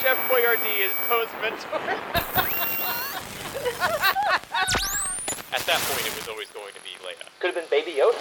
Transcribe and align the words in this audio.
Chef 0.00 0.16
Boyardee 0.28 0.80
is 0.86 0.92
Poe's 1.08 1.28
mentor. 1.42 1.80
At 5.52 5.66
that 5.66 5.80
point, 5.90 6.06
it 6.06 6.14
was 6.16 6.28
always 6.28 6.48
going 6.50 6.72
to 6.74 6.80
be 6.80 6.90
Leia. 7.04 7.26
Could 7.40 7.54
have 7.54 7.56
been 7.56 7.70
Baby 7.70 7.98
Yoda. 7.98 8.16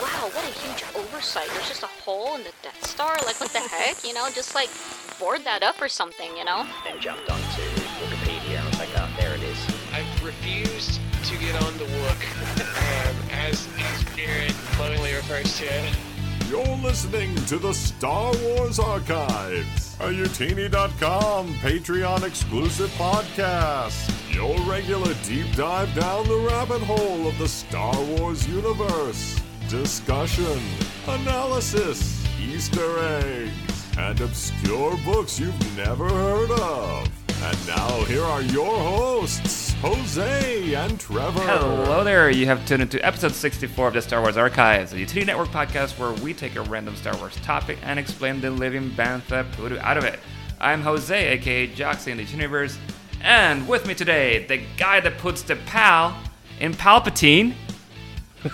Wow, 0.00 0.28
what 0.32 0.44
a 0.44 0.52
huge 0.60 0.84
oversight. 0.94 1.48
There's 1.54 1.68
just 1.68 1.82
a 1.82 1.86
hole 1.86 2.34
in 2.36 2.42
the 2.44 2.52
Death 2.62 2.86
Star. 2.86 3.16
Like, 3.24 3.40
what 3.40 3.50
the 3.50 3.60
heck? 3.60 4.04
You 4.04 4.14
know, 4.14 4.28
just 4.34 4.54
like 4.54 4.70
board 5.18 5.44
that 5.44 5.62
up 5.62 5.80
or 5.80 5.88
something, 5.88 6.36
you 6.36 6.44
know? 6.44 6.66
Then 6.84 7.00
jumped 7.00 7.30
onto 7.30 7.62
Wikipedia 8.00 8.58
and 8.58 8.66
was 8.68 8.78
like, 8.78 8.88
oh, 8.96 9.08
there 9.18 9.34
it 9.34 9.42
is. 9.42 9.58
I've 9.92 10.24
refused 10.24 11.00
to 11.24 11.36
get 11.38 11.54
on 11.62 11.76
the 11.78 11.84
Wook, 11.84 12.22
um, 13.08 13.16
as, 13.30 13.68
as 13.78 14.04
Jared 14.16 14.54
lovingly 14.78 15.14
refers 15.14 15.58
to 15.58 15.64
it. 15.64 16.09
You're 16.50 16.78
listening 16.78 17.32
to 17.46 17.58
the 17.58 17.72
Star 17.72 18.32
Wars 18.42 18.80
Archives, 18.80 19.94
a 20.00 20.08
Youtini.com 20.08 21.54
Patreon 21.54 22.24
exclusive 22.24 22.90
podcast. 22.98 24.34
Your 24.34 24.58
regular 24.68 25.14
deep 25.22 25.46
dive 25.54 25.94
down 25.94 26.26
the 26.26 26.38
rabbit 26.50 26.82
hole 26.82 27.28
of 27.28 27.38
the 27.38 27.46
Star 27.46 27.94
Wars 28.02 28.48
universe. 28.48 29.40
Discussion, 29.68 30.58
analysis, 31.06 32.26
Easter 32.40 32.98
eggs, 32.98 33.96
and 33.96 34.20
obscure 34.20 34.96
books 35.04 35.38
you've 35.38 35.76
never 35.76 36.08
heard 36.08 36.50
of. 36.50 37.08
And 37.44 37.66
now 37.68 38.02
here 38.06 38.24
are 38.24 38.42
your 38.42 38.76
hosts, 38.76 39.52
Jose 39.82 40.74
and 40.74 41.00
Trevor. 41.00 41.40
Hello 41.40 42.04
there, 42.04 42.28
you 42.28 42.44
have 42.44 42.66
tuned 42.66 42.82
into 42.82 43.02
episode 43.02 43.32
64 43.32 43.88
of 43.88 43.94
the 43.94 44.02
Star 44.02 44.20
Wars 44.20 44.36
Archives, 44.36 44.92
a 44.92 44.96
Youtini 44.96 45.24
Network 45.24 45.48
podcast 45.48 45.98
where 45.98 46.12
we 46.22 46.34
take 46.34 46.54
a 46.56 46.60
random 46.60 46.94
Star 46.96 47.16
Wars 47.16 47.34
topic 47.36 47.78
and 47.82 47.98
explain 47.98 48.42
the 48.42 48.50
living 48.50 48.90
bantha 48.90 49.50
poodoo 49.52 49.78
out 49.78 49.96
of 49.96 50.04
it. 50.04 50.20
I'm 50.60 50.82
Jose, 50.82 51.28
aka 51.28 51.66
Joxy 51.68 52.08
in 52.08 52.18
the 52.18 52.24
universe, 52.24 52.78
and 53.22 53.66
with 53.66 53.86
me 53.86 53.94
today, 53.94 54.44
the 54.44 54.60
guy 54.76 55.00
that 55.00 55.16
puts 55.16 55.40
the 55.40 55.56
pal 55.56 56.14
in 56.60 56.74
Palpatine, 56.74 57.54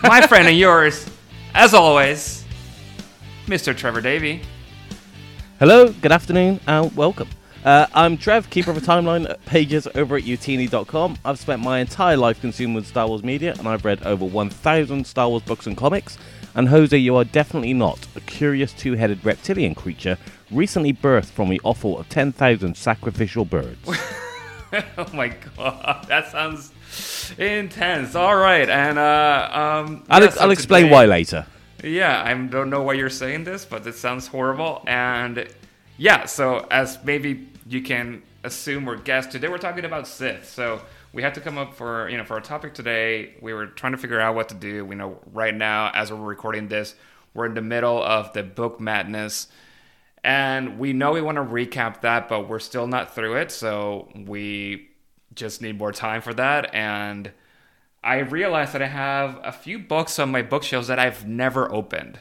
my 0.05 0.25
friend 0.29 0.47
and 0.47 0.57
yours, 0.57 1.11
as 1.55 1.75
always, 1.75 2.45
Mr. 3.47 3.77
Trevor 3.77 4.01
Davey. 4.01 4.43
Hello, 5.59 5.89
good 5.89 6.13
afternoon, 6.13 6.61
and 6.69 6.97
welcome. 6.97 7.29
Uh, 7.67 7.85
I'm 7.95 8.17
Trev, 8.17 8.49
keeper 8.49 8.71
of 8.71 8.77
a 8.77 8.81
timeline 8.81 9.27
pages 9.45 9.89
over 9.97 10.15
at 10.15 10.23
youtini.com. 10.23 11.19
I've 11.25 11.41
spent 11.41 11.61
my 11.61 11.81
entire 11.81 12.17
life 12.17 12.41
consuming 12.41 12.85
Star 12.85 13.09
Wars 13.09 13.25
media, 13.25 13.57
and 13.59 13.67
I've 13.67 13.85
read 13.85 14.07
over 14.07 14.25
1,000 14.25 15.05
Star 15.05 15.29
Wars 15.29 15.43
books 15.43 15.67
and 15.67 15.77
comics. 15.77 16.17
And 16.55 16.69
Jose, 16.69 16.97
you 16.97 17.17
are 17.17 17.25
definitely 17.25 17.73
not 17.73 18.07
a 18.15 18.21
curious 18.21 18.73
two-headed 18.73 19.25
reptilian 19.25 19.75
creature 19.75 20.17
recently 20.53 20.93
birthed 20.93 21.31
from 21.31 21.49
the 21.49 21.61
offal 21.65 21.99
of 21.99 22.09
10,000 22.09 22.77
sacrificial 22.77 23.45
birds. 23.45 23.81
oh 24.97 25.09
my 25.13 25.35
god, 25.57 26.07
that 26.07 26.31
sounds 26.31 26.73
intense. 27.37 28.15
All 28.15 28.37
right, 28.37 28.71
and 28.71 28.97
uh, 28.97 29.49
um, 29.53 30.05
I'll, 30.09 30.23
yeah, 30.23 30.31
so 30.31 30.41
I'll 30.43 30.53
explain 30.53 30.85
today- 30.85 30.93
why 30.95 31.07
later. 31.07 31.45
Yeah, 31.83 32.23
I 32.23 32.33
don't 32.33 32.71
know 32.71 32.83
why 32.83 32.93
you're 32.93 33.11
saying 33.11 33.43
this, 33.43 33.65
but 33.65 33.85
it 33.89 33.97
sounds 33.97 34.29
horrible. 34.29 34.85
And 34.87 35.49
yeah, 35.99 36.27
so 36.27 36.67
as 36.71 36.99
maybe 37.05 37.49
you 37.69 37.83
can 37.83 38.23
assume 38.45 38.89
or 38.89 38.97
guess, 38.97 39.27
today 39.27 39.49
we're 39.49 39.59
talking 39.59 39.85
about 39.85 40.07
Sith. 40.07 40.49
So 40.49 40.81
we 41.13 41.23
had 41.23 41.35
to 41.35 41.41
come 41.41 41.59
up 41.59 41.75
for 41.75 42.09
you 42.09 42.17
know 42.17 42.25
for 42.25 42.35
our 42.35 42.41
topic 42.41 42.75
today. 42.75 43.35
We 43.41 43.53
were 43.53 43.67
trying 43.67 43.93
to 43.93 43.99
figure 43.99 44.21
out 44.21 44.35
what 44.35 44.49
to 44.51 44.55
do. 44.55 44.85
We 44.85 44.95
know 44.95 45.19
right 45.33 45.55
now, 45.55 45.91
as 45.95 46.13
we're 46.13 46.19
recording 46.19 46.69
this, 46.69 46.95
we're 47.35 47.47
in 47.47 47.55
the 47.55 47.63
middle 47.63 48.03
of 48.03 48.33
the 48.33 48.43
book 48.43 48.81
madness. 48.81 49.49
And 50.23 50.79
we 50.81 50.93
know 50.93 51.13
we 51.13 51.23
want 51.23 51.37
to 51.37 51.43
recap 51.43 52.01
that, 52.01 52.29
but 52.29 52.49
we're 52.49 52.59
still 52.59 52.89
not 52.89 53.15
through 53.15 53.37
it. 53.37 53.53
So 53.53 54.09
we 54.27 54.89
just 55.35 55.63
need 55.63 55.79
more 55.79 55.93
time 55.93 56.21
for 56.21 56.35
that. 56.35 56.75
And 56.75 57.31
I 58.03 58.19
realized 58.19 58.73
that 58.73 58.83
I 58.83 58.89
have 58.89 59.39
a 59.45 59.53
few 59.53 59.79
books 59.79 60.19
on 60.19 60.31
my 60.31 60.43
bookshelves 60.43 60.89
that 60.89 60.99
I've 60.99 61.27
never 61.29 61.71
opened. 61.73 62.19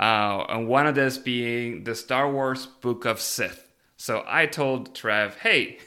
Uh, 0.00 0.44
and 0.48 0.66
one 0.66 0.86
of 0.86 0.96
this 0.96 1.16
being 1.16 1.84
the 1.84 1.94
Star 1.94 2.30
Wars 2.30 2.66
Book 2.66 3.04
of 3.04 3.20
Sith. 3.20 3.63
So 3.96 4.24
I 4.26 4.46
told 4.46 4.94
Trev, 4.94 5.36
hey, 5.38 5.78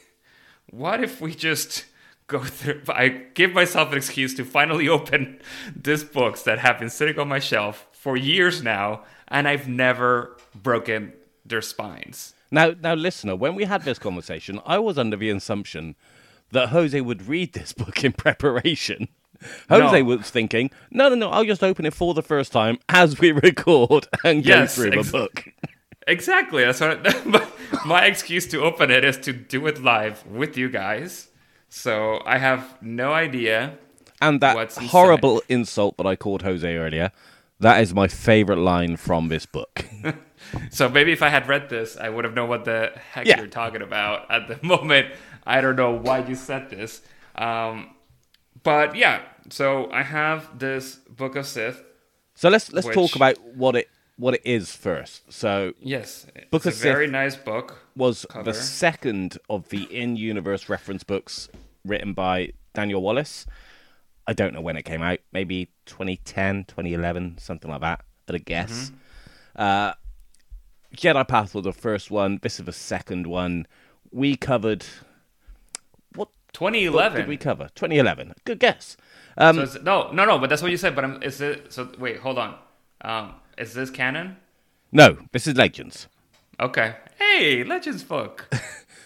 what 0.69 1.03
if 1.03 1.21
we 1.21 1.33
just 1.33 1.85
go 2.27 2.43
through? 2.43 2.81
I 2.89 3.09
give 3.33 3.53
myself 3.53 3.91
an 3.91 3.97
excuse 3.97 4.33
to 4.35 4.45
finally 4.45 4.87
open 4.97 5.39
these 5.75 6.03
books 6.03 6.43
that 6.43 6.59
have 6.59 6.79
been 6.79 6.89
sitting 6.89 7.19
on 7.19 7.27
my 7.27 7.39
shelf 7.39 7.87
for 7.91 8.15
years 8.17 8.63
now, 8.63 9.03
and 9.27 9.47
I've 9.47 9.67
never 9.67 10.37
broken 10.55 11.13
their 11.45 11.61
spines. 11.61 12.33
Now, 12.49 12.73
now, 12.81 12.93
listener, 12.93 13.35
when 13.35 13.55
we 13.55 13.65
had 13.65 13.83
this 13.83 13.99
conversation, 13.99 14.61
I 14.65 14.79
was 14.79 14.97
under 14.97 15.17
the 15.17 15.29
assumption 15.29 15.95
that 16.51 16.69
Jose 16.69 16.99
would 16.99 17.27
read 17.27 17.53
this 17.53 17.73
book 17.81 18.03
in 18.03 18.13
preparation. 18.13 19.09
Jose 19.69 19.99
No. 20.01 20.05
was 20.05 20.29
thinking, 20.31 20.71
no, 20.89 21.09
no, 21.09 21.15
no, 21.15 21.29
I'll 21.29 21.43
just 21.45 21.63
open 21.63 21.85
it 21.85 21.93
for 21.93 22.13
the 22.15 22.23
first 22.23 22.51
time 22.51 22.79
as 22.89 23.19
we 23.19 23.31
record 23.47 24.07
and 24.23 24.43
go 24.43 24.65
through 24.65 24.91
the 24.91 24.99
ex- 24.99 25.11
book. 25.11 25.45
Exactly. 26.07 26.63
That's 26.63 26.79
what 26.81 27.25
my- 27.25 27.47
my 27.85 28.05
excuse 28.05 28.47
to 28.47 28.61
open 28.63 28.89
it 28.91 29.03
is 29.03 29.17
to 29.19 29.33
do 29.33 29.67
it 29.67 29.83
live 29.83 30.25
with 30.25 30.57
you 30.57 30.69
guys. 30.69 31.27
So 31.69 32.21
I 32.25 32.37
have 32.37 32.77
no 32.81 33.11
idea. 33.13 33.77
And 34.21 34.39
that 34.41 34.71
horrible 34.73 35.43
insult 35.49 35.97
that 35.97 36.07
I 36.07 36.15
called 36.15 36.41
Jose 36.41 36.75
earlier, 36.75 37.11
that 37.59 37.81
is 37.81 37.93
my 37.93 38.07
favorite 38.07 38.57
line 38.59 38.97
from 38.97 39.27
this 39.29 39.45
book. 39.45 39.85
So 40.69 40.87
maybe 40.87 41.11
if 41.11 41.21
I 41.23 41.29
had 41.29 41.47
read 41.49 41.67
this, 41.67 41.97
I 41.97 42.09
would 42.09 42.23
have 42.23 42.33
known 42.35 42.47
what 42.47 42.63
the 42.63 42.91
heck 43.11 43.25
Yeah. 43.25 43.37
you're 43.39 43.47
talking 43.47 43.81
about. 43.81 44.29
At 44.31 44.47
the 44.47 44.57
moment, 44.65 45.07
I 45.45 45.59
don't 45.61 45.75
know 45.75 45.91
why 45.91 46.19
you 46.19 46.35
said 46.35 46.69
this. 46.69 47.01
Um, 47.35 47.95
but 48.63 48.95
yeah, 48.95 49.23
so 49.49 49.89
I 49.91 50.03
have 50.03 50.57
this 50.59 50.95
Book 51.09 51.35
of 51.35 51.45
Sith. 51.47 51.83
so 52.35 52.49
let's 52.49 52.71
let's 52.71 52.85
Which- 52.87 52.95
talk 52.95 53.15
about 53.15 53.35
what 53.55 53.75
it 53.75 53.89
what 54.17 54.33
it 54.33 54.41
is 54.43 54.75
first. 54.75 55.31
So 55.31 55.73
Yes, 55.79 56.25
Book 56.51 56.65
it's 56.65 56.79
a 56.79 56.83
very 56.83 57.07
nice 57.07 57.35
book. 57.35 57.79
was 57.95 58.25
cover. 58.29 58.43
the 58.51 58.53
second 58.53 59.37
of 59.49 59.69
the 59.69 59.83
in-universe 59.83 60.69
reference 60.69 61.03
books 61.03 61.49
written 61.85 62.13
by 62.13 62.51
Daniel 62.73 63.01
Wallace. 63.01 63.45
I 64.27 64.33
don't 64.33 64.53
know 64.53 64.61
when 64.61 64.75
it 64.75 64.83
came 64.83 65.01
out, 65.01 65.19
maybe 65.31 65.69
2010, 65.85 66.65
2011, 66.65 67.37
something 67.37 67.71
like 67.71 67.81
that, 67.81 68.01
at 68.27 68.35
a 68.35 68.39
guess. 68.39 68.91
Uh, 69.55 69.93
Jedi 70.95 71.25
Path 71.27 71.55
was 71.55 71.63
the 71.63 71.71
first 71.71 72.11
one. 72.11 72.39
This 72.41 72.59
is 72.59 72.65
the 72.65 72.73
second 72.73 73.27
one. 73.27 73.67
We 74.11 74.35
covered 74.35 74.85
what 76.15 76.29
2011. 76.53 77.17
did 77.19 77.27
we 77.27 77.37
cover? 77.37 77.69
2011. 77.75 78.33
Good 78.45 78.59
guess. 78.59 78.97
Um, 79.37 79.55
so 79.57 79.61
it's, 79.63 79.81
no, 79.83 80.11
no, 80.11 80.25
no. 80.25 80.39
But 80.39 80.49
that's 80.49 80.61
what 80.61 80.71
you 80.71 80.77
said. 80.77 80.95
But 80.95 81.03
I'm, 81.05 81.21
is 81.23 81.39
it? 81.41 81.71
So 81.71 81.89
wait, 81.99 82.17
hold 82.17 82.37
on. 82.37 82.55
Um, 83.01 83.33
is 83.57 83.73
this 83.73 83.89
canon? 83.89 84.37
no, 84.91 85.17
this 85.31 85.47
is 85.47 85.55
Legends. 85.55 86.07
Okay. 86.59 86.95
Hey, 87.19 87.63
Legends 87.63 88.03
book. 88.03 88.49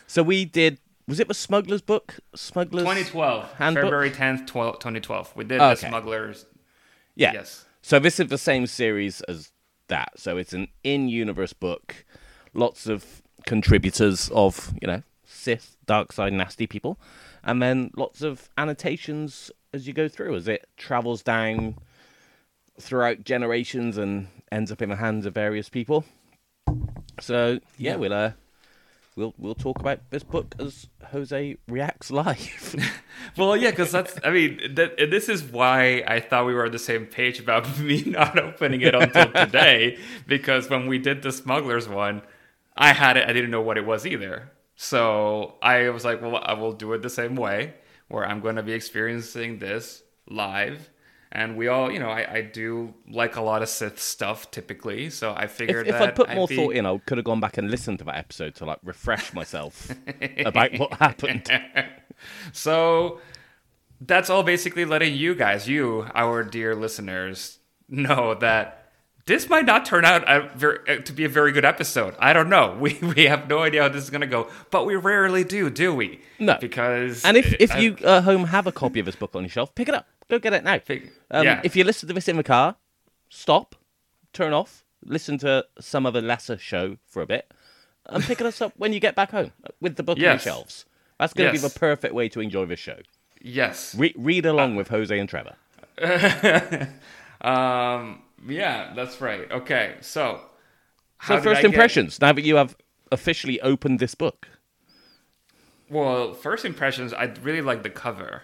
So 0.07 0.23
we 0.23 0.43
did. 0.43 0.77
Was 1.07 1.21
it 1.21 1.29
the 1.29 1.33
Smuggler's 1.33 1.81
book? 1.81 2.19
Smuggler's 2.35 2.83
2012. 2.83 3.53
Handbook? 3.53 3.83
February 3.85 4.11
10th, 4.11 4.45
12, 4.45 4.79
2012. 4.79 5.33
We 5.37 5.45
did 5.45 5.61
Okay. 5.61 5.69
the 5.69 5.87
Smugglers. 5.87 6.45
Yeah. 7.15 7.31
Yes. 7.31 7.63
So 7.81 7.97
this 7.97 8.19
is 8.19 8.27
the 8.27 8.37
same 8.37 8.67
series 8.67 9.21
as 9.21 9.53
that. 9.87 10.19
So 10.19 10.35
it's 10.35 10.51
an 10.51 10.67
in-universe 10.83 11.53
book. 11.53 12.03
Lots 12.53 12.87
of 12.87 13.21
contributors 13.45 14.29
of 14.33 14.73
you 14.81 14.87
know 14.87 15.01
Sith, 15.23 15.77
dark 15.85 16.11
side, 16.11 16.33
nasty 16.33 16.67
people, 16.67 16.99
and 17.41 17.61
then 17.61 17.91
lots 17.95 18.21
of 18.21 18.49
annotations 18.57 19.49
as 19.73 19.87
you 19.87 19.93
go 19.93 20.09
through 20.09 20.35
as 20.35 20.49
it 20.49 20.67
travels 20.75 21.23
down 21.23 21.77
throughout 22.81 23.23
generations 23.23 23.97
and 23.97 24.27
ends 24.51 24.71
up 24.71 24.81
in 24.81 24.89
the 24.89 24.95
hands 24.97 25.25
of 25.25 25.33
various 25.33 25.69
people. 25.69 26.05
So 27.19 27.59
yeah, 27.77 27.95
we'll 27.95 28.13
uh, 28.13 28.31
we'll 29.15 29.33
we'll 29.37 29.55
talk 29.55 29.79
about 29.79 29.99
this 30.09 30.23
book 30.23 30.55
as 30.59 30.87
Jose 31.11 31.57
reacts 31.67 32.11
live. 32.11 32.75
Well, 33.37 33.55
yeah, 33.55 33.69
because 33.69 33.91
that's, 33.91 34.19
I 34.23 34.31
mean, 34.31 34.75
that, 34.75 34.97
this 34.97 35.29
is 35.29 35.43
why 35.43 36.03
I 36.07 36.19
thought 36.19 36.45
we 36.45 36.53
were 36.53 36.65
on 36.65 36.71
the 36.71 36.79
same 36.79 37.05
page 37.05 37.39
about 37.39 37.79
me 37.79 38.03
not 38.03 38.37
opening 38.37 38.81
it 38.81 38.95
until 38.95 39.31
today. 39.45 39.97
Because 40.27 40.69
when 40.69 40.87
we 40.87 40.97
did 40.97 41.21
the 41.21 41.31
Smugglers 41.31 41.87
one, 41.87 42.23
I 42.75 42.93
had 42.93 43.17
it, 43.17 43.27
I 43.29 43.33
didn't 43.33 43.51
know 43.51 43.61
what 43.61 43.77
it 43.77 43.85
was 43.85 44.05
either. 44.05 44.51
So 44.75 45.55
I 45.61 45.89
was 45.89 46.03
like, 46.03 46.21
well, 46.21 46.41
I 46.43 46.53
will 46.53 46.73
do 46.73 46.93
it 46.93 47.01
the 47.01 47.09
same 47.09 47.35
way, 47.35 47.75
where 48.07 48.25
I'm 48.25 48.41
going 48.41 48.55
to 48.55 48.63
be 48.63 48.73
experiencing 48.73 49.59
this 49.59 50.01
live. 50.27 50.89
And 51.33 51.55
we 51.55 51.69
all, 51.69 51.89
you 51.89 51.99
know, 51.99 52.09
I, 52.09 52.29
I 52.29 52.41
do 52.41 52.93
like 53.09 53.37
a 53.37 53.41
lot 53.41 53.61
of 53.61 53.69
Sith 53.69 54.01
stuff 54.01 54.51
typically. 54.51 55.09
So 55.09 55.33
I 55.35 55.47
figured 55.47 55.87
if 55.87 55.93
that 55.93 56.01
I'd 56.09 56.15
put 56.15 56.29
I'd 56.29 56.35
more 56.35 56.47
be- 56.47 56.57
thought 56.57 56.73
in, 56.75 56.85
I 56.85 56.97
could 56.97 57.17
have 57.17 57.25
gone 57.25 57.39
back 57.39 57.57
and 57.57 57.71
listened 57.71 57.99
to 57.99 58.05
that 58.05 58.17
episode 58.17 58.55
to 58.55 58.65
like 58.65 58.79
refresh 58.83 59.33
myself 59.33 59.89
about 60.45 60.77
what 60.77 60.93
happened. 60.95 61.49
So 62.53 63.19
that's 63.99 64.29
all 64.29 64.43
basically 64.43 64.85
letting 64.85 65.15
you 65.15 65.33
guys, 65.35 65.67
you, 65.67 66.07
our 66.13 66.43
dear 66.43 66.75
listeners, 66.75 67.57
know 67.89 68.35
that 68.35 68.91
this 69.25 69.49
might 69.49 69.65
not 69.65 69.85
turn 69.85 70.03
out 70.05 70.23
a 70.27 70.49
very, 70.55 70.79
uh, 70.87 71.01
to 71.01 71.13
be 71.13 71.23
a 71.25 71.29
very 71.29 71.51
good 71.51 71.65
episode. 71.65 72.15
I 72.19 72.33
don't 72.33 72.49
know. 72.49 72.75
We 72.79 72.99
we 73.01 73.25
have 73.25 73.47
no 73.47 73.59
idea 73.59 73.83
how 73.83 73.89
this 73.89 74.03
is 74.03 74.09
gonna 74.09 74.27
go, 74.27 74.49
but 74.71 74.85
we 74.85 74.95
rarely 74.95 75.43
do, 75.43 75.69
do 75.69 75.93
we? 75.95 76.19
No. 76.39 76.57
because 76.59 77.23
And 77.25 77.37
if, 77.37 77.53
if 77.59 77.71
I- 77.71 77.79
you 77.79 77.97
at 78.03 78.23
home 78.23 78.45
have 78.45 78.67
a 78.67 78.71
copy 78.71 78.99
of 78.99 79.05
this 79.05 79.15
book 79.15 79.35
on 79.35 79.43
your 79.43 79.49
shelf, 79.49 79.73
pick 79.75 79.87
it 79.89 79.95
up. 79.95 80.07
Go 80.31 80.39
get 80.39 80.53
it 80.53 80.63
now. 80.63 80.79
Um, 81.29 81.43
yeah. 81.43 81.59
If 81.61 81.75
you 81.75 81.83
listen 81.83 82.07
to 82.07 82.13
this 82.13 82.29
in 82.29 82.37
the 82.37 82.43
car, 82.43 82.77
stop, 83.27 83.75
turn 84.31 84.53
off, 84.53 84.85
listen 85.03 85.37
to 85.39 85.65
some 85.81 86.05
other 86.05 86.21
lesser 86.21 86.57
show 86.57 86.95
for 87.05 87.21
a 87.21 87.25
bit, 87.27 87.53
and 88.05 88.23
pick 88.23 88.39
us 88.39 88.61
up 88.61 88.71
when 88.77 88.93
you 88.93 89.01
get 89.01 89.13
back 89.13 89.31
home 89.31 89.51
with 89.81 89.97
the 89.97 90.03
book 90.03 90.17
on 90.17 90.21
your 90.21 90.31
Yes. 90.31 90.43
shelves. 90.43 90.85
That's 91.19 91.33
going 91.33 91.49
to 91.49 91.51
be 91.51 91.57
the 91.67 91.77
perfect 91.77 92.13
way 92.13 92.29
to 92.29 92.39
enjoy 92.39 92.65
this 92.65 92.79
show. 92.79 92.99
yes, 93.41 93.93
Re- 93.93 94.13
read 94.17 94.45
along 94.45 94.77
with 94.77 94.87
Jose 94.87 95.19
and 95.19 95.27
Trevor. 95.27 95.55
um, 97.41 98.21
yeah, 98.47 98.93
that's 98.95 99.19
right. 99.19 99.51
Okay, 99.51 99.95
so 99.99 100.39
So, 101.27 101.41
first 101.41 101.59
I 101.59 101.61
get- 101.63 101.65
impressions, 101.65 102.21
now 102.21 102.31
that 102.31 102.43
you 102.45 102.55
have 102.55 102.77
officially 103.11 103.59
opened 103.61 103.99
this 103.99 104.15
book. 104.15 104.47
Well, 105.89 106.33
first 106.33 106.63
impressions, 106.63 107.11
I 107.13 107.25
really 107.43 107.61
like 107.61 107.83
the 107.83 107.89
cover. 107.89 108.43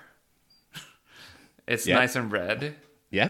It's 1.68 1.86
Yeah. 1.88 1.96
nice 1.96 2.16
and 2.16 2.31
red. 2.31 2.75
Yeah. 3.12 3.30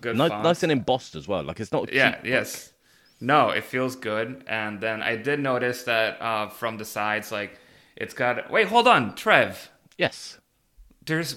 Good 0.00 0.16
Ni- 0.16 0.28
font. 0.28 0.42
nice 0.42 0.62
and 0.62 0.72
embossed 0.72 1.14
as 1.14 1.28
well. 1.28 1.42
Like, 1.44 1.60
it's 1.60 1.70
not. 1.72 1.92
Yeah, 1.92 2.18
yes. 2.24 2.72
No, 3.20 3.50
it 3.50 3.64
feels 3.64 3.94
good. 3.96 4.44
And 4.46 4.80
then 4.80 5.02
I 5.02 5.16
did 5.16 5.40
notice 5.40 5.84
that 5.84 6.20
uh, 6.20 6.48
from 6.48 6.76
the 6.78 6.84
sides, 6.84 7.30
like, 7.30 7.58
it's 7.96 8.14
got. 8.14 8.50
Wait, 8.50 8.68
hold 8.68 8.88
on, 8.88 9.14
Trev. 9.14 9.70
Yes. 9.96 10.38
There's. 11.04 11.36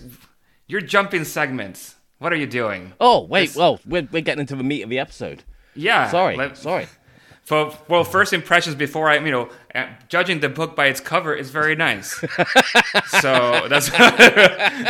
You're 0.68 0.82
jumping 0.82 1.24
segments. 1.26 1.96
What 2.20 2.34
are 2.34 2.38
you 2.38 2.48
doing? 2.48 2.94
Oh, 3.00 3.24
wait. 3.26 3.56
Well, 3.56 3.80
we're, 3.86 4.08
we're 4.12 4.22
getting 4.22 4.42
into 4.42 4.56
the 4.56 4.64
meat 4.64 4.82
of 4.82 4.90
the 4.90 5.00
episode. 5.00 5.44
Yeah. 5.76 6.10
Sorry. 6.10 6.36
let- 6.36 6.58
sorry. 6.58 6.88
For, 7.44 7.76
well, 7.88 8.04
first 8.04 8.32
impressions 8.32 8.76
before 8.76 9.10
I, 9.10 9.18
you 9.18 9.32
know, 9.32 9.50
uh, 9.74 9.88
judging 10.08 10.40
the 10.40 10.50
book 10.50 10.76
by 10.76 10.86
its 10.86 11.00
cover 11.00 11.34
is 11.34 11.50
very 11.50 11.76
nice. 11.76 12.12
so 13.08 13.66
that's 13.68 13.90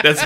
that's 0.03 0.25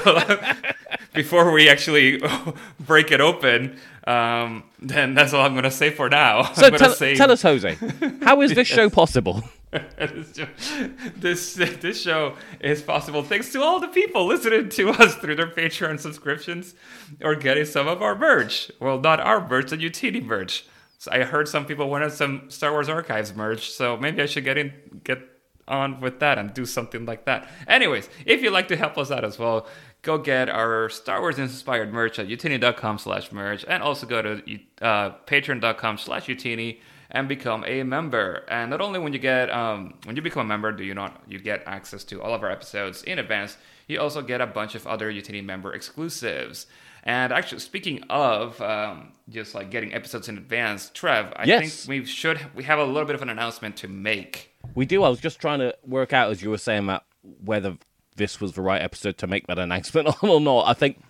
before 1.14 1.52
we 1.52 1.70
actually 1.70 2.22
break 2.80 3.12
it 3.12 3.22
open. 3.22 3.78
Um, 4.06 4.64
then 4.80 5.14
that's 5.14 5.34
all 5.34 5.46
I'm 5.46 5.54
going 5.54 5.64
to 5.64 5.72
say 5.72 5.90
for 5.90 6.10
now. 6.10 6.52
So 6.54 6.68
I'm 6.68 6.74
tell, 6.76 6.94
say, 6.94 7.16
tell 7.16 7.32
us, 7.32 7.42
Jose, 7.42 7.78
how 8.22 8.42
is 8.42 8.54
this 8.54 8.68
show 8.78 8.90
possible? 8.90 9.44
this, 9.72 10.36
show- 10.36 10.90
this 11.16 11.54
this 11.56 12.02
show 12.02 12.36
is 12.60 12.82
possible 12.82 13.24
thanks 13.24 13.52
to 13.54 13.62
all 13.62 13.80
the 13.80 13.88
people 13.88 14.28
listening 14.28 14.70
to 14.70 14.90
us 14.90 15.16
through 15.16 15.36
their 15.36 15.48
Patreon 15.48 16.00
subscriptions 16.00 16.76
or 17.22 17.36
getting 17.36 17.66
some 17.66 17.88
of 17.88 18.02
our 18.02 18.16
merch. 18.16 18.72
Well, 18.80 19.00
not 19.00 19.20
our 19.20 19.48
merch, 19.48 19.70
the 19.72 19.78
UTD 19.78 20.26
merch. 20.26 20.66
So 21.00 21.12
I 21.12 21.24
heard 21.24 21.48
some 21.48 21.66
people 21.66 21.90
wanted 21.90 22.12
some 22.14 22.50
Star 22.50 22.72
Wars 22.72 22.88
Archives 22.88 23.36
merch, 23.36 23.72
so 23.72 23.98
maybe 23.98 24.22
I 24.22 24.26
should 24.26 24.44
get 24.44 24.58
in 24.58 24.74
get 25.04 25.20
on 25.68 26.02
with 26.02 26.20
that 26.20 26.38
and 26.38 26.54
do 26.54 26.66
something 26.66 27.06
like 27.06 27.26
that. 27.26 27.50
Anyways, 27.68 28.10
if 28.26 28.42
you'd 28.42 28.52
like 28.54 28.68
to 28.68 28.76
help 28.76 28.98
us 28.98 29.12
out 29.12 29.24
as 29.24 29.40
well, 29.40 29.68
go 30.04 30.18
get 30.20 30.48
our 30.50 30.90
Star 30.90 31.20
Wars 31.22 31.40
inspired 31.40 31.92
merch 31.92 32.20
at 32.20 32.28
youtini.com 32.28 33.00
slash 33.00 33.32
merch 33.32 33.66
and 33.68 33.82
also 33.82 34.06
go 34.06 34.22
to 34.22 34.60
uh, 34.82 35.12
patreon.com 35.26 35.98
slash 35.98 36.28
youtini 36.28 36.80
and 37.10 37.28
become 37.28 37.64
a 37.66 37.84
member. 37.84 38.44
And 38.50 38.70
not 38.70 38.82
only 38.82 39.00
when 39.00 39.14
you 39.14 39.20
get 39.20 39.50
um, 39.50 39.96
when 40.06 40.16
you 40.16 40.22
become 40.22 40.46
a 40.46 40.48
member, 40.48 40.72
do 40.72 40.84
you 40.84 40.94
not 40.94 41.22
you 41.28 41.40
get 41.40 41.64
access 41.66 42.04
to 42.06 42.22
all 42.22 42.34
of 42.34 42.44
our 42.44 42.52
episodes 42.52 43.02
in 43.04 43.18
advance. 43.20 43.58
You 43.88 44.00
also 44.00 44.22
get 44.22 44.40
a 44.40 44.48
bunch 44.48 44.76
of 44.76 44.88
other 44.88 45.12
Youtini 45.12 45.44
member 45.44 45.74
exclusives. 45.74 46.68
And 47.06 47.34
actually, 47.34 47.60
speaking 47.60 48.02
of 48.10 48.62
um, 48.62 49.12
just 49.30 49.54
like 49.54 49.70
getting 49.70 49.94
episodes 49.94 50.30
in 50.30 50.38
advance, 50.38 50.90
Trev, 50.94 51.34
I 51.36 51.44
Yes. 51.44 51.86
think 51.86 51.90
we 51.90 52.06
should 52.06 52.40
we 52.56 52.64
have 52.64 52.80
a 52.80 52.86
little 52.86 53.06
bit 53.06 53.16
of 53.16 53.22
an 53.22 53.30
announcement 53.30 53.76
to 53.78 53.88
make. 53.90 54.52
We 54.74 54.86
do. 54.86 55.04
I 55.04 55.10
was 55.10 55.20
just 55.20 55.40
trying 55.42 55.60
to 55.60 55.76
work 55.86 56.14
out 56.14 56.32
as 56.32 56.42
you 56.42 56.50
were 56.50 56.58
saying 56.58 56.88
that 56.88 57.04
whether 57.44 57.78
this 58.16 58.40
was 58.40 58.54
the 58.54 58.62
right 58.62 58.82
episode 58.82 59.18
to 59.20 59.28
make 59.28 59.48
that 59.48 59.60
announcement 59.60 60.08
on 60.24 60.30
or 60.30 60.42
not. 60.42 60.68
I 60.68 60.74
think 60.74 61.02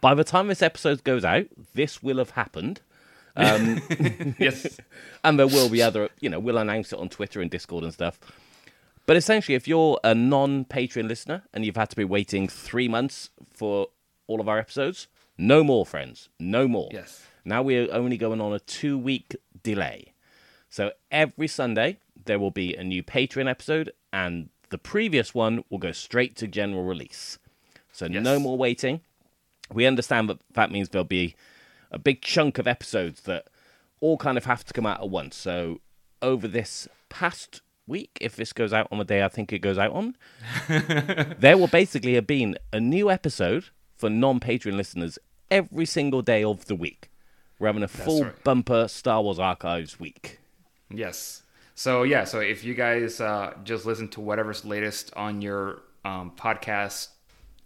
by 0.00 0.14
the 0.14 0.24
time 0.24 0.48
this 0.48 0.62
episode 0.62 1.04
goes 1.04 1.24
out, 1.24 1.46
this 1.74 2.02
will 2.02 2.18
have 2.18 2.30
happened. 2.30 2.80
Um, 3.36 3.80
yes. 4.38 4.78
and 5.24 5.38
there 5.38 5.46
will 5.46 5.68
be 5.68 5.82
other, 5.82 6.08
you 6.20 6.28
know, 6.28 6.40
we'll 6.40 6.58
announce 6.58 6.92
it 6.92 6.98
on 6.98 7.08
Twitter 7.08 7.40
and 7.40 7.50
Discord 7.50 7.84
and 7.84 7.92
stuff. 7.92 8.18
But 9.06 9.16
essentially, 9.16 9.54
if 9.54 9.66
you're 9.66 9.98
a 10.04 10.14
non 10.14 10.64
Patreon 10.64 11.08
listener 11.08 11.42
and 11.52 11.64
you've 11.64 11.76
had 11.76 11.90
to 11.90 11.96
be 11.96 12.04
waiting 12.04 12.48
three 12.48 12.88
months 12.88 13.30
for 13.52 13.88
all 14.26 14.40
of 14.40 14.48
our 14.48 14.58
episodes, 14.58 15.08
no 15.36 15.64
more, 15.64 15.86
friends. 15.86 16.28
No 16.38 16.68
more. 16.68 16.90
Yes. 16.92 17.24
Now 17.44 17.62
we're 17.62 17.92
only 17.92 18.16
going 18.16 18.40
on 18.40 18.52
a 18.52 18.60
two 18.60 18.98
week 18.98 19.34
delay. 19.62 20.12
So 20.68 20.92
every 21.10 21.48
Sunday, 21.48 21.98
there 22.26 22.38
will 22.38 22.50
be 22.50 22.76
a 22.76 22.84
new 22.84 23.02
Patreon 23.02 23.50
episode, 23.50 23.92
and 24.12 24.50
the 24.70 24.78
previous 24.78 25.34
one 25.34 25.64
will 25.68 25.78
go 25.78 25.92
straight 25.92 26.36
to 26.36 26.48
general 26.48 26.84
release. 26.84 27.38
So 27.92 28.06
no 28.08 28.38
more 28.38 28.56
waiting. 28.56 29.00
We 29.72 29.86
understand 29.86 30.28
that 30.28 30.38
that 30.54 30.70
means 30.70 30.88
there'll 30.88 31.04
be 31.04 31.34
a 31.90 31.98
big 31.98 32.22
chunk 32.22 32.58
of 32.58 32.66
episodes 32.66 33.22
that 33.22 33.48
all 34.00 34.16
kind 34.16 34.38
of 34.38 34.46
have 34.46 34.64
to 34.64 34.72
come 34.72 34.86
out 34.86 35.00
at 35.00 35.10
once. 35.10 35.36
So 35.36 35.80
over 36.22 36.48
this 36.48 36.88
past 37.08 37.60
week, 37.86 38.16
if 38.20 38.36
this 38.36 38.52
goes 38.52 38.72
out 38.72 38.88
on 38.90 38.98
the 38.98 39.04
day 39.04 39.22
I 39.22 39.28
think 39.28 39.52
it 39.52 39.58
goes 39.58 39.78
out 39.78 39.92
on, 39.92 40.16
there 41.38 41.58
will 41.58 41.68
basically 41.68 42.14
have 42.14 42.26
been 42.26 42.56
a 42.72 42.80
new 42.80 43.10
episode 43.10 43.66
for 43.96 44.08
non-Patreon 44.08 44.76
listeners 44.76 45.18
every 45.50 45.86
single 45.86 46.22
day 46.22 46.42
of 46.42 46.66
the 46.66 46.76
week. 46.76 47.10
We're 47.58 47.66
having 47.68 47.82
a 47.82 47.88
full 47.88 48.24
right. 48.24 48.44
bumper 48.44 48.88
Star 48.88 49.22
Wars 49.22 49.38
Archives 49.38 50.00
week. 50.00 50.38
Yes. 50.88 51.42
So 51.80 52.02
yeah, 52.02 52.24
so 52.24 52.40
if 52.40 52.62
you 52.62 52.74
guys 52.74 53.22
uh, 53.22 53.54
just 53.64 53.86
listen 53.86 54.08
to 54.08 54.20
whatever's 54.20 54.66
latest 54.66 55.14
on 55.16 55.40
your 55.40 55.80
um, 56.04 56.30
podcast 56.36 57.08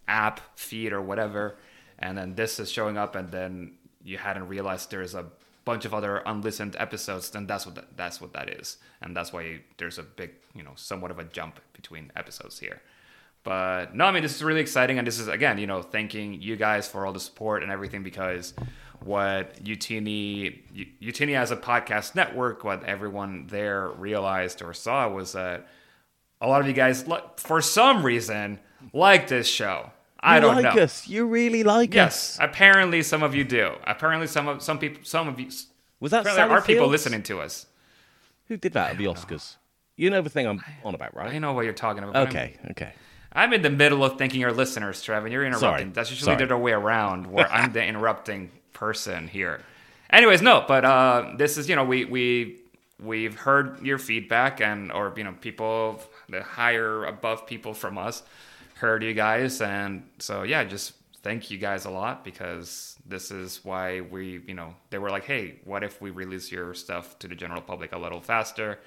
app 0.06 0.40
feed 0.56 0.92
or 0.92 1.02
whatever, 1.02 1.56
and 1.98 2.16
then 2.16 2.36
this 2.36 2.60
is 2.60 2.70
showing 2.70 2.96
up, 2.96 3.16
and 3.16 3.32
then 3.32 3.72
you 4.04 4.16
hadn't 4.16 4.46
realized 4.46 4.92
there's 4.92 5.16
a 5.16 5.26
bunch 5.64 5.84
of 5.84 5.92
other 5.92 6.18
unlistened 6.26 6.76
episodes, 6.78 7.28
then 7.30 7.48
that's 7.48 7.66
what 7.66 7.74
that, 7.74 7.96
that's 7.96 8.20
what 8.20 8.32
that 8.34 8.48
is, 8.50 8.76
and 9.02 9.16
that's 9.16 9.32
why 9.32 9.58
there's 9.78 9.98
a 9.98 10.04
big, 10.04 10.30
you 10.54 10.62
know, 10.62 10.74
somewhat 10.76 11.10
of 11.10 11.18
a 11.18 11.24
jump 11.24 11.58
between 11.72 12.12
episodes 12.14 12.60
here. 12.60 12.82
But 13.42 13.96
no, 13.96 14.04
I 14.04 14.12
mean 14.12 14.22
this 14.22 14.36
is 14.36 14.44
really 14.44 14.60
exciting, 14.60 14.96
and 14.96 15.04
this 15.04 15.18
is 15.18 15.26
again, 15.26 15.58
you 15.58 15.66
know, 15.66 15.82
thanking 15.82 16.40
you 16.40 16.54
guys 16.54 16.86
for 16.86 17.04
all 17.04 17.12
the 17.12 17.18
support 17.18 17.64
and 17.64 17.72
everything 17.72 18.04
because 18.04 18.54
what 19.04 19.62
Youtini 19.62 20.60
Youtini 21.02 21.36
as 21.36 21.50
a 21.50 21.56
podcast 21.56 22.14
network, 22.14 22.64
what 22.64 22.84
everyone 22.84 23.46
there 23.48 23.88
realized 23.90 24.62
or 24.62 24.72
saw 24.72 25.08
was 25.08 25.32
that 25.32 25.66
a 26.40 26.48
lot 26.48 26.60
of 26.60 26.66
you 26.66 26.72
guys, 26.72 27.04
for 27.36 27.60
some 27.60 28.04
reason, 28.04 28.58
like 28.92 29.28
this 29.28 29.46
show. 29.46 29.90
I 30.20 30.36
you 30.36 30.40
don't 30.40 30.62
like 30.62 30.74
know. 30.74 30.82
us. 30.82 31.06
You 31.06 31.26
really 31.26 31.62
like 31.64 31.92
Yes, 31.92 32.38
us. 32.38 32.38
apparently 32.40 33.02
some 33.02 33.22
of 33.22 33.34
you 33.34 33.44
do. 33.44 33.72
Apparently 33.86 34.26
some 34.26 34.48
of 34.48 34.62
some 34.62 34.78
people, 34.78 35.00
some 35.04 35.28
of 35.28 35.38
you. 35.38 35.50
Was 36.00 36.10
that 36.12 36.20
apparently 36.22 36.24
there 36.24 36.48
Sally 36.48 36.58
are 36.58 36.62
people 36.62 36.86
listening 36.88 37.22
to 37.24 37.40
us. 37.40 37.66
Who 38.48 38.56
did 38.56 38.72
that 38.72 38.92
at 38.92 38.98
the 38.98 39.04
Oscars? 39.04 39.56
You 39.96 40.10
know 40.10 40.22
the 40.22 40.30
thing 40.30 40.46
I'm 40.46 40.62
on 40.84 40.94
about, 40.94 41.14
right? 41.14 41.32
I 41.34 41.38
know 41.38 41.52
what 41.52 41.64
you're 41.64 41.72
talking 41.74 42.02
about. 42.02 42.14
but 42.14 42.18
I'm- 42.20 42.28
Okay, 42.28 42.56
okay. 42.72 42.92
I'm 43.32 43.52
in 43.52 43.62
the 43.62 43.70
middle 43.70 44.04
of 44.04 44.16
thanking 44.16 44.44
our 44.44 44.52
listeners, 44.52 45.02
Trev, 45.02 45.24
and 45.24 45.32
you're 45.32 45.44
interrupting. 45.44 45.60
Sorry. 45.68 45.84
That's 45.92 46.10
usually 46.10 46.24
Sorry. 46.26 46.36
the 46.38 46.44
other 46.44 46.56
way 46.58 46.72
around, 46.72 47.26
where 47.26 47.50
I'm 47.52 47.72
the 47.74 47.84
interrupting 47.84 48.50
person 48.74 49.28
here. 49.28 49.62
Anyways, 50.10 50.42
no, 50.42 50.64
but 50.68 50.84
uh, 50.84 51.32
this 51.38 51.56
is 51.56 51.68
you 51.68 51.76
know 51.76 51.84
we 51.84 52.04
we 52.04 52.60
we've 53.00 53.34
heard 53.36 53.80
your 53.84 53.98
feedback 53.98 54.60
and 54.60 54.92
or 54.92 55.12
you 55.16 55.24
know 55.24 55.34
people 55.40 56.00
the 56.28 56.42
higher 56.42 57.04
above 57.04 57.46
people 57.46 57.74
from 57.74 57.98
us 57.98 58.22
heard 58.76 59.02
you 59.02 59.14
guys. 59.14 59.60
And 59.60 60.08
so 60.18 60.42
yeah 60.42 60.64
just 60.64 60.92
thank 61.22 61.50
you 61.50 61.58
guys 61.58 61.86
a 61.86 61.90
lot 61.90 62.24
because 62.24 62.96
this 63.06 63.30
is 63.30 63.64
why 63.64 64.02
we 64.02 64.42
you 64.46 64.54
know 64.54 64.74
they 64.90 64.98
were 64.98 65.10
like 65.10 65.24
hey 65.24 65.58
what 65.64 65.82
if 65.82 66.00
we 66.00 66.10
release 66.10 66.52
your 66.52 66.74
stuff 66.74 67.18
to 67.18 67.28
the 67.28 67.34
general 67.34 67.62
public 67.62 67.92
a 67.92 67.98
little 67.98 68.20
faster 68.20 68.78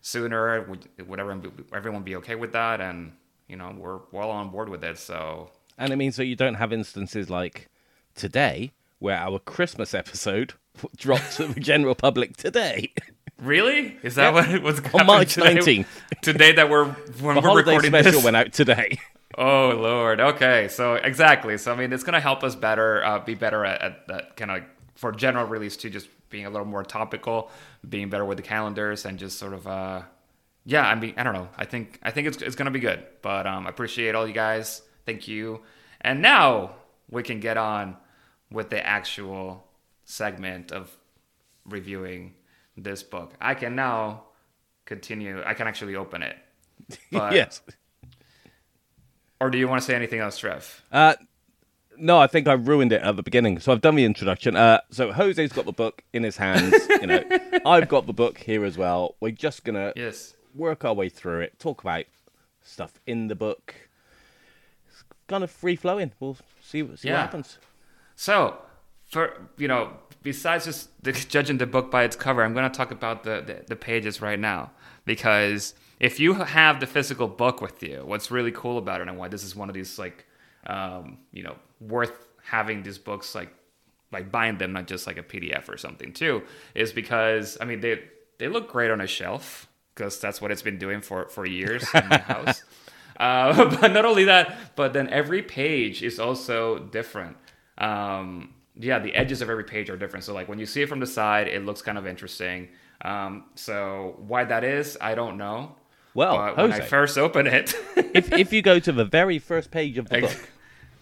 sooner? 0.00 0.62
Would 0.62 0.88
would 1.08 1.20
everyone 1.20 1.40
be, 1.40 1.50
everyone 1.72 2.02
be 2.02 2.16
okay 2.16 2.34
with 2.34 2.52
that? 2.52 2.80
And 2.80 3.12
you 3.48 3.56
know 3.56 3.74
we're 3.76 4.00
well 4.12 4.30
on 4.30 4.50
board 4.50 4.68
with 4.68 4.84
it 4.84 4.98
so. 4.98 5.50
And 5.78 5.92
it 5.92 5.96
means 5.96 6.16
that 6.16 6.24
you 6.26 6.36
don't 6.36 6.54
have 6.54 6.72
instances 6.72 7.28
like 7.28 7.68
today, 8.14 8.72
where 8.98 9.16
our 9.16 9.38
Christmas 9.38 9.94
episode 9.94 10.54
dropped 10.96 11.32
to 11.36 11.46
the 11.48 11.60
general 11.60 11.94
public 11.94 12.36
today. 12.36 12.92
really 13.38 13.96
is 14.02 14.14
that 14.14 14.32
what 14.32 14.48
it 14.48 14.62
was 14.62 14.80
On 14.94 15.06
March 15.06 15.36
19th. 15.36 15.86
today 16.22 16.52
that 16.52 16.70
we're 16.70 16.86
when 17.20 17.34
The 17.36 17.42
we're 17.42 17.56
recording 17.58 17.90
special 17.90 18.12
this 18.12 18.24
went 18.24 18.36
out 18.36 18.52
today. 18.52 18.98
Oh 19.38 19.76
lord. 19.78 20.18
Okay. 20.18 20.68
So 20.68 20.94
exactly. 20.94 21.58
So 21.58 21.70
I 21.70 21.76
mean, 21.76 21.92
it's 21.92 22.04
gonna 22.04 22.20
help 22.20 22.42
us 22.42 22.54
better, 22.56 23.04
uh, 23.04 23.18
be 23.18 23.34
better 23.34 23.66
at, 23.66 23.82
at 23.82 24.08
that 24.08 24.36
kind 24.36 24.50
of 24.50 24.62
for 24.94 25.12
general 25.12 25.44
release 25.46 25.76
too, 25.76 25.90
just 25.90 26.08
being 26.30 26.46
a 26.46 26.50
little 26.50 26.64
more 26.66 26.82
topical, 26.82 27.50
being 27.86 28.08
better 28.08 28.24
with 28.24 28.38
the 28.38 28.42
calendars, 28.42 29.04
and 29.04 29.18
just 29.18 29.38
sort 29.38 29.52
of, 29.52 29.66
uh, 29.66 30.02
yeah. 30.64 30.86
I 30.88 30.94
mean, 30.94 31.12
I 31.18 31.22
don't 31.22 31.34
know. 31.34 31.50
I 31.58 31.66
think 31.66 31.98
I 32.02 32.12
think 32.12 32.28
it's 32.28 32.40
it's 32.40 32.56
gonna 32.56 32.70
be 32.70 32.80
good. 32.80 33.04
But 33.20 33.46
um, 33.46 33.66
I 33.66 33.68
appreciate 33.68 34.14
all 34.14 34.26
you 34.26 34.32
guys. 34.32 34.80
Thank 35.04 35.28
you. 35.28 35.60
And 36.00 36.22
now 36.22 36.76
we 37.10 37.22
can 37.22 37.38
get 37.38 37.58
on 37.58 37.96
with 38.50 38.70
the 38.70 38.84
actual 38.86 39.66
segment 40.04 40.72
of 40.72 40.96
reviewing 41.64 42.34
this 42.76 43.02
book. 43.02 43.32
I 43.40 43.54
can 43.54 43.74
now 43.74 44.24
continue. 44.84 45.42
I 45.44 45.54
can 45.54 45.66
actually 45.66 45.96
open 45.96 46.22
it. 46.22 46.36
But, 47.10 47.32
yes. 47.32 47.60
Or 49.40 49.50
do 49.50 49.58
you 49.58 49.68
want 49.68 49.82
to 49.82 49.86
say 49.86 49.94
anything 49.94 50.20
else, 50.20 50.38
Trev? 50.38 50.82
Uh, 50.90 51.14
no, 51.98 52.18
I 52.18 52.26
think 52.26 52.46
I 52.48 52.52
ruined 52.54 52.92
it 52.92 53.02
at 53.02 53.16
the 53.16 53.22
beginning. 53.22 53.58
So 53.58 53.72
I've 53.72 53.80
done 53.80 53.96
the 53.96 54.04
introduction. 54.04 54.56
Uh, 54.56 54.80
so 54.90 55.12
Jose's 55.12 55.52
got 55.52 55.64
the 55.66 55.72
book 55.72 56.02
in 56.12 56.22
his 56.22 56.36
hands. 56.36 56.74
you 57.00 57.06
know, 57.06 57.22
I've 57.64 57.88
got 57.88 58.06
the 58.06 58.12
book 58.12 58.38
here 58.38 58.64
as 58.64 58.78
well. 58.78 59.16
We're 59.20 59.32
just 59.32 59.64
gonna 59.64 59.92
Yes. 59.96 60.34
work 60.54 60.84
our 60.84 60.94
way 60.94 61.08
through 61.08 61.40
it, 61.40 61.58
talk 61.58 61.82
about 61.82 62.04
stuff 62.62 62.94
in 63.06 63.28
the 63.28 63.34
book. 63.34 63.74
It's 64.88 65.04
kind 65.26 65.42
of 65.44 65.50
free 65.50 65.76
flowing. 65.76 66.12
We'll 66.20 66.36
see, 66.62 66.86
see 66.96 67.08
Yeah. 67.08 67.14
what 67.14 67.20
happens. 67.22 67.58
So, 68.16 68.58
for 69.04 69.48
you 69.56 69.68
know, 69.68 69.92
besides 70.22 70.64
just 70.64 71.02
the, 71.04 71.12
judging 71.28 71.58
the 71.58 71.66
book 71.66 71.90
by 71.90 72.02
its 72.04 72.16
cover, 72.16 72.42
I'm 72.42 72.54
going 72.54 72.70
to 72.70 72.76
talk 72.76 72.90
about 72.90 73.22
the, 73.22 73.42
the 73.46 73.64
the 73.68 73.76
pages 73.76 74.20
right 74.20 74.38
now 74.38 74.72
because 75.04 75.74
if 76.00 76.18
you 76.18 76.34
have 76.34 76.80
the 76.80 76.86
physical 76.86 77.28
book 77.28 77.60
with 77.60 77.82
you, 77.82 78.02
what's 78.04 78.30
really 78.30 78.52
cool 78.52 78.78
about 78.78 79.00
it 79.00 79.08
and 79.08 79.16
why 79.16 79.28
this 79.28 79.44
is 79.44 79.54
one 79.54 79.68
of 79.68 79.74
these 79.74 79.98
like, 79.98 80.26
um, 80.66 81.18
you 81.32 81.42
know, 81.42 81.56
worth 81.80 82.28
having 82.42 82.82
these 82.82 82.98
books 82.98 83.34
like 83.34 83.52
like 84.12 84.32
buying 84.32 84.58
them, 84.58 84.72
not 84.72 84.86
just 84.86 85.06
like 85.06 85.18
a 85.18 85.22
PDF 85.22 85.68
or 85.68 85.76
something 85.76 86.12
too, 86.12 86.42
is 86.74 86.92
because 86.92 87.58
I 87.60 87.64
mean 87.64 87.80
they 87.80 88.02
they 88.38 88.48
look 88.48 88.70
great 88.70 88.90
on 88.90 89.00
a 89.00 89.06
shelf 89.06 89.68
because 89.94 90.18
that's 90.20 90.40
what 90.40 90.50
it's 90.50 90.62
been 90.62 90.78
doing 90.78 91.00
for 91.00 91.28
for 91.28 91.46
years 91.46 91.84
in 91.94 92.08
my 92.08 92.18
house. 92.18 92.62
Uh, 93.18 93.70
but 93.80 93.92
not 93.92 94.04
only 94.04 94.24
that, 94.24 94.76
but 94.76 94.92
then 94.92 95.08
every 95.08 95.40
page 95.40 96.02
is 96.02 96.18
also 96.18 96.78
different. 96.78 97.34
Um, 97.78 98.54
yeah, 98.78 98.98
the 98.98 99.14
edges 99.14 99.42
of 99.42 99.50
every 99.50 99.64
page 99.64 99.90
are 99.90 99.96
different. 99.96 100.24
So 100.24 100.34
like 100.34 100.48
when 100.48 100.58
you 100.58 100.66
see 100.66 100.82
it 100.82 100.88
from 100.88 101.00
the 101.00 101.06
side, 101.06 101.48
it 101.48 101.64
looks 101.64 101.82
kind 101.82 101.98
of 101.98 102.06
interesting. 102.06 102.68
Um, 103.02 103.44
so 103.54 104.16
why 104.26 104.44
that 104.44 104.64
is, 104.64 104.96
I 105.00 105.14
don't 105.14 105.38
know. 105.38 105.76
Well, 106.14 106.36
but 106.36 106.56
when 106.56 106.72
I 106.72 106.76
Jose, 106.76 106.88
first 106.88 107.18
open 107.18 107.46
it, 107.46 107.74
if 107.96 108.32
if 108.32 108.52
you 108.52 108.62
go 108.62 108.78
to 108.78 108.92
the 108.92 109.04
very 109.04 109.38
first 109.38 109.70
page 109.70 109.98
of 109.98 110.08
the 110.08 110.16
Ex- 110.16 110.34
book, 110.34 110.48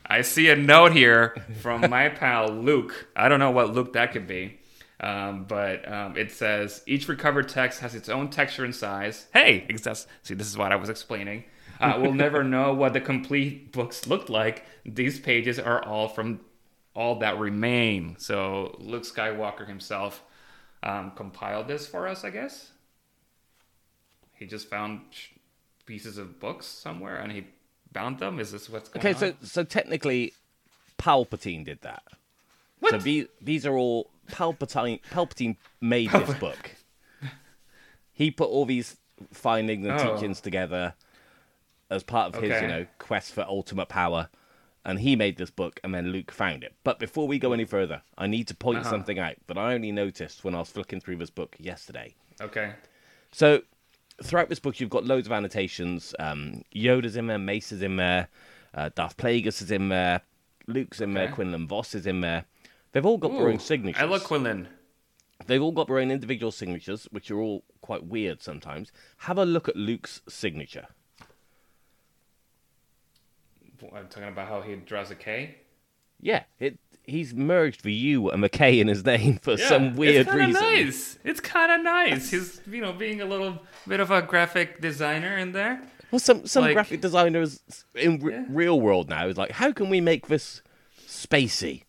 I 0.04 0.22
see 0.22 0.50
a 0.50 0.56
note 0.56 0.92
here 0.92 1.36
from 1.60 1.88
my 1.88 2.08
pal 2.08 2.48
Luke. 2.48 3.08
I 3.14 3.28
don't 3.28 3.38
know 3.38 3.52
what 3.52 3.72
Luke 3.72 3.92
that 3.92 4.12
could 4.12 4.26
be. 4.26 4.58
Um, 5.00 5.44
but 5.44 5.90
um, 5.90 6.16
it 6.16 6.32
says 6.32 6.82
each 6.86 7.08
recovered 7.08 7.48
text 7.48 7.80
has 7.80 7.94
its 7.94 8.08
own 8.08 8.30
texture 8.30 8.64
and 8.64 8.74
size. 8.74 9.26
Hey, 9.32 9.66
see, 10.22 10.34
this 10.34 10.46
is 10.46 10.56
what 10.56 10.72
I 10.72 10.76
was 10.76 10.88
explaining. 10.88 11.44
Uh, 11.80 11.98
we'll 12.00 12.14
never 12.14 12.44
know 12.44 12.72
what 12.72 12.92
the 12.92 13.00
complete 13.00 13.72
books 13.72 14.06
looked 14.06 14.30
like. 14.30 14.64
These 14.86 15.20
pages 15.20 15.58
are 15.58 15.84
all 15.84 16.08
from 16.08 16.40
all 16.94 17.18
that 17.20 17.38
remain. 17.38 18.16
So 18.18 18.76
Luke 18.78 19.02
Skywalker 19.04 19.66
himself 19.66 20.22
um, 20.82 21.12
compiled 21.16 21.68
this 21.68 21.86
for 21.86 22.06
us, 22.06 22.24
I 22.24 22.30
guess. 22.30 22.70
He 24.34 24.46
just 24.46 24.68
found 24.68 25.00
pieces 25.86 26.18
of 26.18 26.40
books 26.40 26.66
somewhere 26.66 27.16
and 27.16 27.32
he 27.32 27.46
bound 27.92 28.18
them. 28.18 28.38
Is 28.40 28.52
this 28.52 28.68
what's 28.68 28.88
going 28.88 29.00
okay, 29.06 29.14
on? 29.14 29.36
so 29.40 29.46
so 29.46 29.64
technically, 29.64 30.32
Palpatine 30.98 31.64
did 31.64 31.80
that. 31.82 32.02
So 32.90 32.98
these 32.98 33.26
these 33.40 33.64
are 33.64 33.76
all 33.76 34.10
Palpatine. 34.30 35.00
Palpatine 35.10 35.56
made 35.80 36.10
this 36.10 36.34
book. 36.34 36.72
He 38.12 38.30
put 38.30 38.48
all 38.48 38.64
these 38.66 38.96
findings 39.32 39.86
and 39.86 39.98
Oh. 40.00 40.14
teachings 40.14 40.40
together 40.40 40.94
as 41.90 42.02
part 42.02 42.34
of 42.34 42.40
his, 42.42 42.60
you 42.62 42.68
know, 42.68 42.86
quest 42.98 43.32
for 43.32 43.42
ultimate 43.42 43.88
power, 43.88 44.28
and 44.84 45.00
he 45.00 45.16
made 45.16 45.36
this 45.38 45.50
book, 45.50 45.80
and 45.82 45.94
then 45.94 46.08
Luke 46.12 46.30
found 46.30 46.62
it. 46.64 46.74
But 46.84 46.98
before 46.98 47.26
we 47.26 47.38
go 47.38 47.52
any 47.52 47.64
further, 47.64 48.02
I 48.18 48.26
need 48.26 48.48
to 48.48 48.54
point 48.54 48.80
Uh-huh. 48.80 48.90
something 48.90 49.18
out 49.18 49.36
that 49.46 49.56
I 49.58 49.74
only 49.74 49.92
noticed 49.92 50.44
when 50.44 50.54
I 50.54 50.58
was 50.58 50.70
flicking 50.70 51.00
through 51.00 51.16
this 51.16 51.30
book 51.30 51.56
yesterday. 51.58 52.14
okay. 52.40 52.72
So 53.32 53.62
throughout 54.22 54.48
this 54.48 54.60
book, 54.60 54.78
you've 54.78 54.90
got 54.90 55.04
loads 55.04 55.26
of 55.26 55.32
annotations. 55.32 56.14
Um, 56.20 56.62
Yoda's 56.74 57.16
in 57.16 57.26
there, 57.26 57.38
Mace 57.38 57.72
is 57.72 57.82
in 57.82 57.96
there, 57.96 58.28
uh, 58.74 58.90
Darth 58.94 59.16
Plagueis 59.16 59.60
is 59.62 59.70
in 59.72 59.88
there, 59.88 60.20
Luke's 60.66 61.00
in 61.00 61.14
there, 61.14 61.30
Quinlan 61.32 61.66
Vos 61.66 61.94
is 61.94 62.06
in 62.06 62.20
there. 62.20 62.44
They've 62.92 63.04
all 63.04 63.18
got 63.18 63.32
their 63.32 63.48
own 63.48 63.56
Ooh, 63.56 63.58
signatures. 63.58 64.00
I 64.00 64.04
look 64.04 64.22
Quinlan. 64.24 64.68
They've 65.46 65.60
all 65.60 65.72
got 65.72 65.88
their 65.88 65.98
own 65.98 66.10
individual 66.12 66.52
signatures, 66.52 67.08
which 67.10 67.28
are 67.30 67.40
all 67.40 67.64
quite 67.80 68.04
weird 68.04 68.40
sometimes. 68.40 68.92
Have 69.18 69.36
a 69.36 69.44
look 69.44 69.68
at 69.68 69.74
Luke's 69.76 70.22
signature. 70.28 70.86
I'm 73.94 74.08
talking 74.08 74.28
about 74.28 74.48
how 74.48 74.60
he 74.60 74.74
draws 74.76 75.10
a 75.10 75.14
K. 75.14 75.56
Yeah, 76.20 76.44
it. 76.58 76.78
He's 77.06 77.34
merged 77.34 77.82
the 77.84 77.92
U 77.92 78.30
and 78.30 78.42
the 78.42 78.48
K 78.48 78.80
in 78.80 78.88
his 78.88 79.04
name 79.04 79.38
for 79.42 79.56
some 79.58 79.94
weird 79.94 80.26
reason. 80.26 80.40
it's 80.50 80.60
reason. 80.62 80.86
Nice. 80.86 81.18
It's 81.24 81.40
kind 81.40 81.70
of 81.72 81.82
nice. 81.82 82.30
He's 82.30 82.60
you 82.70 82.80
know 82.80 82.92
being 82.94 83.20
a 83.20 83.26
little 83.26 83.58
bit 83.86 84.00
of 84.00 84.10
a 84.10 84.22
graphic 84.22 84.80
designer 84.80 85.36
in 85.36 85.52
there. 85.52 85.82
Well, 86.10 86.18
some 86.18 86.46
some 86.46 86.62
Like- 86.64 86.74
graphic 86.74 87.00
designers 87.02 87.60
in 87.94 88.22
r- 88.22 88.30
Yeah. 88.30 88.44
real 88.48 88.80
world 88.80 89.08
now 89.10 89.26
is 89.26 89.36
like, 89.36 89.50
how 89.50 89.70
can 89.72 89.90
we 89.90 90.00
make 90.00 90.28
this 90.28 90.62
spacey? 91.06 91.82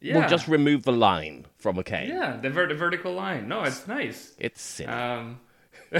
Yeah. 0.00 0.18
We'll 0.18 0.28
just 0.28 0.46
remove 0.46 0.82
the 0.82 0.92
line 0.92 1.46
from 1.56 1.78
a 1.78 1.82
K. 1.82 2.06
yeah, 2.08 2.36
the, 2.36 2.50
ver- 2.50 2.68
the 2.68 2.74
vertical 2.74 3.14
line. 3.14 3.48
No, 3.48 3.62
it's 3.64 3.88
nice. 3.88 4.34
It's 4.38 4.60
silly. 4.60 4.90
Um, 4.90 5.40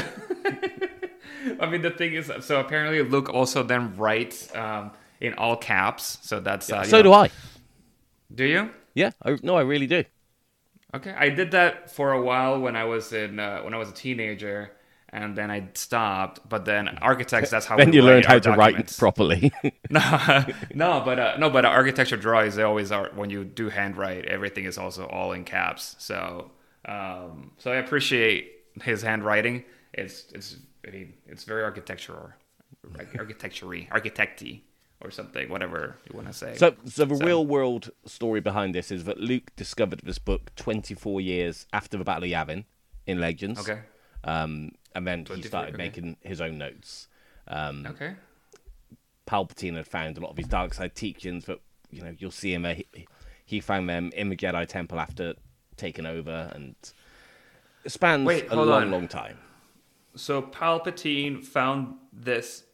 I 1.61 1.67
mean, 1.67 1.83
the 1.83 1.91
thing 1.91 2.15
is, 2.15 2.31
so 2.41 2.61
apparently 2.61 3.03
Luke 3.03 3.29
also 3.33 3.63
then 3.63 3.97
writes 3.97 4.55
um, 4.55 4.91
in 5.25 5.35
all 5.35 5.57
caps. 5.57 6.19
So 6.23 6.41
that's 6.41 6.71
uh, 6.71 6.85
so 6.85 6.99
know- 6.99 7.03
do 7.03 7.13
I. 7.13 7.31
Do 8.35 8.45
you? 8.45 8.71
Yeah, 8.95 9.11
I, 9.25 9.37
no, 9.43 9.57
I 9.57 9.63
really 9.63 9.87
do. 9.87 10.05
Okay, 10.95 11.13
I 11.17 11.29
did 11.29 11.51
that 11.51 11.91
for 11.91 12.13
a 12.13 12.23
while 12.23 12.61
when 12.61 12.77
I 12.77 12.85
was 12.85 13.13
in 13.13 13.41
uh, 13.41 13.61
when 13.63 13.75
I 13.75 13.79
was 13.79 13.89
a 13.89 13.93
teenager, 13.93 14.71
and 15.09 15.37
then 15.37 15.51
I 15.51 15.69
stopped. 15.75 16.49
But 16.49 16.65
then 16.65 16.89
architects, 16.99 17.51
that's 17.51 17.67
how 17.67 17.77
Then 17.81 17.91
we 17.91 17.97
you 17.97 18.03
learned 18.03 18.27
how 18.27 18.39
to 18.39 18.53
write 18.53 18.95
properly. 18.99 19.53
no, 19.91 20.45
no, 20.75 21.03
but 21.05 21.19
uh, 21.19 21.37
no, 21.39 21.51
but 21.51 21.65
architecture 21.65 22.17
drawings 22.17 22.55
they 22.55 22.63
always 22.63 22.93
are 22.93 23.11
when 23.15 23.31
you 23.31 23.45
do 23.45 23.69
handwrite, 23.71 24.27
everything 24.27 24.65
is 24.65 24.79
also 24.79 25.07
all 25.07 25.33
in 25.33 25.45
caps. 25.45 25.97
So, 25.99 26.53
um, 26.85 27.53
so 27.59 27.73
I 27.73 27.77
appreciate 27.77 28.53
his 28.83 29.03
handwriting. 29.03 29.65
It's 29.93 30.27
it's 30.33 30.57
very 30.85 31.15
it's 31.27 31.43
very 31.45 31.65
architectural, 31.65 32.31
like 32.97 33.09
architecture-y, 33.19 33.89
architecty 33.91 34.63
or 35.05 35.11
something, 35.11 35.49
whatever 35.49 35.97
you 36.09 36.17
want 36.17 36.27
to 36.29 36.33
say. 36.33 36.57
so, 36.57 36.75
so 36.87 37.05
the 37.05 37.17
So- 37.17 37.25
real 37.25 37.47
world 37.47 37.91
story 38.07 38.41
behind 38.41 38.75
this 38.75 38.91
is 38.91 39.05
that 39.05 39.21
Luke 39.21 39.55
discovered 39.57 40.01
this 40.03 40.19
book 40.19 40.55
24 40.57 41.21
years 41.21 41.67
after 41.73 41.97
the 41.99 42.05
Battle 42.05 42.25
of 42.25 42.31
Yavin 42.31 42.65
in 43.07 43.21
Legends. 43.21 43.61
okay, 43.61 43.81
Um, 44.25 44.73
and 44.95 45.07
then 45.07 45.27
he 45.27 45.43
started 45.43 45.75
okay. 45.75 45.83
making 45.85 46.17
his 46.23 46.41
own 46.41 46.57
notes. 46.59 47.09
Um, 47.47 47.87
okay, 47.87 48.15
Palpatine 49.27 49.77
had 49.77 49.87
found 49.87 50.17
a 50.19 50.21
lot 50.21 50.31
of 50.31 50.37
his 50.37 50.47
dark 50.49 50.75
side 50.75 50.95
teachings, 50.95 51.45
but 51.45 51.61
you 51.91 52.03
know 52.03 52.15
you'll 52.19 52.31
see 52.31 52.55
him 52.55 52.63
there. 52.63 52.75
He, 52.77 52.87
he 53.45 53.61
found 53.61 53.89
them 53.89 54.11
in 54.15 54.29
the 54.31 54.37
Jedi 54.37 54.67
Temple 54.67 54.99
after 54.99 55.35
taking 55.77 56.07
over, 56.07 56.51
and 56.55 56.75
it 57.85 57.93
spans 57.93 58.27
Wait, 58.27 58.51
a 58.51 58.57
long, 58.57 58.85
on. 58.85 58.91
long 58.91 59.09
time. 59.09 59.39
so 60.17 60.41
Palpatine 60.41 61.45
found 61.45 61.97
this 62.13 62.65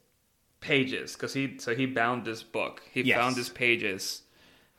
pages 0.60 1.14
because 1.14 1.34
he 1.34 1.56
so 1.58 1.74
he 1.74 1.86
bound 1.86 2.24
this 2.24 2.42
book. 2.42 2.82
He 2.92 3.02
Yes. 3.02 3.18
found 3.18 3.36
these 3.36 3.48
pages 3.48 4.22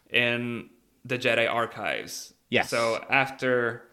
in 0.09 0.69
the 1.05 1.17
Jedi 1.17 1.49
archives. 1.51 2.33
Yes. 2.49 2.69
So 2.69 3.03
after 3.09 3.83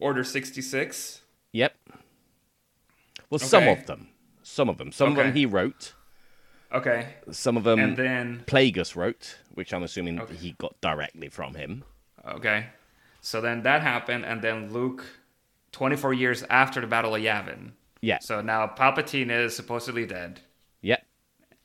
Order 0.00 0.22
sixty 0.22 0.62
six. 0.62 1.22
Yep. 1.52 1.74
Well, 3.30 3.38
some 3.40 3.66
of 3.66 3.86
them, 3.86 4.08
some 4.42 4.68
of 4.68 4.78
them, 4.78 4.92
some 4.92 5.10
of 5.10 5.16
them 5.16 5.34
he 5.34 5.44
wrote. 5.44 5.94
Okay. 6.72 7.14
Some 7.32 7.56
of 7.56 7.64
them 7.64 7.80
and 7.80 7.96
then 7.96 8.44
Plagueis 8.46 8.94
wrote, 8.94 9.38
which 9.54 9.72
I'm 9.74 9.82
assuming 9.82 10.20
Okay. 10.20 10.34
he 10.36 10.52
got 10.52 10.80
directly 10.80 11.28
from 11.28 11.54
him. 11.54 11.84
okay. 12.28 12.66
So 13.20 13.40
then 13.40 13.62
that 13.64 13.82
happened, 13.82 14.24
and 14.24 14.40
then 14.40 14.72
Luke, 14.72 15.04
twenty 15.72 15.96
four 15.96 16.14
years 16.14 16.44
after 16.48 16.80
the 16.80 16.86
Battle 16.86 17.14
of 17.16 17.22
Yavin. 17.22 17.72
Yeah. 18.00 18.18
So 18.20 18.40
now 18.40 18.66
Palpatine 18.68 19.30
is 19.30 19.56
supposedly 19.56 20.06
dead. 20.06 20.40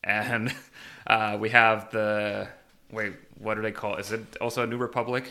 And 0.04 0.54
uh, 1.08 1.38
we 1.40 1.50
have 1.50 1.92
the 1.92 2.48
wait. 2.92 3.14
What 3.38 3.56
do 3.56 3.62
they 3.62 3.72
call? 3.72 3.96
Is 3.96 4.12
it 4.12 4.38
also 4.40 4.64
a 4.64 4.68
New 4.68 4.78
Republic? 4.78 5.26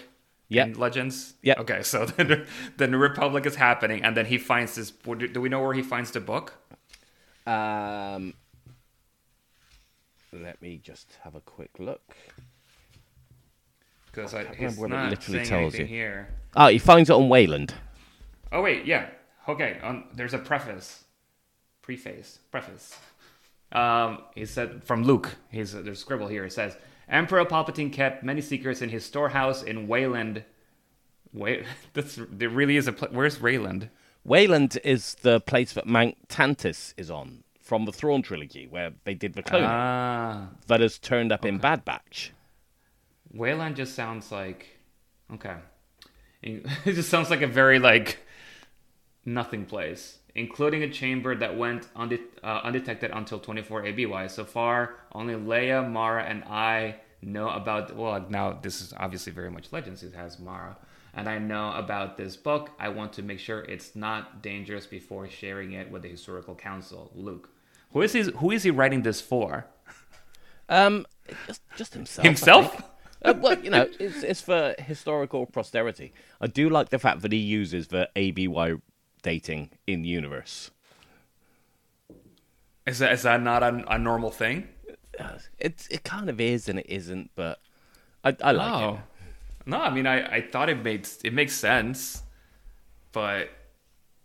Yeah. 0.48 0.68
Legends. 0.74 1.34
Yeah. 1.42 1.54
Okay, 1.58 1.82
so 1.82 2.04
the, 2.04 2.46
the 2.76 2.86
New 2.86 2.98
Republic 2.98 3.46
is 3.46 3.56
happening, 3.56 4.02
and 4.02 4.16
then 4.16 4.26
he 4.26 4.38
finds 4.38 4.74
this. 4.74 4.90
Do 4.90 5.40
we 5.40 5.48
know 5.48 5.60
where 5.60 5.74
he 5.74 5.82
finds 5.82 6.10
the 6.10 6.20
book? 6.20 6.54
Um, 7.46 8.34
let 10.32 10.60
me 10.62 10.80
just 10.82 11.18
have 11.24 11.34
a 11.34 11.40
quick 11.40 11.70
look. 11.78 12.14
Because 14.06 14.32
can't 14.32 14.48
it's 14.50 14.58
remember 14.58 14.80
what 14.80 14.90
it 14.90 14.94
not 14.94 15.10
literally 15.10 15.44
tells 15.44 15.78
you. 15.78 15.86
here. 15.86 16.28
Ah, 16.54 16.68
he 16.68 16.78
finds 16.78 17.08
it 17.08 17.14
on 17.14 17.28
Wayland. 17.28 17.74
Oh 18.52 18.60
wait, 18.60 18.84
yeah. 18.84 19.06
Okay, 19.48 19.78
on, 19.82 20.04
there's 20.14 20.34
a 20.34 20.38
preface, 20.38 21.04
preface, 21.80 22.38
preface. 22.50 22.98
Um, 23.72 24.22
he 24.34 24.44
said 24.46 24.84
from 24.84 25.04
Luke. 25.04 25.36
There's 25.52 25.74
a 25.74 25.94
scribble 25.94 26.28
here. 26.28 26.44
It 26.44 26.52
says 26.52 26.76
Emperor 27.08 27.44
Palpatine 27.44 27.92
kept 27.92 28.22
many 28.22 28.40
secrets 28.40 28.82
in 28.82 28.90
his 28.90 29.04
storehouse 29.04 29.62
in 29.62 29.88
Wayland, 29.88 30.44
Wait, 31.32 31.64
that's 31.94 32.18
there 32.30 32.48
really 32.48 32.76
is 32.76 32.86
a 32.86 32.92
pla 32.92 33.08
Where's 33.10 33.38
Rayland? 33.38 33.88
Wayland 34.24 34.78
is 34.84 35.14
the 35.22 35.40
place 35.40 35.72
that 35.72 35.86
Mount 35.86 36.28
Tantiss 36.28 36.94
is 36.96 37.10
on 37.10 37.42
from 37.60 37.86
the 37.86 37.92
Thrawn 37.92 38.22
trilogy, 38.22 38.66
where 38.66 38.92
they 39.04 39.14
did 39.14 39.34
the 39.34 39.42
cloning. 39.42 39.66
Ah, 39.68 40.48
that 40.66 40.80
has 40.80 40.98
turned 40.98 41.32
up 41.32 41.44
in 41.44 41.58
Bad 41.58 41.84
Batch. 41.84 42.32
Wayland 43.32 43.76
just 43.76 43.94
sounds 43.94 44.30
like 44.30 44.78
okay. 45.32 45.56
It 46.42 46.94
just 46.94 47.08
sounds 47.08 47.30
like 47.30 47.42
a 47.42 47.46
very 47.46 47.78
like 47.78 48.18
nothing 49.24 49.64
place, 49.64 50.18
including 50.34 50.82
a 50.82 50.88
chamber 50.88 51.34
that 51.34 51.56
went 51.56 51.88
unde- 51.96 52.20
uh, 52.42 52.60
undetected 52.64 53.10
until 53.12 53.38
24 53.38 53.86
ABY. 53.86 54.28
So 54.28 54.44
far, 54.44 54.96
only 55.12 55.34
Leia, 55.34 55.88
Mara, 55.88 56.24
and 56.24 56.44
I 56.44 56.96
know 57.20 57.48
about. 57.50 57.94
Well, 57.94 58.24
now 58.28 58.52
this 58.52 58.80
is 58.80 58.94
obviously 58.96 59.32
very 59.32 59.50
much 59.50 59.72
Legends. 59.72 60.02
It 60.02 60.14
has 60.14 60.38
Mara, 60.38 60.76
and 61.14 61.28
I 61.28 61.38
know 61.38 61.72
about 61.72 62.16
this 62.16 62.36
book. 62.36 62.70
I 62.78 62.88
want 62.88 63.12
to 63.14 63.22
make 63.22 63.38
sure 63.38 63.60
it's 63.62 63.94
not 63.94 64.42
dangerous 64.42 64.86
before 64.86 65.28
sharing 65.28 65.72
it 65.72 65.90
with 65.90 66.02
the 66.02 66.08
historical 66.08 66.54
council. 66.54 67.10
Luke, 67.14 67.50
who 67.92 68.02
is 68.02 68.12
he? 68.12 68.22
Who 68.22 68.50
is 68.50 68.62
he 68.62 68.70
writing 68.70 69.02
this 69.02 69.20
for? 69.20 69.66
Um, 70.68 71.06
just, 71.46 71.60
just 71.76 71.94
himself. 71.94 72.24
Himself? 72.24 72.82
Uh, 73.24 73.34
well, 73.38 73.58
you 73.60 73.70
know, 73.70 73.86
it's, 74.00 74.22
it's 74.22 74.40
for 74.40 74.74
historical 74.78 75.46
posterity. 75.46 76.12
I 76.40 76.48
do 76.48 76.68
like 76.68 76.88
the 76.88 76.98
fact 76.98 77.22
that 77.22 77.32
he 77.32 77.38
uses 77.38 77.88
the 77.88 78.08
ABY 78.16 78.80
dating 79.22 79.70
in 79.86 80.04
universe. 80.04 80.70
Is 82.86 82.98
that 82.98 83.12
is 83.12 83.22
that 83.22 83.40
not 83.42 83.62
a, 83.62 83.84
a 83.88 83.98
normal 83.98 84.30
thing? 84.30 84.68
Uh, 85.18 85.38
It 85.58 85.86
it 85.90 86.04
kind 86.04 86.28
of 86.28 86.40
is 86.40 86.68
and 86.68 86.78
it 86.78 86.86
isn't, 86.88 87.30
but 87.34 87.60
I, 88.24 88.36
I 88.42 88.52
like 88.52 88.72
Oh. 88.82 88.94
it. 88.94 89.00
No, 89.66 89.78
I 89.80 89.90
mean 89.90 90.06
I, 90.06 90.36
I 90.36 90.40
thought 90.40 90.68
it 90.68 90.82
made 90.82 91.08
it 91.22 91.32
makes 91.32 91.54
sense. 91.54 92.22
But 93.12 93.50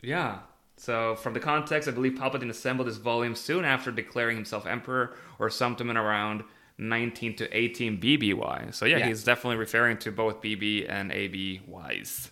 yeah. 0.01 0.39
So 0.77 1.15
from 1.15 1.33
the 1.33 1.39
context, 1.39 1.87
I 1.87 1.91
believe 1.91 2.13
Palpatine 2.13 2.49
assembled 2.49 2.87
this 2.87 2.97
volume 2.97 3.35
soon 3.35 3.65
after 3.65 3.91
declaring 3.91 4.35
himself 4.37 4.65
emperor 4.67 5.15
or 5.39 5.49
sometime 5.49 5.89
around 5.97 6.43
19 6.77 7.35
to 7.37 7.57
18 7.57 7.99
BBY. 7.99 8.73
So 8.73 8.85
yeah, 8.85 8.97
Yeah. 8.97 9.07
he's 9.07 9.23
definitely 9.23 9.57
referring 9.57 9.97
to 9.99 10.11
both 10.11 10.41
BB 10.41 10.85
and 10.87 11.11
ABYs. 11.11 12.29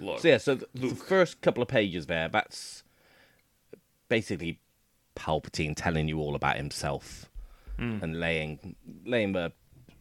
Look. 0.00 0.20
So 0.20 0.28
yeah, 0.28 0.38
so 0.38 0.54
the, 0.56 0.66
the 0.74 0.94
first 0.94 1.40
couple 1.40 1.62
of 1.62 1.68
pages 1.68 2.06
there, 2.06 2.28
that's 2.28 2.82
basically 4.08 4.58
Palpatine 5.16 5.74
telling 5.76 6.08
you 6.08 6.18
all 6.18 6.34
about 6.34 6.56
himself 6.56 7.26
and 7.78 8.20
laying 8.20 8.76
laying 9.06 9.32
the 9.32 9.52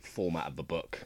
format 0.01 0.48
of 0.48 0.56
the 0.58 0.63
book 0.63 1.06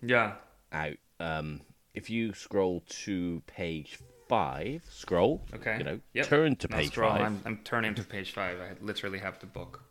Yeah. 0.00 0.34
out. 0.72 0.94
Um, 1.18 1.60
if 1.92 2.08
you 2.08 2.32
scroll 2.32 2.82
to 3.04 3.42
page 3.46 3.98
five, 4.26 4.82
scroll. 4.88 5.42
Okay. 5.54 5.76
You 5.76 5.84
know, 5.84 6.00
Yep. 6.14 6.26
turn 6.26 6.56
to 6.56 6.68
page 6.68 6.92
scroll. 6.92 7.10
5 7.12 7.20
I'm, 7.20 7.42
I'm 7.44 7.58
turning 7.64 7.94
to 7.96 8.02
page 8.02 8.32
five. 8.32 8.58
I 8.60 8.82
literally 8.82 9.18
have 9.18 9.38
the 9.40 9.46
book. 9.46 9.82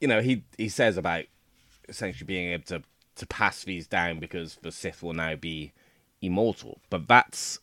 you 0.00 0.08
know, 0.08 0.20
he 0.22 0.44
he 0.56 0.68
says 0.68 0.96
about 0.96 1.24
essentially 1.88 2.26
being 2.26 2.50
able 2.52 2.64
to 2.64 2.82
to 3.16 3.26
pass 3.26 3.64
these 3.64 3.86
down 3.86 4.20
because 4.20 4.56
the 4.62 4.70
Sith 4.72 5.02
will 5.02 5.12
now 5.14 5.34
be 5.36 5.72
immortal. 6.22 6.80
But 6.90 7.06
that's 7.08 7.58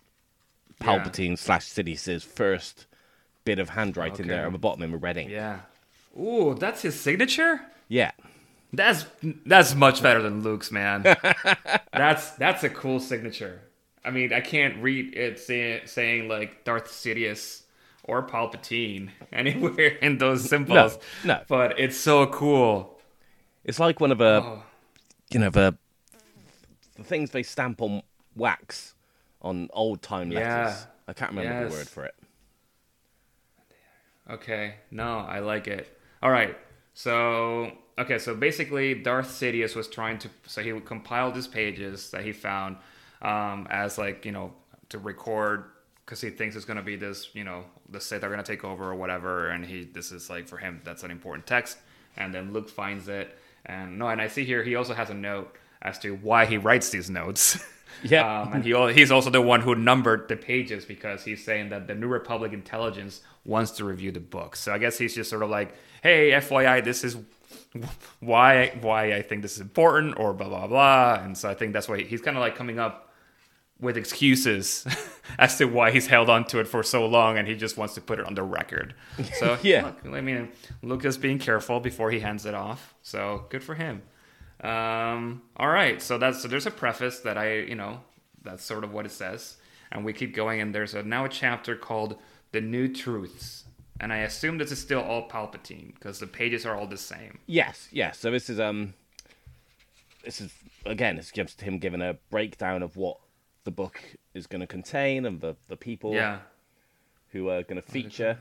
Yeah. 0.81 0.87
Palpatine 0.87 1.37
slash 1.37 1.65
Sidious's 1.65 2.23
first 2.23 2.85
bit 3.45 3.59
of 3.59 3.69
handwriting 3.69 4.27
there 4.27 4.39
Okay. 4.39 4.47
at 4.47 4.51
the 4.51 4.57
bottom 4.59 4.83
in 4.83 4.91
the 4.91 4.97
red 4.97 5.17
ink. 5.17 5.29
Yeah. 5.31 5.59
Ooh, 6.19 6.55
that's 6.57 6.81
his 6.81 6.99
signature? 6.99 7.61
Yeah. 7.87 8.11
That's 8.73 9.05
that's 9.45 9.73
much 9.75 10.01
better 10.03 10.21
than 10.21 10.43
Luke's, 10.43 10.71
man. 10.71 11.03
that's 11.93 12.31
that's 12.31 12.63
a 12.63 12.69
cool 12.69 12.99
signature. 12.99 13.61
I 14.03 14.11
mean, 14.11 14.33
I 14.33 14.41
can't 14.41 14.81
read 14.83 15.15
it 15.15 15.39
say, 15.39 15.81
saying 15.85 16.27
like 16.27 16.63
Darth 16.65 16.87
Sidious 16.87 17.63
or 18.03 18.25
Palpatine 18.27 19.09
anywhere 19.31 19.97
in 20.01 20.17
those 20.17 20.47
symbols. 20.49 20.97
no. 21.23 21.41
But 21.47 21.79
it's 21.79 21.97
so 21.97 22.27
cool. 22.27 22.99
It's 23.63 23.79
like 23.79 23.99
one 23.99 24.11
of 24.11 24.17
the 24.17 24.41
Oh. 24.43 24.63
you 25.31 25.39
know 25.39 25.49
the 25.49 25.77
the 26.97 27.03
things 27.03 27.31
they 27.31 27.43
stamp 27.43 27.81
on 27.81 28.01
wax 28.35 28.93
on 29.41 29.69
old 29.73 30.01
time 30.01 30.29
letters. 30.29 30.45
Yeah. 30.45 30.85
I 31.07 31.13
can't 31.13 31.31
remember 31.31 31.61
Yes. 31.61 31.71
the 31.71 31.77
word 31.77 31.87
for 31.87 32.05
it. 32.05 32.15
Okay, 34.29 34.75
no, 34.89 35.19
I 35.19 35.39
like 35.39 35.67
it. 35.67 35.99
All 36.23 36.31
right, 36.31 36.57
so 36.95 37.71
okay, 37.99 38.17
so 38.17 38.33
basically, 38.35 38.95
Darth 38.95 39.27
Sidious 39.27 39.75
was 39.75 39.87
trying 39.87 40.17
to, 40.19 40.29
so 40.47 40.63
he 40.63 40.77
compiled 40.81 41.35
his 41.35 41.47
pages 41.47 42.09
that 42.11 42.23
he 42.23 42.31
found 42.33 42.77
um, 43.21 43.67
as 43.69 43.97
like 43.99 44.25
you 44.25 44.31
know 44.31 44.53
to 44.89 44.97
record 44.97 45.65
because 46.03 46.21
he 46.21 46.29
thinks 46.31 46.55
it's 46.55 46.65
gonna 46.65 46.81
be 46.81 46.95
this, 46.95 47.29
you 47.35 47.43
know, 47.43 47.65
the 47.89 47.99
Sith 48.01 48.23
are 48.23 48.29
gonna 48.29 48.41
take 48.43 48.63
over 48.63 48.85
or 48.91 48.95
whatever, 48.95 49.49
and 49.49 49.63
he 49.63 49.83
this 49.83 50.11
is 50.11 50.27
like 50.29 50.47
for 50.47 50.57
him 50.57 50.81
that's 50.83 51.03
an 51.03 51.11
important 51.11 51.45
text, 51.45 51.77
and 52.17 52.33
then 52.33 52.51
Luke 52.51 52.69
finds 52.69 53.07
it, 53.07 53.37
and 53.67 53.99
no, 53.99 54.07
and 54.07 54.19
I 54.19 54.27
see 54.27 54.43
here 54.43 54.63
he 54.63 54.73
also 54.75 54.95
has 54.95 55.11
a 55.11 55.15
note 55.15 55.55
as 55.83 55.99
to 55.99 56.15
why 56.15 56.47
he 56.47 56.57
writes 56.57 56.89
these 56.89 57.11
notes. 57.11 57.63
Yeah. 58.03 58.41
Um, 58.41 58.53
and 58.53 58.63
he 58.65 58.93
he's 58.93 59.11
also 59.11 59.29
the 59.29 59.41
one 59.41 59.61
who 59.61 59.75
numbered 59.75 60.27
the 60.27 60.35
pages 60.35 60.85
because 60.85 61.23
he's 61.23 61.43
saying 61.43 61.69
that 61.69 61.87
the 61.87 61.95
New 61.95 62.07
Republic 62.07 62.53
intelligence 62.53 63.21
wants 63.45 63.71
to 63.71 63.85
review 63.85 64.11
the 64.11 64.19
book. 64.19 64.55
So 64.55 64.73
I 64.73 64.77
guess 64.77 64.97
he's 64.97 65.15
just 65.15 65.29
sort 65.29 65.43
of 65.43 65.49
like, 65.49 65.73
hey, 66.03 66.31
FYI, 66.31 66.83
this 66.83 67.03
is 67.03 67.17
why 68.19 68.77
why 68.81 69.13
I 69.13 69.21
think 69.21 69.41
this 69.41 69.53
is 69.55 69.61
important, 69.61 70.19
or 70.19 70.33
blah 70.33 70.49
blah 70.49 70.67
blah. 70.67 71.19
And 71.23 71.37
so 71.37 71.49
I 71.49 71.53
think 71.53 71.73
that's 71.73 71.87
why 71.87 72.01
he's 72.01 72.21
kind 72.21 72.37
of 72.37 72.41
like 72.41 72.55
coming 72.55 72.79
up 72.79 73.03
with 73.79 73.97
excuses 73.97 74.85
as 75.39 75.57
to 75.57 75.65
why 75.65 75.91
he's 75.91 76.07
held 76.07 76.29
on 76.29 76.45
to 76.45 76.59
it 76.59 76.67
for 76.67 76.81
so 76.83 77.05
long, 77.05 77.37
and 77.37 77.47
he 77.47 77.55
just 77.55 77.77
wants 77.77 77.93
to 77.95 78.01
put 78.01 78.19
it 78.19 78.25
on 78.25 78.33
the 78.35 78.43
record. 78.43 78.93
So 79.39 79.57
Yeah. 79.63 79.85
look, 80.03 80.15
I 80.15 80.21
mean, 80.21 80.49
Lucas 80.81 81.17
being 81.17 81.39
careful 81.39 81.79
before 81.79 82.09
he 82.11 82.19
hands 82.21 82.45
it 82.45 82.53
off. 82.53 82.95
So 83.01 83.45
good 83.49 83.63
for 83.63 83.75
him. 83.75 84.01
Um, 84.65 85.41
all 85.57 85.67
right, 85.69 86.01
so 86.01 86.17
that's 86.17 86.41
so 86.41 86.47
there's 86.47 86.65
a 86.65 86.71
preface 86.71 87.19
that 87.19 87.37
I, 87.37 87.59
you 87.59 87.75
know, 87.75 87.99
that's 88.43 88.63
sort 88.63 88.83
of 88.83 88.91
what 88.93 89.05
it 89.05 89.11
says, 89.11 89.57
and 89.91 90.03
we 90.03 90.11
keep 90.13 90.33
going, 90.35 90.59
and 90.61 90.73
there's 90.73 90.93
a 90.95 91.03
now 91.03 91.25
a 91.25 91.29
chapter 91.29 91.75
called 91.75 92.17
"The 92.51 92.61
New 92.61 92.87
Truths," 92.87 93.65
and 93.99 94.11
I 94.11 94.17
assume 94.19 94.57
this 94.57 94.71
is 94.71 94.79
still 94.79 95.01
all 95.01 95.29
Palpatine 95.29 95.93
because 95.93 96.19
the 96.19 96.27
pages 96.27 96.65
are 96.65 96.75
all 96.75 96.87
the 96.87 96.97
same. 96.97 97.37
Yes, 97.45 97.87
yes. 97.91 98.17
So 98.17 98.31
this 98.31 98.49
is 98.49 98.59
um, 98.59 98.93
this 100.23 100.41
is 100.41 100.51
again, 100.85 101.17
it's 101.19 101.31
just 101.31 101.61
him 101.61 101.77
giving 101.77 102.01
a 102.01 102.17
breakdown 102.31 102.81
of 102.81 102.97
what 102.97 103.17
the 103.65 103.71
book 103.71 104.01
is 104.33 104.47
going 104.47 104.61
to 104.61 104.67
contain 104.67 105.25
and 105.25 105.41
the 105.41 105.55
the 105.67 105.77
people 105.77 106.13
Yeah. 106.13 106.39
who 107.33 107.49
are 107.49 107.61
going 107.61 107.81
to 107.81 107.87
feature. 107.87 108.39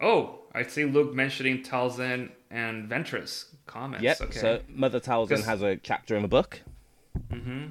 Oh, 0.00 0.40
I 0.54 0.62
see 0.62 0.84
Luke 0.84 1.14
mentioning 1.14 1.62
Talzin 1.62 2.30
and 2.50 2.88
Ventress 2.88 3.46
comments. 3.66 4.02
Yep. 4.02 4.20
Okay. 4.22 4.38
So 4.38 4.60
Mother 4.68 4.98
Talzin 5.00 5.44
has 5.44 5.62
a 5.62 5.76
chapter 5.76 6.16
in 6.16 6.22
the 6.22 6.28
book. 6.28 6.62
Mm-hmm. 7.30 7.66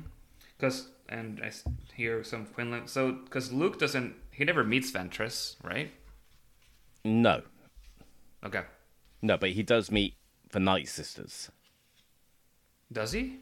Because 0.57 0.89
and 1.07 1.41
I 1.43 1.51
hear 1.95 2.23
some 2.23 2.45
Quinlan. 2.45 2.87
So 2.87 3.11
because 3.13 3.51
Luke 3.51 3.79
doesn't, 3.79 4.15
he 4.31 4.43
never 4.45 4.63
meets 4.63 4.91
Ventress, 4.91 5.55
right? 5.63 5.91
No, 7.03 7.41
Okay. 8.45 8.63
no, 9.21 9.37
but 9.37 9.51
he 9.51 9.63
does 9.63 9.89
meet 9.89 10.15
the 10.51 10.59
Night 10.59 10.87
Sisters. 10.89 11.49
Does 12.91 13.11
he? 13.13 13.37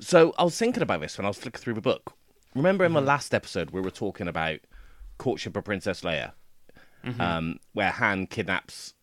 So 0.00 0.32
I 0.38 0.44
was 0.44 0.56
thinking 0.58 0.82
about 0.82 1.00
this 1.00 1.18
when 1.18 1.24
I 1.24 1.28
was 1.28 1.38
flicking 1.38 1.60
through 1.60 1.74
the 1.74 1.80
book. 1.80 2.12
Remember 2.54 2.84
in 2.84 2.90
Mm-hmm. 2.92 3.00
the 3.00 3.06
last 3.06 3.34
episode 3.34 3.70
we 3.70 3.80
were 3.80 3.90
talking 3.90 4.28
about 4.28 4.60
courtship 5.18 5.56
of 5.56 5.64
Princess 5.64 6.02
Leia, 6.02 6.32
um, 7.18 7.58
where 7.72 7.90
Han 7.90 8.26
kidnaps 8.26 8.94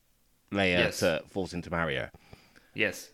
Leia 0.51 0.57
Mm-hmm. 0.75 0.79
Yes. 0.83 0.99
to 0.99 1.23
force 1.29 1.53
into 1.53 1.69
her. 1.75 2.11
Yes. 2.73 3.09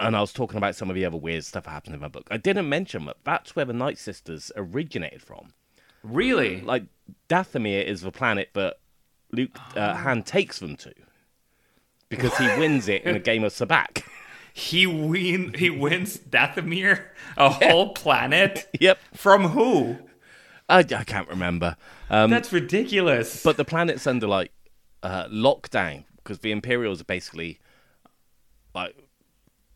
and 0.00 0.16
I 0.16 0.20
was 0.20 0.32
talking 0.32 0.56
about 0.58 0.74
some 0.76 0.90
of 0.90 0.94
the 0.96 1.04
other 1.04 1.16
weird 1.16 1.44
stuff 1.44 1.64
that 1.64 1.70
happened 1.70 1.94
in 1.94 2.00
my 2.00 2.08
book. 2.08 2.26
I 2.30 2.36
didn't 2.36 2.68
mention 2.68 3.04
that 3.06 3.16
that's 3.24 3.56
where 3.56 3.64
the 3.64 3.72
Night 3.72 3.98
Sisters 3.98 4.52
originated 4.56 5.22
from. 5.22 5.52
Really? 6.02 6.60
Like 6.60 6.84
Dathomir 7.28 7.84
is 7.84 8.02
the 8.02 8.12
planet 8.12 8.50
that 8.54 8.76
Luke 9.32 9.58
uh, 9.76 9.94
Han 9.94 10.22
takes 10.22 10.58
them 10.58 10.76
to 10.76 10.92
because 12.08 12.36
he 12.38 12.46
wins 12.58 12.88
it 12.88 13.02
in 13.04 13.16
a 13.16 13.20
game 13.20 13.44
of 13.44 13.52
sabacc. 13.52 14.02
He 14.54 14.88
win. 14.88 15.54
He 15.54 15.70
wins 15.70 16.16
Dathomir, 16.18 17.04
a 17.36 17.48
whole 17.48 17.92
planet. 17.92 18.66
yep, 18.80 18.98
From 19.14 19.44
who? 19.50 19.98
I, 20.68 20.78
I 20.80 21.04
can't 21.04 21.28
remember. 21.28 21.76
Um, 22.10 22.30
That's 22.30 22.52
ridiculous. 22.52 23.42
but 23.42 23.56
the 23.56 23.64
planet's 23.64 24.06
under 24.06 24.26
like 24.26 24.52
uh, 25.02 25.26
lockdown 25.28 26.04
because 26.16 26.38
the 26.40 26.50
Imperials 26.52 27.00
are 27.00 27.04
basically 27.04 27.58
like 28.74 28.96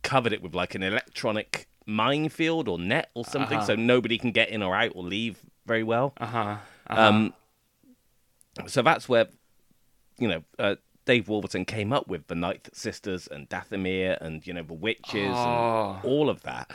covered 0.03 0.33
it 0.33 0.43
with 0.43 0.55
like 0.55 0.75
an 0.75 0.83
electronic 0.83 1.69
minefield 1.87 2.69
or 2.69 2.79
net 2.79 3.11
or 3.15 3.25
something, 3.25 3.61
so 3.63 3.75
nobody 3.75 4.19
can 4.19 4.31
get 4.33 4.49
in 4.51 4.63
or 4.63 4.75
out 4.75 4.93
or 4.95 5.03
leave 5.03 5.39
very 5.67 5.83
well. 5.83 6.15
uh 6.19 6.27
huh. 6.27 6.57
Um, 6.89 7.33
so 8.67 8.83
that's 8.83 9.09
where, 9.09 9.29
you 10.19 10.29
know, 10.29 10.43
uh, 10.59 10.75
Dave 11.05 11.29
Wolverton 11.29 11.65
came 11.65 11.93
up 11.93 12.07
with 12.07 12.27
the 12.27 12.35
Night 12.35 12.69
Sisters 12.73 13.27
and 13.27 13.49
Dathomir 13.49 14.19
and, 14.21 14.47
you 14.47 14.53
know, 14.53 14.63
the 14.63 14.75
witches 14.75 15.35
Oh. 15.35 15.97
and 16.03 16.05
all 16.05 16.29
of 16.29 16.43
that. 16.43 16.71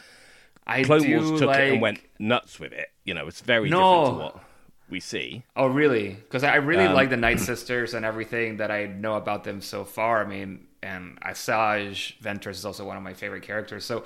I 0.65 0.83
Clone 0.83 1.01
do 1.03 1.17
Wars 1.21 1.39
took 1.39 1.47
like... 1.49 1.59
it 1.59 1.71
and 1.73 1.81
went 1.81 1.99
nuts 2.19 2.59
with 2.59 2.73
it. 2.73 2.87
You 3.05 3.13
know, 3.13 3.27
it's 3.27 3.41
very 3.41 3.69
No. 3.69 3.77
different 4.05 4.17
to 4.17 4.23
what 4.37 4.43
we 4.89 4.99
see. 4.99 5.43
Oh, 5.55 5.67
really? 5.67 6.09
Because 6.09 6.43
I 6.43 6.55
really 6.55 6.85
Um, 6.85 6.93
like 6.93 7.09
the 7.09 7.17
Night 7.17 7.39
Sisters 7.49 7.93
and 7.93 8.05
everything 8.05 8.57
that 8.57 8.71
I 8.71 8.85
know 8.85 9.15
about 9.15 9.43
them 9.43 9.61
so 9.61 9.83
far. 9.85 10.23
I 10.23 10.27
mean, 10.27 10.67
and 10.81 11.19
Asajj 11.21 12.19
Ventress 12.21 12.51
is 12.51 12.65
also 12.65 12.85
one 12.85 12.97
of 12.97 13.03
my 13.03 13.13
favorite 13.13 13.43
characters. 13.43 13.83
So, 13.85 14.03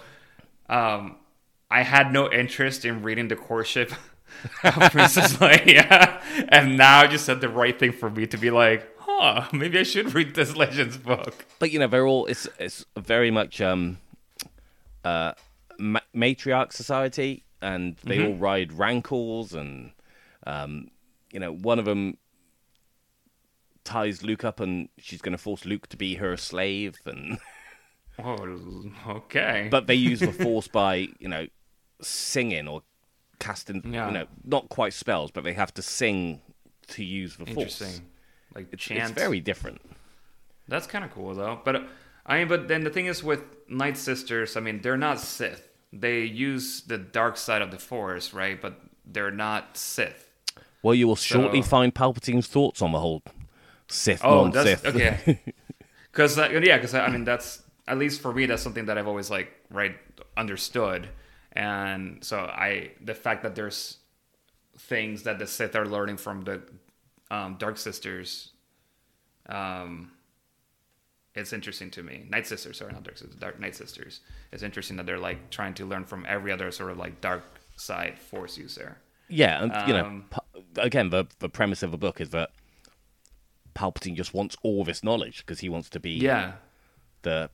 um, 0.69 1.17
I 1.69 1.83
had 1.83 2.11
no 2.11 2.31
interest 2.31 2.85
in 2.85 3.01
reading 3.03 3.27
the 3.27 3.35
courtship 3.35 3.91
of 4.63 4.91
Princess 4.91 5.37
Leia, 5.37 6.21
and 6.49 6.77
now 6.77 7.05
just 7.07 7.25
said 7.25 7.41
the 7.41 7.49
right 7.49 7.77
thing 7.77 7.91
for 7.91 8.09
me 8.09 8.25
to 8.27 8.37
be 8.37 8.49
like, 8.51 8.87
huh, 8.99 9.47
maybe 9.53 9.79
I 9.79 9.83
should 9.83 10.13
read 10.13 10.33
this 10.35 10.55
Legends 10.55 10.97
book. 10.97 11.45
But 11.59 11.71
you 11.71 11.79
know, 11.79 11.87
they're 11.87 12.07
all 12.07 12.25
it's 12.25 12.47
it's 12.59 12.85
very 12.97 13.31
much 13.31 13.61
um 13.61 13.97
uh 15.03 15.33
ma- 15.77 15.99
matriarch 16.15 16.71
society, 16.73 17.43
and 17.61 17.95
they 18.05 18.17
Mm-hmm. 18.17 18.27
all 18.27 18.35
ride 18.35 18.73
rancors, 18.73 19.53
and 19.53 19.91
um 20.45 20.87
you 21.31 21.39
know, 21.39 21.53
one 21.53 21.79
of 21.79 21.85
them 21.85 22.17
ties 23.83 24.23
Luke 24.23 24.43
up, 24.43 24.59
and 24.59 24.89
she's 24.97 25.21
going 25.21 25.31
to 25.31 25.37
force 25.37 25.65
Luke 25.65 25.87
to 25.87 25.97
be 25.97 26.15
her 26.15 26.35
slave, 26.37 26.95
and 27.05 27.37
Oh, 28.19 28.83
okay. 29.07 29.67
but 29.71 29.87
they 29.87 29.95
use 29.95 30.19
the 30.19 30.31
force 30.43 30.67
by 30.67 31.07
you 31.19 31.27
know 31.27 31.47
singing 32.01 32.67
or 32.67 32.83
casting 33.39 33.81
Yeah. 33.93 34.07
you 34.07 34.13
know 34.13 34.25
not 34.43 34.69
quite 34.69 34.93
spells, 34.93 35.31
but 35.31 35.43
they 35.43 35.53
have 35.53 35.73
to 35.75 35.81
sing 35.81 36.41
to 36.89 37.03
use 37.03 37.37
the 37.37 37.45
interesting. 37.45 37.87
force. 37.87 38.01
Like 38.53 38.67
It's, 38.73 38.83
chant. 38.83 38.99
it's 39.01 39.11
very 39.11 39.39
different. 39.39 39.81
That's 40.67 40.85
kind 40.87 41.05
of 41.05 41.11
cool 41.11 41.33
though. 41.33 41.59
But 41.63 41.87
I 42.25 42.39
mean, 42.39 42.47
but 42.49 42.67
then 42.67 42.83
the 42.83 42.89
thing 42.89 43.05
is 43.07 43.23
with 43.23 43.43
Night 43.69 43.97
Sisters, 43.97 44.55
I 44.57 44.59
mean, 44.59 44.81
they're 44.81 44.97
not 44.97 45.19
Sith. 45.19 45.69
They 45.93 46.19
use 46.23 46.81
the 46.81 46.97
dark 46.97 47.37
side 47.37 47.61
of 47.61 47.71
the 47.71 47.79
Force, 47.79 48.33
right? 48.33 48.61
But 48.61 48.79
they're 49.05 49.31
not 49.31 49.77
Sith. 49.77 50.27
Well, 50.83 50.95
you 50.95 51.07
will 51.07 51.15
shortly 51.15 51.61
So- 51.61 51.67
find 51.69 51.93
Palpatine's 51.93 52.47
thoughts 52.47 52.81
on 52.81 52.91
the 52.91 52.99
whole 52.99 53.21
Sith 53.89 54.21
Oh, 54.23 54.45
non-Sith. 54.47 54.81
that's 54.83 54.95
okay. 54.95 55.39
Because 56.11 56.37
uh, 56.37 56.49
yeah, 56.51 56.75
because 56.77 56.93
I 56.93 57.07
mean 57.09 57.23
that's 57.23 57.61
at 57.87 57.97
least 57.97 58.19
for 58.21 58.33
me 58.33 58.45
that's 58.45 58.61
something 58.61 58.85
that 58.87 58.97
I've 58.97 59.07
always 59.07 59.29
like 59.29 59.49
right 59.69 59.95
understood, 60.35 61.07
and 61.53 62.21
so 62.21 62.37
I 62.39 62.91
the 62.99 63.13
fact 63.15 63.43
that 63.43 63.55
there's 63.55 63.97
things 64.77 65.23
that 65.23 65.39
the 65.39 65.47
Sith 65.47 65.73
are 65.73 65.85
learning 65.85 66.17
from 66.17 66.41
the 66.41 66.61
um, 67.29 67.55
Dark 67.57 67.77
Sisters, 67.77 68.51
um, 69.47 70.11
it's 71.33 71.53
interesting 71.53 71.89
to 71.91 72.03
me. 72.03 72.25
Night 72.29 72.45
Sisters, 72.45 72.77
sorry, 72.79 72.91
not 72.91 73.03
Dark 73.03 73.17
Sisters, 73.17 73.37
Dark 73.37 73.59
Night 73.59 73.75
Sisters. 73.75 74.19
It's 74.51 74.63
interesting 74.63 74.97
that 74.97 75.05
they're 75.05 75.17
like 75.17 75.49
trying 75.49 75.73
to 75.75 75.85
learn 75.85 76.03
from 76.03 76.25
every 76.27 76.51
other 76.51 76.71
sort 76.71 76.91
of 76.91 76.97
like 76.97 77.21
dark 77.21 77.43
side 77.77 78.19
Force 78.19 78.57
user. 78.57 78.97
Yeah, 79.29 79.63
and 79.63 79.87
you 79.87 79.93
know, 79.93 80.05
Um, 80.05 80.25
Pa- 80.29 80.40
again, 80.77 81.09
the 81.09 81.25
the 81.39 81.49
premise 81.49 81.83
of 81.83 81.91
the 81.91 81.97
book 81.97 82.19
is 82.21 82.29
that 82.31 82.51
Palpatine 83.75 84.15
just 84.15 84.33
wants 84.33 84.55
all 84.63 84.83
this 84.83 85.03
knowledge 85.03 85.39
because 85.39 85.59
he 85.59 85.69
wants 85.69 85.89
to 85.89 85.99
be 85.99 86.11
Yeah. 86.11 86.53
the 87.21 87.49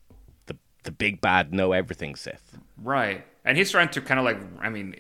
the 0.48 0.58
the 0.84 0.92
big 0.92 1.22
bad 1.22 1.54
know 1.54 1.72
everything 1.74 2.16
Sith. 2.16 2.58
Right, 2.78 3.26
and 3.46 3.58
he's 3.58 3.72
trying 3.72 3.90
to 3.90 4.02
kind 4.02 4.20
of 4.20 4.26
like, 4.26 4.40
I 4.60 4.70
mean, 4.70 4.96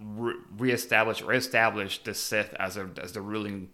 re- 0.00 0.34
reestablish 0.56 1.22
reestablish 1.22 2.02
the 2.02 2.14
Sith 2.14 2.54
as 2.54 2.76
a 2.76 2.90
as 3.02 3.12
the 3.12 3.20
ruling, 3.20 3.68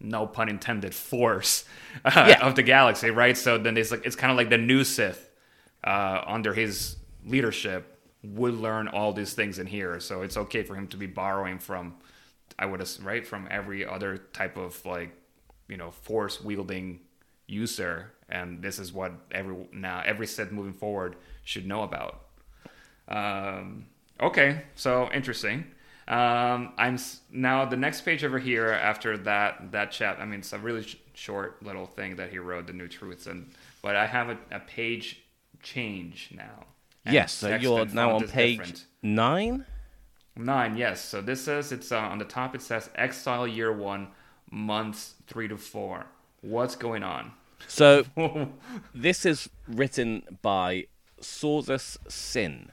no 0.00 0.26
pun 0.26 0.48
intended, 0.48 0.94
force 0.94 1.64
uh, 2.04 2.26
Yeah. 2.28 2.46
of 2.46 2.54
the 2.54 2.62
galaxy. 2.62 3.10
Right. 3.10 3.36
So 3.36 3.58
then 3.58 3.76
it's 3.76 3.90
like 3.90 4.04
it's 4.06 4.16
kind 4.16 4.30
of 4.30 4.36
like 4.36 4.50
the 4.50 4.58
new 4.58 4.84
Sith 4.84 5.30
uh, 5.84 6.22
under 6.26 6.54
his 6.54 6.96
leadership 7.24 7.98
would 8.22 8.54
learn 8.54 8.88
all 8.88 9.12
these 9.12 9.32
things 9.34 9.58
in 9.58 9.66
here. 9.66 9.98
So 10.00 10.22
it's 10.22 10.36
okay 10.36 10.62
for 10.62 10.74
him 10.76 10.86
to 10.88 10.96
be 10.96 11.06
borrowing 11.06 11.58
from, 11.60 11.94
I 12.58 12.66
would 12.66 12.80
ass- 12.80 13.00
right 13.00 13.26
from 13.26 13.48
every 13.50 13.84
other 13.84 14.18
type 14.18 14.56
of 14.56 14.84
like, 14.84 15.10
you 15.68 15.76
know, 15.76 15.90
force 15.90 16.40
wielding 16.40 17.00
user. 17.46 18.12
And 18.28 18.62
this 18.62 18.78
is 18.78 18.92
what 18.92 19.12
every 19.30 19.68
now 19.72 20.02
every 20.04 20.26
Sith 20.26 20.50
moving 20.50 20.72
forward 20.72 21.16
should 21.44 21.66
know 21.66 21.82
about. 21.82 22.22
Um, 23.08 23.86
okay, 24.20 24.62
so 24.74 25.08
interesting. 25.12 25.64
Um, 26.08 26.72
I'm 26.78 26.98
now 27.32 27.64
the 27.64 27.76
next 27.76 28.02
page 28.02 28.24
over 28.24 28.38
here 28.38 28.68
after 28.70 29.18
that 29.18 29.72
that 29.72 29.90
chat. 29.90 30.18
I 30.20 30.24
mean, 30.24 30.40
it's 30.40 30.52
a 30.52 30.58
really 30.58 30.82
sh- 30.82 30.96
short 31.14 31.62
little 31.62 31.86
thing 31.86 32.16
that 32.16 32.30
he 32.30 32.38
wrote, 32.38 32.66
the 32.68 32.72
new 32.72 32.88
truths, 32.88 33.26
and 33.26 33.50
but 33.82 33.96
I 33.96 34.06
have 34.06 34.30
a, 34.30 34.38
a 34.52 34.60
page 34.60 35.22
change 35.62 36.30
now. 36.32 36.66
Yes, 37.08 37.32
so 37.32 37.54
you're 37.54 37.86
now 37.86 38.16
on 38.16 38.26
page 38.28 38.58
different. 38.58 38.86
nine. 39.02 39.66
Nine. 40.36 40.76
Yes, 40.76 41.02
so 41.02 41.20
this 41.22 41.42
says 41.44 41.72
it's 41.72 41.90
uh, 41.90 41.98
on 41.98 42.18
the 42.18 42.24
top. 42.24 42.54
It 42.54 42.62
says 42.62 42.90
exile 42.94 43.46
year 43.48 43.72
one, 43.72 44.08
months 44.50 45.14
three 45.26 45.48
to 45.48 45.56
four. 45.56 46.06
What's 46.42 46.76
going 46.76 47.02
on? 47.02 47.32
So 47.66 48.04
this 48.94 49.24
is 49.24 49.48
written 49.66 50.22
by 50.42 50.86
Sorzus 51.20 51.96
Syn, 52.06 52.70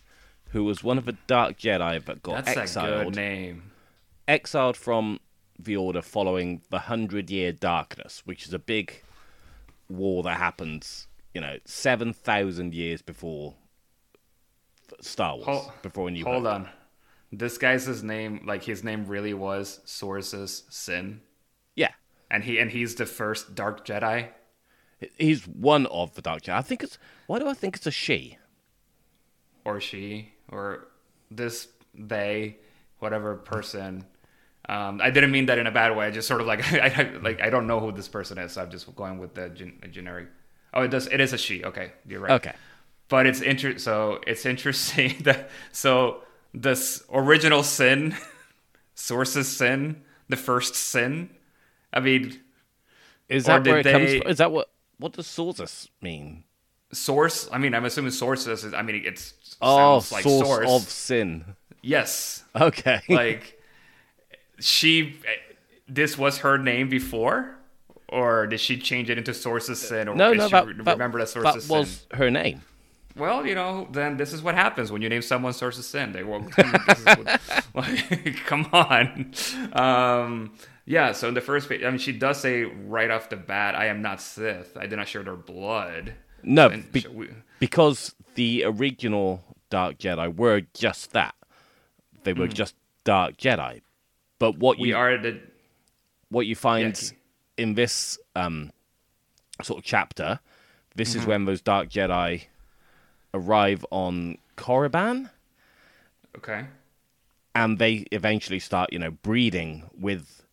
who 0.50 0.66
was 0.66 0.84
one 0.84 0.98
of 0.98 1.06
the 1.06 1.18
Dark 1.26 1.58
Jedi 1.58 2.04
that 2.04 2.22
got 2.22 2.46
That's 2.46 2.58
exiled. 2.58 3.16
name. 3.16 3.72
exiled 4.28 4.76
from 4.76 5.20
the 5.58 5.78
Order 5.78 6.02
following 6.02 6.62
the 6.70 6.80
Hundred 6.80 7.30
Year 7.30 7.54
Darkness, 7.54 8.24
which 8.26 8.46
is 8.46 8.54
a 8.54 8.60
big 8.60 9.02
war 9.88 10.22
that 10.24 10.38
happens, 10.38 11.08
you 11.34 11.40
know, 11.40 11.58
seven 11.64 12.12
thousand 12.12 12.74
years 12.74 13.02
before 13.02 13.54
Star 15.00 15.38
Wars, 15.38 15.70
before 15.82 16.10
a 16.10 16.12
New 16.12 16.26
Hold 16.26 16.44
Hope. 16.44 16.54
on. 16.54 16.70
This 17.36 17.58
guy's 17.58 17.86
his 17.86 18.04
name, 18.04 18.42
like 18.46 18.64
his 18.64 18.84
name 18.84 19.06
really 19.08 19.34
was 19.34 19.80
Sorzus 19.88 20.72
Syn, 20.72 21.22
Yeah, 21.76 21.90
and 22.30 22.44
he 22.44 22.60
and 22.60 22.70
he's 22.70 22.94
the 22.96 23.08
first 23.08 23.56
Dark 23.56 23.86
Jedi. 23.86 24.30
he's 25.18 25.48
one 25.48 25.88
of 25.88 26.14
the 26.14 26.22
Dark 26.22 26.44
Jedi. 26.44 26.54
I 26.56 26.62
think 26.62 26.84
it's. 26.84 26.98
Why 27.28 27.40
do 27.40 27.48
I 27.50 27.54
think 27.56 27.76
it's 27.76 27.88
a 27.88 27.92
she? 27.92 28.38
or 29.66 29.80
she 29.80 30.34
or 30.50 30.88
this 31.32 31.70
they 31.96 32.58
whatever 33.00 33.36
person 33.38 34.04
um, 34.68 35.00
i 35.02 35.10
didn't 35.10 35.32
mean 35.32 35.46
that 35.46 35.58
in 35.58 35.68
a 35.68 35.72
bad 35.72 35.96
way 35.96 36.06
i 36.06 36.12
just 36.12 36.28
sort 36.28 36.42
of 36.42 36.48
like 36.48 36.62
I, 36.74 36.88
I 36.90 37.12
like 37.22 37.42
i 37.42 37.50
don't 37.50 37.66
know 37.66 37.80
who 37.80 37.94
this 37.94 38.10
person 38.10 38.38
is 38.40 38.52
so 38.52 38.62
i'm 38.62 38.70
just 38.70 38.94
going 38.94 39.20
with 39.20 39.36
the 39.36 39.48
gen- 39.48 39.80
generic 39.90 40.28
oh 40.74 40.82
it 40.82 40.90
does 40.92 41.08
it 41.08 41.22
is 41.22 41.32
a 41.32 41.38
she 41.38 41.64
okay 41.64 41.94
you're 42.06 42.20
right 42.20 42.32
Okay. 42.34 42.52
but 43.08 43.26
it's 43.26 43.40
inter- 43.40 43.78
so 43.78 44.20
it's 44.28 44.46
interesting 44.46 45.16
that 45.24 45.50
so 45.72 46.24
this 46.54 47.04
original 47.12 47.64
sin 47.64 48.16
sources 48.96 49.48
sin 49.56 50.02
the 50.30 50.36
first 50.36 50.76
sin 50.76 51.30
i 51.92 52.00
mean 52.00 52.40
Is 53.30 53.46
that 53.46 53.66
where 53.66 53.80
it 53.80 53.84
comes 53.84 54.06
they- 54.12 54.20
from? 54.20 54.30
Is 54.32 54.38
that 54.38 54.52
what? 54.52 54.70
What 55.00 55.14
does 55.14 55.28
Sorzus 55.28 55.90
mean? 56.02 56.44
source 56.92 57.50
i 57.52 57.58
mean 57.58 57.74
i'm 57.74 57.86
assuming 57.86 58.12
sources 58.12 58.64
is, 58.64 58.72
i 58.72 58.84
mean 58.84 59.02
it's 59.04 59.34
Oh, 59.62 60.00
sounds 60.00 60.12
like 60.12 60.24
source, 60.24 60.48
source 60.48 60.70
of 60.70 60.82
sin. 60.90 61.44
yes 61.82 62.44
Okay. 62.56 63.02
like 63.10 63.60
she 64.60 65.16
this 65.88 66.18
was 66.20 66.40
her 66.40 66.58
name 66.60 66.90
before 66.90 67.56
or 68.10 68.46
did 68.46 68.60
she 68.60 68.78
change 68.78 69.10
it 69.10 69.18
into 69.18 69.34
sources 69.34 69.82
sin 69.82 70.08
or 70.08 70.16
no, 70.16 70.34
no, 70.34 70.46
she 70.46 70.52
that, 70.52 70.68
re- 70.68 70.74
that, 70.84 70.94
remember 70.94 71.18
that 71.20 71.30
sources 71.30 71.68
that 71.68 71.74
was 71.74 71.90
sin 71.90 72.18
her 72.20 72.30
name. 72.30 72.62
Well 73.16 73.46
you 73.46 73.56
know 73.56 73.88
then 73.92 74.18
this 74.18 74.34
is 74.34 74.42
what 74.42 74.56
happens 74.56 74.92
when 74.92 75.02
you 75.02 75.10
name 75.10 75.22
someone 75.22 75.54
sources 75.54 75.86
sin 75.86 76.12
they 76.12 76.24
will 76.24 76.42
this 76.88 77.00
is 77.00 77.06
what, 77.06 77.42
like, 77.76 78.36
come 78.46 78.68
on 78.74 79.32
um 79.74 80.54
yeah 80.86 81.12
so 81.12 81.28
in 81.28 81.34
the 81.34 81.42
first 81.42 81.70
page 81.70 81.84
i 81.84 81.90
mean 81.90 82.00
she 82.00 82.12
does 82.12 82.40
say 82.40 82.64
right 82.64 83.12
off 83.12 83.30
the 83.30 83.36
bat 83.36 83.76
i 83.76 83.86
am 83.86 84.02
not 84.02 84.20
sith 84.22 84.76
i 84.78 84.86
did 84.88 84.96
not 84.98 85.08
share 85.08 85.24
their 85.24 85.36
blood 85.36 86.14
No, 86.44 86.70
be- 86.92 87.06
we- 87.14 87.30
because 87.60 88.16
the 88.36 88.64
original 88.66 89.44
Dark 89.70 89.98
Jedi 89.98 90.36
were 90.36 90.62
just 90.74 91.14
that. 91.14 91.34
They 92.24 92.34
were 92.34 92.48
just 92.48 92.76
Dark 93.06 93.38
Jedi. 93.38 93.82
But 94.40 94.58
what 94.58 94.78
we 94.78 94.90
you 94.90 94.96
are 94.98 95.18
the 95.18 95.40
what 96.30 96.46
you 96.46 96.56
find 96.56 97.12
in 97.58 97.74
this 97.76 98.20
um, 98.36 98.72
sort 99.62 99.80
of 99.80 99.86
chapter, 99.86 100.40
this 100.96 101.12
Mm-hmm. 101.12 101.20
is 101.22 101.26
when 101.26 101.46
those 101.46 101.62
Dark 101.62 101.90
Jedi 101.90 102.44
arrive 103.34 103.86
on 103.92 104.38
Korriban, 104.58 105.30
okay 106.38 106.66
and 107.56 107.80
they 107.80 108.06
eventually 108.12 108.60
start, 108.60 108.92
you 108.92 109.00
know, 109.00 109.12
breeding 109.12 109.90
with 109.98 110.44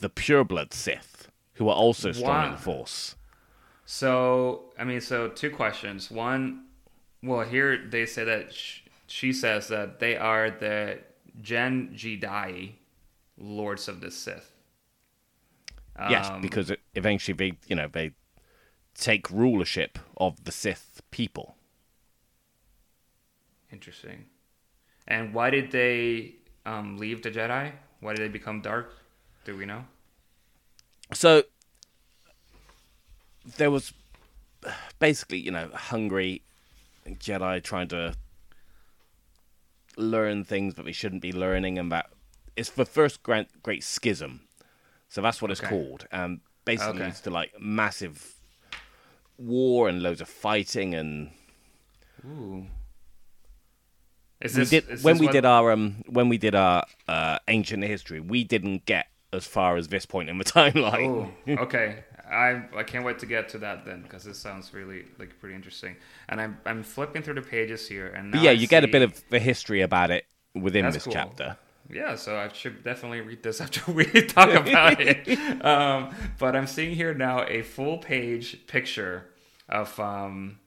the 0.00 0.10
pureblood 0.10 0.72
Sith, 0.72 1.30
who 1.54 1.68
are 1.68 1.74
also 1.74 2.12
strong 2.12 2.46
in 2.46 2.52
the 2.52 2.58
Force. 2.58 3.16
So, 3.86 4.72
I 4.78 4.84
mean, 4.84 5.00
so 5.00 5.28
two 5.28 5.50
questions. 5.50 6.10
One, 6.10 6.64
well, 7.22 7.42
here 7.42 7.86
they 7.88 8.06
say 8.06 8.24
that 8.24 8.52
sh- 8.52 8.80
she 9.06 9.32
says 9.32 9.68
that 9.68 10.00
they 10.00 10.16
are 10.16 10.50
the 10.50 10.98
Jen'jidai, 11.40 12.72
Lords 13.38 13.88
of 13.88 14.00
the 14.00 14.10
Sith. 14.10 14.52
yes, 16.10 16.28
Um, 16.28 16.40
because 16.40 16.70
it, 16.70 16.80
eventually 16.94 17.36
they, 17.36 17.58
you 17.68 17.76
know, 17.76 17.88
they 17.88 18.12
take 18.94 19.30
rulership 19.30 19.98
of 20.16 20.44
the 20.44 20.52
Sith 20.52 21.02
people. 21.10 21.56
Interesting. 23.74 24.26
And 25.08 25.34
why 25.34 25.50
did 25.50 25.72
they 25.72 26.36
um, 26.64 26.96
leave 26.96 27.22
the 27.22 27.30
Jedi? 27.30 27.72
Why 27.98 28.12
did 28.12 28.22
they 28.22 28.28
become 28.28 28.60
dark? 28.60 28.94
Do 29.44 29.56
we 29.56 29.66
know? 29.66 29.84
So 31.12 31.42
there 33.58 33.72
was 33.72 33.92
basically, 35.00 35.38
you 35.38 35.50
know, 35.50 35.70
hungry 35.74 36.42
Jedi 37.04 37.60
trying 37.64 37.88
to 37.88 38.14
learn 39.96 40.44
things 40.44 40.74
that 40.74 40.84
we 40.84 40.92
shouldn't 40.92 41.20
be 41.22 41.32
learning, 41.32 41.76
and 41.76 41.90
that 41.90 42.06
it's 42.56 42.70
the 42.70 42.86
first 42.86 43.24
great, 43.24 43.48
great 43.60 43.82
schism. 43.82 44.46
So 45.08 45.20
that's 45.20 45.42
what 45.42 45.50
it's 45.50 45.60
Okay. 45.60 45.68
called. 45.68 46.06
Um, 46.12 46.42
basically 46.64 46.94
Okay. 46.94 47.04
leads 47.06 47.20
to 47.22 47.30
like 47.30 47.52
massive 47.60 48.36
war 49.36 49.88
and 49.88 50.00
loads 50.00 50.20
of 50.20 50.28
fighting 50.28 50.94
and 50.94 51.32
Ooh. 52.24 52.66
Is 54.40 54.54
we 54.54 54.60
this, 54.60 54.70
did 54.70 54.88
is 54.90 55.02
when 55.02 55.18
we 55.18 55.28
did 55.28 55.44
our 55.44 55.72
um 55.72 56.02
when 56.06 56.28
we 56.28 56.38
did 56.38 56.54
our 56.54 56.84
uh, 57.08 57.38
ancient 57.48 57.84
history, 57.84 58.20
we 58.20 58.44
didn't 58.44 58.84
get 58.86 59.06
as 59.32 59.46
far 59.46 59.76
as 59.76 59.88
this 59.88 60.06
point 60.06 60.28
in 60.28 60.38
the 60.38 60.44
timeline. 60.58 61.32
Oh, 61.48 61.62
okay. 61.62 62.04
I 62.30 62.62
I 62.74 62.82
can't 62.82 63.04
wait 63.04 63.18
to 63.20 63.26
get 63.26 63.48
to 63.50 63.58
that 63.58 63.84
then 63.84 64.02
because 64.02 64.24
this 64.24 64.38
sounds 64.38 64.72
really 64.72 65.04
like 65.18 65.38
pretty 65.40 65.54
interesting. 65.54 65.96
And 66.28 66.40
I'm 66.40 66.58
I'm 66.64 66.82
flipping 66.82 67.22
through 67.22 67.34
the 67.34 67.42
pages 67.42 67.88
here 67.88 68.08
and 68.08 68.30
now 68.32 68.42
yeah, 68.42 68.50
I 68.50 68.54
you 68.54 68.66
get 68.66 68.84
a 68.84 68.88
bit 68.88 69.02
of 69.02 69.22
the 69.30 69.38
history 69.38 69.82
about 69.82 70.10
it 70.10 70.26
within 70.54 70.84
That's 70.84 70.96
this 70.96 71.04
cool. 71.04 71.12
chapter. 71.12 71.56
Yeah, 71.90 72.16
so 72.16 72.38
I 72.38 72.48
should 72.52 72.82
definitely 72.82 73.20
read 73.20 73.42
this 73.42 73.60
after 73.64 73.92
we 73.92 74.04
talk 74.04 74.50
about 74.50 75.00
it. 75.00 75.38
Um, 75.64 76.14
but 76.38 76.54
I'm 76.54 76.66
seeing 76.66 76.94
here 76.94 77.14
now 77.14 77.44
a 77.44 77.62
full 77.62 77.96
page 77.98 78.66
picture 78.66 79.30
of 79.68 79.98
um, 79.98 80.58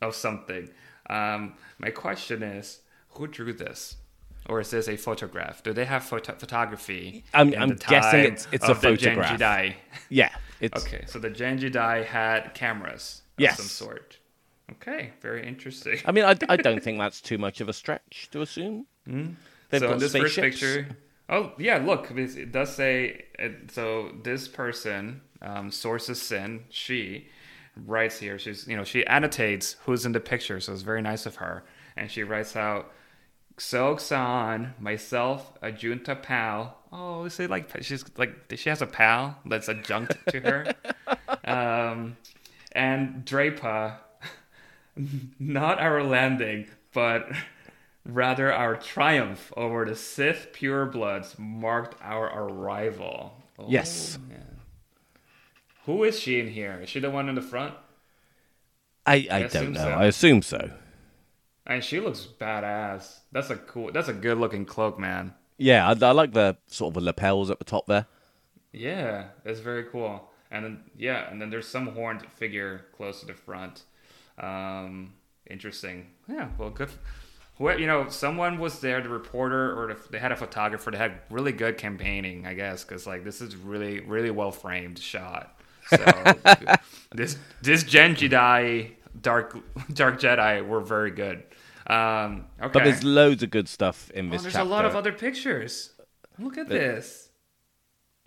of 0.00 0.14
something. 0.14 0.68
Um, 1.08 1.54
my 1.78 1.90
question 1.90 2.42
is, 2.42 2.80
who 3.14 3.26
drew 3.26 3.52
this? 3.52 3.96
Or 4.48 4.60
is 4.60 4.70
this 4.70 4.88
a 4.88 4.96
photograph? 4.96 5.62
Do 5.62 5.72
they 5.72 5.84
have 5.84 6.02
photo- 6.04 6.34
photography? 6.34 7.24
I'm- 7.32 7.54
I'm 7.56 7.76
guessing 7.76 8.20
it's- 8.20 8.48
it's 8.50 8.64
a 8.66 8.72
of 8.72 8.80
the 8.80 8.96
Gen 8.96 9.16
photograph. 9.16 9.74
Yeah, 10.08 10.34
it's 10.60 10.84
Okay, 10.84 11.04
so 11.06 11.18
the 11.20 11.30
Jen'jidai 11.30 12.04
had 12.04 12.52
cameras 12.54 13.22
of 13.38 13.42
Yes. 13.42 13.56
some 13.58 13.66
sort. 13.66 14.18
Okay, 14.72 15.12
very 15.20 15.46
interesting. 15.46 15.98
I 16.04 16.12
mean, 16.12 16.24
I, 16.24 16.34
I 16.48 16.56
don't 16.66 16.82
think 16.82 16.98
that's 16.98 17.20
too 17.20 17.38
much 17.38 17.60
of 17.60 17.68
a 17.68 17.72
stretch 17.72 18.28
to 18.32 18.40
assume. 18.42 18.86
They've 19.06 19.80
so 19.80 19.86
got 19.86 19.92
in 19.94 19.98
this 19.98 20.12
first 20.12 20.36
picture, 20.36 20.88
oh 21.28 21.52
yeah, 21.58 21.78
look, 21.78 22.10
it 22.10 22.50
does 22.52 22.74
say. 22.74 23.26
It, 23.38 23.70
so 23.70 24.12
this 24.22 24.48
person, 24.48 25.20
um, 25.40 25.70
Sorzus 25.70 26.16
Syn, 26.16 26.64
she 26.68 27.28
writes 27.86 28.18
here. 28.18 28.38
She's 28.38 28.66
you 28.66 28.76
know 28.76 28.84
she 28.84 29.04
annotates 29.06 29.76
who's 29.84 30.04
in 30.06 30.12
the 30.12 30.20
picture, 30.20 30.58
so 30.60 30.72
it's 30.72 30.82
very 30.82 31.02
nice 31.02 31.26
of 31.26 31.36
her, 31.36 31.64
and 31.96 32.10
she 32.10 32.22
writes 32.22 32.56
out. 32.56 32.92
XoXaan, 33.56 34.78
myself, 34.80 35.52
Ajunta 35.60 36.20
Pall. 36.22 36.78
Oh, 36.92 37.24
is 37.24 37.38
it 37.40 37.48
like 37.50 37.82
she's 37.82 38.04
like 38.18 38.34
she 38.54 38.68
has 38.68 38.82
a 38.82 38.86
pal 38.86 39.38
that's 39.46 39.68
adjunct 39.68 40.16
to 40.28 40.40
her, 40.40 40.74
um, 41.44 42.16
and 42.72 43.24
Dreypa, 43.24 43.94
not 45.38 45.78
our 45.80 46.02
landing, 46.02 46.66
but 46.92 47.30
rather 48.04 48.52
our 48.52 48.76
triumph 48.76 49.52
over 49.56 49.84
the 49.84 49.94
Sith 49.96 50.48
purebloods 50.52 51.38
marked 51.38 51.96
our 52.02 52.26
arrival. 52.26 53.40
Oh, 53.58 53.66
Yes. 53.68 54.18
yeah. 54.30 54.36
Who 55.86 56.04
is 56.04 56.18
she 56.20 56.40
in 56.40 56.48
here? 56.48 56.80
Is 56.82 56.88
she 56.90 57.00
the 57.00 57.10
one 57.10 57.28
in 57.28 57.34
the 57.34 57.42
front? 57.42 57.74
I, 59.06 59.26
I 59.30 59.36
I 59.36 59.46
don't 59.48 59.72
know. 59.72 59.80
so. 59.80 59.88
I 59.88 60.04
assume 60.06 60.42
so. 60.42 60.70
And 61.66 61.82
she 61.82 62.00
looks 62.00 62.26
badass. 62.40 63.20
That's 63.30 63.50
a 63.50 63.56
cool. 63.56 63.92
That's 63.92 64.08
a 64.08 64.12
good 64.12 64.38
looking 64.38 64.64
cloak, 64.64 64.98
man. 64.98 65.34
Yeah, 65.58 65.88
I, 65.88 66.06
I 66.06 66.10
like 66.10 66.32
the 66.32 66.56
sort 66.66 66.90
of 66.90 66.94
the 66.94 67.00
lapels 67.00 67.50
at 67.50 67.58
the 67.58 67.64
top 67.64 67.86
there. 67.86 68.06
Yeah, 68.72 69.26
it's 69.44 69.60
very 69.60 69.84
cool. 69.84 70.28
And 70.50 70.64
then 70.64 70.80
yeah, 70.96 71.30
and 71.30 71.40
then 71.40 71.50
there's 71.50 71.68
some 71.68 71.88
horned 71.88 72.26
figure 72.36 72.86
close 72.96 73.20
to 73.20 73.26
the 73.26 73.34
front. 73.34 73.82
Um, 74.38 75.14
interesting. 75.48 76.08
Yeah, 76.28 76.48
well, 76.58 76.70
good. 76.70 76.90
Well, 77.58 77.78
you 77.78 77.86
know, 77.86 78.08
someone 78.08 78.58
was 78.58 78.80
there, 78.80 79.00
the 79.00 79.08
reporter, 79.08 79.78
or 79.78 79.94
the, 79.94 80.00
they 80.10 80.18
had 80.18 80.32
a 80.32 80.36
photographer. 80.36 80.90
They 80.90 80.98
had 80.98 81.20
really 81.30 81.52
good 81.52 81.78
campaigning, 81.78 82.46
I 82.46 82.54
guess, 82.54 82.82
because 82.82 83.06
like 83.06 83.24
this 83.24 83.40
is 83.40 83.54
really, 83.54 84.00
really 84.00 84.30
well 84.30 84.50
framed 84.50 84.98
shot. 84.98 85.56
So 85.88 85.96
this 87.12 87.36
this 87.60 87.84
Jen'jidai 87.84 88.92
Dark 89.20 89.56
Dark 89.92 90.20
Jedi 90.20 90.66
were 90.66 90.80
very 90.80 91.10
good. 91.10 91.42
Um, 91.86 92.46
okay, 92.60 92.70
But 92.72 92.84
there's 92.84 93.02
loads 93.04 93.42
of 93.42 93.50
good 93.50 93.68
stuff 93.68 94.10
in 94.12 94.28
oh, 94.28 94.32
this 94.32 94.42
there's 94.42 94.54
chapter. 94.54 94.66
a 94.66 94.70
lot 94.70 94.84
of 94.84 94.94
other 94.94 95.12
pictures. 95.12 95.90
Look 96.38 96.56
at 96.56 96.68
this. 96.68 97.28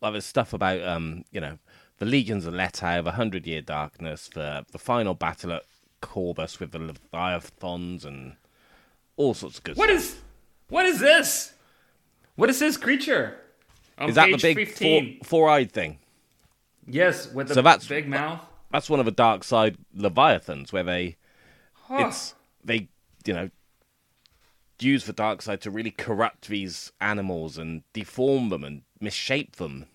like 0.02 0.12
there's 0.14 0.26
stuff 0.26 0.54
about 0.54 0.82
um, 0.84 1.24
you 1.32 1.40
know, 1.42 1.58
the 1.98 2.06
legions 2.06 2.46
of 2.46 2.54
Lettow, 2.54 3.04
the 3.04 3.14
Hundred 3.14 3.48
Year 3.48 3.62
Darkness, 3.62 4.30
the 4.34 4.66
the 4.72 4.78
final 4.78 5.14
battle 5.14 5.54
at 5.54 5.64
Corbos 6.02 6.60
with 6.60 6.72
the 6.72 6.80
Leviathans, 6.80 8.06
and 8.06 8.36
all 9.18 9.34
sorts 9.34 9.58
of 9.58 9.64
good 9.64 9.78
What 9.78 9.90
stuff. 9.90 9.98
is 10.00 10.16
what 10.70 10.86
is 10.86 11.00
this? 11.00 11.54
What 12.36 12.50
is 12.50 12.60
this 12.60 12.76
creature? 12.78 13.38
On 13.98 14.10
Is 14.10 14.16
that 14.16 14.30
the 14.30 14.38
big 14.38 14.58
15. 14.68 15.20
four, 15.22 15.26
four-eyed 15.26 15.72
thing? 15.72 16.00
Yes, 16.86 17.32
with 17.32 17.48
the 17.48 17.54
So 17.54 17.62
that's- 17.62 17.88
big 17.88 18.10
mouth. 18.10 18.42
That's 18.76 18.90
one 18.90 19.00
of 19.00 19.06
the 19.06 19.12
dark 19.14 19.46
side 19.46 19.78
Leviathans, 19.96 20.74
where 20.74 20.84
they 20.84 21.16
Huh. 21.88 22.08
it's 22.10 22.36
they 22.62 22.90
you 23.26 23.34
know 23.34 23.50
use 24.82 25.06
the 25.06 25.14
dark 25.14 25.42
side 25.42 25.62
to 25.62 25.72
really 25.72 25.92
corrupt 25.92 26.50
these 26.50 26.92
animals 27.00 27.58
and 27.58 27.84
deform 27.94 28.50
them 28.50 28.66
and 28.66 28.82
misshape 29.02 29.54
them. 29.54 29.86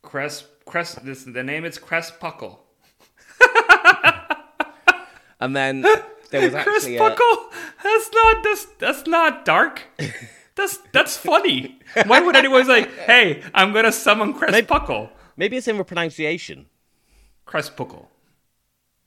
Crest 0.00 0.46
Crest 0.64 1.04
this 1.04 1.24
the 1.24 1.42
name 1.42 1.66
is 1.66 1.76
Crest 1.78 2.18
Puckle. 2.20 2.60
And 5.40 5.54
then 5.54 5.82
there 6.30 6.40
was 6.42 6.54
actually 6.54 6.96
a, 6.96 7.00
Puckle? 7.00 7.36
That's 7.84 8.10
not 8.14 8.42
that's 8.42 8.64
that's 8.78 9.06
not 9.06 9.44
dark. 9.44 9.82
That's 10.56 10.78
that's 10.92 11.18
funny. 11.18 11.78
Why 12.06 12.20
would 12.20 12.34
anyone 12.34 12.64
say, 12.64 12.88
"Hey, 13.04 13.42
I'm 13.52 13.74
gonna 13.74 13.92
summon 13.92 14.32
Crest 14.32 14.52
Maybe- 14.52 14.66
Puckle"? 14.66 15.10
maybe 15.36 15.58
it's 15.58 15.68
in 15.68 15.76
the 15.76 15.84
pronunciation. 15.84 16.66
Crest 17.48 17.76
Puckle. 17.78 18.06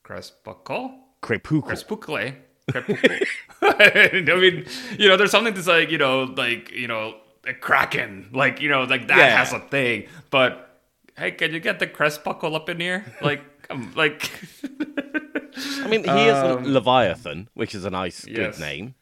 Crest 0.01 0.43
Puckle. 0.43 0.95
Crepukal. 1.21 2.36
I 3.62 4.12
mean, 4.36 4.65
you 4.97 5.08
know, 5.08 5.15
there's 5.15 5.30
something 5.30 5.54
that's 5.54 5.67
like, 5.67 5.91
you 5.91 5.99
know, 5.99 6.23
like, 6.23 6.71
you 6.71 6.88
know, 6.88 7.17
a 7.45 7.54
kraken. 7.54 8.30
Like, 8.34 8.60
you 8.60 8.67
know, 8.69 8.82
like 8.84 9.08
that 9.10 9.17
Yeah. 9.19 9.38
has 9.38 9.54
a 9.54 9.60
thing. 9.60 10.08
But 10.32 10.80
hey, 11.17 11.32
can 11.32 11.54
you 11.54 11.60
get 11.60 11.77
the 11.77 11.86
Crestbuckle 11.86 12.56
up 12.56 12.67
in 12.67 12.80
here? 12.80 13.06
Like, 13.21 13.41
come, 13.67 13.93
like, 13.95 14.32
I 14.63 15.88
mean, 15.88 16.04
he 16.04 16.10
is 16.27 16.36
Um, 16.38 16.63
Leviathan, 16.65 17.47
which 17.54 17.75
is 17.75 17.86
a 17.86 17.91
nice, 17.91 18.25
yes. 18.27 18.58
good 18.58 18.60
name. 18.60 18.95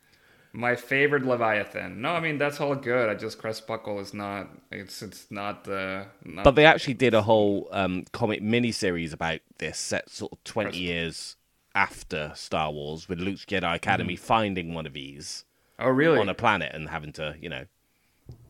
My 0.54 0.76
favorite 0.76 1.26
Leviathan. 1.26 2.02
No, 2.02 2.12
I 2.12 2.20
mean 2.20 2.38
that's 2.38 2.60
all 2.60 2.76
good. 2.76 3.10
I 3.10 3.16
just 3.16 3.40
Crestbuckle 3.40 4.02
is 4.02 4.14
not. 4.14 4.50
It's 4.72 5.02
it's 5.02 5.30
not 5.30 5.64
the. 5.64 6.08
Not, 6.24 6.44
But 6.44 6.56
they 6.56 6.66
actually 6.66 6.96
did 6.96 7.14
a 7.14 7.22
whole 7.22 7.68
um, 7.72 8.06
comic 8.12 8.42
miniseries 8.42 9.14
about 9.14 9.40
this, 9.60 9.78
set 9.78 10.10
sort 10.10 10.32
of 10.32 10.44
20 10.44 10.70
Crest- 10.70 10.80
years 10.80 11.36
after 11.76 12.32
Star 12.36 12.72
Wars, 12.72 13.08
with 13.08 13.20
Luke's 13.20 13.46
Jedi 13.46 13.76
Academy 13.76 14.16
finding 14.16 14.74
one 14.74 14.86
of 14.86 14.94
these 14.94 15.46
oh 15.78 15.90
really? 15.90 16.20
on 16.20 16.30
a 16.30 16.34
planet 16.34 16.74
and 16.74 16.90
having 16.90 17.14
to, 17.14 17.36
you 17.40 17.50
know, 17.50 17.66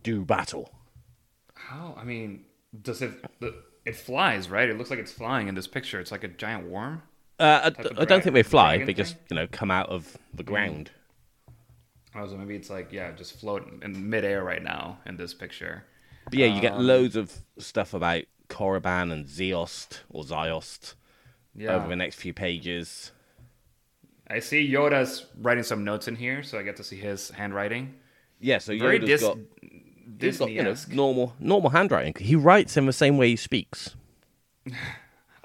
do 0.04 0.24
battle. 0.24 0.74
How? 1.54 1.96
I 1.98 2.04
mean, 2.06 2.46
does 2.82 3.02
it? 3.02 3.12
It 3.86 3.96
flies, 3.96 4.50
right? 4.50 4.70
It 4.70 4.78
looks 4.78 4.90
like 4.90 5.00
it's 5.00 5.12
flying 5.12 5.48
in 5.48 5.56
this 5.56 5.68
picture. 5.68 6.00
It's 6.00 6.12
like 6.12 6.24
a 6.24 6.28
giant 6.28 6.68
worm. 6.68 7.02
Uh, 7.40 7.72
I, 7.78 8.02
I 8.02 8.06
don't 8.06 8.22
think 8.22 8.34
they 8.34 8.44
fly. 8.44 8.84
They 8.84 8.94
just, 8.94 9.16
you 9.30 9.36
know, 9.36 9.48
come 9.50 9.72
out 9.72 9.90
of 9.90 10.18
the 10.34 10.44
ground. 10.44 10.92
Oh, 12.16 12.28
so 12.28 12.36
maybe 12.38 12.56
it's 12.56 12.70
like 12.70 12.92
yeah, 12.92 13.12
just 13.12 13.40
floating 13.40 13.80
in 13.84 14.10
midair 14.10 14.44
right 14.44 14.64
now 14.64 14.98
in 15.06 15.16
this 15.18 15.34
picture. 15.34 15.84
But 16.26 16.36
yeah, 16.36 16.48
you 16.48 16.62
get 16.62 16.74
Um, 16.74 16.86
loads 16.88 17.16
of 17.16 17.32
stuff 17.58 17.94
about 17.94 18.24
Korriban 18.50 19.12
and 19.12 19.26
Zeost 19.26 20.00
or 20.10 20.24
Ziost 20.24 20.96
Yeah. 21.56 21.76
over 21.76 21.88
the 21.88 21.96
next 21.96 22.16
few 22.16 22.34
pages. 22.34 23.12
I 24.28 24.40
see 24.40 24.68
Yoda's 24.72 25.26
writing 25.40 25.64
some 25.64 25.84
notes 25.84 26.08
in 26.08 26.16
here, 26.16 26.44
so 26.44 26.60
I 26.60 26.64
get 26.64 26.76
to 26.78 26.84
see 26.84 26.98
his 26.98 27.30
handwriting. 27.32 27.96
Yeah, 28.40 28.60
so 28.60 28.78
Very 28.78 29.00
Yoda's 29.00 29.08
dis- 29.08 29.22
got, 29.22 29.38
he's 30.20 30.38
got 30.38 30.52
you 30.52 30.64
know, 30.64 30.76
normal 30.92 31.36
normal 31.40 31.70
handwriting. 31.72 32.14
He 32.20 32.36
writes 32.36 32.78
in 32.78 32.86
the 32.86 32.94
same 32.94 33.18
way 33.18 33.30
he 33.30 33.36
speaks. 33.36 33.96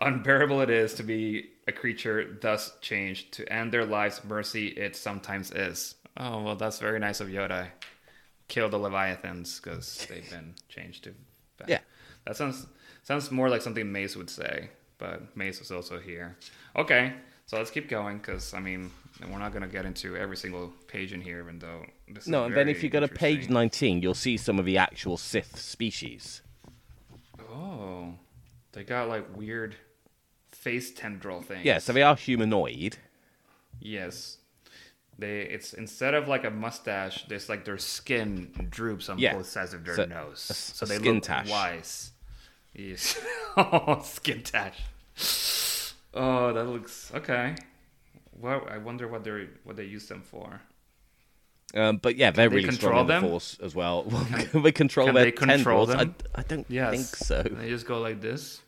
Unbearable 0.00 0.60
it 0.60 0.70
is 0.70 0.94
to 0.94 1.02
be 1.02 1.50
a 1.66 1.72
creature 1.72 2.36
thus 2.42 2.72
changed 2.80 3.32
to 3.32 3.50
end 3.50 3.72
their 3.72 3.84
lives. 3.86 4.22
Mercy 4.24 4.68
it 4.68 4.96
sometimes 4.96 5.50
is. 5.52 5.94
Oh 6.16 6.42
well, 6.42 6.56
that's 6.56 6.78
very 6.78 6.98
nice 6.98 7.20
of 7.20 7.28
Yoda. 7.28 7.68
Kill 8.48 8.68
the 8.68 8.78
Leviathans 8.78 9.60
because 9.60 10.06
they've 10.08 10.28
been 10.30 10.54
changed 10.68 11.04
to. 11.04 11.14
Yeah. 11.66 11.80
that 12.26 12.36
sounds 12.36 12.66
sounds 13.02 13.30
more 13.30 13.48
like 13.48 13.62
something 13.62 13.90
Mace 13.90 14.16
would 14.16 14.30
say, 14.30 14.70
but 14.98 15.36
Mace 15.36 15.60
is 15.60 15.70
also 15.70 15.98
here. 15.98 16.36
Okay, 16.76 17.14
so 17.46 17.56
let's 17.56 17.70
keep 17.70 17.88
going 17.88 18.18
because 18.18 18.54
I 18.54 18.60
mean 18.60 18.90
we're 19.30 19.38
not 19.38 19.52
gonna 19.52 19.68
get 19.68 19.86
into 19.86 20.16
every 20.16 20.36
single 20.36 20.72
page 20.88 21.12
in 21.12 21.20
here, 21.20 21.40
even 21.40 21.58
though 21.58 21.84
this 22.08 22.26
No, 22.26 22.44
and 22.44 22.54
then 22.54 22.68
if 22.68 22.82
you 22.82 22.90
go 22.90 23.00
to 23.00 23.08
page 23.08 23.48
19, 23.48 24.02
you'll 24.02 24.14
see 24.14 24.36
some 24.36 24.58
of 24.58 24.64
the 24.64 24.78
actual 24.78 25.16
Sith 25.16 25.58
species. 25.58 26.42
Oh, 27.50 28.14
they 28.72 28.84
got 28.84 29.08
like 29.08 29.36
weird 29.36 29.76
face 30.50 30.92
tendril 30.92 31.42
things. 31.42 31.64
Yeah, 31.64 31.78
so 31.78 31.92
they 31.92 32.02
are 32.02 32.16
humanoid. 32.16 32.98
Yes. 33.80 34.38
They 35.18 35.42
it's 35.42 35.72
instead 35.74 36.14
of 36.14 36.26
like 36.28 36.44
a 36.44 36.50
mustache, 36.50 37.24
there's 37.28 37.48
like 37.48 37.64
their 37.64 37.78
skin 37.78 38.50
droops 38.70 39.08
on 39.08 39.18
Yeah. 39.18 39.34
both 39.34 39.46
sides 39.46 39.72
of 39.74 39.84
their 39.84 39.96
So, 39.96 40.04
nose. 40.06 40.40
So 40.40 40.86
they 40.86 40.98
look 40.98 41.22
tash. 41.22 41.48
wise. 41.48 42.12
Yes. 42.74 43.20
oh, 43.56 44.02
skin 44.02 44.42
tash. 44.42 44.80
Oh, 46.12 46.52
that 46.52 46.64
looks 46.64 47.12
okay. 47.14 47.54
Well, 48.36 48.66
I 48.68 48.78
wonder 48.78 49.06
what 49.08 49.22
they 49.24 49.46
what 49.62 49.76
they 49.76 49.84
use 49.84 50.08
them 50.08 50.22
for. 50.22 50.60
Um, 51.74 51.96
but 51.98 52.16
yeah, 52.16 52.30
they're 52.30 52.48
they 52.48 52.56
really 52.56 52.70
strong 52.72 52.92
control 52.94 53.00
in 53.02 53.06
the 53.06 53.12
them? 53.14 53.22
Force 53.30 53.58
as 53.62 53.74
well. 53.74 54.04
Can 54.50 54.62
they 54.62 54.72
control 54.72 55.06
can 55.06 55.14
their 55.14 55.24
they 55.24 55.32
control 55.32 55.86
tendrils? 55.86 55.88
them? 55.88 56.14
I, 56.34 56.40
I 56.40 56.42
don't 56.44 56.66
Yes. 56.68 56.90
think 56.94 57.06
so. 57.16 57.42
They 57.42 57.68
just 57.68 57.86
go 57.86 58.00
like 58.00 58.20
this. 58.20 58.60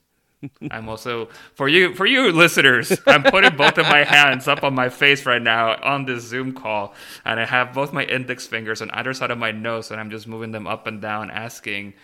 I'm 0.71 0.89
also 0.89 1.29
for 1.55 1.69
you 1.69 1.95
for 1.95 2.07
you 2.07 2.31
listeners. 2.33 2.93
I'm 3.07 3.23
putting 3.23 3.57
both 3.57 3.79
of 3.79 3.87
my 3.87 4.05
hands 4.05 4.47
up 4.47 4.63
on 4.63 4.75
my 4.75 4.89
face 4.89 5.25
right 5.27 5.41
now 5.43 5.77
on 5.83 6.05
this 6.05 6.25
Zoom 6.25 6.53
call, 6.53 6.95
and 7.25 7.41
I 7.41 7.47
have 7.47 7.73
both 7.73 7.93
my 7.93 8.05
index 8.05 8.47
fingers 8.47 8.83
on 8.83 8.91
either 8.91 9.15
side 9.15 9.31
of 9.31 9.39
my 9.39 9.51
nose, 9.51 9.91
and 9.91 10.01
I'm 10.01 10.11
just 10.11 10.27
moving 10.27 10.53
them 10.53 10.67
up 10.67 10.87
and 10.87 11.01
down, 11.01 11.31
asking 11.31 11.95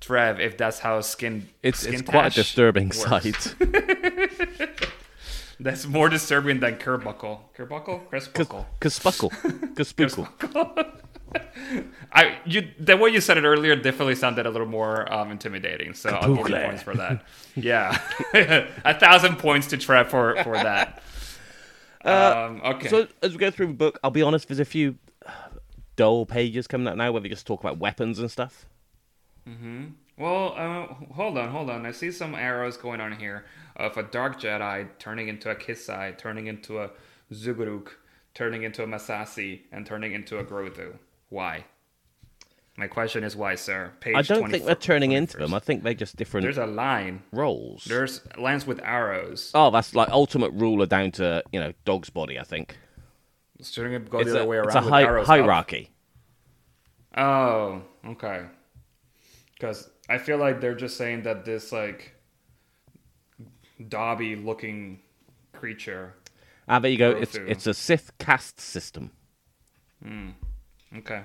Trev 0.00 0.40
if 0.40 0.56
that's 0.56 0.78
how 0.78 1.00
skin. 1.00 1.48
It's 1.62 1.80
skin 1.80 1.94
it's 1.94 2.02
quite 2.02 2.32
a 2.32 2.34
disturbing 2.34 2.88
works. 2.88 2.98
sight. 2.98 3.54
That's 5.60 5.86
more 5.86 6.08
disturbing 6.08 6.58
than 6.58 6.76
Kerbuckle. 6.76 7.38
Kerbuckle, 7.56 8.08
Crisbuckle. 8.08 8.66
Kaspuckle. 8.80 9.30
Kaspuckle. 9.74 10.98
I 12.12 12.38
you 12.44 12.68
the 12.78 12.96
way 12.96 13.10
you 13.10 13.20
said 13.20 13.38
it 13.38 13.44
earlier 13.44 13.74
definitely 13.76 14.14
sounded 14.14 14.46
a 14.46 14.50
little 14.50 14.66
more 14.66 15.10
um, 15.12 15.30
intimidating. 15.30 15.94
So 15.94 16.10
I'll 16.10 16.34
give 16.34 16.48
you 16.48 16.56
points 16.56 16.82
for 16.82 16.94
that. 16.94 17.24
Yeah, 17.54 17.98
a 18.84 18.98
thousand 18.98 19.36
points 19.36 19.66
to 19.68 19.76
Trev 19.76 20.08
for 20.08 20.36
for 20.42 20.54
that. 20.54 21.02
um, 22.04 22.60
okay. 22.64 22.86
Uh, 22.86 22.90
So 22.90 23.08
as 23.22 23.32
we 23.32 23.38
go 23.38 23.50
through 23.50 23.68
the 23.68 23.72
book, 23.74 23.98
I'll 24.02 24.10
be 24.10 24.22
honest, 24.22 24.48
there's 24.48 24.58
a 24.60 24.64
few 24.64 24.96
dull 25.96 26.24
pages 26.26 26.66
coming 26.66 26.88
out 26.88 26.96
now 26.96 27.12
where 27.12 27.20
they 27.20 27.28
just 27.28 27.46
talk 27.46 27.60
about 27.60 27.78
weapons 27.78 28.18
and 28.18 28.30
stuff. 28.30 28.66
Hmm. 29.46 29.86
well, 30.16 30.54
uh, 30.56 30.94
hold 31.14 31.36
on, 31.36 31.50
hold 31.50 31.68
on. 31.68 31.84
I 31.84 31.90
see 31.92 32.10
some 32.12 32.34
arrows 32.34 32.76
going 32.76 33.00
on 33.00 33.12
here 33.12 33.44
of 33.76 33.96
a 33.96 34.02
dark 34.02 34.40
Jedi 34.40 34.88
turning 34.98 35.28
into 35.28 35.50
a 35.50 35.54
Kisai, 35.54 36.16
turning 36.16 36.46
into 36.46 36.78
a 36.80 36.90
Zuguruk, 37.32 37.88
turning 38.34 38.62
into 38.62 38.82
a 38.82 38.86
Massassi, 38.86 39.62
and 39.72 39.84
turning 39.84 40.12
into 40.12 40.38
a 40.38 40.44
Grogu. 40.44 40.94
Why? 41.32 41.64
My 42.76 42.86
question 42.88 43.24
is 43.24 43.34
why, 43.34 43.54
sir? 43.54 43.90
Page 44.00 44.14
I 44.16 44.20
don't 44.20 44.50
think 44.50 44.66
they're 44.66 44.74
turning 44.74 45.12
into 45.12 45.38
them. 45.38 45.54
I 45.54 45.60
think 45.60 45.82
they're 45.82 45.94
just 45.94 46.16
different 46.16 46.44
There's 46.44 46.58
a 46.58 46.66
line. 46.66 47.22
roles. 47.32 47.84
There's 47.84 48.20
lines 48.36 48.66
with 48.66 48.80
arrows. 48.82 49.50
Oh, 49.54 49.70
that's 49.70 49.94
like 49.94 50.10
ultimate 50.10 50.52
ruler 50.52 50.84
down 50.84 51.10
to 51.12 51.42
you 51.50 51.58
know 51.58 51.72
dog's 51.86 52.10
body. 52.10 52.38
I 52.38 52.42
think 52.44 52.76
Shouldn't 53.62 53.94
it 53.94 54.10
go 54.10 54.18
it's 54.18 54.30
the 54.30 54.40
other 54.40 54.48
way 54.48 54.58
around 54.58 54.66
it's 54.68 54.76
a 54.76 54.80
hi- 54.82 55.04
arrows 55.04 55.22
up? 55.22 55.28
hierarchy. 55.28 55.90
Oh, 57.16 57.82
okay. 58.08 58.44
Because 59.54 59.88
I 60.10 60.18
feel 60.18 60.36
like 60.36 60.60
they're 60.60 60.74
just 60.74 60.96
saying 60.98 61.22
that 61.22 61.44
this 61.46 61.72
like 61.72 62.14
Dobby 63.88 64.36
looking 64.36 65.00
creature. 65.54 66.14
Ah, 66.68 66.78
there 66.78 66.90
you 66.90 66.98
go. 66.98 67.10
It's 67.10 67.36
it's 67.36 67.66
a 67.66 67.72
Sith 67.74 68.12
caste 68.18 68.60
system. 68.60 69.12
Okay. 70.98 71.22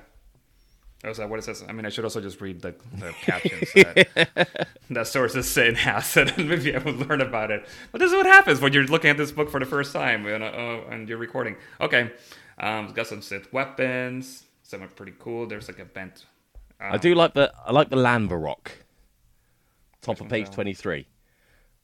Oh, 1.04 1.10
is 1.10 1.18
that 1.18 1.30
what 1.30 1.38
it 1.38 1.44
says? 1.44 1.64
I 1.68 1.74
mean, 1.74 1.86
I 1.86 1.90
should 1.90 2.06
also 2.06 2.20
just 2.20 2.42
read 2.42 2.62
the, 2.62 2.74
the 2.96 3.14
captions 3.22 3.72
that, 3.74 4.68
that 4.90 5.08
sources 5.08 5.48
say 5.48 5.68
in 5.68 5.76
Acid, 5.76 6.34
and 6.36 6.50
maybe 6.50 6.76
I 6.76 6.80
would 6.80 7.08
learn 7.08 7.22
about 7.22 7.52
it. 7.52 7.68
But 7.92 8.00
this 8.00 8.10
is 8.12 8.16
what 8.16 8.26
happens 8.26 8.60
when 8.62 8.74
you're 8.74 8.86
looking 8.86 9.12
at 9.12 9.18
this 9.18 9.32
book 9.32 9.52
for 9.52 9.60
the 9.60 9.66
first 9.66 9.94
time 9.94 10.26
and, 10.26 10.44
uh, 10.44 10.82
and 10.90 11.08
you're 11.08 11.20
recording. 11.20 11.56
Okay, 11.80 12.12
um, 12.58 12.86
it's 12.86 12.94
got 12.94 13.06
some 13.06 13.22
Sith 13.22 13.52
weapons. 13.54 14.46
Some 14.64 14.82
are 14.82 14.88
pretty 14.88 15.14
cool. 15.20 15.46
There's 15.46 15.68
like 15.68 15.80
a 15.80 15.86
bent. 15.86 16.26
I 16.80 16.98
do 16.98 17.16
like 17.16 17.34
the 17.34 17.54
I 17.66 17.72
like 17.72 17.90
the 17.90 17.96
Lanvarok. 17.96 18.70
Top 20.02 20.20
of 20.20 20.30
page 20.30 20.50
twenty 20.50 20.74
three. 20.74 21.08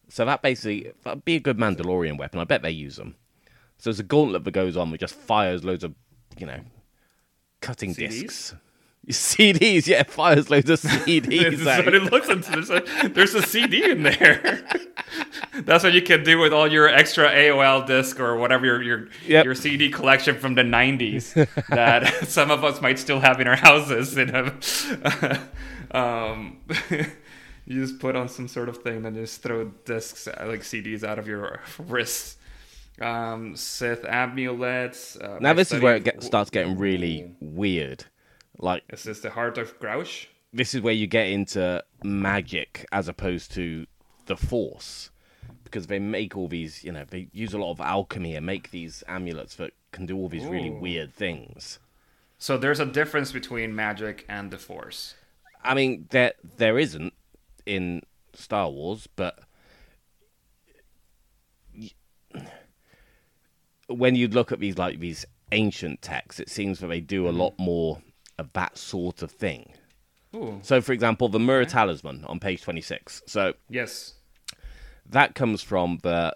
So 0.09 0.25
that 0.25 0.41
basically 0.41 0.91
that'd 1.03 1.25
be 1.25 1.35
a 1.35 1.39
good 1.39 1.57
Mandalorian 1.57 2.17
weapon. 2.17 2.39
I 2.39 2.43
bet 2.43 2.61
they 2.61 2.71
use 2.71 2.97
them. 2.97 3.15
So 3.77 3.89
there's 3.89 3.99
a 3.99 4.03
gauntlet 4.03 4.43
that 4.43 4.51
goes 4.51 4.77
on 4.77 4.91
that 4.91 4.99
just 4.99 5.15
fires 5.15 5.63
loads 5.63 5.83
of, 5.83 5.95
you 6.37 6.45
know, 6.45 6.59
cutting 7.63 7.95
CDs? 7.95 8.21
discs. 8.21 8.55
CDs, 9.09 9.85
yeah, 9.85 10.03
fires 10.03 10.49
loads 10.49 10.69
of 10.69 10.79
CDs 10.81 11.65
what 11.85 11.93
it 11.93 12.03
looks 12.03 12.29
like. 12.29 12.45
There's 12.45 12.69
a, 12.69 12.83
there's 13.09 13.35
a 13.35 13.41
CD 13.41 13.91
in 13.91 14.03
there. 14.03 14.63
That's 15.55 15.83
what 15.83 15.91
you 15.93 16.01
can 16.01 16.23
do 16.23 16.39
with 16.39 16.53
all 16.53 16.71
your 16.71 16.87
extra 16.87 17.27
AOL 17.29 17.85
disc 17.85 18.17
or 18.19 18.37
whatever 18.37 18.65
your 18.65 18.81
your, 18.81 19.07
Yep. 19.27 19.45
your 19.45 19.55
CD 19.55 19.89
collection 19.89 20.37
from 20.39 20.55
the 20.55 20.61
90s 20.63 21.33
that 21.69 22.27
some 22.29 22.49
of 22.49 22.63
us 22.63 22.81
might 22.81 22.97
still 22.97 23.19
have 23.19 23.41
in 23.41 23.47
our 23.47 23.57
houses. 23.57 24.15
You 24.15 24.25
know? 24.27 24.51
um, 25.91 26.61
you 27.65 27.81
just 27.81 27.99
put 27.99 28.15
on 28.15 28.29
some 28.29 28.47
sort 28.47 28.69
of 28.69 28.77
thing 28.77 29.05
and 29.05 29.15
just 29.15 29.41
throw 29.43 29.65
discs 29.85 30.27
like 30.27 30.61
CDs 30.61 31.03
out 31.03 31.19
of 31.19 31.27
your 31.27 31.59
wrists. 31.77 32.37
Um, 33.01 33.55
Sith 33.55 34.05
amulets. 34.05 35.15
Uh, 35.17 35.37
Now 35.41 35.53
this 35.53 35.71
is 35.71 35.81
where 35.81 35.95
it 35.95 36.03
get, 36.03 36.21
starts 36.23 36.49
getting 36.49 36.77
really 36.77 37.35
weird. 37.39 38.05
Like 38.59 38.83
Is 38.89 39.03
this 39.03 39.19
the 39.21 39.31
heart 39.31 39.57
of 39.57 39.77
Grouch? 39.79 40.29
this 40.55 40.75
is 40.75 40.81
where 40.81 40.93
you 40.93 41.07
get 41.07 41.27
into 41.27 41.83
magic 42.03 42.85
as 42.91 43.07
opposed 43.07 43.51
to 43.53 43.87
the 44.27 44.37
force 44.37 45.09
because 45.63 45.87
they 45.87 45.97
make 45.97 46.37
all 46.37 46.47
these 46.47 46.83
you 46.83 46.91
know 46.91 47.03
they 47.09 47.27
use 47.33 47.53
a 47.53 47.57
lot 47.57 47.71
of 47.71 47.81
alchemy 47.81 48.35
and 48.35 48.45
make 48.45 48.69
these 48.69 49.03
amulets 49.07 49.55
that 49.55 49.71
can 49.91 50.05
do 50.05 50.15
all 50.15 50.29
these 50.29 50.45
really 50.45 50.69
weird 50.69 51.11
things 51.11 51.79
So 52.37 52.55
there's 52.59 52.79
a 52.79 52.85
difference 52.85 53.31
between 53.31 53.75
magic 53.75 54.25
and 54.29 54.51
the 54.51 54.59
Force. 54.59 55.15
i 55.63 55.73
mean 55.73 56.05
there 56.11 56.33
there 56.57 56.77
isn't 56.77 57.13
in 57.65 58.03
star 58.33 58.69
wars 58.69 59.07
but 59.15 59.39
when 63.87 64.15
you 64.15 64.27
look 64.27 64.51
at 64.51 64.59
these 64.59 64.77
like 64.77 64.99
these 64.99 65.25
ancient 65.51 66.01
texts 66.01 66.39
it 66.39 66.49
seems 66.49 66.79
that 66.79 66.87
they 66.87 66.99
do 66.99 67.27
a 67.27 67.31
lot 67.31 67.53
more 67.59 68.01
of 68.39 68.51
that 68.53 68.77
sort 68.77 69.21
of 69.21 69.29
thing 69.31 69.71
Ooh. 70.35 70.59
so 70.63 70.81
for 70.81 70.93
example 70.93 71.29
the 71.29 71.39
Mirror 71.39 71.65
talisman 71.65 72.23
on 72.25 72.39
page 72.39 72.61
26 72.61 73.21
so 73.27 73.53
Yes. 73.69 74.13
that 75.07 75.35
comes 75.35 75.61
from 75.61 75.99
the 76.01 76.35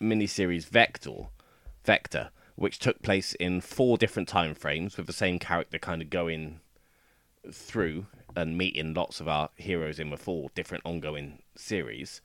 miniseries 0.00 0.66
Vector, 0.66 1.28
Vector, 1.84 2.30
which 2.56 2.78
took 2.78 3.00
place 3.02 3.34
in 3.34 3.60
four 3.60 3.96
different 3.96 4.28
time 4.28 4.54
frames 4.54 4.96
with 4.96 5.06
the 5.06 5.12
same 5.12 5.38
character 5.38 5.78
kind 5.78 6.02
of 6.02 6.10
going 6.10 6.60
through 7.52 8.06
and 8.34 8.58
meeting 8.58 8.92
lots 8.92 9.20
of 9.20 9.28
our 9.28 9.48
heroes 9.56 9.98
in 9.98 10.10
the 10.10 10.16
four 10.16 10.50
different 10.54 10.84
ongoing 10.84 11.38
series. 11.54 12.20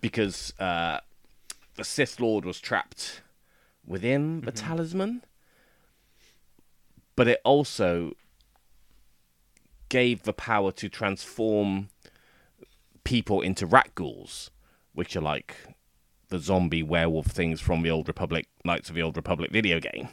Because 0.00 0.52
uh, 0.58 0.98
the 1.76 1.84
Sith 1.84 2.18
Lord 2.20 2.44
was 2.44 2.58
trapped 2.60 3.20
within 3.86 4.40
the 4.42 4.52
talisman, 4.52 5.22
but 7.14 7.28
it 7.28 7.40
also 7.44 8.12
gave 9.88 10.24
the 10.24 10.32
power 10.32 10.72
to 10.72 10.88
transform 10.88 11.88
people 13.04 13.40
into 13.40 13.66
rat 13.66 13.94
ghouls, 13.94 14.50
which 14.92 15.16
are 15.16 15.20
like 15.20 15.56
the 16.28 16.38
zombie 16.38 16.82
werewolf 16.82 17.26
things 17.26 17.60
from 17.60 17.82
the 17.82 17.90
Old 17.90 18.08
Republic, 18.08 18.48
Knights 18.64 18.88
of 18.88 18.96
the 18.96 19.02
Old 19.02 19.16
Republic 19.16 19.50
video 19.52 19.78
game. 19.78 20.08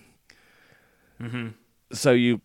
Mm-hmm. 1.21 1.47
So 1.91 2.11
you 2.11 2.41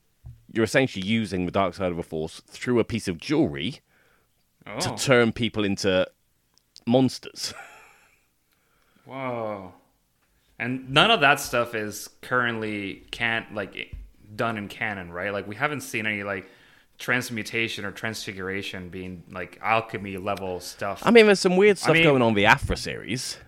you're 0.50 0.64
essentially 0.64 1.04
using 1.06 1.44
the 1.44 1.52
dark 1.52 1.74
side 1.74 1.90
of 1.90 1.98
the 1.98 2.02
Force 2.02 2.40
through 2.46 2.78
a 2.80 2.84
piece 2.84 3.06
of 3.08 3.18
jewelry 3.18 3.80
Oh. 4.66 4.78
to 4.80 4.94
turn 5.02 5.32
people 5.32 5.64
into 5.64 6.06
monsters. 6.86 7.54
Whoa. 9.06 9.72
And 10.58 10.90
none 10.90 11.10
of 11.10 11.20
that 11.20 11.40
stuff 11.40 11.74
is 11.74 12.08
currently 12.20 13.06
can't 13.10 13.54
like 13.54 13.94
done 14.34 14.58
in 14.58 14.68
canon, 14.68 15.12
right? 15.12 15.32
Like 15.32 15.46
we 15.46 15.54
haven't 15.54 15.82
seen 15.82 16.06
any 16.06 16.22
like 16.22 16.50
transmutation 16.98 17.84
or 17.84 17.92
transfiguration 17.92 18.88
being 18.88 19.22
like 19.30 19.58
alchemy 19.62 20.16
level 20.16 20.60
stuff. 20.60 21.02
I 21.04 21.10
mean, 21.10 21.26
there's 21.26 21.40
some 21.40 21.56
weird 21.56 21.78
stuff 21.78 21.94
mean- 21.94 22.04
going 22.04 22.22
on 22.22 22.30
in 22.30 22.34
the 22.34 22.46
Aphra 22.46 22.76
series, 22.76 23.38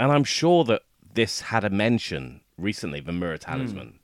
and 0.00 0.10
I'm 0.10 0.24
sure 0.24 0.64
that 0.64 0.82
this 1.14 1.42
had 1.42 1.64
a 1.64 1.70
mention 1.70 2.40
recently, 2.58 3.00
the 3.00 3.12
Mirror 3.12 3.38
Talisman, 3.38 3.98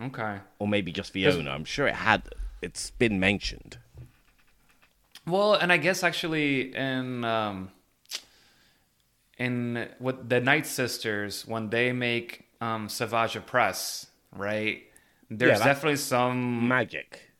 okay. 0.00 0.38
or 0.58 0.68
maybe 0.68 0.92
just 0.92 1.16
owner. 1.16 1.50
I'm 1.50 1.64
sure 1.64 1.86
it 1.86 1.94
had. 1.94 2.28
It's 2.62 2.90
been 2.90 3.20
mentioned. 3.20 3.78
Well, 5.26 5.54
and 5.54 5.72
I 5.72 5.76
guess 5.76 6.02
actually 6.02 6.74
in 6.74 7.24
um, 7.24 7.70
in 9.38 9.88
what 9.98 10.28
the 10.28 10.40
Night 10.40 10.66
Sisters 10.66 11.46
when 11.46 11.70
they 11.70 11.92
make 11.92 12.44
um, 12.60 12.88
Savage 12.88 13.34
Opress, 13.34 14.06
right? 14.32 14.82
There's 15.30 15.58
that- 15.58 15.64
definitely 15.64 15.96
some 15.96 16.68
Magic. 16.68 17.30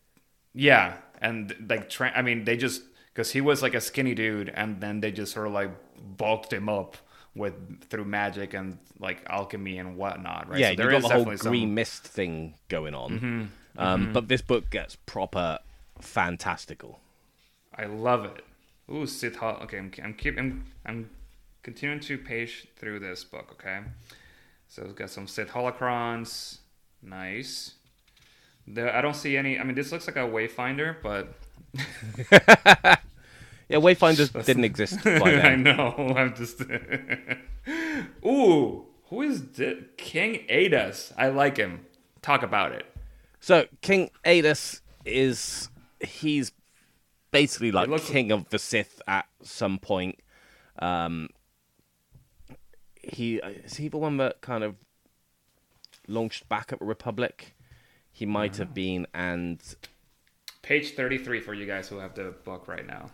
Yeah, 0.53 0.97
and 1.20 1.55
like 1.68 1.88
tra- 1.90 2.12
I 2.14 2.22
mean, 2.22 2.45
they 2.45 2.57
just 2.57 2.82
because 3.12 3.30
he 3.32 3.40
was 3.40 3.62
like 3.62 3.74
a 3.74 3.80
skinny 3.80 4.14
dude, 4.14 4.49
and 4.49 4.80
then 4.80 5.01
they 5.01 5.11
just 5.12 5.32
sort 5.32 5.47
of 5.47 5.53
like 5.53 5.70
bulked 6.16 6.53
him 6.53 6.68
up 6.68 6.97
with 7.34 7.55
through 7.90 8.05
magic 8.05 8.55
and 8.55 8.78
like 9.01 9.24
alchemy 9.28 9.78
and 9.78 9.97
whatnot, 9.97 10.49
right? 10.49 10.61
Yeah, 10.61 10.74
So 10.76 10.82
you've 10.82 10.90
got 10.92 10.97
is 10.99 11.03
the 11.09 11.14
whole 11.14 11.24
green 11.24 11.38
some- 11.38 11.53
Mm-hmm, 11.55 11.74
mist 11.74 12.05
thing 12.07 12.55
going 12.68 12.95
on. 12.95 13.51
Um, 13.76 14.12
But 14.12 14.28
this 14.28 14.40
book 14.42 14.70
gets 14.70 14.95
proper 14.95 15.59
fantastical. 16.01 17.01
I 17.76 17.86
love 17.86 18.24
it. 18.24 18.45
Ooh, 18.92 19.07
Sith 19.07 19.36
Hol- 19.36 19.59
Okay, 19.64 19.78
I'm 19.78 19.90
I'm 20.03 20.14
keep 20.14 20.38
I'm, 20.38 20.64
I'm 20.86 21.11
continuing 21.65 21.99
to 22.01 22.17
page 22.17 22.69
through 22.77 23.01
this 23.01 23.25
book. 23.25 23.49
Okay, 23.59 23.81
so 24.69 24.83
it's 24.85 24.93
got 24.93 25.11
some 25.11 25.27
Sith 25.27 25.49
holocrons. 25.51 26.59
Nice. 27.03 27.75
The, 28.67 28.97
I 28.97 29.01
don't 29.03 29.17
see 29.17 29.37
any. 29.37 29.59
I 29.59 29.65
mean, 29.65 29.75
this 29.75 29.91
looks 29.91 30.07
like 30.07 30.17
a 30.17 30.21
Wayfinder, 30.21 30.97
but 31.03 31.35
Yeah, 33.69 33.79
Wayfinders 33.79 34.45
didn't 34.45 34.65
exist 34.65 35.03
by 35.03 35.11
I 35.43 35.57
know. 35.57 36.15
I'm 36.17 36.35
just. 36.35 36.61
Ooh, 38.25 38.87
who 39.05 39.23
is 39.23 39.49
this? 39.53 39.83
King 39.97 40.45
Adas? 40.51 41.12
I 41.17 41.29
like 41.29 41.57
him. 41.57 41.87
Talk 42.23 42.43
about 42.43 42.73
it. 42.73 42.87
So 43.41 43.67
King 43.81 44.11
Adas 44.25 44.81
is 45.05 45.69
he's 46.01 46.53
basically 47.31 47.73
like 47.73 47.89
looks- 47.89 48.09
king 48.09 48.33
of 48.33 48.49
the 48.51 48.59
Sith 48.59 49.01
at 49.07 49.27
some 49.43 49.79
point. 49.79 50.19
Um, 50.79 51.29
he 53.12 53.40
uh, 53.40 53.50
is 53.64 53.76
he 53.76 53.88
the 53.88 53.98
one 53.98 54.16
that 54.18 54.40
kind 54.40 54.64
of 54.64 54.76
launched 56.09 56.48
back 56.48 56.72
at 56.72 56.78
the 56.78 56.84
Republic. 56.84 57.55
He 58.12 58.26
might 58.26 58.57
have 58.57 58.70
uh. 58.70 58.74
been, 58.74 59.07
and 59.12 59.61
Page 60.62 60.94
33 60.94 61.40
for 61.40 61.52
you 61.52 61.66
guys 61.66 61.88
who 61.88 61.98
have 61.98 62.14
the 62.14 62.34
book 62.44 62.68
right 62.68 62.86
now. 62.86 63.11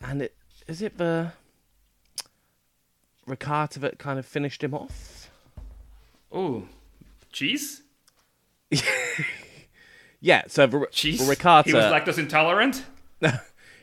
and 0.00 0.22
it 0.22 0.34
is 0.66 0.82
it 0.82 0.98
the 0.98 1.32
Rakata 3.28 3.80
that 3.80 3.98
kind 3.98 4.18
of 4.18 4.26
finished 4.26 4.62
him 4.62 4.74
off. 4.74 5.30
Oh, 6.30 6.64
cheese? 7.30 7.82
Yeah, 10.22 10.44
so 10.46 10.68
the, 10.68 10.86
Cheese? 10.92 11.26
the 11.26 11.34
Rakata. 11.34 11.66
He 11.66 11.74
was 11.74 11.84
lactose 11.84 12.18
intolerant? 12.18 12.84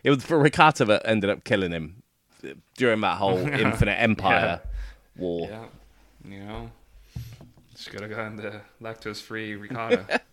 It 0.02 0.12
was 0.12 0.24
the 0.24 0.36
Rakata 0.36 0.88
that 0.88 1.02
ended 1.04 1.30
up 1.30 1.44
killing 1.44 1.74
him 1.74 2.04
during 2.78 3.02
that 3.02 3.18
whole 3.18 3.38
Infinite 3.50 4.00
Empire 4.00 4.62
war. 5.20 5.50
Yeah. 5.50 5.66
You 6.28 6.40
know, 6.46 6.72
just 7.76 7.92
gotta 7.92 8.08
go 8.08 8.20
on 8.20 8.36
the 8.36 8.62
lactose 8.82 9.22
free 9.22 9.56
ricotta. 9.56 10.22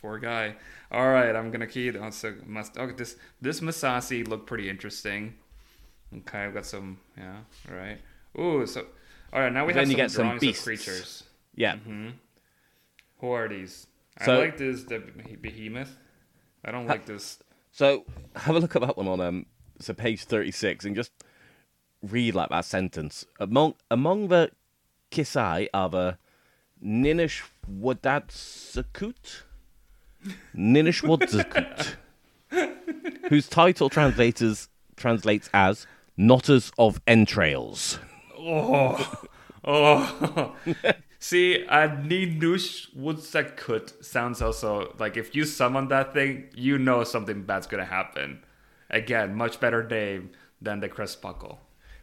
Poor 0.00 0.18
guy. 0.18 0.54
All 0.90 1.08
right, 1.08 1.34
I'm 1.34 1.50
gonna 1.50 1.66
key 1.66 1.96
on. 1.96 2.12
So 2.12 2.34
must. 2.46 2.76
Okay, 2.78 2.94
this 2.94 3.16
this 3.40 3.60
Massassi 3.60 4.26
looked 4.26 4.46
pretty 4.46 4.68
interesting. 4.68 5.34
Okay, 6.16 6.44
I've 6.44 6.54
got 6.54 6.66
some. 6.66 6.98
Yeah. 7.16 7.38
All 7.70 7.76
right. 7.76 7.98
Ooh. 8.38 8.66
So. 8.66 8.86
All 9.32 9.40
right. 9.40 9.52
Now 9.52 9.66
we 9.66 9.72
Then 9.72 9.82
have 9.82 9.88
you 9.90 9.92
some 9.92 9.96
get 9.96 10.10
some 10.10 10.22
drawings 10.24 10.40
beasts. 10.40 10.60
of 10.60 10.64
creatures. 10.64 11.22
Yeah. 11.54 11.76
Who 13.20 13.30
are 13.30 13.48
these? 13.48 13.86
So- 14.24 14.34
I 14.34 14.38
like 14.38 14.56
this 14.58 14.84
the 14.84 14.98
behemoth. 15.40 15.96
I 16.64 16.70
don't 16.70 16.86
like 16.86 17.04
this. 17.06 17.38
So 17.72 18.04
have 18.34 18.56
a 18.56 18.58
look 18.58 18.74
at 18.74 18.82
that 18.82 18.96
one 18.96 19.06
on 19.06 19.20
um 19.20 19.46
so 19.80 19.94
page 19.94 20.24
thirty 20.24 20.50
six 20.50 20.84
and 20.84 20.96
just 20.96 21.12
read 22.02 22.34
like 22.34 22.50
that 22.50 22.64
sentence. 22.64 23.26
Among 23.40 23.74
among 23.90 24.28
the 24.28 24.50
Kisai 25.10 25.68
are 25.72 25.88
the 25.88 26.18
Ninish 26.84 27.42
Wadatsakut 27.70 29.42
Ninish 30.54 31.02
Wadatsakut 31.02 31.96
whose 33.28 33.48
title 33.48 33.88
translators 33.88 34.68
translates 34.96 35.48
as 35.52 35.86
Knotters 36.16 36.72
of 36.78 37.00
Entrails. 37.06 37.98
Oh, 38.36 39.24
oh. 39.64 40.56
see, 41.18 41.62
a 41.64 41.88
Ninush 41.88 42.94
Wutsakut 42.96 44.04
sounds 44.04 44.42
also 44.42 44.94
like 44.98 45.16
if 45.16 45.34
you 45.34 45.44
summon 45.44 45.88
that 45.88 46.14
thing, 46.14 46.48
you 46.54 46.78
know 46.78 47.04
something 47.04 47.42
bad's 47.42 47.66
gonna 47.66 47.84
happen. 47.84 48.42
Again, 48.90 49.34
much 49.34 49.60
better 49.60 49.86
name 49.86 50.30
than 50.60 50.80
the 50.80 50.88
Crestbuckle. 50.88 51.58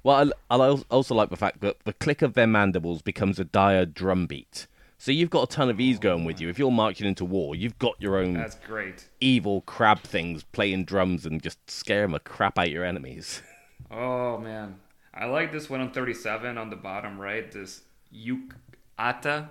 Well, 0.05 0.31
I, 0.51 0.55
I 0.55 0.57
also 0.91 1.15
like 1.15 1.31
the 1.31 1.35
fact 1.35 1.61
that 1.61 1.77
the 1.83 1.93
click 1.93 2.21
of 2.21 2.35
their 2.35 2.45
mandibles 2.45 3.01
becomes 3.01 3.39
a 3.39 3.43
dire 3.43 3.87
drumbeat. 3.87 4.67
So 4.99 5.11
you've 5.11 5.31
got 5.31 5.51
a 5.51 5.55
ton 5.55 5.67
of 5.67 5.77
these 5.77 5.97
oh, 5.97 6.01
going 6.01 6.25
with 6.25 6.39
you. 6.39 6.47
If 6.47 6.59
you're 6.59 6.69
marching 6.69 7.07
into 7.07 7.25
war, 7.25 7.55
you've 7.55 7.79
got 7.79 7.95
your 7.99 8.17
own 8.19 8.35
That's 8.35 8.53
great. 8.67 9.09
evil 9.19 9.61
crab 9.61 10.01
things 10.01 10.43
playing 10.43 10.85
drums 10.85 11.25
and 11.25 11.41
just 11.41 11.57
scaring 11.71 12.11
the 12.11 12.19
crap 12.19 12.59
out 12.59 12.69
your 12.69 12.85
enemies. 12.85 13.41
Oh 13.91 14.39
man, 14.39 14.77
I 15.13 15.25
like 15.25 15.51
this 15.51 15.69
one 15.69 15.79
on 15.79 15.91
37 15.91 16.57
on 16.57 16.71
the 16.71 16.75
bottom 16.75 17.19
right. 17.19 17.51
This 17.51 17.83
Yukata. 18.11 19.49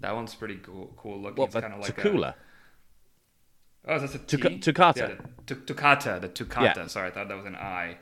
That 0.00 0.14
one's 0.14 0.34
pretty 0.34 0.56
cool. 0.56 0.92
Cool 0.96 1.20
looking. 1.20 1.36
What, 1.36 1.54
it's 1.54 1.60
kind 1.60 1.74
of 1.74 1.80
like 1.80 1.96
Tukula? 1.96 2.34
A, 3.86 3.92
oh, 3.92 3.98
that's 4.00 4.16
a 4.16 4.18
T? 4.18 4.36
Tukata. 4.36 4.96
Yeah, 4.96 5.14
the, 5.46 5.54
tu- 5.54 5.74
Tukata. 5.74 6.20
The 6.20 6.28
Tukata. 6.28 6.76
Yeah. 6.76 6.86
Sorry, 6.88 7.08
I 7.08 7.10
thought 7.12 7.28
that 7.28 7.36
was 7.36 7.46
an 7.46 7.54
I. 7.54 7.98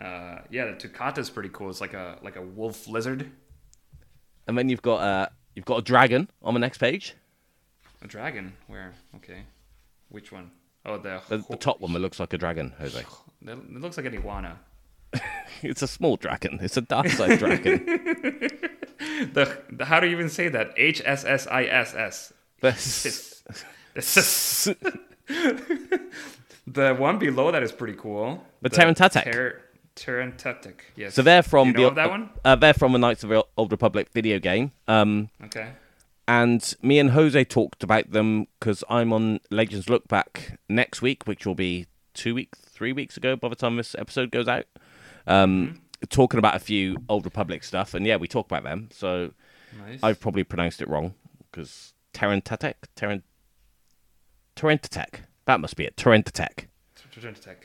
Uh, 0.00 0.38
yeah, 0.50 0.66
the 0.66 0.72
Tukata 0.72 1.18
is 1.18 1.30
pretty 1.30 1.48
cool. 1.52 1.70
It's 1.70 1.80
like 1.80 1.94
a 1.94 2.18
like 2.22 2.36
a 2.36 2.42
wolf 2.42 2.86
lizard, 2.88 3.30
And 4.46 4.56
then 4.58 4.68
you've 4.68 4.82
got 4.82 4.96
uh, 5.00 5.28
you've 5.54 5.64
got 5.64 5.78
a 5.78 5.82
dragon 5.82 6.28
on 6.42 6.54
the 6.54 6.60
next 6.60 6.78
page. 6.78 7.14
a 8.02 8.06
dragon. 8.06 8.52
Where? 8.66 8.92
Okay, 9.16 9.44
which 10.10 10.30
one? 10.32 10.50
Oh, 10.84 10.98
the 10.98 11.20
The, 11.28 11.38
the 11.48 11.56
top 11.56 11.80
one 11.80 11.92
that 11.94 12.00
looks 12.00 12.20
like 12.20 12.32
a 12.32 12.38
dragon, 12.38 12.74
Jose. 12.78 13.02
It 13.46 13.80
looks 13.80 13.96
like 13.96 14.06
an 14.06 14.14
iguana. 14.14 14.58
It's 15.62 15.80
a 15.82 15.86
small 15.88 16.16
dragon. 16.16 16.58
It's 16.60 16.76
a 16.76 16.80
dark 16.82 17.08
side 17.08 17.38
dragon. 17.42 17.84
The, 19.32 19.62
the 19.70 19.84
how 19.86 20.00
do 20.00 20.06
you 20.06 20.12
even 20.12 20.28
say 20.28 20.48
that? 20.48 20.74
H 20.76 21.00
S 21.04 21.24
S 21.24 21.46
I 21.46 21.64
S 21.64 21.94
S. 21.94 22.32
The 26.66 26.94
one 26.98 27.18
below 27.18 27.50
that 27.52 27.62
is 27.62 27.72
pretty 27.72 27.94
cool. 27.94 28.44
The 28.62 28.70
Terrentatek. 28.70 29.24
Ter- 29.32 29.62
Terrentatek, 29.96 30.74
yes. 30.94 31.14
so 31.14 31.22
they're 31.22 31.42
from 31.42 31.68
you 31.68 31.74
know 31.74 31.88
the 31.88 31.94
that 31.96 32.10
one? 32.10 32.30
Uh, 32.44 32.54
they're 32.54 32.74
from 32.74 32.92
the 32.92 32.98
Knights 32.98 33.24
of 33.24 33.30
the 33.30 33.44
Old 33.56 33.72
Republic 33.72 34.08
video 34.12 34.38
game. 34.38 34.70
Um, 34.86 35.30
Okay. 35.44 35.70
and 36.28 36.74
me 36.82 36.98
and 36.98 37.10
Jose 37.10 37.42
talked 37.44 37.82
about 37.82 38.10
them 38.12 38.46
because 38.60 38.84
I'm 38.90 39.12
on 39.12 39.40
Legends 39.50 39.88
Look 39.88 40.06
Back 40.06 40.58
next 40.68 41.00
week, 41.02 41.26
which 41.26 41.46
will 41.46 41.54
be 41.54 41.86
two 42.14 42.34
weeks, 42.34 42.58
three 42.60 42.92
weeks 42.92 43.16
ago 43.16 43.36
by 43.36 43.48
the 43.48 43.56
time 43.56 43.76
this 43.76 43.94
episode 43.98 44.30
goes 44.30 44.46
out. 44.48 44.66
Um, 45.26 45.80
Talking 46.10 46.38
about 46.38 46.54
a 46.54 46.58
few 46.60 46.98
Old 47.08 47.24
Republic 47.24 47.64
stuff, 47.64 47.94
and 47.94 48.04
yeah, 48.06 48.16
we 48.16 48.28
talk 48.28 48.46
about 48.46 48.64
them. 48.64 48.90
So 48.92 49.32
Nice. 49.86 49.98
I've 50.02 50.20
probably 50.20 50.44
pronounced 50.44 50.82
it 50.82 50.88
wrong 50.88 51.14
because 51.50 51.94
Terrentatek, 52.12 52.74
Terrent, 52.94 53.24
Terrentatek. 54.56 55.20
That 55.46 55.60
must 55.60 55.74
be 55.76 55.84
it. 55.84 55.96
Terrentatek. 55.96 56.66
Terrentatek. 57.14 57.56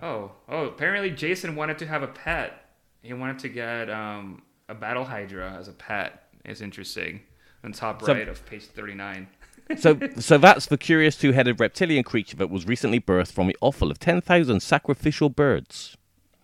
Oh, 0.00 0.32
oh! 0.48 0.66
Apparently, 0.66 1.10
Jason 1.10 1.56
wanted 1.56 1.78
to 1.78 1.86
have 1.86 2.02
a 2.02 2.08
pet. 2.08 2.66
He 3.02 3.12
wanted 3.12 3.38
to 3.40 3.48
get 3.48 3.90
um, 3.90 4.42
a 4.68 4.74
battle 4.74 5.04
hydra 5.04 5.52
as 5.58 5.68
a 5.68 5.72
pet. 5.72 6.24
It's 6.44 6.60
interesting. 6.60 7.20
On 7.62 7.72
top 7.72 8.02
So- 8.02 8.12
right 8.12 8.28
of 8.28 8.44
page 8.46 8.64
thirty-nine. 8.66 9.28
So, 9.78 9.98
so 10.18 10.36
that's 10.36 10.66
the 10.66 10.76
curious 10.76 11.16
two-headed 11.16 11.58
reptilian 11.58 12.04
creature 12.04 12.36
that 12.36 12.50
was 12.50 12.66
recently 12.66 13.00
birthed 13.00 13.32
from 13.32 13.46
the 13.46 13.56
offal 13.62 13.90
of 13.90 13.98
ten 13.98 14.20
thousand 14.20 14.60
sacrificial 14.60 15.30
birds. 15.30 15.96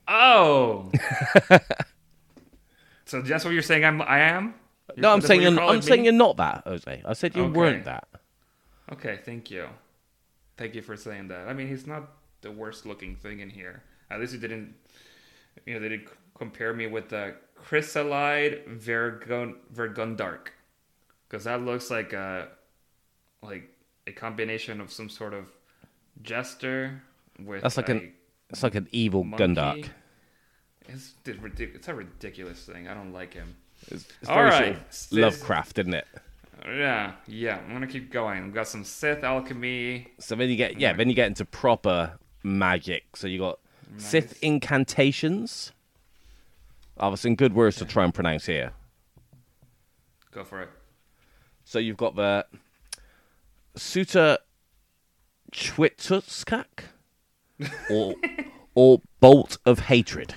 Oh. 0.09 0.91
so 3.05 3.21
that's 3.21 3.45
what 3.45 3.53
you're 3.53 3.63
saying? 3.63 3.85
I'm. 3.85 4.01
I 4.01 4.21
am. 4.21 4.55
No, 4.97 5.13
I'm 5.13 5.21
saying 5.21 5.43
you're 5.43 5.51
you're, 5.51 5.61
I'm 5.61 5.67
calling 5.67 5.83
saying 5.83 6.05
you're 6.05 6.15
not 6.15 6.39
that, 6.39 6.63
Jose. 6.67 7.03
I 7.05 7.13
said 7.13 7.37
you 7.37 7.43
Okay. 7.45 7.53
weren't 7.59 7.85
that. 7.85 8.09
Okay, 8.93 9.19
thank 9.25 9.51
you. 9.51 9.67
Thank 10.57 10.75
you 10.75 10.81
for 10.83 10.97
saying 10.97 11.29
that. 11.29 11.47
I 11.47 11.53
mean, 11.53 11.69
he's 11.69 11.87
not 11.87 12.11
the 12.43 12.51
worst 12.51 12.87
looking 12.87 13.17
thing 13.17 13.41
in 13.41 13.51
here. 13.51 13.83
At 14.11 14.21
least 14.21 14.33
he 14.33 14.39
didn't, 14.39 14.75
you 15.67 15.75
know, 15.75 15.81
they 15.81 15.89
didn't 15.89 16.09
compare 16.37 16.73
me 16.73 16.87
with 16.87 17.09
the 17.11 17.35
Chrysalide 17.59 18.67
Vergun 18.79 19.55
Vergundark, 19.75 20.49
because 21.29 21.45
that 21.45 21.63
looks 21.63 21.91
like 21.91 22.13
a 22.13 22.49
like 23.43 23.71
a 24.07 24.13
combination 24.13 24.81
of 24.81 24.93
some 24.93 25.09
sort 25.09 25.35
of 25.35 25.47
jester 26.23 27.03
with 27.45 27.63
That's 27.63 27.77
like 27.77 27.89
an 27.89 28.13
it's 28.51 28.63
like 28.63 28.75
an 28.75 28.89
evil 28.93 29.25
monkey. 29.25 29.45
Gundark. 29.45 29.89
It's, 30.89 31.15
it's 31.25 31.89
a 31.89 31.95
ridiculous 31.95 32.65
thing. 32.65 32.89
I 32.89 32.95
don't 32.95 33.13
like 33.13 33.33
him. 33.33 33.55
It's, 33.89 34.07
it's 34.21 34.29
All 34.29 34.37
very 34.37 34.51
right. 34.51 34.95
sort 34.95 35.23
of 35.23 35.35
Lovecraft, 35.35 35.79
isn't 35.79 35.95
it? 35.95 36.07
Yeah, 36.67 37.13
yeah. 37.27 37.59
I'm 37.59 37.73
gonna 37.73 37.87
keep 37.87 38.11
going. 38.11 38.45
I've 38.45 38.55
got 38.55 38.69
some 38.69 38.85
Sith 38.85 39.25
alchemy. 39.25 40.09
So 40.19 40.35
then 40.35 40.51
you 40.51 40.57
get 40.57 40.79
yeah, 40.79 40.93
then 40.93 41.09
you 41.09 41.15
get 41.15 41.29
into 41.29 41.45
proper 41.45 42.19
magic. 42.43 43.17
So 43.17 43.27
you 43.27 43.39
got 43.39 43.59
Sith 43.97 44.43
incantations. 44.43 45.73
I 46.99 47.09
have 47.09 47.19
some 47.19 47.35
good 47.35 47.55
words 47.55 47.77
to 47.77 47.85
try 47.85 48.05
and 48.05 48.13
pronounce 48.15 48.47
here. 48.47 48.73
Go 50.33 50.45
for 50.45 50.63
it. 50.63 50.69
So 51.65 51.79
you've 51.79 51.97
got 51.97 52.17
the 52.17 52.47
Suta 53.77 54.41
Chwitutskak 55.53 56.85
or 57.91 58.15
or 58.75 59.01
Bolt 59.21 59.59
of 59.67 59.81
Hatred. 59.81 60.35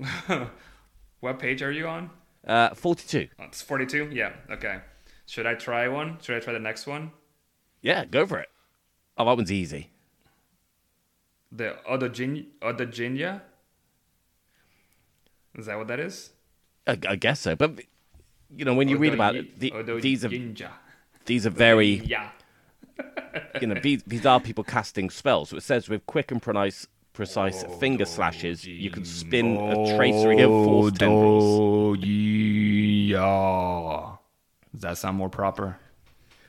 What 1.22 1.38
page 1.38 1.62
are 1.62 1.70
you 1.70 1.86
on? 1.86 2.10
Uh, 2.44 2.70
42. 2.74 3.28
Oh, 3.38 3.44
it's 3.44 3.62
42? 3.62 4.10
Yeah, 4.12 4.32
okay. 4.50 4.80
Should 5.26 5.46
I 5.46 5.54
try 5.54 5.86
one? 5.86 6.18
Should 6.20 6.36
I 6.36 6.40
try 6.40 6.52
the 6.52 6.58
next 6.58 6.84
one? 6.84 7.12
Yeah, 7.80 8.04
go 8.06 8.26
for 8.26 8.40
it. 8.40 8.48
Oh, 9.16 9.24
that 9.24 9.36
one's 9.36 9.52
easy. 9.52 9.91
The 11.54 11.76
Odogin- 11.88 12.46
Odoginia? 12.62 13.42
Is 15.54 15.66
that 15.66 15.76
what 15.76 15.88
that 15.88 16.00
is? 16.00 16.30
I, 16.86 16.98
I 17.08 17.16
guess 17.16 17.40
so. 17.40 17.54
But, 17.56 17.80
you 18.56 18.64
know, 18.64 18.74
when 18.74 18.88
you 18.88 18.96
read 18.96 19.12
about 19.14 19.36
it, 19.36 19.58
the, 19.60 19.70
these 20.00 20.24
are 20.24 20.30
these 21.26 21.46
are 21.46 21.50
very, 21.50 22.02
Yeah. 22.06 22.30
you 23.60 23.66
know, 23.66 23.78
these, 23.80 24.02
these 24.04 24.24
are 24.26 24.40
people 24.40 24.64
casting 24.64 25.10
spells. 25.10 25.50
So 25.50 25.56
it 25.58 25.62
says 25.62 25.88
with 25.88 26.04
quick 26.06 26.32
and 26.32 26.40
precise, 26.42 26.86
precise 27.12 27.64
Oh, 27.64 27.68
finger 27.76 28.06
slashes, 28.06 28.64
you 28.66 28.90
can 28.90 29.04
spin 29.04 29.56
a 29.58 29.96
tracery 29.96 30.40
of 30.40 30.50
force 30.50 30.92
tendrils. 30.98 31.98
yeah. 33.12 34.16
Does 34.72 34.82
that 34.82 34.98
sound 34.98 35.18
more 35.18 35.28
proper? 35.28 35.76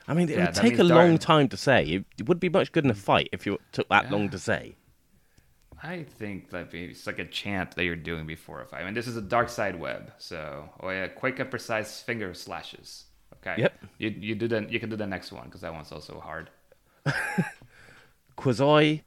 I 0.08 0.14
mean, 0.14 0.30
it 0.30 0.38
Yeah, 0.38 0.45
would 0.45 0.56
take 0.56 0.80
a 0.80 0.84
long 0.84 1.10
darn. 1.10 1.18
time 1.18 1.47
to 1.49 1.58
say. 1.58 1.84
It, 1.86 2.06
it 2.18 2.28
would 2.30 2.39
be 2.39 2.49
much 2.49 2.72
good 2.72 2.86
in 2.86 2.91
a 2.91 2.95
fight 2.95 3.30
if 3.32 3.45
you 3.45 3.60
took 3.72 3.88
that 3.89 4.12
long 4.12 4.30
to 4.30 4.39
say. 4.39 4.76
I 5.84 6.03
think 6.03 6.49
that 6.51 6.71
maybe 6.71 6.91
it's 6.91 7.05
like 7.05 7.19
a 7.19 7.25
chant 7.25 7.75
that 7.75 7.84
you're 7.84 7.97
doing 7.97 8.25
before 8.25 8.61
a 8.61 8.65
fight. 8.65 8.81
I 8.81 8.86
mean, 8.86 8.93
this 8.93 9.05
is 9.07 9.17
a 9.17 9.21
dark 9.21 9.49
side 9.49 9.77
web, 9.79 10.13
so 10.17 10.69
oh 10.79 10.89
yeah, 10.89 11.07
quick 11.07 11.39
and 11.39 11.49
precise 11.51 12.01
finger 12.01 12.34
slashes. 12.34 13.05
Okay. 13.36 13.55
Yep. 13.61 13.73
You 13.97 14.09
you 14.09 14.36
do 14.36 14.47
the 14.47 14.65
you 14.69 14.79
can 14.79 14.89
do 14.89 14.95
the 14.95 15.05
next 15.07 15.31
one 15.34 15.45
because 15.45 15.61
that 15.61 15.73
one's 15.73 15.91
also 15.91 16.19
hard. 16.21 16.49
Quasi 18.36 19.03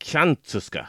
Chantuska. 0.00 0.88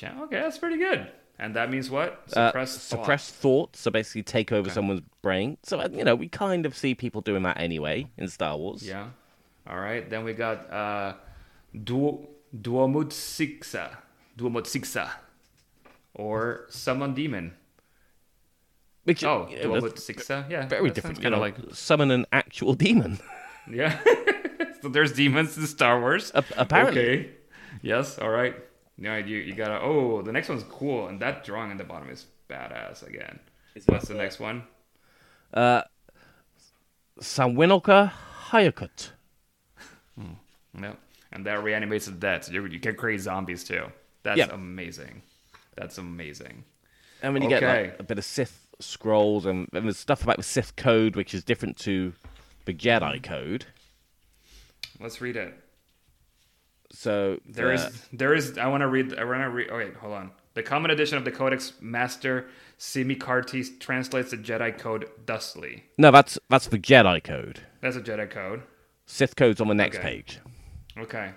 Yeah, 0.00 0.22
Okay, 0.24 0.40
that's 0.40 0.58
pretty 0.58 0.76
good. 0.78 1.10
And 1.38 1.56
that 1.56 1.70
means 1.70 1.90
what? 1.90 2.24
Uh, 2.36 2.48
Suppress 2.48 2.72
thought. 2.76 2.98
suppress 2.98 3.30
thought, 3.30 3.76
so 3.76 3.90
basically 3.90 4.22
take 4.22 4.52
over 4.52 4.70
someone's 4.70 5.00
brain. 5.22 5.56
So 5.62 5.80
uh, 5.80 5.88
you 5.90 6.04
know, 6.04 6.14
we 6.14 6.28
kind 6.28 6.66
of 6.66 6.76
see 6.76 6.94
people 6.94 7.20
doing 7.22 7.42
that 7.42 7.58
anyway 7.58 8.06
in 8.16 8.28
Star 8.28 8.56
Wars. 8.56 8.86
Yeah. 8.86 9.08
All 9.66 9.78
right. 9.78 10.08
Then 10.08 10.24
we 10.24 10.32
got 10.34 10.70
uh, 10.70 11.14
Duo 11.82 12.28
Duomutsixa, 12.54 13.96
Duomutsixa, 14.38 15.10
or 16.14 16.66
summon 16.68 17.14
demon. 17.14 17.54
Which, 19.04 19.22
Oh, 19.24 19.48
you 19.50 19.62
know, 19.68 19.80
that's 19.80 19.94
Duomutsixa. 20.08 20.50
Yeah. 20.50 20.66
very 20.66 20.90
different. 20.90 21.16
sounds 21.16 21.24
You 21.24 21.30
know, 21.30 21.40
Kind 21.40 21.56
of 21.56 21.64
like 21.68 21.74
summon 21.74 22.10
an 22.10 22.26
actual 22.32 22.74
demon. 22.74 23.18
yeah. 23.70 23.98
so 24.82 24.88
there's 24.88 25.12
demons 25.12 25.56
in 25.58 25.66
Star 25.66 26.00
Wars. 26.00 26.30
A- 26.34 26.44
apparently. 26.56 27.00
Okay. 27.02 27.30
Yes. 27.82 28.18
All 28.18 28.30
right. 28.30 28.54
Yeah. 28.96 29.16
You 29.18 29.36
you 29.38 29.54
gotta. 29.54 29.80
Oh, 29.82 30.22
the 30.22 30.32
next 30.32 30.48
one's 30.48 30.62
cool, 30.64 31.08
and 31.08 31.20
that 31.20 31.44
drawing 31.44 31.70
in 31.70 31.76
the 31.76 31.84
bottom 31.84 32.08
is 32.08 32.26
badass 32.48 33.06
again. 33.06 33.40
What's 33.86 34.08
the 34.08 34.14
next 34.14 34.38
one? 34.40 34.62
Uh, 35.52 35.82
Sanwinoka 37.20 38.12
Hayakut. 38.50 39.10
No. 40.72 40.96
And 41.34 41.44
that 41.46 41.62
reanimates 41.64 42.06
the 42.06 42.12
dead. 42.12 42.44
So 42.44 42.52
you, 42.52 42.64
you 42.66 42.78
can 42.80 42.94
create 42.94 43.20
zombies 43.20 43.64
too. 43.64 43.86
That's 44.22 44.38
Yeah. 44.38 44.48
amazing. 44.52 45.22
That's 45.76 45.98
amazing. 45.98 46.64
And 47.22 47.34
when 47.34 47.42
you 47.42 47.48
get 47.48 47.62
like 47.62 47.96
a 47.98 48.02
bit 48.04 48.18
of 48.18 48.24
Sith 48.24 48.66
scrolls 48.80 49.44
and, 49.46 49.68
and 49.72 49.84
there's 49.84 49.98
stuff 49.98 50.22
about 50.22 50.36
the 50.36 50.42
Sith 50.44 50.76
code, 50.76 51.16
which 51.16 51.34
is 51.34 51.42
different 51.44 51.76
to 51.78 52.12
the 52.66 52.72
Jedi 52.72 53.22
code. 53.22 53.66
Let's 55.00 55.20
read 55.20 55.36
it. 55.36 55.54
So 56.92 57.40
There 57.46 57.68
the- 57.76 57.86
is, 57.86 58.08
there 58.12 58.34
is. 58.34 58.56
I 58.58 58.66
want 58.68 58.82
to 58.82 58.86
read. 58.88 59.18
I 59.18 59.24
want 59.24 59.40
to 59.42 59.50
read. 59.50 59.68
Oh 59.70 59.76
wait, 59.78 59.94
hold 59.96 60.12
on. 60.14 60.30
The 60.54 60.62
common 60.62 60.92
edition 60.92 61.18
of 61.18 61.24
the 61.24 61.32
Codex 61.32 61.72
Master 61.80 62.46
Simikartis 62.78 63.80
translates 63.80 64.30
the 64.30 64.36
Jedi 64.36 64.76
code 64.78 65.08
thusly. 65.26 65.84
no, 65.98 66.12
that's 66.12 66.38
that's 66.48 66.68
the 66.68 66.78
Jedi 66.78 67.22
code. 67.24 67.60
That's 67.80 67.96
a 67.96 68.00
Jedi 68.00 68.30
code. 68.30 68.62
Sith 69.06 69.34
code's 69.34 69.60
on 69.60 69.66
the 69.68 69.74
next 69.74 69.98
Okay. 69.98 70.06
page. 70.22 70.38
Okay. 70.98 71.32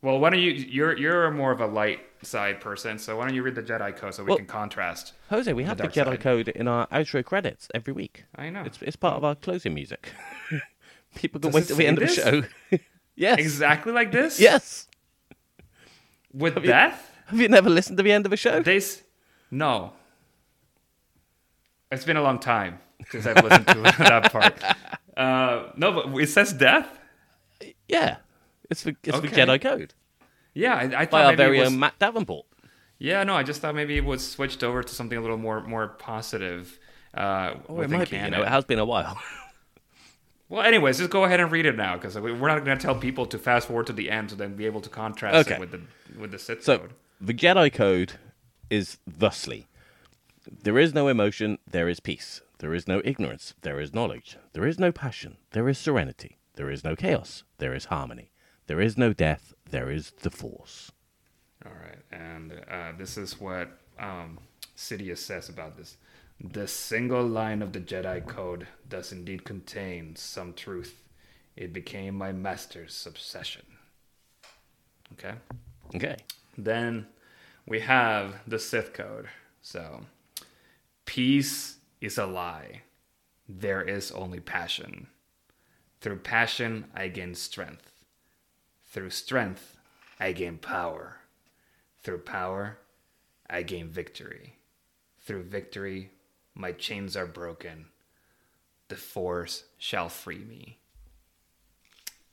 Well, 0.00 0.18
why 0.20 0.30
don't 0.30 0.40
you? 0.40 0.52
You're 0.52 0.96
you're 0.96 1.30
more 1.32 1.50
of 1.50 1.60
a 1.60 1.66
light 1.66 2.00
side 2.22 2.60
person, 2.60 2.98
so 2.98 3.16
why 3.16 3.26
don't 3.26 3.34
you 3.34 3.42
read 3.42 3.54
the 3.56 3.62
Jedi 3.62 3.94
code 3.96 4.14
so 4.14 4.22
we 4.22 4.28
Well- 4.28 4.36
can 4.38 4.46
contrast? 4.46 5.14
Jose, 5.30 5.52
we 5.52 5.64
have 5.64 5.76
the, 5.76 5.84
dark 5.84 5.94
Jedi 5.94 6.10
side. 6.12 6.20
code 6.20 6.48
in 6.48 6.68
our 6.68 6.86
outro 6.88 7.24
credits 7.24 7.68
every 7.74 7.92
week. 7.92 8.24
I 8.36 8.48
know. 8.50 8.62
It's 8.64 8.80
it's 8.82 8.96
part 8.96 9.16
of 9.16 9.24
our 9.24 9.34
closing 9.34 9.74
music. 9.74 10.12
People 11.16 11.40
can 11.40 11.50
Does 11.50 11.54
wait 11.54 11.64
it 11.64 11.66
till 11.68 11.76
the 11.76 11.86
end 11.86 11.98
this? 11.98 12.18
of 12.18 12.24
the 12.70 12.78
show. 12.78 12.78
yes. 13.16 13.38
Exactly 13.40 13.92
like 13.92 14.12
this. 14.12 14.38
Yes. 14.48 14.86
With 16.32 16.56
you- 16.56 16.62
death. 16.62 17.10
Have 17.26 17.40
you 17.40 17.48
never 17.48 17.68
listened 17.68 17.96
to 17.98 18.02
the 18.02 18.12
end 18.12 18.24
of 18.24 18.32
a 18.32 18.36
show? 18.36 18.62
This, 18.62 19.02
no. 19.50 19.92
It's 21.90 22.04
been 22.04 22.16
a 22.16 22.22
long 22.22 22.38
time 22.38 22.78
since 23.10 23.26
I've 23.26 23.42
listened 23.44 23.66
to 23.66 23.74
that 23.98 24.30
part. 24.32 24.54
Uh, 25.16 25.70
no, 25.76 25.92
but 25.92 26.18
it 26.22 26.28
says 26.28 26.52
death. 26.54 26.86
Yeah. 27.88 28.16
It's 28.70 28.82
the 28.82 28.96
it's 29.02 29.20
the 29.20 29.28
Jedi 29.28 29.60
code 29.60 29.94
Yeah, 30.54 30.74
I, 30.74 30.82
I 30.82 30.88
thought 31.06 31.10
by 31.10 31.24
our 31.24 31.30
maybe 31.32 31.36
very 31.36 31.58
it 31.58 31.60
was, 31.64 31.72
own 31.72 31.78
Matt 31.78 31.98
Davenport. 31.98 32.46
Yeah, 32.98 33.22
no, 33.24 33.34
I 33.34 33.42
just 33.44 33.60
thought 33.60 33.74
maybe 33.74 33.96
it 33.96 34.04
was 34.04 34.26
switched 34.28 34.62
over 34.64 34.82
to 34.82 34.94
something 34.94 35.16
a 35.16 35.20
little 35.20 35.36
more 35.38 35.62
more 35.62 35.88
positive. 35.88 36.78
Uh, 37.14 37.54
Oh, 37.68 37.80
it 37.80 37.90
might 37.90 38.10
be. 38.10 38.16
You 38.16 38.30
know, 38.30 38.42
it 38.42 38.48
has 38.48 38.64
been 38.64 38.78
a 38.78 38.84
while. 38.84 39.18
Well, 40.50 40.62
anyways, 40.62 40.96
just 40.96 41.10
go 41.10 41.24
ahead 41.24 41.40
and 41.40 41.52
read 41.52 41.66
it 41.66 41.76
now 41.76 41.96
because 41.96 42.18
we're 42.18 42.34
not 42.48 42.64
going 42.64 42.78
to 42.78 42.82
tell 42.82 42.94
people 42.94 43.26
to 43.26 43.38
fast 43.38 43.68
forward 43.68 43.86
to 43.88 43.92
the 43.92 44.10
end 44.10 44.30
to 44.30 44.34
then 44.34 44.56
be 44.56 44.64
able 44.64 44.80
to 44.80 44.88
contrast 44.88 45.36
Okay. 45.46 45.56
it 45.56 45.60
with 45.60 45.72
the 45.72 45.80
with 46.18 46.30
the 46.30 46.38
Sith 46.38 46.64
So 46.64 46.78
code. 46.78 46.92
the 47.20 47.34
Jedi 47.34 47.70
code 47.70 48.14
is 48.70 48.96
thusly: 49.06 49.66
there 50.62 50.78
is 50.78 50.94
no 50.94 51.06
emotion, 51.08 51.58
there 51.70 51.86
is 51.86 52.00
peace. 52.00 52.40
There 52.60 52.72
is 52.72 52.88
no 52.88 53.02
ignorance, 53.04 53.52
there 53.60 53.78
is 53.78 53.92
knowledge. 53.92 54.38
There 54.54 54.66
is 54.66 54.78
no 54.78 54.90
passion, 54.90 55.36
there 55.50 55.68
is 55.68 55.76
serenity. 55.76 56.38
There 56.54 56.70
is 56.70 56.82
no 56.82 56.96
chaos, 56.96 57.44
there 57.58 57.74
is 57.74 57.84
harmony. 57.84 58.30
There 58.68 58.82
is 58.82 58.98
no 58.98 59.14
death, 59.14 59.54
there 59.70 59.90
is 59.90 60.10
the 60.20 60.30
Force. 60.30 60.92
All 61.64 61.72
right, 61.72 62.02
and 62.12 62.52
uh, 62.70 62.92
this 62.98 63.16
is 63.16 63.40
what 63.40 63.70
um, 63.98 64.38
Sidious 64.76 65.18
says 65.18 65.48
about 65.48 65.78
this. 65.78 65.96
The 66.38 66.68
single 66.68 67.26
line 67.26 67.62
of 67.62 67.72
the 67.72 67.80
Jedi 67.80 68.24
Code 68.26 68.66
does 68.86 69.10
indeed 69.10 69.44
contain 69.44 70.16
some 70.16 70.52
truth. 70.52 71.02
It 71.56 71.72
became 71.72 72.14
my 72.14 72.30
master's 72.30 73.06
obsession. 73.06 73.64
Okay. 75.14 75.34
Okay. 75.94 76.16
Then 76.58 77.06
we 77.66 77.80
have 77.80 78.34
the 78.46 78.58
Sith 78.58 78.92
Code. 78.92 79.30
So, 79.62 80.02
peace 81.06 81.78
is 82.02 82.18
a 82.18 82.26
lie. 82.26 82.82
There 83.48 83.82
is 83.82 84.12
only 84.12 84.40
passion. 84.40 85.06
Through 86.02 86.18
passion, 86.18 86.84
I 86.94 87.08
gain 87.08 87.34
strength. 87.34 87.97
Through 88.90 89.10
strength, 89.10 89.76
I 90.18 90.32
gain 90.32 90.58
power. 90.58 91.18
Through 92.02 92.20
power, 92.20 92.78
I 93.48 93.62
gain 93.62 93.88
victory. 93.88 94.54
Through 95.20 95.44
victory, 95.44 96.10
my 96.54 96.72
chains 96.72 97.16
are 97.16 97.26
broken. 97.26 97.86
The 98.88 98.96
Force 98.96 99.64
shall 99.76 100.08
free 100.08 100.38
me. 100.38 100.78